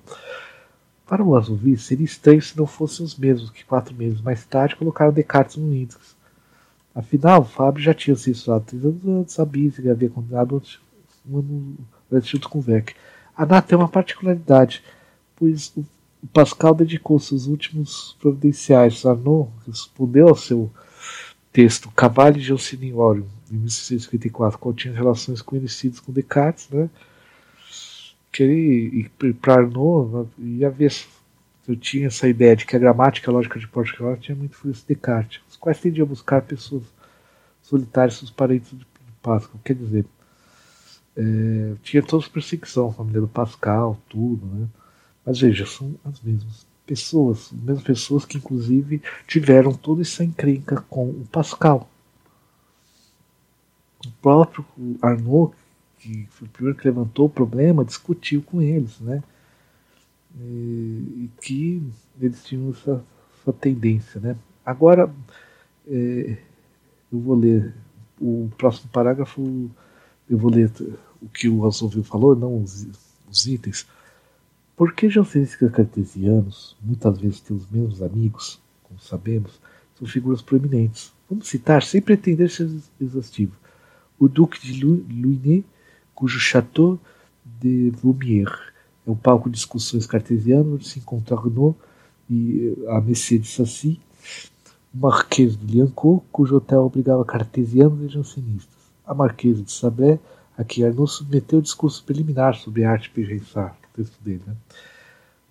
Para 1.05 1.23
o 1.23 1.35
Azuvis, 1.35 1.83
seria 1.83 2.05
estranho 2.05 2.41
se 2.41 2.55
não 2.57 2.67
fossem 2.67 3.05
os 3.05 3.17
mesmos 3.17 3.49
que 3.49 3.65
quatro 3.65 3.95
meses 3.95 4.21
mais 4.21 4.45
tarde 4.45 4.75
colocaram 4.75 5.11
Descartes 5.11 5.57
no 5.57 5.73
índice 5.73 6.19
Afinal, 6.93 7.41
o 7.41 7.45
Fábio 7.45 7.81
já 7.81 7.93
tinha 7.93 8.15
se 8.15 8.31
estudado 8.31 8.65
três 8.65 8.83
anos 8.83 9.05
antes, 9.05 9.33
sabia 9.33 9.71
que 9.71 9.89
havia 9.89 10.09
condenado 10.09 10.61
um 11.27 11.37
ano 11.37 11.77
antes 12.11 12.29
junto 12.29 12.49
com 12.49 12.59
Vec. 12.59 12.93
A 13.35 13.45
Nata 13.45 13.69
tem 13.69 13.77
uma 13.77 13.87
particularidade, 13.87 14.83
pois 15.35 15.71
o 15.77 16.27
Pascal 16.33 16.75
dedicou 16.75 17.17
seus 17.19 17.45
últimos 17.47 18.17
providenciais. 18.19 19.05
Arnaud 19.05 19.49
respondeu 19.65 20.27
ao 20.27 20.35
seu 20.35 20.69
texto 21.51 21.89
Cavalli 21.91 22.41
de 22.41 22.51
Alciniorium, 22.51 23.27
em 23.51 23.55
1654, 23.55 24.59
qual 24.59 24.73
tinha 24.73 24.93
relações 24.93 25.41
conhecidas 25.41 25.99
com 25.99 26.11
Descartes, 26.11 26.69
né? 26.69 26.89
Que 28.31 28.43
ele, 28.43 29.11
para 29.41 29.55
Arnaud, 29.55 30.29
ia 30.37 30.69
ver 30.69 30.91
eu 31.67 31.75
tinha 31.75 32.07
essa 32.07 32.27
ideia 32.27 32.55
de 32.55 32.65
que 32.65 32.75
a 32.75 32.79
gramática 32.79 33.29
a 33.29 33.33
lógica 33.33 33.59
de 33.59 33.67
Portugal 33.67 34.17
tinha 34.17 34.35
muito 34.35 34.53
influência 34.53 34.81
de 34.81 34.95
Descartes, 34.95 35.41
os 35.47 35.55
quais 35.55 35.79
tendiam 35.79 36.05
a 36.05 36.09
buscar 36.09 36.41
pessoas 36.41 36.83
solitárias, 37.61 38.15
seus 38.17 38.31
parentes 38.31 38.71
de 38.71 38.85
Pascal. 39.21 39.59
Quer 39.63 39.75
dizer, 39.75 40.05
é, 41.15 41.73
tinha 41.83 42.01
toda 42.01 42.25
a 42.25 42.29
perseguição, 42.29 42.87
a 42.87 42.93
família 42.93 43.21
do 43.21 43.27
Pascal, 43.27 43.99
tudo, 44.09 44.45
né? 44.47 44.67
Mas 45.23 45.39
veja, 45.39 45.65
são 45.65 45.93
as 46.03 46.19
mesmas 46.21 46.65
pessoas, 46.89 47.51
as 47.53 47.59
mesmas 47.61 47.83
pessoas 47.83 48.25
que 48.25 48.37
inclusive 48.37 48.99
tiveram 49.27 49.71
toda 49.71 50.01
essa 50.01 50.23
encrenca 50.23 50.83
com 50.89 51.07
o 51.07 51.27
Pascal. 51.31 51.87
O 54.03 54.11
próprio 54.23 54.65
Arnaud, 54.99 55.53
que 55.99 56.25
foi 56.31 56.47
o 56.47 56.51
primeiro 56.51 56.79
que 56.79 56.87
levantou 56.87 57.27
o 57.27 57.29
problema, 57.29 57.85
discutiu 57.85 58.41
com 58.41 58.59
eles, 58.59 58.99
né? 58.99 59.21
e, 60.39 61.29
que 61.39 61.83
eles 62.19 62.43
tinham 62.43 62.71
essa, 62.71 63.03
essa 63.39 63.53
tendência. 63.53 64.19
Né? 64.19 64.35
Agora, 64.65 65.13
é, 65.87 66.37
eu 67.11 67.19
vou 67.19 67.35
ler 67.35 67.75
o 68.19 68.49
próximo 68.57 68.89
parágrafo, 68.89 69.69
eu 70.27 70.37
vou 70.39 70.49
ler 70.49 70.71
o 71.21 71.29
que 71.29 71.47
o 71.47 71.67
Azovil 71.67 72.03
falou, 72.03 72.35
não 72.35 72.63
os, 72.63 72.87
os 73.29 73.45
itens. 73.45 73.85
Por 74.79 74.93
que 74.93 75.09
jansenistas 75.09 75.69
cartesianos 75.73 76.77
muitas 76.81 77.19
vezes 77.19 77.41
têm 77.41 77.57
os 77.57 77.69
mesmos 77.69 78.01
amigos, 78.01 78.61
como 78.83 78.97
sabemos, 78.97 79.59
são 79.97 80.07
figuras 80.07 80.41
proeminentes? 80.41 81.11
Vamos 81.29 81.49
citar, 81.49 81.83
sem 81.83 82.01
pretender 82.01 82.49
ser 82.49 82.69
exaustivo, 82.97 83.57
o 84.17 84.29
Duque 84.29 84.57
de 84.61 84.81
Luigny, 84.81 85.65
cujo 86.15 86.39
Château 86.39 86.97
de 87.59 87.91
Vaumier 88.01 88.47
é 89.05 89.11
um 89.11 89.17
palco 89.17 89.49
de 89.49 89.55
discussões 89.55 90.05
cartesiano, 90.05 90.75
onde 90.75 90.87
se 90.87 90.99
encontra 90.99 91.35
Arnaud 91.35 91.75
e 92.29 92.73
a 92.87 93.01
Messier 93.01 93.41
de 93.41 93.49
Sassy, 93.49 93.99
o 94.93 94.97
Marquês 94.97 95.57
de 95.57 95.75
Liancourt, 95.75 96.23
cujo 96.31 96.55
hotel 96.55 96.85
obrigava 96.85 97.25
cartesianos 97.25 98.01
e 98.01 98.07
jansenistas, 98.07 98.79
a 99.05 99.13
Marquesa 99.13 99.61
de 99.61 99.73
Sabré, 99.73 100.17
a 100.57 100.63
quem 100.63 100.85
Arnaud 100.85 101.11
submeteu 101.11 101.59
o 101.59 101.61
discurso 101.61 102.01
preliminar 102.01 102.55
sobre 102.55 102.85
a 102.85 102.91
arte 102.91 103.09
pensar, 103.09 103.77
né? 104.25 104.55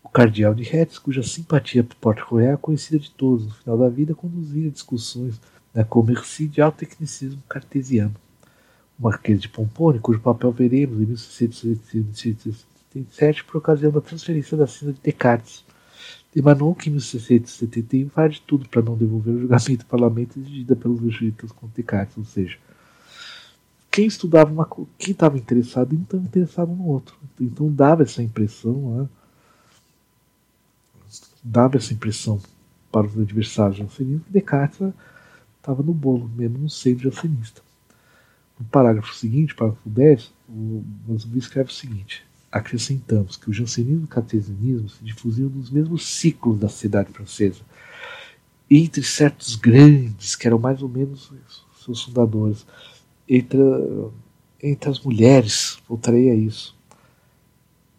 O 0.02 0.08
cardeal 0.08 0.54
de 0.54 0.62
Retz, 0.62 0.98
cuja 0.98 1.22
simpatia 1.22 1.84
por 1.84 1.96
Porto-Royal 1.96 2.54
é 2.54 2.56
conhecida 2.56 2.98
de 2.98 3.10
todos, 3.10 3.46
no 3.46 3.54
final 3.54 3.78
da 3.78 3.88
vida 3.88 4.14
conduzia 4.14 4.70
discussões 4.70 5.40
da 5.74 5.84
comércio 5.84 6.48
de 6.48 6.60
alto 6.60 6.78
tecnicismo 6.78 7.42
cartesiano. 7.48 8.14
O 8.98 9.02
Marquês 9.02 9.40
de 9.40 9.48
Pompone, 9.48 9.98
cujo 9.98 10.20
papel 10.20 10.50
veremos 10.50 10.96
em 10.96 11.06
1667 11.06 12.68
1977 12.94 13.44
por 13.44 13.58
ocasião 13.58 13.92
da 13.92 14.00
transferência 14.00 14.56
da 14.56 14.66
cena 14.66 14.92
de 14.92 15.00
Descartes. 15.00 15.64
Emanou 16.34 16.74
que 16.74 16.88
em 16.88 16.92
1671 16.92 18.10
faz 18.10 18.34
de 18.34 18.40
tudo 18.42 18.68
para 18.68 18.82
não 18.82 18.96
devolver 18.96 19.34
o 19.34 19.40
julgamento 19.40 19.76
do 19.78 19.86
parlamento 19.86 20.38
exigido 20.38 20.76
pelos 20.76 21.00
jesuítas 21.00 21.52
com 21.52 21.68
Descartes, 21.68 22.16
ou 22.16 22.24
seja, 22.24 22.56
quem 23.98 24.06
estudava 24.06 24.52
uma 24.52 24.64
quem 24.96 25.10
estava 25.10 25.36
interessado 25.36 25.92
em 25.92 26.00
estava 26.00 26.22
interessado 26.22 26.72
no 26.72 26.86
outro. 26.86 27.16
Então 27.40 27.68
dava 27.68 28.04
essa 28.04 28.22
impressão, 28.22 28.96
né? 28.96 29.08
dava 31.42 31.78
essa 31.78 31.92
impressão 31.92 32.40
para 32.92 33.08
os 33.08 33.18
adversários 33.18 33.76
jansenistas 33.76 34.24
que 34.24 34.32
Descartes 34.32 34.80
estava 35.56 35.82
no 35.82 35.92
bolo, 35.92 36.28
mesmo 36.28 36.58
no 36.58 36.70
seio 36.70 36.96
jansenista. 36.96 37.60
No 38.60 38.66
parágrafo 38.66 39.12
seguinte, 39.16 39.52
parágrafo 39.56 39.88
10, 39.88 40.32
o 40.48 40.84
Mansubri 41.08 41.40
escreve 41.40 41.70
o 41.70 41.74
seguinte: 41.74 42.24
acrescentamos 42.52 43.36
que 43.36 43.50
o 43.50 43.52
jansenismo 43.52 44.02
e 44.02 44.04
o 44.04 44.08
cartesianismo 44.08 44.88
se 44.90 45.02
difusiam 45.02 45.48
nos 45.48 45.70
mesmos 45.70 46.06
ciclos 46.06 46.60
da 46.60 46.68
sociedade 46.68 47.10
francesa, 47.10 47.62
entre 48.70 49.02
certos 49.02 49.56
grandes, 49.56 50.36
que 50.36 50.46
eram 50.46 50.60
mais 50.60 50.82
ou 50.82 50.88
menos 50.88 51.32
seus 51.84 52.04
fundadores. 52.04 52.64
Entre, 53.28 53.59
entre 54.62 54.90
as 54.90 55.00
mulheres, 55.00 55.78
voltarei 55.86 56.30
a 56.30 56.34
isso. 56.34 56.76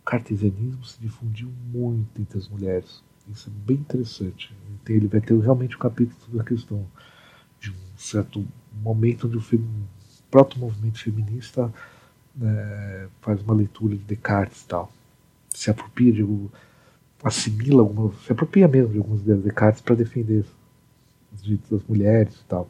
O 0.02 0.06
cartesianismo 0.06 0.84
se 0.84 1.00
difundiu 1.00 1.52
muito 1.72 2.20
entre 2.20 2.38
as 2.38 2.48
mulheres. 2.48 3.04
Isso 3.32 3.50
é 3.50 3.68
bem 3.68 3.78
interessante. 3.78 4.52
Ele 4.88 5.08
vai 5.08 5.22
ter 5.22 5.38
realmente 5.40 5.76
um 5.76 5.80
capítulo 5.80 6.20
sobre 6.26 6.42
a 6.42 6.44
questão 6.44 6.84
de 7.60 7.70
um 7.70 7.98
certo 7.98 8.44
momento 8.82 9.28
onde 9.28 9.38
o 9.38 9.44
proto-movimento 10.32 11.00
feminista 11.00 11.72
né, 12.36 13.08
faz 13.22 13.42
uma 13.42 13.54
leitura 13.54 13.96
de 13.96 14.04
Descartes 14.04 14.64
e 14.64 14.68
tal. 14.68 14.92
Se 15.54 15.70
apropria 15.70 16.12
de 16.12 16.26
assimila 17.24 17.82
algumas, 17.82 18.16
se 18.24 18.32
apropria 18.32 18.68
mesmo 18.68 18.94
de 18.94 18.98
algumas 18.98 19.22
ideias 19.22 19.40
de 19.40 19.46
Descartes 19.46 19.82
para 19.82 19.96
defender 19.96 20.46
os 21.34 21.44
direitos 21.44 21.70
das 21.70 21.84
mulheres 21.84 22.34
e 22.34 22.44
tal. 22.46 22.68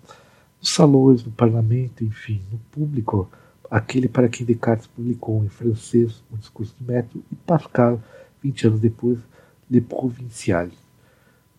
Nos 0.60 0.72
salões, 0.72 1.24
no 1.24 1.32
parlamento, 1.32 2.04
enfim, 2.04 2.42
no 2.52 2.60
público, 2.72 3.30
aquele 3.72 4.10
para 4.10 4.28
quem 4.28 4.46
Descartes 4.46 4.88
publicou 4.88 5.44
em 5.44 5.50
francês 5.50 6.22
o 6.30 6.38
discurso 6.38 6.76
de 6.78 6.86
método 6.86 7.24
e 7.32 7.36
Pascal, 7.36 8.02
20 8.44 8.68
anos 8.68 8.80
depois, 8.80 9.20
Le 9.72 9.80
Provincial. 9.80 10.68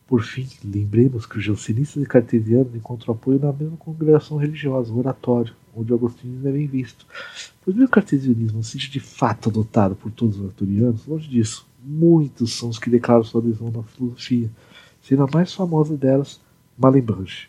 Por 0.06 0.22
fim, 0.22 0.46
lembremos 0.64 1.24
que 1.24 1.38
os 1.38 1.44
jansenistas 1.44 2.02
e 2.02 2.06
cartesianos 2.06 2.74
encontram 2.74 3.14
apoio 3.14 3.38
na 3.38 3.52
mesma 3.52 3.76
congregação 3.78 4.36
religiosa, 4.36 4.92
o 4.92 4.98
oratório, 4.98 5.54
onde 5.74 5.92
o 5.92 5.94
agostinismo 5.94 6.48
é 6.48 6.52
bem 6.52 6.66
visto. 6.66 7.06
Pois 7.64 7.78
o 7.78 7.88
cartesianismo 7.88 8.62
seja 8.62 8.90
de 8.90 9.00
fato 9.00 9.48
adotado 9.48 9.94
por 9.94 10.10
todos 10.10 10.38
os 10.38 10.46
arturianos, 10.46 11.06
longe 11.06 11.28
disso, 11.28 11.66
muitos 11.82 12.52
são 12.52 12.68
os 12.68 12.78
que 12.78 12.90
declaram 12.90 13.24
sua 13.24 13.40
adesão 13.40 13.70
na 13.70 13.82
filosofia, 13.82 14.50
sendo 15.00 15.22
a 15.22 15.28
mais 15.32 15.54
famosa 15.54 15.96
delas 15.96 16.40
Malebranche, 16.76 17.48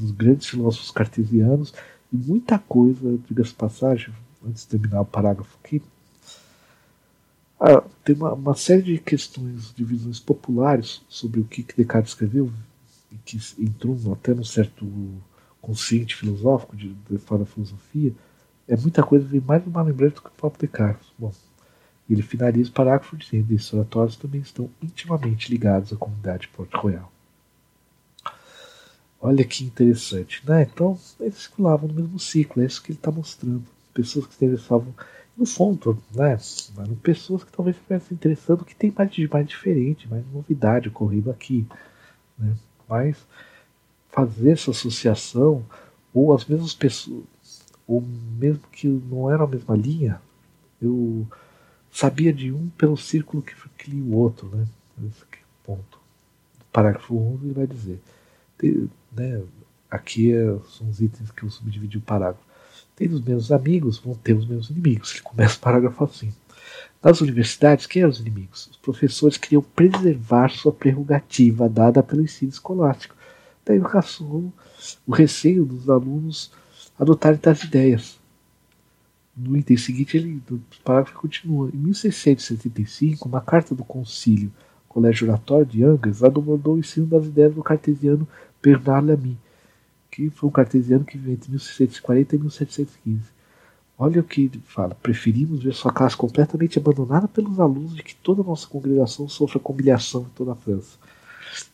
dos 0.00 0.10
grandes 0.10 0.48
filósofos 0.48 0.90
cartesianos, 0.90 1.72
e 2.12 2.16
muita 2.16 2.58
coisa, 2.58 3.18
diga-se 3.28 3.54
passagem, 3.54 4.12
antes 4.46 4.62
de 4.62 4.68
terminar 4.68 5.02
o 5.02 5.06
parágrafo 5.06 5.56
aqui, 5.62 5.82
ah, 7.60 7.82
tem 8.02 8.16
uma, 8.16 8.32
uma, 8.32 8.54
série 8.54 8.82
de 8.82 8.98
questões, 8.98 9.74
de 9.74 9.84
visões 9.84 10.18
populares 10.18 11.02
sobre 11.08 11.40
o 11.40 11.44
que, 11.44 11.62
que 11.62 11.76
Descartes 11.76 12.12
escreveu, 12.12 12.50
e 13.12 13.16
que 13.16 13.38
entrou 13.58 13.96
até 14.12 14.32
num 14.32 14.44
certo 14.44 14.86
consciente 15.60 16.16
filosófico 16.16 16.74
de, 16.74 16.94
de 17.08 17.18
fora 17.18 17.40
da 17.40 17.46
filosofia, 17.46 18.14
é 18.66 18.76
muita 18.76 19.02
coisa, 19.02 19.26
vem 19.26 19.40
mais 19.40 19.66
uma 19.66 19.82
lembrança 19.82 20.16
do 20.16 20.22
que 20.22 20.28
o 20.28 20.32
próprio 20.32 20.66
Descartes. 20.66 21.08
Bom, 21.18 21.32
ele 22.08 22.22
finaliza 22.22 22.70
o 22.70 22.72
parágrafo 22.72 23.16
dizendo: 23.16 23.52
esses 23.52 23.72
oratórios 23.72 24.16
também 24.16 24.40
estão 24.40 24.70
intimamente 24.82 25.50
ligados 25.50 25.92
à 25.92 25.96
comunidade 25.96 26.42
de 26.42 26.48
Porto 26.48 26.76
Royal. 26.76 27.12
Olha 29.20 29.44
que 29.44 29.64
interessante, 29.64 30.42
né? 30.46 30.62
Então, 30.62 30.98
eles 31.20 31.36
circulavam 31.36 31.88
no 31.88 31.94
mesmo 31.94 32.18
ciclo, 32.18 32.62
é 32.62 32.66
isso 32.66 32.82
que 32.82 32.92
ele 32.92 32.98
está 32.98 33.10
mostrando. 33.10 33.62
Pessoas 33.92 34.26
que 34.26 34.34
se 34.34 34.44
interessavam, 34.44 34.94
no 35.36 35.46
fundo, 35.46 35.98
né? 36.14 36.38
Eram 36.78 36.94
pessoas 36.96 37.44
que 37.44 37.52
talvez 37.52 37.76
estivessem 37.76 38.14
interessando 38.14 38.62
o 38.62 38.64
que 38.64 38.74
tem 38.74 38.92
mais 38.96 39.10
de 39.10 39.28
mais 39.28 39.46
diferente, 39.46 40.08
mais 40.08 40.24
novidade 40.32 40.88
ocorrendo 40.88 41.30
aqui. 41.30 41.66
Né? 42.38 42.54
Mas 42.88 43.16
fazer 44.10 44.52
essa 44.52 44.70
associação, 44.70 45.64
ou 46.12 46.34
as 46.34 46.44
mesmas 46.44 46.74
pessoas, 46.74 47.24
ou 47.86 48.02
mesmo 48.38 48.62
que 48.72 48.86
não 48.86 49.30
era 49.30 49.44
a 49.44 49.46
mesma 49.46 49.76
linha, 49.76 50.20
eu 50.80 51.26
sabia 51.90 52.32
de 52.32 52.52
um 52.52 52.68
pelo 52.70 52.96
círculo 52.96 53.42
que, 53.42 53.54
que 53.78 53.90
li 53.90 54.00
o 54.00 54.14
outro, 54.14 54.48
né? 54.48 54.66
Esse 55.08 55.22
aqui, 55.22 55.38
ponto. 55.64 55.98
Parágrafo 56.72 57.14
1 57.14 57.40
ele 57.44 57.54
vai 57.54 57.66
dizer. 57.66 58.00
Né, 59.12 59.42
aqui 59.90 60.32
é, 60.32 60.44
são 60.68 60.88
os 60.88 61.00
itens 61.00 61.30
que 61.30 61.42
eu 61.42 61.50
subdividi 61.50 61.98
o 61.98 62.02
parágrafo. 62.02 62.44
Tem 62.94 63.08
os 63.08 63.22
meus 63.22 63.50
amigos, 63.50 63.98
vão 63.98 64.14
ter 64.14 64.34
os 64.34 64.46
meus 64.46 64.70
inimigos. 64.70 65.12
Ele 65.12 65.22
começa 65.22 65.56
o 65.56 65.60
parágrafo 65.60 66.04
assim. 66.04 66.32
Nas 67.02 67.20
universidades, 67.20 67.86
quem 67.86 68.02
eram 68.02 68.10
os 68.10 68.20
inimigos? 68.20 68.68
Os 68.68 68.76
professores 68.76 69.38
queriam 69.38 69.62
preservar 69.62 70.50
sua 70.50 70.72
prerrogativa 70.72 71.68
dada 71.68 72.02
pelo 72.02 72.22
ensino 72.22 72.50
escolástico 72.50 73.16
da 73.64 73.74
educação, 73.74 74.52
o 75.06 75.12
receio 75.12 75.64
dos 75.64 75.88
alunos 75.88 76.52
adotarem 76.98 77.38
tais 77.38 77.62
ideias. 77.62 78.18
No 79.36 79.56
item 79.56 79.76
seguinte, 79.76 80.16
ele, 80.16 80.42
o 80.50 80.60
parágrafo 80.84 81.18
continua. 81.18 81.70
Em 81.72 81.78
1675, 81.78 83.26
uma 83.26 83.40
carta 83.40 83.74
do 83.74 83.84
concílio 83.84 84.52
Colégio 84.88 85.28
Oratório 85.28 85.64
de 85.64 85.84
Angers 85.84 86.22
abordou 86.22 86.74
o 86.74 86.78
ensino 86.78 87.06
das 87.06 87.24
ideias 87.24 87.54
do 87.54 87.62
cartesiano 87.62 88.26
Bernard 88.62 89.06
Lamy, 89.06 89.38
que 90.10 90.30
foi 90.30 90.48
um 90.48 90.52
cartesiano 90.52 91.04
que 91.04 91.16
viveu 91.16 91.34
entre 91.34 91.50
1640 91.50 92.34
e 92.34 92.38
1715. 92.38 93.20
Olha 93.98 94.20
o 94.20 94.24
que 94.24 94.42
ele 94.42 94.62
fala. 94.66 94.94
Preferimos 94.94 95.62
ver 95.62 95.74
sua 95.74 95.92
classe 95.92 96.16
completamente 96.16 96.78
abandonada 96.78 97.28
pelos 97.28 97.60
alunos 97.60 97.94
de 97.94 98.02
que 98.02 98.14
toda 98.14 98.40
a 98.42 98.44
nossa 98.44 98.66
congregação 98.66 99.28
sofra 99.28 99.58
com 99.58 99.72
humilhação 99.72 100.22
em 100.22 100.34
toda 100.34 100.52
a 100.52 100.56
França 100.56 100.98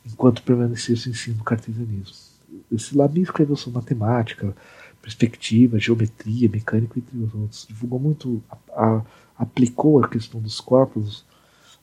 enquanto 0.05 0.43
permanecesse 0.43 1.07
em 1.09 1.11
ensino 1.11 1.37
do 1.37 1.43
cartesianismo. 1.43 2.15
Esse 2.71 2.97
Lamy 2.97 3.21
escreveu 3.21 3.55
sobre 3.55 3.79
matemática, 3.79 4.55
perspectiva, 5.01 5.79
geometria, 5.79 6.49
mecânica, 6.49 6.99
entre 6.99 7.17
os 7.17 7.33
outros. 7.33 7.65
Divulgou 7.67 7.99
muito, 7.99 8.43
a, 8.49 8.57
a, 8.97 9.05
aplicou 9.37 10.03
a 10.03 10.07
questão 10.07 10.41
dos 10.41 10.59
corpos, 10.59 11.25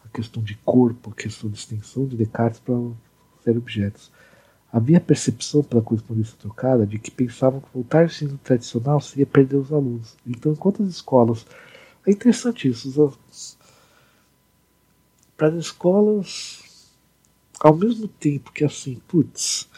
a 0.04 0.08
questão 0.08 0.42
de 0.42 0.54
corpo, 0.64 1.10
a 1.10 1.14
questão 1.14 1.48
de 1.48 1.58
extensão 1.58 2.06
de 2.06 2.16
Descartes 2.16 2.60
para 2.60 2.74
ser 3.42 3.56
objetos. 3.56 4.10
Havia 4.74 4.98
a 4.98 5.00
percepção 5.00 5.62
pela 5.62 5.80
correspondência 5.80 6.36
trocada 6.36 6.84
de 6.84 6.98
que 6.98 7.08
pensavam 7.08 7.60
que 7.60 7.68
voltar 7.72 8.00
ao 8.00 8.06
ensino 8.06 8.36
tradicional 8.42 9.00
seria 9.00 9.24
perder 9.24 9.54
os 9.54 9.72
alunos. 9.72 10.16
Então, 10.26 10.50
enquanto 10.50 10.82
as 10.82 10.88
escolas. 10.88 11.46
É 12.04 12.10
interessante 12.10 12.66
isso. 12.66 13.16
Para 15.36 15.46
as 15.46 15.54
escolas 15.54 16.90
ao 17.60 17.76
mesmo 17.76 18.08
tempo 18.08 18.50
que 18.50 18.64
assim, 18.64 19.00
putz, 19.06 19.68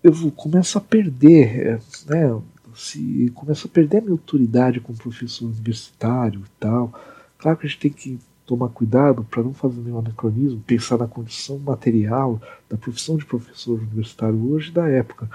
eu 0.00 0.12
começo 0.30 0.78
a 0.78 0.80
perder, 0.80 1.82
né? 2.06 2.40
Se 2.72 3.32
começo 3.34 3.66
a 3.66 3.70
perder 3.70 3.98
a 3.98 4.00
minha 4.02 4.12
autoridade 4.12 4.78
como 4.78 4.96
professor 4.96 5.46
universitário 5.46 6.40
e 6.40 6.60
tal. 6.60 6.92
Claro 7.36 7.58
que 7.58 7.66
a 7.66 7.68
gente 7.68 7.80
tem 7.80 7.90
que 7.90 8.20
tomar 8.46 8.68
cuidado 8.68 9.24
para 9.24 9.42
não 9.42 9.52
fazer 9.52 9.80
nenhum 9.80 9.98
anacronismo, 9.98 10.60
pensar 10.60 10.96
na 10.96 11.08
condição 11.08 11.58
material 11.58 12.40
da 12.70 12.76
profissão 12.76 13.16
de 13.16 13.26
professor 13.26 13.78
universitário 13.80 14.52
hoje 14.52 14.70
da 14.70 14.88
época. 14.88 15.28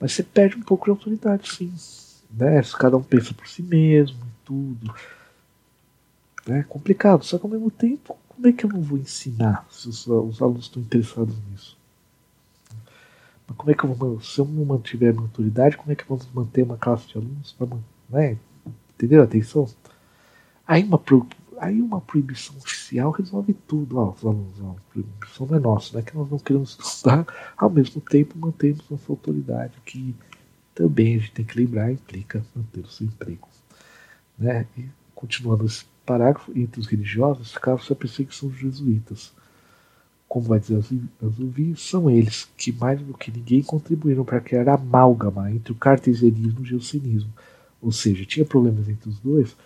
Mas 0.00 0.12
você 0.12 0.22
perde 0.22 0.56
um 0.56 0.62
pouco 0.62 0.86
de 0.86 0.90
autoridade, 0.90 1.52
sim. 1.52 1.72
Né? 2.32 2.62
Se 2.62 2.76
cada 2.76 2.96
um 2.96 3.02
pensa 3.02 3.34
por 3.34 3.46
si 3.46 3.62
mesmo 3.62 4.16
e 4.16 4.44
tudo. 4.44 4.94
É 6.48 6.62
complicado, 6.62 7.24
só 7.24 7.38
que 7.38 7.46
ao 7.46 7.50
mesmo 7.50 7.70
tempo 7.70 8.16
como 8.28 8.48
é 8.48 8.52
que 8.52 8.64
eu 8.64 8.70
não 8.70 8.82
vou 8.82 8.98
ensinar 8.98 9.66
se 9.70 9.88
os, 9.88 10.06
os 10.06 10.42
alunos 10.42 10.64
estão 10.64 10.82
interessados 10.82 11.36
nisso? 11.50 11.78
Mas 13.46 13.56
como 13.56 13.70
é 13.70 13.74
que 13.74 13.84
eu 13.84 13.94
vou, 13.94 14.20
se 14.20 14.38
eu 14.38 14.44
não 14.44 14.64
mantiver 14.64 15.10
a 15.10 15.12
minha 15.12 15.24
autoridade, 15.24 15.76
como 15.76 15.92
é 15.92 15.94
que 15.94 16.04
vamos 16.08 16.26
manter 16.32 16.62
uma 16.62 16.76
classe 16.76 17.06
de 17.08 17.16
alunos? 17.16 17.52
Pra, 17.52 17.66
né? 18.08 18.38
Entendeu 18.94 19.22
atenção? 19.22 19.68
Aí 20.66 20.82
uma, 20.82 21.00
aí 21.58 21.80
uma 21.80 22.00
proibição 22.00 22.56
oficial 22.56 23.10
resolve 23.10 23.54
tudo. 23.66 23.98
Ó, 23.98 24.12
os 24.12 24.24
alunos, 24.24 24.60
ó, 24.60 24.70
a 24.70 24.92
proibição 24.92 25.46
não 25.46 25.56
é 25.56 25.60
nossa, 25.60 25.96
né? 25.96 26.02
Que 26.02 26.16
nós 26.16 26.30
não 26.30 26.38
queremos 26.38 26.78
estudar, 26.80 27.26
ao 27.56 27.70
mesmo 27.70 28.00
tempo 28.00 28.38
mantemos 28.38 28.88
nossa 28.90 29.10
autoridade, 29.10 29.74
que 29.84 30.14
também 30.74 31.16
a 31.16 31.18
gente 31.18 31.32
tem 31.32 31.44
que 31.44 31.58
lembrar 31.58 31.92
implica 31.92 32.44
manter 32.54 32.80
o 32.80 32.88
seu 32.88 33.06
emprego. 33.06 33.48
Né? 34.38 34.66
E 34.76 34.86
continuando 35.14 35.64
esse 35.64 35.84
parágrafo, 36.04 36.52
entre 36.56 36.80
os 36.80 36.86
religiosos, 36.86 37.52
ficava-se 37.52 37.92
a 37.92 37.96
perseguição 37.96 38.48
dos 38.48 38.58
jesuítas. 38.58 39.32
Como 40.28 40.46
vai 40.46 40.58
dizer 40.58 40.82
Azuvi, 41.22 41.76
são 41.76 42.10
eles 42.10 42.48
que, 42.56 42.72
mais 42.72 43.00
do 43.00 43.14
que 43.14 43.30
ninguém, 43.30 43.62
contribuíram 43.62 44.24
para 44.24 44.40
criar 44.40 44.68
a 44.68 44.74
amálgama 44.74 45.50
entre 45.50 45.72
o 45.72 45.76
cartesianismo 45.76 46.60
e 46.60 46.62
o 46.62 46.66
jansenismo. 46.66 47.32
Ou 47.80 47.92
seja, 47.92 48.24
tinha 48.24 48.44
problemas 48.44 48.88
entre 48.88 49.08
os 49.08 49.20
dois. 49.20 49.56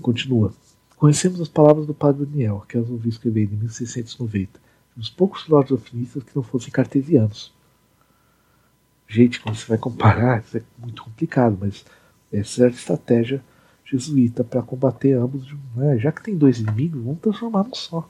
Continua. 0.00 0.52
Conhecemos 0.96 1.40
as 1.40 1.48
palavras 1.48 1.86
do 1.86 1.92
padre 1.92 2.24
Daniel, 2.24 2.64
que 2.68 2.78
Azuvi 2.78 3.08
escreveu 3.08 3.44
em 3.44 3.56
1690, 3.56 4.60
os 4.96 5.10
poucos 5.10 5.42
filósofos 5.42 5.80
alfinistas 5.80 6.22
que 6.22 6.34
não 6.34 6.42
fossem 6.42 6.70
cartesianos. 6.70 7.52
Gente, 9.06 9.40
quando 9.40 9.56
você 9.56 9.66
vai 9.66 9.78
comparar, 9.78 10.40
isso 10.40 10.56
é 10.56 10.62
muito 10.78 11.02
complicado, 11.04 11.58
mas 11.60 11.84
essa 12.32 12.62
era 12.62 12.70
a 12.70 12.74
estratégia 12.74 13.44
jesuíta 13.84 14.42
para 14.42 14.62
combater 14.62 15.12
ambos. 15.12 15.46
Né? 15.76 15.98
Já 15.98 16.10
que 16.10 16.22
tem 16.22 16.36
dois 16.36 16.58
inimigos, 16.58 17.02
vamos 17.02 17.20
transformar 17.20 17.64
num 17.64 17.74
só. 17.74 18.06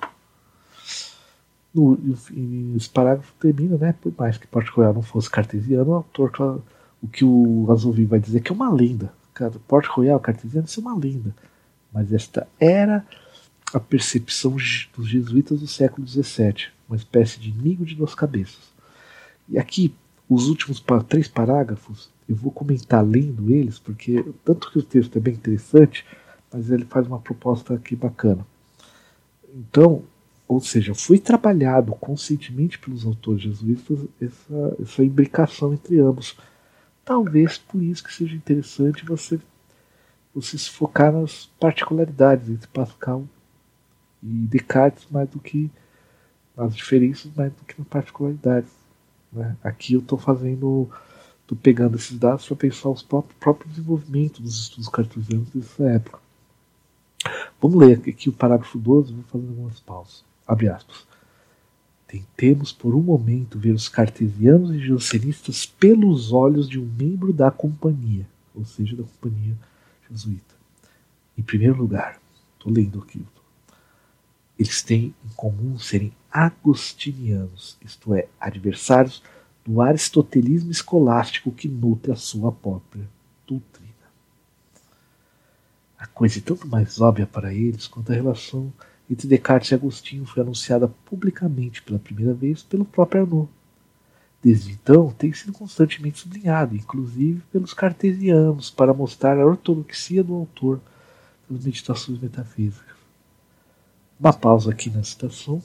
No, 1.75 1.99
esse 2.77 2.89
parágrafo 2.89 3.33
termina, 3.41 3.77
né? 3.77 3.93
Por 4.01 4.15
mais 4.17 4.39
que 4.39 4.47
Royal 4.71 4.95
não 4.95 5.03
fosse 5.03 5.29
cartesiano, 5.29 5.91
o 5.91 5.95
autor, 5.95 6.63
o 7.03 7.09
que 7.09 7.25
o 7.25 7.67
Azovi 7.73 8.05
vai 8.05 8.21
dizer 8.21 8.41
que 8.41 8.53
é 8.53 8.55
uma 8.55 8.73
lenda. 8.73 9.13
Cara, 9.35 9.53
Porto 9.67 9.89
Royal 9.89 10.21
cartesiano 10.21 10.67
isso 10.67 10.81
é 10.81 10.83
uma 10.83 10.97
lenda. 10.97 11.35
Mas 11.93 12.13
esta 12.13 12.47
era 12.59 13.05
a 13.73 13.81
percepção 13.81 14.53
dos 14.53 15.09
jesuítas 15.09 15.61
do 15.61 15.67
século 15.67 16.07
XVII, 16.07 16.69
uma 16.89 16.97
espécie 16.97 17.41
de 17.41 17.51
inimigo 17.51 17.85
de 17.85 17.97
duas 17.97 18.15
cabeças. 18.15 18.73
E 19.49 19.59
aqui 19.59 19.95
os 20.29 20.49
últimos 20.49 20.83
três 21.09 21.29
parágrafos, 21.29 22.11
eu 22.29 22.37
vou 22.37 22.51
comentar 22.51 23.05
lendo 23.05 23.51
eles, 23.51 23.79
porque 23.79 24.25
tanto 24.45 24.71
que 24.71 24.79
o 24.79 24.83
texto 24.83 25.17
é 25.17 25.21
bem 25.21 25.35
interessante, 25.35 26.07
mas 26.53 26.71
ele 26.71 26.85
faz 26.85 27.07
uma 27.07 27.19
proposta 27.19 27.75
aqui 27.75 27.95
bacana. 27.95 28.47
Então, 29.55 30.05
ou 30.47 30.61
seja, 30.61 30.95
foi 30.95 31.19
trabalhado 31.19 31.93
conscientemente 31.93 32.79
pelos 32.79 33.05
autores 33.05 33.43
jesuítas 33.43 33.99
essa, 34.21 34.77
essa 34.81 35.05
imbricação 35.05 35.73
entre 35.75 35.99
ambos. 35.99 36.37
Talvez 37.05 37.59
por 37.59 37.83
isso 37.83 38.03
que 38.03 38.13
seja 38.13 38.35
interessante 38.35 39.05
você, 39.05 39.39
você 40.35 40.57
se 40.57 40.71
focar 40.71 41.13
nas 41.13 41.47
particularidades 41.61 42.49
entre 42.49 42.67
Pascal 42.69 43.25
e 44.23 44.27
Descartes 44.27 45.07
mais 45.11 45.29
do 45.29 45.39
que 45.39 45.71
nas 46.57 46.75
diferenças 46.75 47.31
mais 47.37 47.53
do 47.53 47.65
que 47.65 47.79
nas 47.79 47.89
particularidades. 47.89 48.73
Né? 49.33 49.55
Aqui 49.63 49.95
eu 49.95 50.01
estou 50.01 50.19
fazendo, 50.19 50.89
estou 51.43 51.59
pegando 51.59 51.97
esses 51.97 52.19
dados 52.19 52.47
para 52.47 52.57
pensar 52.57 52.89
os 52.89 53.03
próprios, 53.03 53.39
próprio 53.39 53.69
desenvolvimento 53.69 54.41
dos 54.41 54.63
estudos 54.63 54.89
cartesianos 54.89 55.51
dessa 55.51 55.85
época. 55.85 56.19
Vamos 57.61 57.79
ler 57.79 57.99
aqui 57.99 58.29
o 58.29 58.33
parágrafo 58.33 58.79
12, 58.79 59.13
vou 59.13 59.25
fazer 59.25 59.49
algumas 59.49 59.81
pausas. 59.81 60.25
Abre 60.47 60.69
aspas. 60.69 61.07
Tentemos 62.15 62.71
por 62.71 62.95
um 62.95 63.01
momento 63.01 63.59
ver 63.59 63.73
os 63.73 63.89
cartesianos 63.89 64.71
e 64.71 64.79
jansenistas 64.79 65.67
pelos 65.67 66.31
olhos 66.31 66.69
de 66.69 66.79
um 66.79 66.87
membro 66.87 67.33
da 67.33 67.51
companhia, 67.51 68.25
ou 68.55 68.65
seja, 68.65 68.95
da 68.95 69.03
companhia 69.03 69.57
jesuíta. 70.09 70.55
Em 71.37 71.43
primeiro 71.43 71.77
lugar, 71.77 72.21
estou 72.57 72.73
lendo 72.73 73.01
aqui, 73.01 73.21
eles 74.57 74.81
têm 74.81 75.13
em 75.25 75.35
comum 75.35 75.77
serem 75.77 76.13
agostinianos, 76.31 77.77
isto 77.85 78.15
é, 78.15 78.29
adversários 78.41 79.21
do 79.65 79.81
aristotelismo 79.81 80.71
escolástico 80.71 81.51
que 81.51 81.67
nutre 81.67 82.13
a 82.13 82.17
sua 82.17 82.53
própria 82.53 83.09
doutrina. 83.45 83.91
A 85.99 86.07
coisa 86.07 86.39
é 86.39 86.43
tanto 86.43 86.69
mais 86.69 87.01
óbvia 87.01 87.27
para 87.27 87.53
eles 87.53 87.89
quanto 87.89 88.13
a 88.13 88.15
relação 88.15 88.73
entre 89.11 89.29
Descartes 89.29 89.71
e 89.71 89.75
Agostinho 89.75 90.25
foi 90.25 90.43
anunciada 90.43 90.89
publicamente 91.05 91.83
pela 91.83 91.99
primeira 91.99 92.33
vez 92.33 92.63
pelo 92.63 92.85
próprio 92.85 93.23
Arnaud. 93.23 93.49
Desde 94.43 94.73
então, 94.73 95.11
tem 95.11 95.33
sido 95.33 95.53
constantemente 95.53 96.19
sublinhado, 96.19 96.77
inclusive 96.77 97.43
pelos 97.51 97.73
cartesianos, 97.73 98.71
para 98.71 98.93
mostrar 98.93 99.39
a 99.39 99.47
ortodoxia 99.47 100.23
do 100.23 100.35
autor 100.35 100.81
das 101.49 101.65
meditações 101.65 102.21
metafísicas. 102.21 102.95
Uma 104.21 104.33
pausa 104.33 104.71
aqui 104.71 104.91
na 104.91 105.03
citação, 105.03 105.63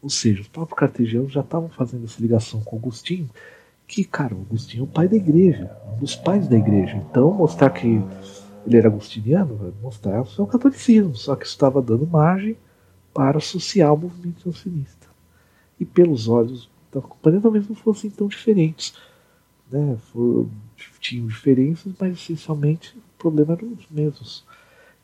ou 0.00 0.08
seja, 0.08 0.40
os 0.40 0.48
próprios 0.48 0.78
cartesianos 0.78 1.32
já 1.32 1.40
estavam 1.40 1.68
fazendo 1.68 2.04
essa 2.04 2.20
ligação 2.20 2.60
com 2.60 2.76
Agostinho, 2.76 3.28
que, 3.88 4.04
cara, 4.04 4.34
Agostinho 4.34 4.82
é 4.82 4.84
o 4.84 4.88
pai 4.88 5.08
da 5.08 5.16
igreja, 5.16 5.76
um 5.92 5.98
dos 5.98 6.14
pais 6.14 6.46
da 6.48 6.56
igreja. 6.56 6.96
Então, 7.10 7.32
mostrar 7.32 7.70
que 7.70 8.00
ele 8.66 8.76
era 8.76 8.88
agostiniano, 8.88 9.72
mostrar 9.80 10.20
o 10.20 10.26
seu 10.26 10.46
catolicismo, 10.46 11.14
só 11.14 11.36
que 11.36 11.46
estava 11.46 11.80
dando 11.80 12.06
margem 12.06 12.56
para 13.14 13.38
associar 13.38 13.94
o 13.94 13.96
movimento 13.96 14.42
jansenista. 14.44 15.06
E 15.78 15.84
pelos 15.84 16.28
olhos 16.28 16.68
da 16.92 17.00
companhia 17.00 17.40
talvez 17.40 17.68
não 17.68 17.76
fossem 17.76 18.10
tão 18.10 18.26
diferentes. 18.26 18.94
Né? 19.70 19.96
Tinham 21.00 21.26
diferenças, 21.26 21.92
mas 21.98 22.14
essencialmente 22.14 22.96
o 22.96 23.18
problema 23.18 23.52
eram 23.52 23.72
os 23.72 23.88
mesmos. 23.88 24.44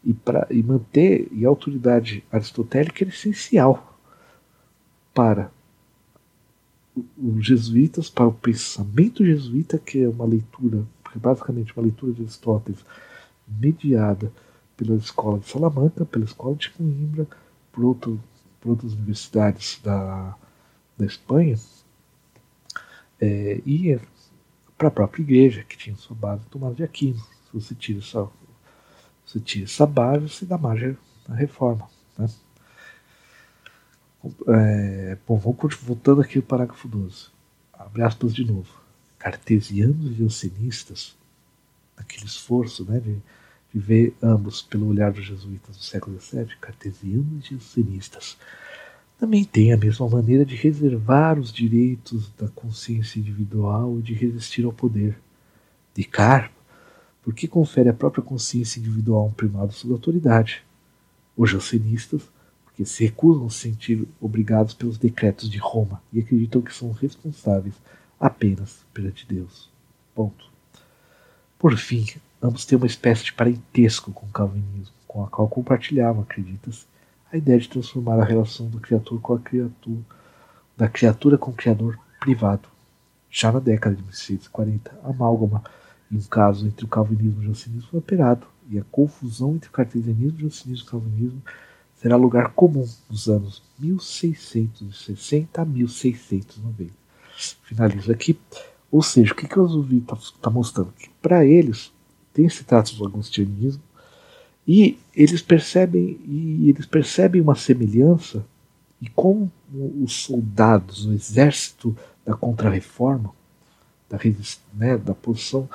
E, 0.04 0.12
pra, 0.12 0.46
e 0.50 0.62
manter 0.62 1.28
e 1.30 1.46
a 1.46 1.48
autoridade 1.48 2.24
aristotélica 2.32 3.04
era 3.04 3.10
essencial 3.10 3.96
para 5.14 5.50
os 7.16 7.46
jesuítas, 7.46 8.10
para 8.10 8.26
o 8.26 8.32
pensamento 8.32 9.24
jesuíta, 9.24 9.78
que 9.78 10.02
é 10.02 10.08
uma 10.08 10.24
leitura, 10.24 10.84
basicamente 11.14 11.72
uma 11.76 11.84
leitura 11.84 12.12
de 12.12 12.22
Aristóteles 12.22 12.84
mediada 13.58 14.32
pela 14.76 14.96
Escola 14.96 15.38
de 15.38 15.48
Salamanca, 15.48 16.04
pela 16.04 16.24
Escola 16.24 16.56
de 16.56 16.70
Coimbra, 16.70 17.26
por, 17.70 17.84
outro, 17.84 18.20
por 18.60 18.70
outras 18.70 18.92
universidades 18.94 19.80
da, 19.82 20.36
da 20.98 21.06
Espanha, 21.06 21.56
é, 23.20 23.62
e 23.64 23.98
para 24.76 24.88
a 24.88 24.90
própria 24.90 25.22
igreja, 25.22 25.62
que 25.62 25.76
tinha 25.76 25.96
sua 25.96 26.16
base 26.16 26.44
tomada 26.46 26.74
de 26.74 26.82
Aquino. 26.82 27.18
Se 27.18 27.52
você 27.52 27.74
tira 27.74 28.00
essa, 28.00 28.28
você 29.24 29.38
tira 29.38 29.64
essa 29.64 29.86
base, 29.86 30.28
você 30.28 30.44
dá 30.44 30.58
margem 30.58 30.96
à 31.28 31.34
reforma. 31.34 31.88
Né? 32.18 32.28
É, 34.48 35.18
bom, 35.26 35.36
vamos 35.36 35.76
voltando 35.76 36.20
aqui 36.20 36.38
ao 36.38 36.42
parágrafo 36.42 36.88
12. 36.88 37.26
Abre 37.72 38.02
aspas 38.02 38.34
de 38.34 38.44
novo. 38.44 38.82
Cartesianos 39.18 40.10
e 40.10 40.14
jansenistas, 40.14 41.16
aquele 41.96 42.26
esforço 42.26 42.84
né, 42.84 42.98
de 42.98 43.22
de 43.72 43.80
ver 43.80 44.14
ambos 44.22 44.60
pelo 44.62 44.86
olhar 44.86 45.12
dos 45.12 45.24
jesuítas 45.24 45.76
do 45.76 45.82
século 45.82 46.20
XVII, 46.20 46.56
cartesianos 46.60 47.46
e 47.46 47.54
jansenistas, 47.54 48.36
também 49.18 49.44
tem 49.44 49.72
a 49.72 49.76
mesma 49.76 50.08
maneira 50.08 50.44
de 50.44 50.56
reservar 50.56 51.38
os 51.38 51.52
direitos 51.52 52.30
da 52.36 52.48
consciência 52.48 53.20
individual 53.20 53.98
e 53.98 54.02
de 54.02 54.12
resistir 54.14 54.64
ao 54.64 54.72
poder. 54.72 55.16
Descartes, 55.94 56.56
porque 57.22 57.46
confere 57.46 57.88
à 57.88 57.92
própria 57.92 58.22
consciência 58.22 58.80
individual 58.80 59.26
um 59.26 59.32
primado 59.32 59.72
sobre 59.72 59.94
a 59.94 59.96
autoridade. 59.96 60.64
Os 61.36 61.50
jansenistas, 61.50 62.22
porque 62.64 62.84
se 62.84 63.04
recusam 63.04 63.46
a 63.46 63.50
se 63.50 63.58
sentir 63.58 64.08
obrigados 64.20 64.74
pelos 64.74 64.98
decretos 64.98 65.48
de 65.48 65.58
Roma 65.58 66.02
e 66.12 66.18
acreditam 66.18 66.60
que 66.60 66.74
são 66.74 66.90
responsáveis 66.90 67.74
apenas 68.18 68.84
perante 68.92 69.24
Deus. 69.24 69.70
Ponto. 70.14 70.50
Por 71.58 71.76
fim, 71.76 72.06
Ambos 72.42 72.64
têm 72.64 72.76
uma 72.76 72.86
espécie 72.86 73.24
de 73.24 73.32
parentesco 73.32 74.10
com 74.12 74.26
o 74.26 74.30
calvinismo, 74.30 74.94
com 75.06 75.22
a 75.24 75.28
qual 75.28 75.48
compartilhavam, 75.48 76.22
acredita-se, 76.22 76.86
a 77.32 77.36
ideia 77.36 77.58
de 77.58 77.68
transformar 77.68 78.18
a 78.20 78.24
relação 78.24 78.68
do 78.68 78.80
criador 78.80 79.20
com 79.20 79.34
a 79.34 79.38
criatura, 79.38 80.02
da 80.76 80.88
criatura 80.88 81.38
com 81.38 81.50
o 81.50 81.54
criador 81.54 81.98
privado. 82.18 82.68
Já 83.30 83.52
na 83.52 83.60
década 83.60 83.94
de 83.94 84.02
1640, 84.02 84.90
a 85.04 85.10
amálgama 85.10 85.62
em 86.10 86.16
um 86.16 86.22
caso 86.22 86.66
entre 86.66 86.84
o 86.84 86.88
calvinismo 86.88 87.42
e 87.42 87.46
o 87.46 87.48
jansenismo 87.48 87.88
foi 87.90 88.00
operado, 88.00 88.46
e 88.68 88.78
a 88.78 88.84
confusão 88.90 89.54
entre 89.54 89.70
o 89.70 89.72
cartesianismo, 89.72 90.40
jansenismo 90.40 90.84
e 90.84 90.88
o 90.88 90.90
calvinismo 90.90 91.42
será 91.96 92.16
lugar 92.16 92.50
comum 92.50 92.86
nos 93.08 93.28
anos 93.28 93.62
1660 93.78 95.62
a 95.62 95.64
1690. 95.64 96.92
Finalizo 97.62 98.12
aqui. 98.12 98.38
Ou 98.90 99.02
seja, 99.02 99.32
o 99.32 99.36
que, 99.36 99.48
que 99.48 99.58
o 99.58 99.64
Azuvi 99.64 99.98
está 99.98 100.16
tá 100.42 100.50
mostrando? 100.50 100.92
Para 101.22 101.46
eles, 101.46 101.90
tem 102.32 102.46
esse 102.46 102.64
traço 102.64 102.96
do 102.96 103.06
agustianismo 103.06 103.82
e 104.66 104.98
eles 105.14 105.42
percebem 105.42 106.18
e 106.24 106.68
eles 106.68 106.86
percebem 106.86 107.40
uma 107.40 107.54
semelhança 107.54 108.44
e 109.00 109.08
como 109.08 109.50
os 110.00 110.12
soldados, 110.12 111.06
o 111.06 111.12
exército 111.12 111.96
da 112.24 112.34
contrarreforma, 112.34 113.32
da, 114.08 114.18
né, 114.72 114.96
da 114.96 115.14
posição 115.14 115.68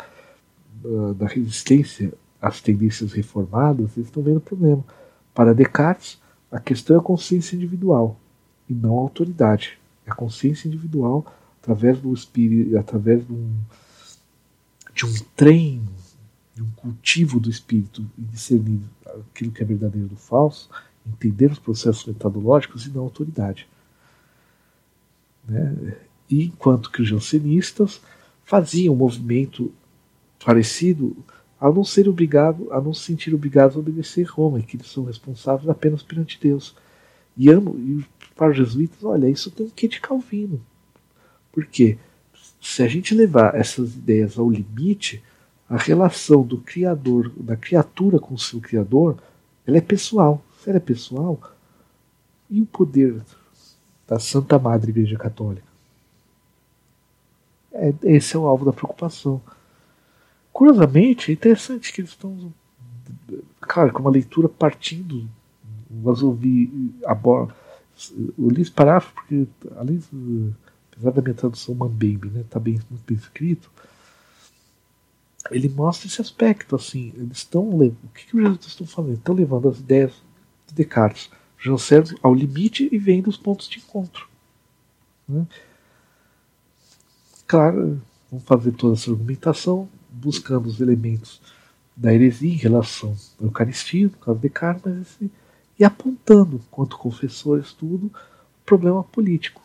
da, 0.81 1.13
da 1.13 1.27
resistência 1.27 2.13
às 2.41 2.61
tendências 2.61 3.11
reformadas, 3.11 3.97
eles 3.97 4.07
estão 4.07 4.23
vendo 4.23 4.37
o 4.37 4.41
problema. 4.41 4.83
Para 5.33 5.53
Descartes, 5.53 6.19
a 6.49 6.59
questão 6.59 6.95
é 6.95 6.99
a 6.99 7.03
consciência 7.03 7.55
individual 7.55 8.17
e 8.69 8.73
não 8.73 8.97
a 8.97 9.01
autoridade. 9.01 9.77
É 10.05 10.11
a 10.11 10.15
consciência 10.15 10.67
individual 10.67 11.25
através 11.61 11.99
do 11.99 12.13
espírito, 12.13 12.77
através 12.77 13.25
de 13.25 13.33
um, 13.33 13.53
de 14.93 15.05
um 15.05 15.13
treino 15.35 15.91
de 16.57 16.63
um 16.63 16.71
cultivo 16.71 17.39
do 17.39 17.51
espírito 17.51 18.03
e 18.17 18.21
discernir 18.23 18.79
aquilo 19.05 19.51
que 19.51 19.61
é 19.61 19.65
verdadeiro 19.65 20.07
do 20.07 20.15
falso, 20.15 20.67
entender 21.05 21.51
os 21.51 21.59
processos 21.59 22.03
metodológicos 22.05 22.87
e 22.87 22.89
não 22.89 23.03
autoridade. 23.03 23.69
Né? 25.47 25.95
E 26.27 26.45
enquanto 26.45 26.91
que 26.91 27.03
os 27.03 27.07
jansenistas 27.07 28.01
faziam 28.43 28.95
um 28.95 28.97
movimento 28.97 29.71
parecido 30.43 31.15
a 31.61 31.71
não 31.71 31.83
ser 31.83 32.09
obrigado, 32.09 32.73
a 32.73 32.81
não 32.81 32.91
se 32.91 33.03
sentir 33.03 33.35
obrigados 33.35 33.75
a 33.75 33.79
obedecer 33.79 34.23
Roma, 34.23 34.59
que 34.59 34.77
eles 34.77 34.87
são 34.87 35.05
responsáveis 35.05 35.69
apenas 35.69 36.01
perante 36.01 36.39
Deus. 36.41 36.75
E, 37.37 37.51
amo, 37.51 37.77
e 37.77 38.03
para 38.35 38.49
os 38.49 38.57
jesuítas, 38.57 39.03
olha, 39.03 39.29
isso 39.29 39.51
tem 39.51 39.67
um 39.67 39.69
quê 39.69 39.87
de 39.87 40.01
Calvino. 40.01 40.59
Porque 41.51 41.99
se 42.59 42.81
a 42.81 42.87
gente 42.87 43.13
levar 43.13 43.53
essas 43.53 43.93
ideias 43.93 44.39
ao 44.39 44.49
limite, 44.49 45.23
a 45.69 45.77
relação 45.77 46.43
do 46.43 46.59
criador, 46.59 47.31
da 47.37 47.57
criatura 47.57 48.19
com 48.19 48.33
o 48.33 48.39
seu 48.39 48.61
criador, 48.61 49.17
ela 49.65 49.77
é 49.77 49.81
pessoal. 49.81 50.41
Se 50.61 50.69
ela 50.69 50.77
é 50.77 50.81
pessoal, 50.81 51.39
e 52.49 52.61
o 52.61 52.65
poder 52.65 53.21
da 54.07 54.17
Santa 54.19 54.57
Madre 54.57 54.91
Igreja 54.91 55.17
Católica? 55.17 55.67
É, 57.73 57.93
esse 58.03 58.35
é 58.35 58.39
o 58.39 58.47
alvo 58.47 58.65
da 58.65 58.73
preocupação. 58.73 59.41
Curiosamente, 60.51 61.29
é 61.29 61.33
interessante 61.33 61.93
que 61.93 62.01
eles 62.01 62.11
estão, 62.11 62.51
claro, 63.59 63.91
com 63.91 63.99
uma 63.99 64.09
leitura 64.09 64.49
partindo, 64.49 65.29
mas 65.89 66.23
ouvi 66.23 66.93
a 67.05 67.13
eu 68.37 68.49
li 68.49 68.61
esse 68.61 68.71
parágrafo 68.71 69.13
porque, 69.13 69.47
além 69.75 70.01
apesar 70.91 71.11
da 71.11 71.21
minha 71.21 71.33
tradução 71.33 71.75
Mambembe, 71.75 72.29
né, 72.29 72.43
tá 72.49 72.59
bem, 72.59 72.79
muito 72.89 73.03
bem 73.05 73.17
escrito, 73.17 73.71
ele 75.51 75.69
mostra 75.69 76.07
esse 76.07 76.21
aspecto, 76.21 76.75
assim, 76.75 77.13
eles 77.15 77.37
estão 77.37 77.67
o 77.69 77.91
que, 78.13 78.25
que 78.25 78.35
os 78.35 78.41
jesuítas 78.41 78.67
estão 78.67 78.87
fazendo? 78.87 79.17
Estão 79.17 79.35
levando 79.35 79.69
as 79.69 79.79
ideias 79.79 80.13
de 80.67 80.73
Descartes, 80.73 81.29
Janssen 81.59 82.03
ao 82.21 82.33
limite 82.33 82.87
e 82.91 82.97
vendo 82.97 83.27
os 83.27 83.37
pontos 83.37 83.67
de 83.67 83.79
encontro. 83.79 84.27
Né? 85.27 85.45
Claro, 87.47 88.01
vamos 88.29 88.45
fazer 88.45 88.71
toda 88.73 88.95
essa 88.95 89.09
argumentação 89.09 89.89
buscando 90.09 90.67
os 90.67 90.79
elementos 90.79 91.41
da 91.95 92.13
heresia 92.13 92.53
em 92.53 92.57
relação 92.57 93.15
à 93.39 93.43
Eucaristia, 93.43 94.05
no 94.05 94.17
caso 94.17 94.37
de 94.37 94.41
Descartes, 94.43 94.83
mas 94.85 95.01
esse, 95.01 95.31
e 95.79 95.83
apontando, 95.83 96.61
quanto 96.71 96.97
confessores, 96.97 97.73
tudo, 97.73 98.07
o 98.07 98.65
problema 98.65 99.03
político 99.03 99.61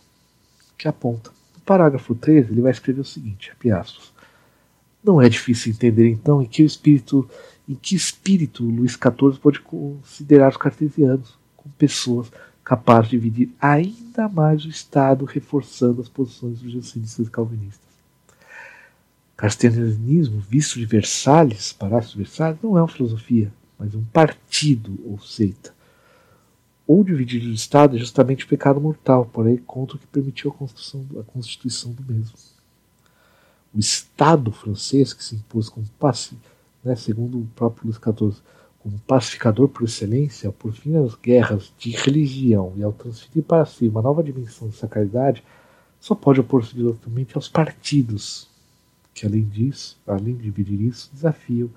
que 0.76 0.88
aponta. 0.88 1.30
No 1.54 1.60
parágrafo 1.60 2.14
13, 2.14 2.52
ele 2.52 2.60
vai 2.60 2.72
escrever 2.72 3.00
o 3.00 3.04
seguinte, 3.04 3.50
abre 3.50 3.70
aspas, 3.70 4.11
não 5.02 5.20
é 5.20 5.28
difícil 5.28 5.72
entender 5.72 6.08
então 6.08 6.40
em 6.40 6.46
que 6.46 6.62
espírito, 6.62 7.28
em 7.68 7.74
que 7.74 7.96
espírito 7.96 8.64
Luís 8.64 8.92
XIV 8.92 9.38
pode 9.40 9.60
considerar 9.60 10.50
os 10.50 10.56
cartesianos 10.56 11.36
como 11.56 11.74
pessoas 11.76 12.30
capazes 12.64 13.10
de 13.10 13.18
dividir 13.18 13.50
ainda 13.60 14.28
mais 14.28 14.64
o 14.64 14.68
Estado, 14.68 15.24
reforçando 15.24 16.00
as 16.00 16.08
posições 16.08 16.60
dos 16.60 16.72
jansenistas 16.72 17.26
e 17.26 17.30
calvinistas. 17.30 17.92
Cartesianismo, 19.36 20.40
visto 20.40 20.78
de 20.78 20.86
Versalhes, 20.86 21.72
Palácio 21.72 22.12
de 22.12 22.18
Versalhes, 22.18 22.58
não 22.62 22.78
é 22.78 22.80
uma 22.80 22.88
filosofia, 22.88 23.52
mas 23.76 23.94
um 23.94 24.04
partido 24.04 24.96
ou 25.04 25.18
seita. 25.18 25.74
Ou 26.86 27.02
dividir 27.02 27.42
o 27.42 27.52
Estado 27.52 27.96
é 27.96 27.98
justamente 27.98 28.44
o 28.44 28.48
pecado 28.48 28.80
mortal, 28.80 29.28
porém 29.32 29.56
contra 29.56 29.96
o 29.96 29.98
que 29.98 30.06
permitiu 30.06 30.50
a, 30.50 31.20
a 31.20 31.24
constituição 31.24 31.92
do 31.92 32.04
mesmo 32.04 32.36
o 33.74 33.78
Estado 33.78 34.52
francês, 34.52 35.12
que 35.12 35.24
se 35.24 35.34
impôs 35.34 35.68
como 35.68 35.86
passe, 35.98 36.36
né, 36.84 36.94
segundo 36.96 37.38
o 37.38 37.46
próprio 37.54 37.86
Luís 37.86 37.96
XIV, 37.96 38.42
como 38.78 38.98
pacificador 39.06 39.68
por 39.68 39.84
excelência, 39.84 40.50
por 40.50 40.72
fim 40.72 40.96
as 40.96 41.14
guerras 41.14 41.72
de 41.78 41.90
religião 41.90 42.72
e 42.76 42.82
ao 42.82 42.92
transferir 42.92 43.44
para 43.44 43.64
si 43.64 43.86
uma 43.88 44.02
nova 44.02 44.22
dimensão 44.22 44.68
de 44.68 44.76
sacralidade, 44.76 45.44
só 46.00 46.14
pode 46.16 46.40
opor-se 46.40 46.74
diretamente 46.74 47.36
aos 47.36 47.48
partidos, 47.48 48.48
que 49.14 49.24
além 49.24 49.44
disso, 49.44 49.96
além 50.06 50.34
de 50.34 50.42
dividir 50.42 50.80
isso, 50.80 51.08
desafiam 51.12 51.70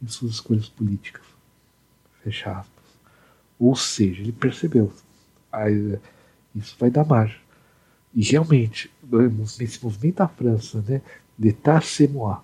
em 0.00 0.06
suas 0.06 0.32
escolhas 0.32 0.68
políticas. 0.68 1.24
Fecha 2.22 2.52
aspas. 2.52 2.84
Ou 3.58 3.74
seja, 3.74 4.22
ele 4.22 4.30
percebeu, 4.32 4.92
isso 6.54 6.76
vai 6.78 6.90
dar 6.90 7.04
margem. 7.04 7.40
E 8.14 8.22
realmente, 8.22 8.90
nesse 9.58 9.82
movimento 9.82 10.18
da 10.18 10.28
França, 10.28 10.84
né, 10.86 11.02
L'état 11.38 11.80
c'est 11.80 12.08
moi. 12.08 12.42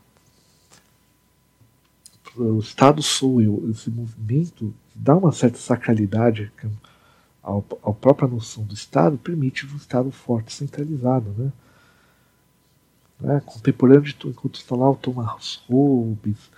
O 2.37 2.59
Estado 2.61 3.03
sou 3.03 3.41
eu. 3.41 3.71
Esse 3.71 3.91
movimento 3.91 4.75
dá 4.95 5.17
uma 5.17 5.33
certa 5.33 5.59
sacralidade 5.59 6.51
ao, 7.43 7.65
à 7.83 7.93
própria 7.93 8.29
noção 8.29 8.65
do 8.65 8.75
Estado, 8.75 9.19
permite 9.19 9.67
um 9.67 9.77
Estado 9.77 10.11
forte, 10.11 10.53
centralizado. 10.53 11.31
Né? 11.37 11.53
É, 13.37 13.41
contemporâneo 13.41 14.03
de 14.03 14.17
enquanto 14.29 14.57
está 14.57 14.75
lá 14.75 14.91
o 14.91 14.97
Thomas 14.97 15.63
Hobbes, 15.69 16.51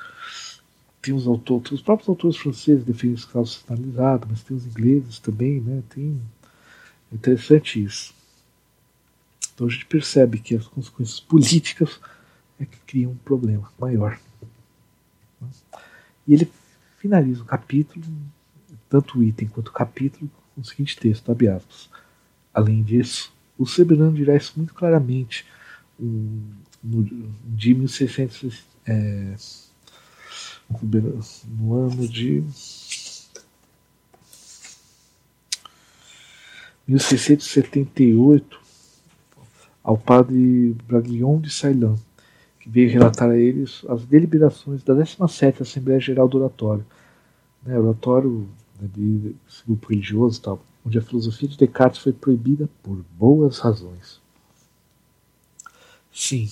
tem 1.02 1.12
os, 1.12 1.27
autores, 1.27 1.73
os 1.73 1.82
próprios 1.82 2.09
autores 2.09 2.36
franceses 2.39 2.85
defendem 2.85 3.16
o 3.16 3.19
Estado 3.19 3.47
centralizado, 3.47 4.27
mas 4.31 4.43
tem 4.43 4.56
os 4.56 4.66
ingleses 4.66 5.19
também, 5.19 5.61
né? 5.61 5.82
Tem, 5.90 6.19
é 7.12 7.15
interessante 7.15 7.82
isso. 7.82 8.15
Então 9.55 9.66
a 9.66 9.70
gente 9.70 9.85
percebe 9.85 10.39
que 10.39 10.56
as 10.56 10.66
consequências 10.66 11.20
políticas 11.20 12.01
é 12.59 12.64
que 12.64 12.78
cria 12.86 13.09
um 13.09 13.16
problema 13.16 13.70
maior. 13.78 14.18
E 16.26 16.35
ele 16.35 16.51
finaliza 16.98 17.43
o 17.43 17.47
capítulo, 17.47 18.05
tanto 18.89 19.18
o 19.18 19.22
item 19.22 19.48
quanto 19.48 19.68
o 19.68 19.72
capítulo, 19.72 20.31
com 20.55 20.60
o 20.60 20.64
seguinte 20.64 20.97
texto, 20.97 21.31
abre 21.31 21.48
aspas. 21.48 21.90
Além 22.52 22.82
disso, 22.82 23.32
o 23.59 23.66
Sebrano 23.66 24.12
dirá 24.12 24.36
isso 24.36 24.52
muito 24.56 24.72
claramente 24.72 25.44
um, 25.98 26.43
no, 26.82 27.05
de 27.44 27.74
1600, 27.74 28.64
é, 28.86 29.35
no 31.59 31.74
ano 31.74 32.09
de 32.09 32.44
1678 36.86 38.60
ao 39.82 39.98
padre 39.98 40.74
Braglion 40.86 41.40
de 41.40 41.51
Ceilão 41.51 41.98
que 42.65 42.70
veio 42.70 42.91
relatar 42.91 43.28
a 43.28 43.36
eles 43.36 43.85
as 43.91 44.07
deliberações 44.07 44.82
da 44.82 44.95
17ª 44.95 45.61
Assembleia 45.61 46.01
Geral 46.01 46.27
do 46.27 46.39
Oratório. 46.39 46.86
Né, 47.62 47.78
oratório 47.78 48.49
né, 48.81 48.89
de 48.91 49.36
grupo 49.66 49.91
religioso 49.91 50.41
tal, 50.41 50.65
onde 50.85 50.97
a 50.97 51.03
filosofia 51.03 51.47
de 51.47 51.59
Descartes 51.59 52.01
foi 52.01 52.15
proibida 52.15 52.66
por 52.82 53.05
boas 53.19 53.59
razões. 53.59 54.19
Sim, 56.11 56.49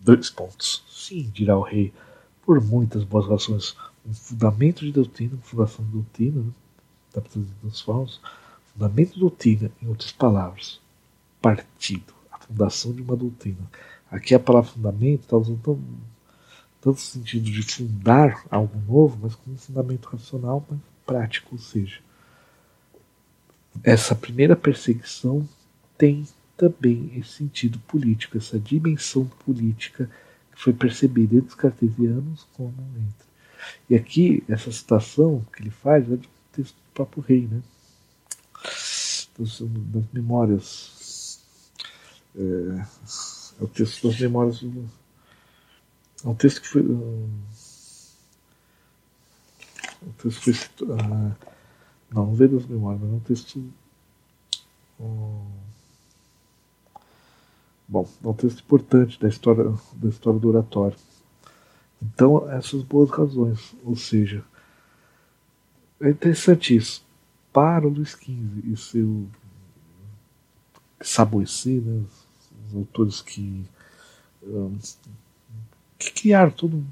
dois 0.00 0.30
pontos. 0.30 0.84
Sim, 0.88 1.28
dirá 1.34 1.58
o 1.58 1.62
rei, 1.62 1.92
por 2.42 2.64
muitas 2.64 3.02
boas 3.02 3.26
razões. 3.26 3.76
Um 4.06 4.14
fundamento 4.14 4.84
de 4.84 4.92
doutrina, 4.92 5.32
uma 5.34 5.42
fundação 5.42 5.84
de 5.84 5.90
doutrina, 5.90 6.40
né, 6.40 6.52
da 7.12 7.22
dos 7.64 7.80
falsos, 7.80 8.20
fundamento 8.72 9.14
de 9.14 9.20
doutrina, 9.20 9.72
em 9.82 9.88
outras 9.88 10.12
palavras, 10.12 10.80
partido, 11.42 12.14
a 12.30 12.38
fundação 12.38 12.92
de 12.92 13.02
uma 13.02 13.16
doutrina 13.16 13.68
Aqui 14.10 14.34
a 14.34 14.40
palavra 14.40 14.70
fundamento 14.70 15.22
está 15.22 15.36
usando 15.36 15.60
tanto, 15.62 15.82
tanto 16.80 17.00
sentido 17.00 17.44
de 17.50 17.62
fundar 17.62 18.44
algo 18.50 18.80
novo, 18.86 19.18
mas 19.22 19.34
como 19.34 19.56
fundamento 19.58 20.06
racional, 20.06 20.66
mas 20.70 20.80
prático, 21.04 21.48
ou 21.52 21.58
seja, 21.58 22.00
essa 23.82 24.14
primeira 24.14 24.56
perseguição 24.56 25.48
tem 25.96 26.26
também 26.56 27.12
esse 27.16 27.30
sentido 27.30 27.78
político, 27.80 28.36
essa 28.36 28.58
dimensão 28.58 29.24
política 29.44 30.10
que 30.52 30.60
foi 30.60 30.72
percebida 30.72 31.36
entre 31.36 31.48
os 31.48 31.54
cartesianos 31.54 32.46
como 32.54 32.74
entre. 32.96 33.28
E 33.88 33.94
aqui, 33.94 34.42
essa 34.48 34.70
citação 34.70 35.44
que 35.52 35.62
ele 35.62 35.70
faz 35.70 36.10
é 36.10 36.14
um 36.14 36.20
texto 36.52 36.74
do 36.74 36.92
próprio 36.94 37.22
rei, 37.22 37.48
né? 37.50 37.62
Das 39.38 39.62
memórias. 40.12 41.40
É, 42.36 42.84
é 43.60 43.64
o 43.64 43.68
texto 43.68 44.08
das 44.08 44.18
memórias 44.20 44.60
do. 44.60 44.88
É 46.24 46.28
um 46.28 46.34
texto 46.34 46.60
que 46.62 46.68
foi. 46.68 46.82
Um, 46.82 47.28
texto 50.18 50.40
que 50.42 50.52
foi. 50.52 50.86
Uh, 50.86 51.36
não, 52.10 52.26
não 52.26 52.34
veio 52.34 52.58
das 52.58 52.66
memórias, 52.66 53.02
mas 53.02 53.10
é 53.10 53.14
um 53.14 53.20
texto. 53.20 53.72
Um, 55.00 55.46
bom, 57.86 58.08
é 58.24 58.28
um 58.28 58.34
texto 58.34 58.60
importante 58.60 59.20
da 59.20 59.28
história, 59.28 59.64
da 59.94 60.08
história 60.08 60.38
do 60.38 60.48
oratório. 60.48 60.96
Então, 62.00 62.48
essas 62.50 62.82
boas 62.82 63.10
razões, 63.10 63.74
ou 63.84 63.96
seja, 63.96 64.44
é 66.00 66.10
interessante 66.10 66.76
isso. 66.76 67.06
Para 67.52 67.86
o 67.86 67.90
Luiz 67.90 68.10
XV 68.10 68.62
e 68.64 68.76
seu 68.76 69.26
Saboici, 71.00 71.80
né, 71.80 72.04
autores 72.74 73.20
que, 73.20 73.64
que 75.98 76.12
criaram 76.12 76.50
todo 76.50 76.84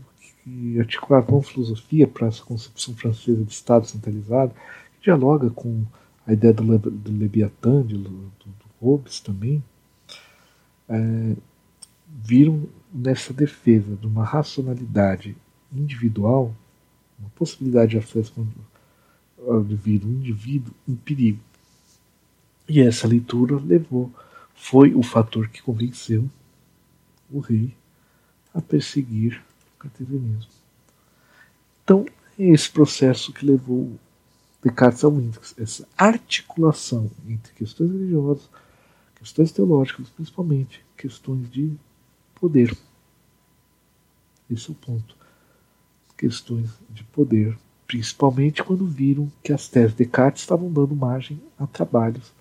que 0.46 0.78
articularam 0.78 1.26
uma 1.28 1.42
filosofia 1.42 2.06
para 2.06 2.28
essa 2.28 2.44
concepção 2.44 2.94
francesa 2.94 3.42
de 3.42 3.50
Estado 3.50 3.84
centralizado, 3.84 4.54
que 4.94 5.04
dialoga 5.04 5.50
com 5.50 5.84
a 6.24 6.32
ideia 6.32 6.54
do, 6.54 6.62
Le, 6.62 6.78
do 6.78 7.10
Leviathan, 7.10 7.82
de, 7.82 7.98
do, 7.98 8.10
do 8.10 8.30
Hobbes 8.80 9.18
também, 9.18 9.62
é, 10.88 11.36
viram 12.08 12.62
nessa 12.92 13.32
defesa 13.32 13.96
de 13.96 14.06
uma 14.06 14.24
racionalidade 14.24 15.36
individual, 15.72 16.54
uma 17.18 17.30
possibilidade 17.30 17.90
de 17.92 17.98
acesso 17.98 18.32
ao 19.46 19.62
indivíduo, 19.62 20.10
um 20.10 20.14
indivíduo 20.14 20.72
em 20.86 20.94
perigo. 20.94 21.40
E 22.68 22.80
essa 22.80 23.08
leitura 23.08 23.56
levou 23.56 24.12
foi 24.56 24.94
o 24.94 25.02
fator 25.02 25.48
que 25.48 25.62
convenceu 25.62 26.28
o 27.30 27.38
rei 27.38 27.76
a 28.52 28.60
perseguir 28.60 29.42
o 29.74 29.78
cartesianismo. 29.78 30.50
Então, 31.84 32.06
é 32.38 32.48
esse 32.48 32.70
processo 32.70 33.32
que 33.32 33.46
levou 33.46 33.98
Descartes 34.62 35.04
ao 35.04 35.12
índice, 35.12 35.54
essa 35.58 35.86
articulação 35.96 37.08
entre 37.28 37.52
questões 37.52 37.92
religiosas, 37.92 38.50
questões 39.14 39.52
teológicas, 39.52 40.08
principalmente 40.08 40.84
questões 40.96 41.48
de 41.48 41.76
poder. 42.34 42.76
Esse 44.50 44.68
é 44.68 44.72
o 44.72 44.74
ponto. 44.74 45.16
Questões 46.16 46.70
de 46.90 47.04
poder, 47.04 47.56
principalmente 47.86 48.64
quando 48.64 48.86
viram 48.86 49.30
que 49.44 49.52
as 49.52 49.68
teses 49.68 49.92
de 49.92 50.04
Descartes 50.04 50.42
estavam 50.42 50.72
dando 50.72 50.96
margem 50.96 51.40
a 51.58 51.66
trabalhos 51.66 52.32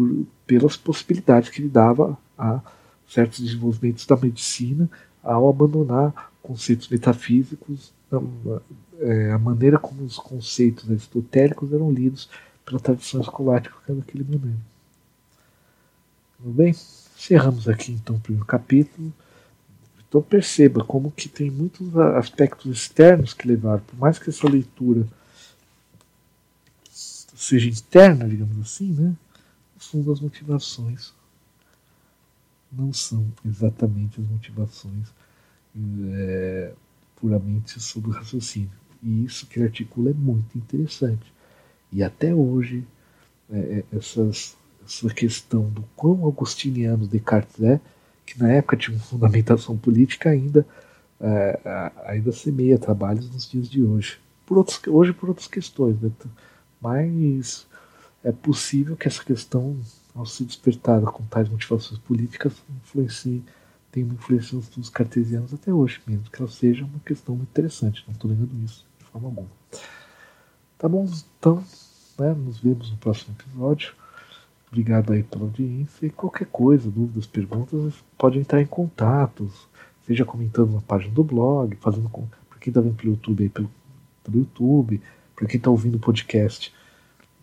por, 0.00 0.26
pelas 0.46 0.76
possibilidades 0.76 1.50
que 1.50 1.60
ele 1.60 1.68
dava 1.68 2.16
a 2.38 2.60
certos 3.06 3.40
desenvolvimentos 3.40 4.06
da 4.06 4.16
medicina 4.16 4.90
ao 5.22 5.48
abandonar 5.48 6.32
conceitos 6.42 6.88
metafísicos, 6.88 7.92
a, 8.10 8.20
é, 9.00 9.32
a 9.32 9.38
maneira 9.38 9.78
como 9.78 10.02
os 10.02 10.16
conceitos 10.16 10.88
aristotélicos 10.90 11.72
eram 11.72 11.90
lidos 11.90 12.30
pela 12.64 12.80
tradição 12.80 13.20
escolástica 13.20 13.76
daquele 13.88 14.24
momento. 14.24 14.60
Tudo 16.38 16.50
bem? 16.50 16.70
Encerramos 16.70 17.68
aqui 17.68 17.92
então 17.92 18.16
o 18.16 18.20
primeiro 18.20 18.46
capítulo. 18.46 19.12
Então 20.08 20.22
perceba 20.22 20.82
como 20.82 21.10
que 21.10 21.28
tem 21.28 21.50
muitos 21.50 21.96
aspectos 21.96 22.72
externos 22.72 23.34
que 23.34 23.46
levaram, 23.46 23.82
por 23.82 23.98
mais 23.98 24.18
que 24.18 24.30
essa 24.30 24.48
leitura 24.48 25.06
seja 26.90 27.68
interna, 27.68 28.26
digamos 28.26 28.58
assim, 28.60 28.92
né? 28.92 29.14
Fundo 29.80 30.12
as 30.12 30.20
motivações 30.20 31.12
não 32.70 32.92
são 32.92 33.26
exatamente 33.44 34.20
as 34.20 34.28
motivações 34.28 35.08
é, 36.12 36.72
puramente 37.16 37.80
sobre 37.80 38.10
o 38.10 38.12
raciocínio. 38.12 38.70
E 39.02 39.24
isso 39.24 39.46
que 39.46 39.58
ele 39.58 39.66
articula 39.66 40.10
é 40.10 40.14
muito 40.14 40.56
interessante. 40.56 41.32
E 41.90 42.02
até 42.02 42.34
hoje, 42.34 42.86
é, 43.50 43.58
é 43.58 43.96
essas, 43.96 44.56
essa 44.84 45.08
questão 45.12 45.68
do 45.70 45.82
quão 45.96 46.24
augustiniano 46.24 47.08
Descartes 47.08 47.60
é, 47.62 47.80
que 48.26 48.38
na 48.38 48.52
época 48.52 48.76
tinha 48.76 48.96
uma 48.96 49.02
fundamentação 49.02 49.76
política, 49.76 50.30
ainda, 50.30 50.66
é, 51.20 51.90
ainda 52.04 52.30
semeia 52.32 52.78
trabalhos 52.78 53.30
nos 53.30 53.50
dias 53.50 53.68
de 53.68 53.82
hoje. 53.82 54.18
Por 54.46 54.58
outros, 54.58 54.80
hoje 54.86 55.12
por 55.12 55.30
outras 55.30 55.48
questões, 55.48 56.00
né? 56.00 56.10
mas 56.80 57.66
é 58.22 58.32
possível 58.32 58.96
que 58.96 59.08
essa 59.08 59.24
questão, 59.24 59.76
ao 60.14 60.26
ser 60.26 60.44
despertada 60.44 61.06
com 61.06 61.24
tais 61.24 61.48
motivações 61.48 61.98
políticas, 62.00 62.52
influencie, 62.82 63.42
tenha 63.90 64.06
uma 64.06 64.14
influência 64.14 64.60
nos 64.76 64.88
cartesianos 64.88 65.52
até 65.52 65.72
hoje, 65.72 66.00
mesmo 66.06 66.30
que 66.30 66.40
ela 66.40 66.50
seja 66.50 66.84
uma 66.84 67.00
questão 67.00 67.34
muito 67.34 67.48
interessante. 67.48 68.04
Não 68.06 68.14
estou 68.14 68.30
negando 68.30 68.54
isso 68.64 68.86
de 68.98 69.04
forma 69.06 69.28
alguma. 69.28 69.48
Tá 70.78 70.88
bom? 70.88 71.06
Então, 71.38 71.64
né, 72.18 72.32
nos 72.34 72.58
vemos 72.58 72.90
no 72.90 72.96
próximo 72.98 73.34
episódio. 73.38 73.94
Obrigado 74.68 75.12
aí 75.12 75.22
pela 75.22 75.44
audiência. 75.44 76.06
E 76.06 76.10
qualquer 76.10 76.46
coisa, 76.46 76.90
dúvidas, 76.90 77.26
perguntas, 77.26 77.94
pode 78.16 78.38
entrar 78.38 78.62
em 78.62 78.66
contato, 78.66 79.50
seja 80.06 80.24
comentando 80.24 80.72
na 80.72 80.80
página 80.80 81.12
do 81.12 81.24
blog, 81.24 81.76
fazendo 81.76 82.08
com. 82.08 82.26
Para 82.48 82.58
quem 82.58 82.70
está 82.70 82.80
vendo 82.80 82.94
pelo 82.94 83.12
YouTube 83.12 83.42
aí, 83.42 83.48
pelo, 83.48 83.70
pelo 84.22 84.38
YouTube, 84.38 85.02
para 85.34 85.46
quem 85.48 85.56
está 85.56 85.70
ouvindo 85.70 85.96
o 85.96 86.00
podcast, 86.00 86.72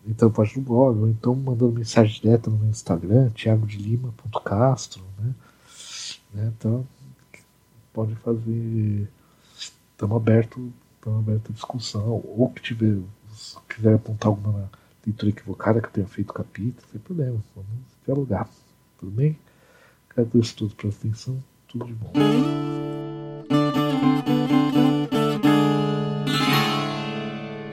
então 0.06 0.30
pode 0.30 0.56
no 0.56 0.62
blog, 0.62 0.98
ou 0.98 1.08
então 1.08 1.34
mandando 1.34 1.72
mensagem 1.72 2.20
direta 2.20 2.50
no 2.50 2.56
meu 2.56 2.70
Instagram, 2.70 3.30
thiagodilima.castro, 3.30 5.02
né? 5.18 5.34
né? 6.34 6.52
Então 6.56 6.86
pode 7.92 8.14
fazer. 8.16 9.08
Estamos 9.56 10.16
abertos 10.16 10.70
estamos 10.98 11.20
abertos 11.20 11.50
à 11.50 11.54
discussão, 11.54 12.22
ou 12.24 12.50
que 12.50 12.62
tiver 12.62 13.00
quiser 13.68 13.94
apontar 13.94 14.28
alguma 14.28 14.70
leitura 15.06 15.30
equivocada 15.30 15.80
que 15.80 15.86
eu 15.86 15.92
tenha 15.92 16.06
feito 16.06 16.32
capítulo, 16.32 16.86
sem 16.90 17.00
problema, 17.00 17.38
vamos 17.54 17.70
dialogar. 18.04 18.48
Tudo 18.98 19.12
bem? 19.12 19.38
Agradeço 20.10 20.56
todos 20.56 20.74
pela 20.74 20.92
atenção, 20.92 21.42
tudo 21.68 21.86
de 21.86 21.92
bom. 21.94 22.12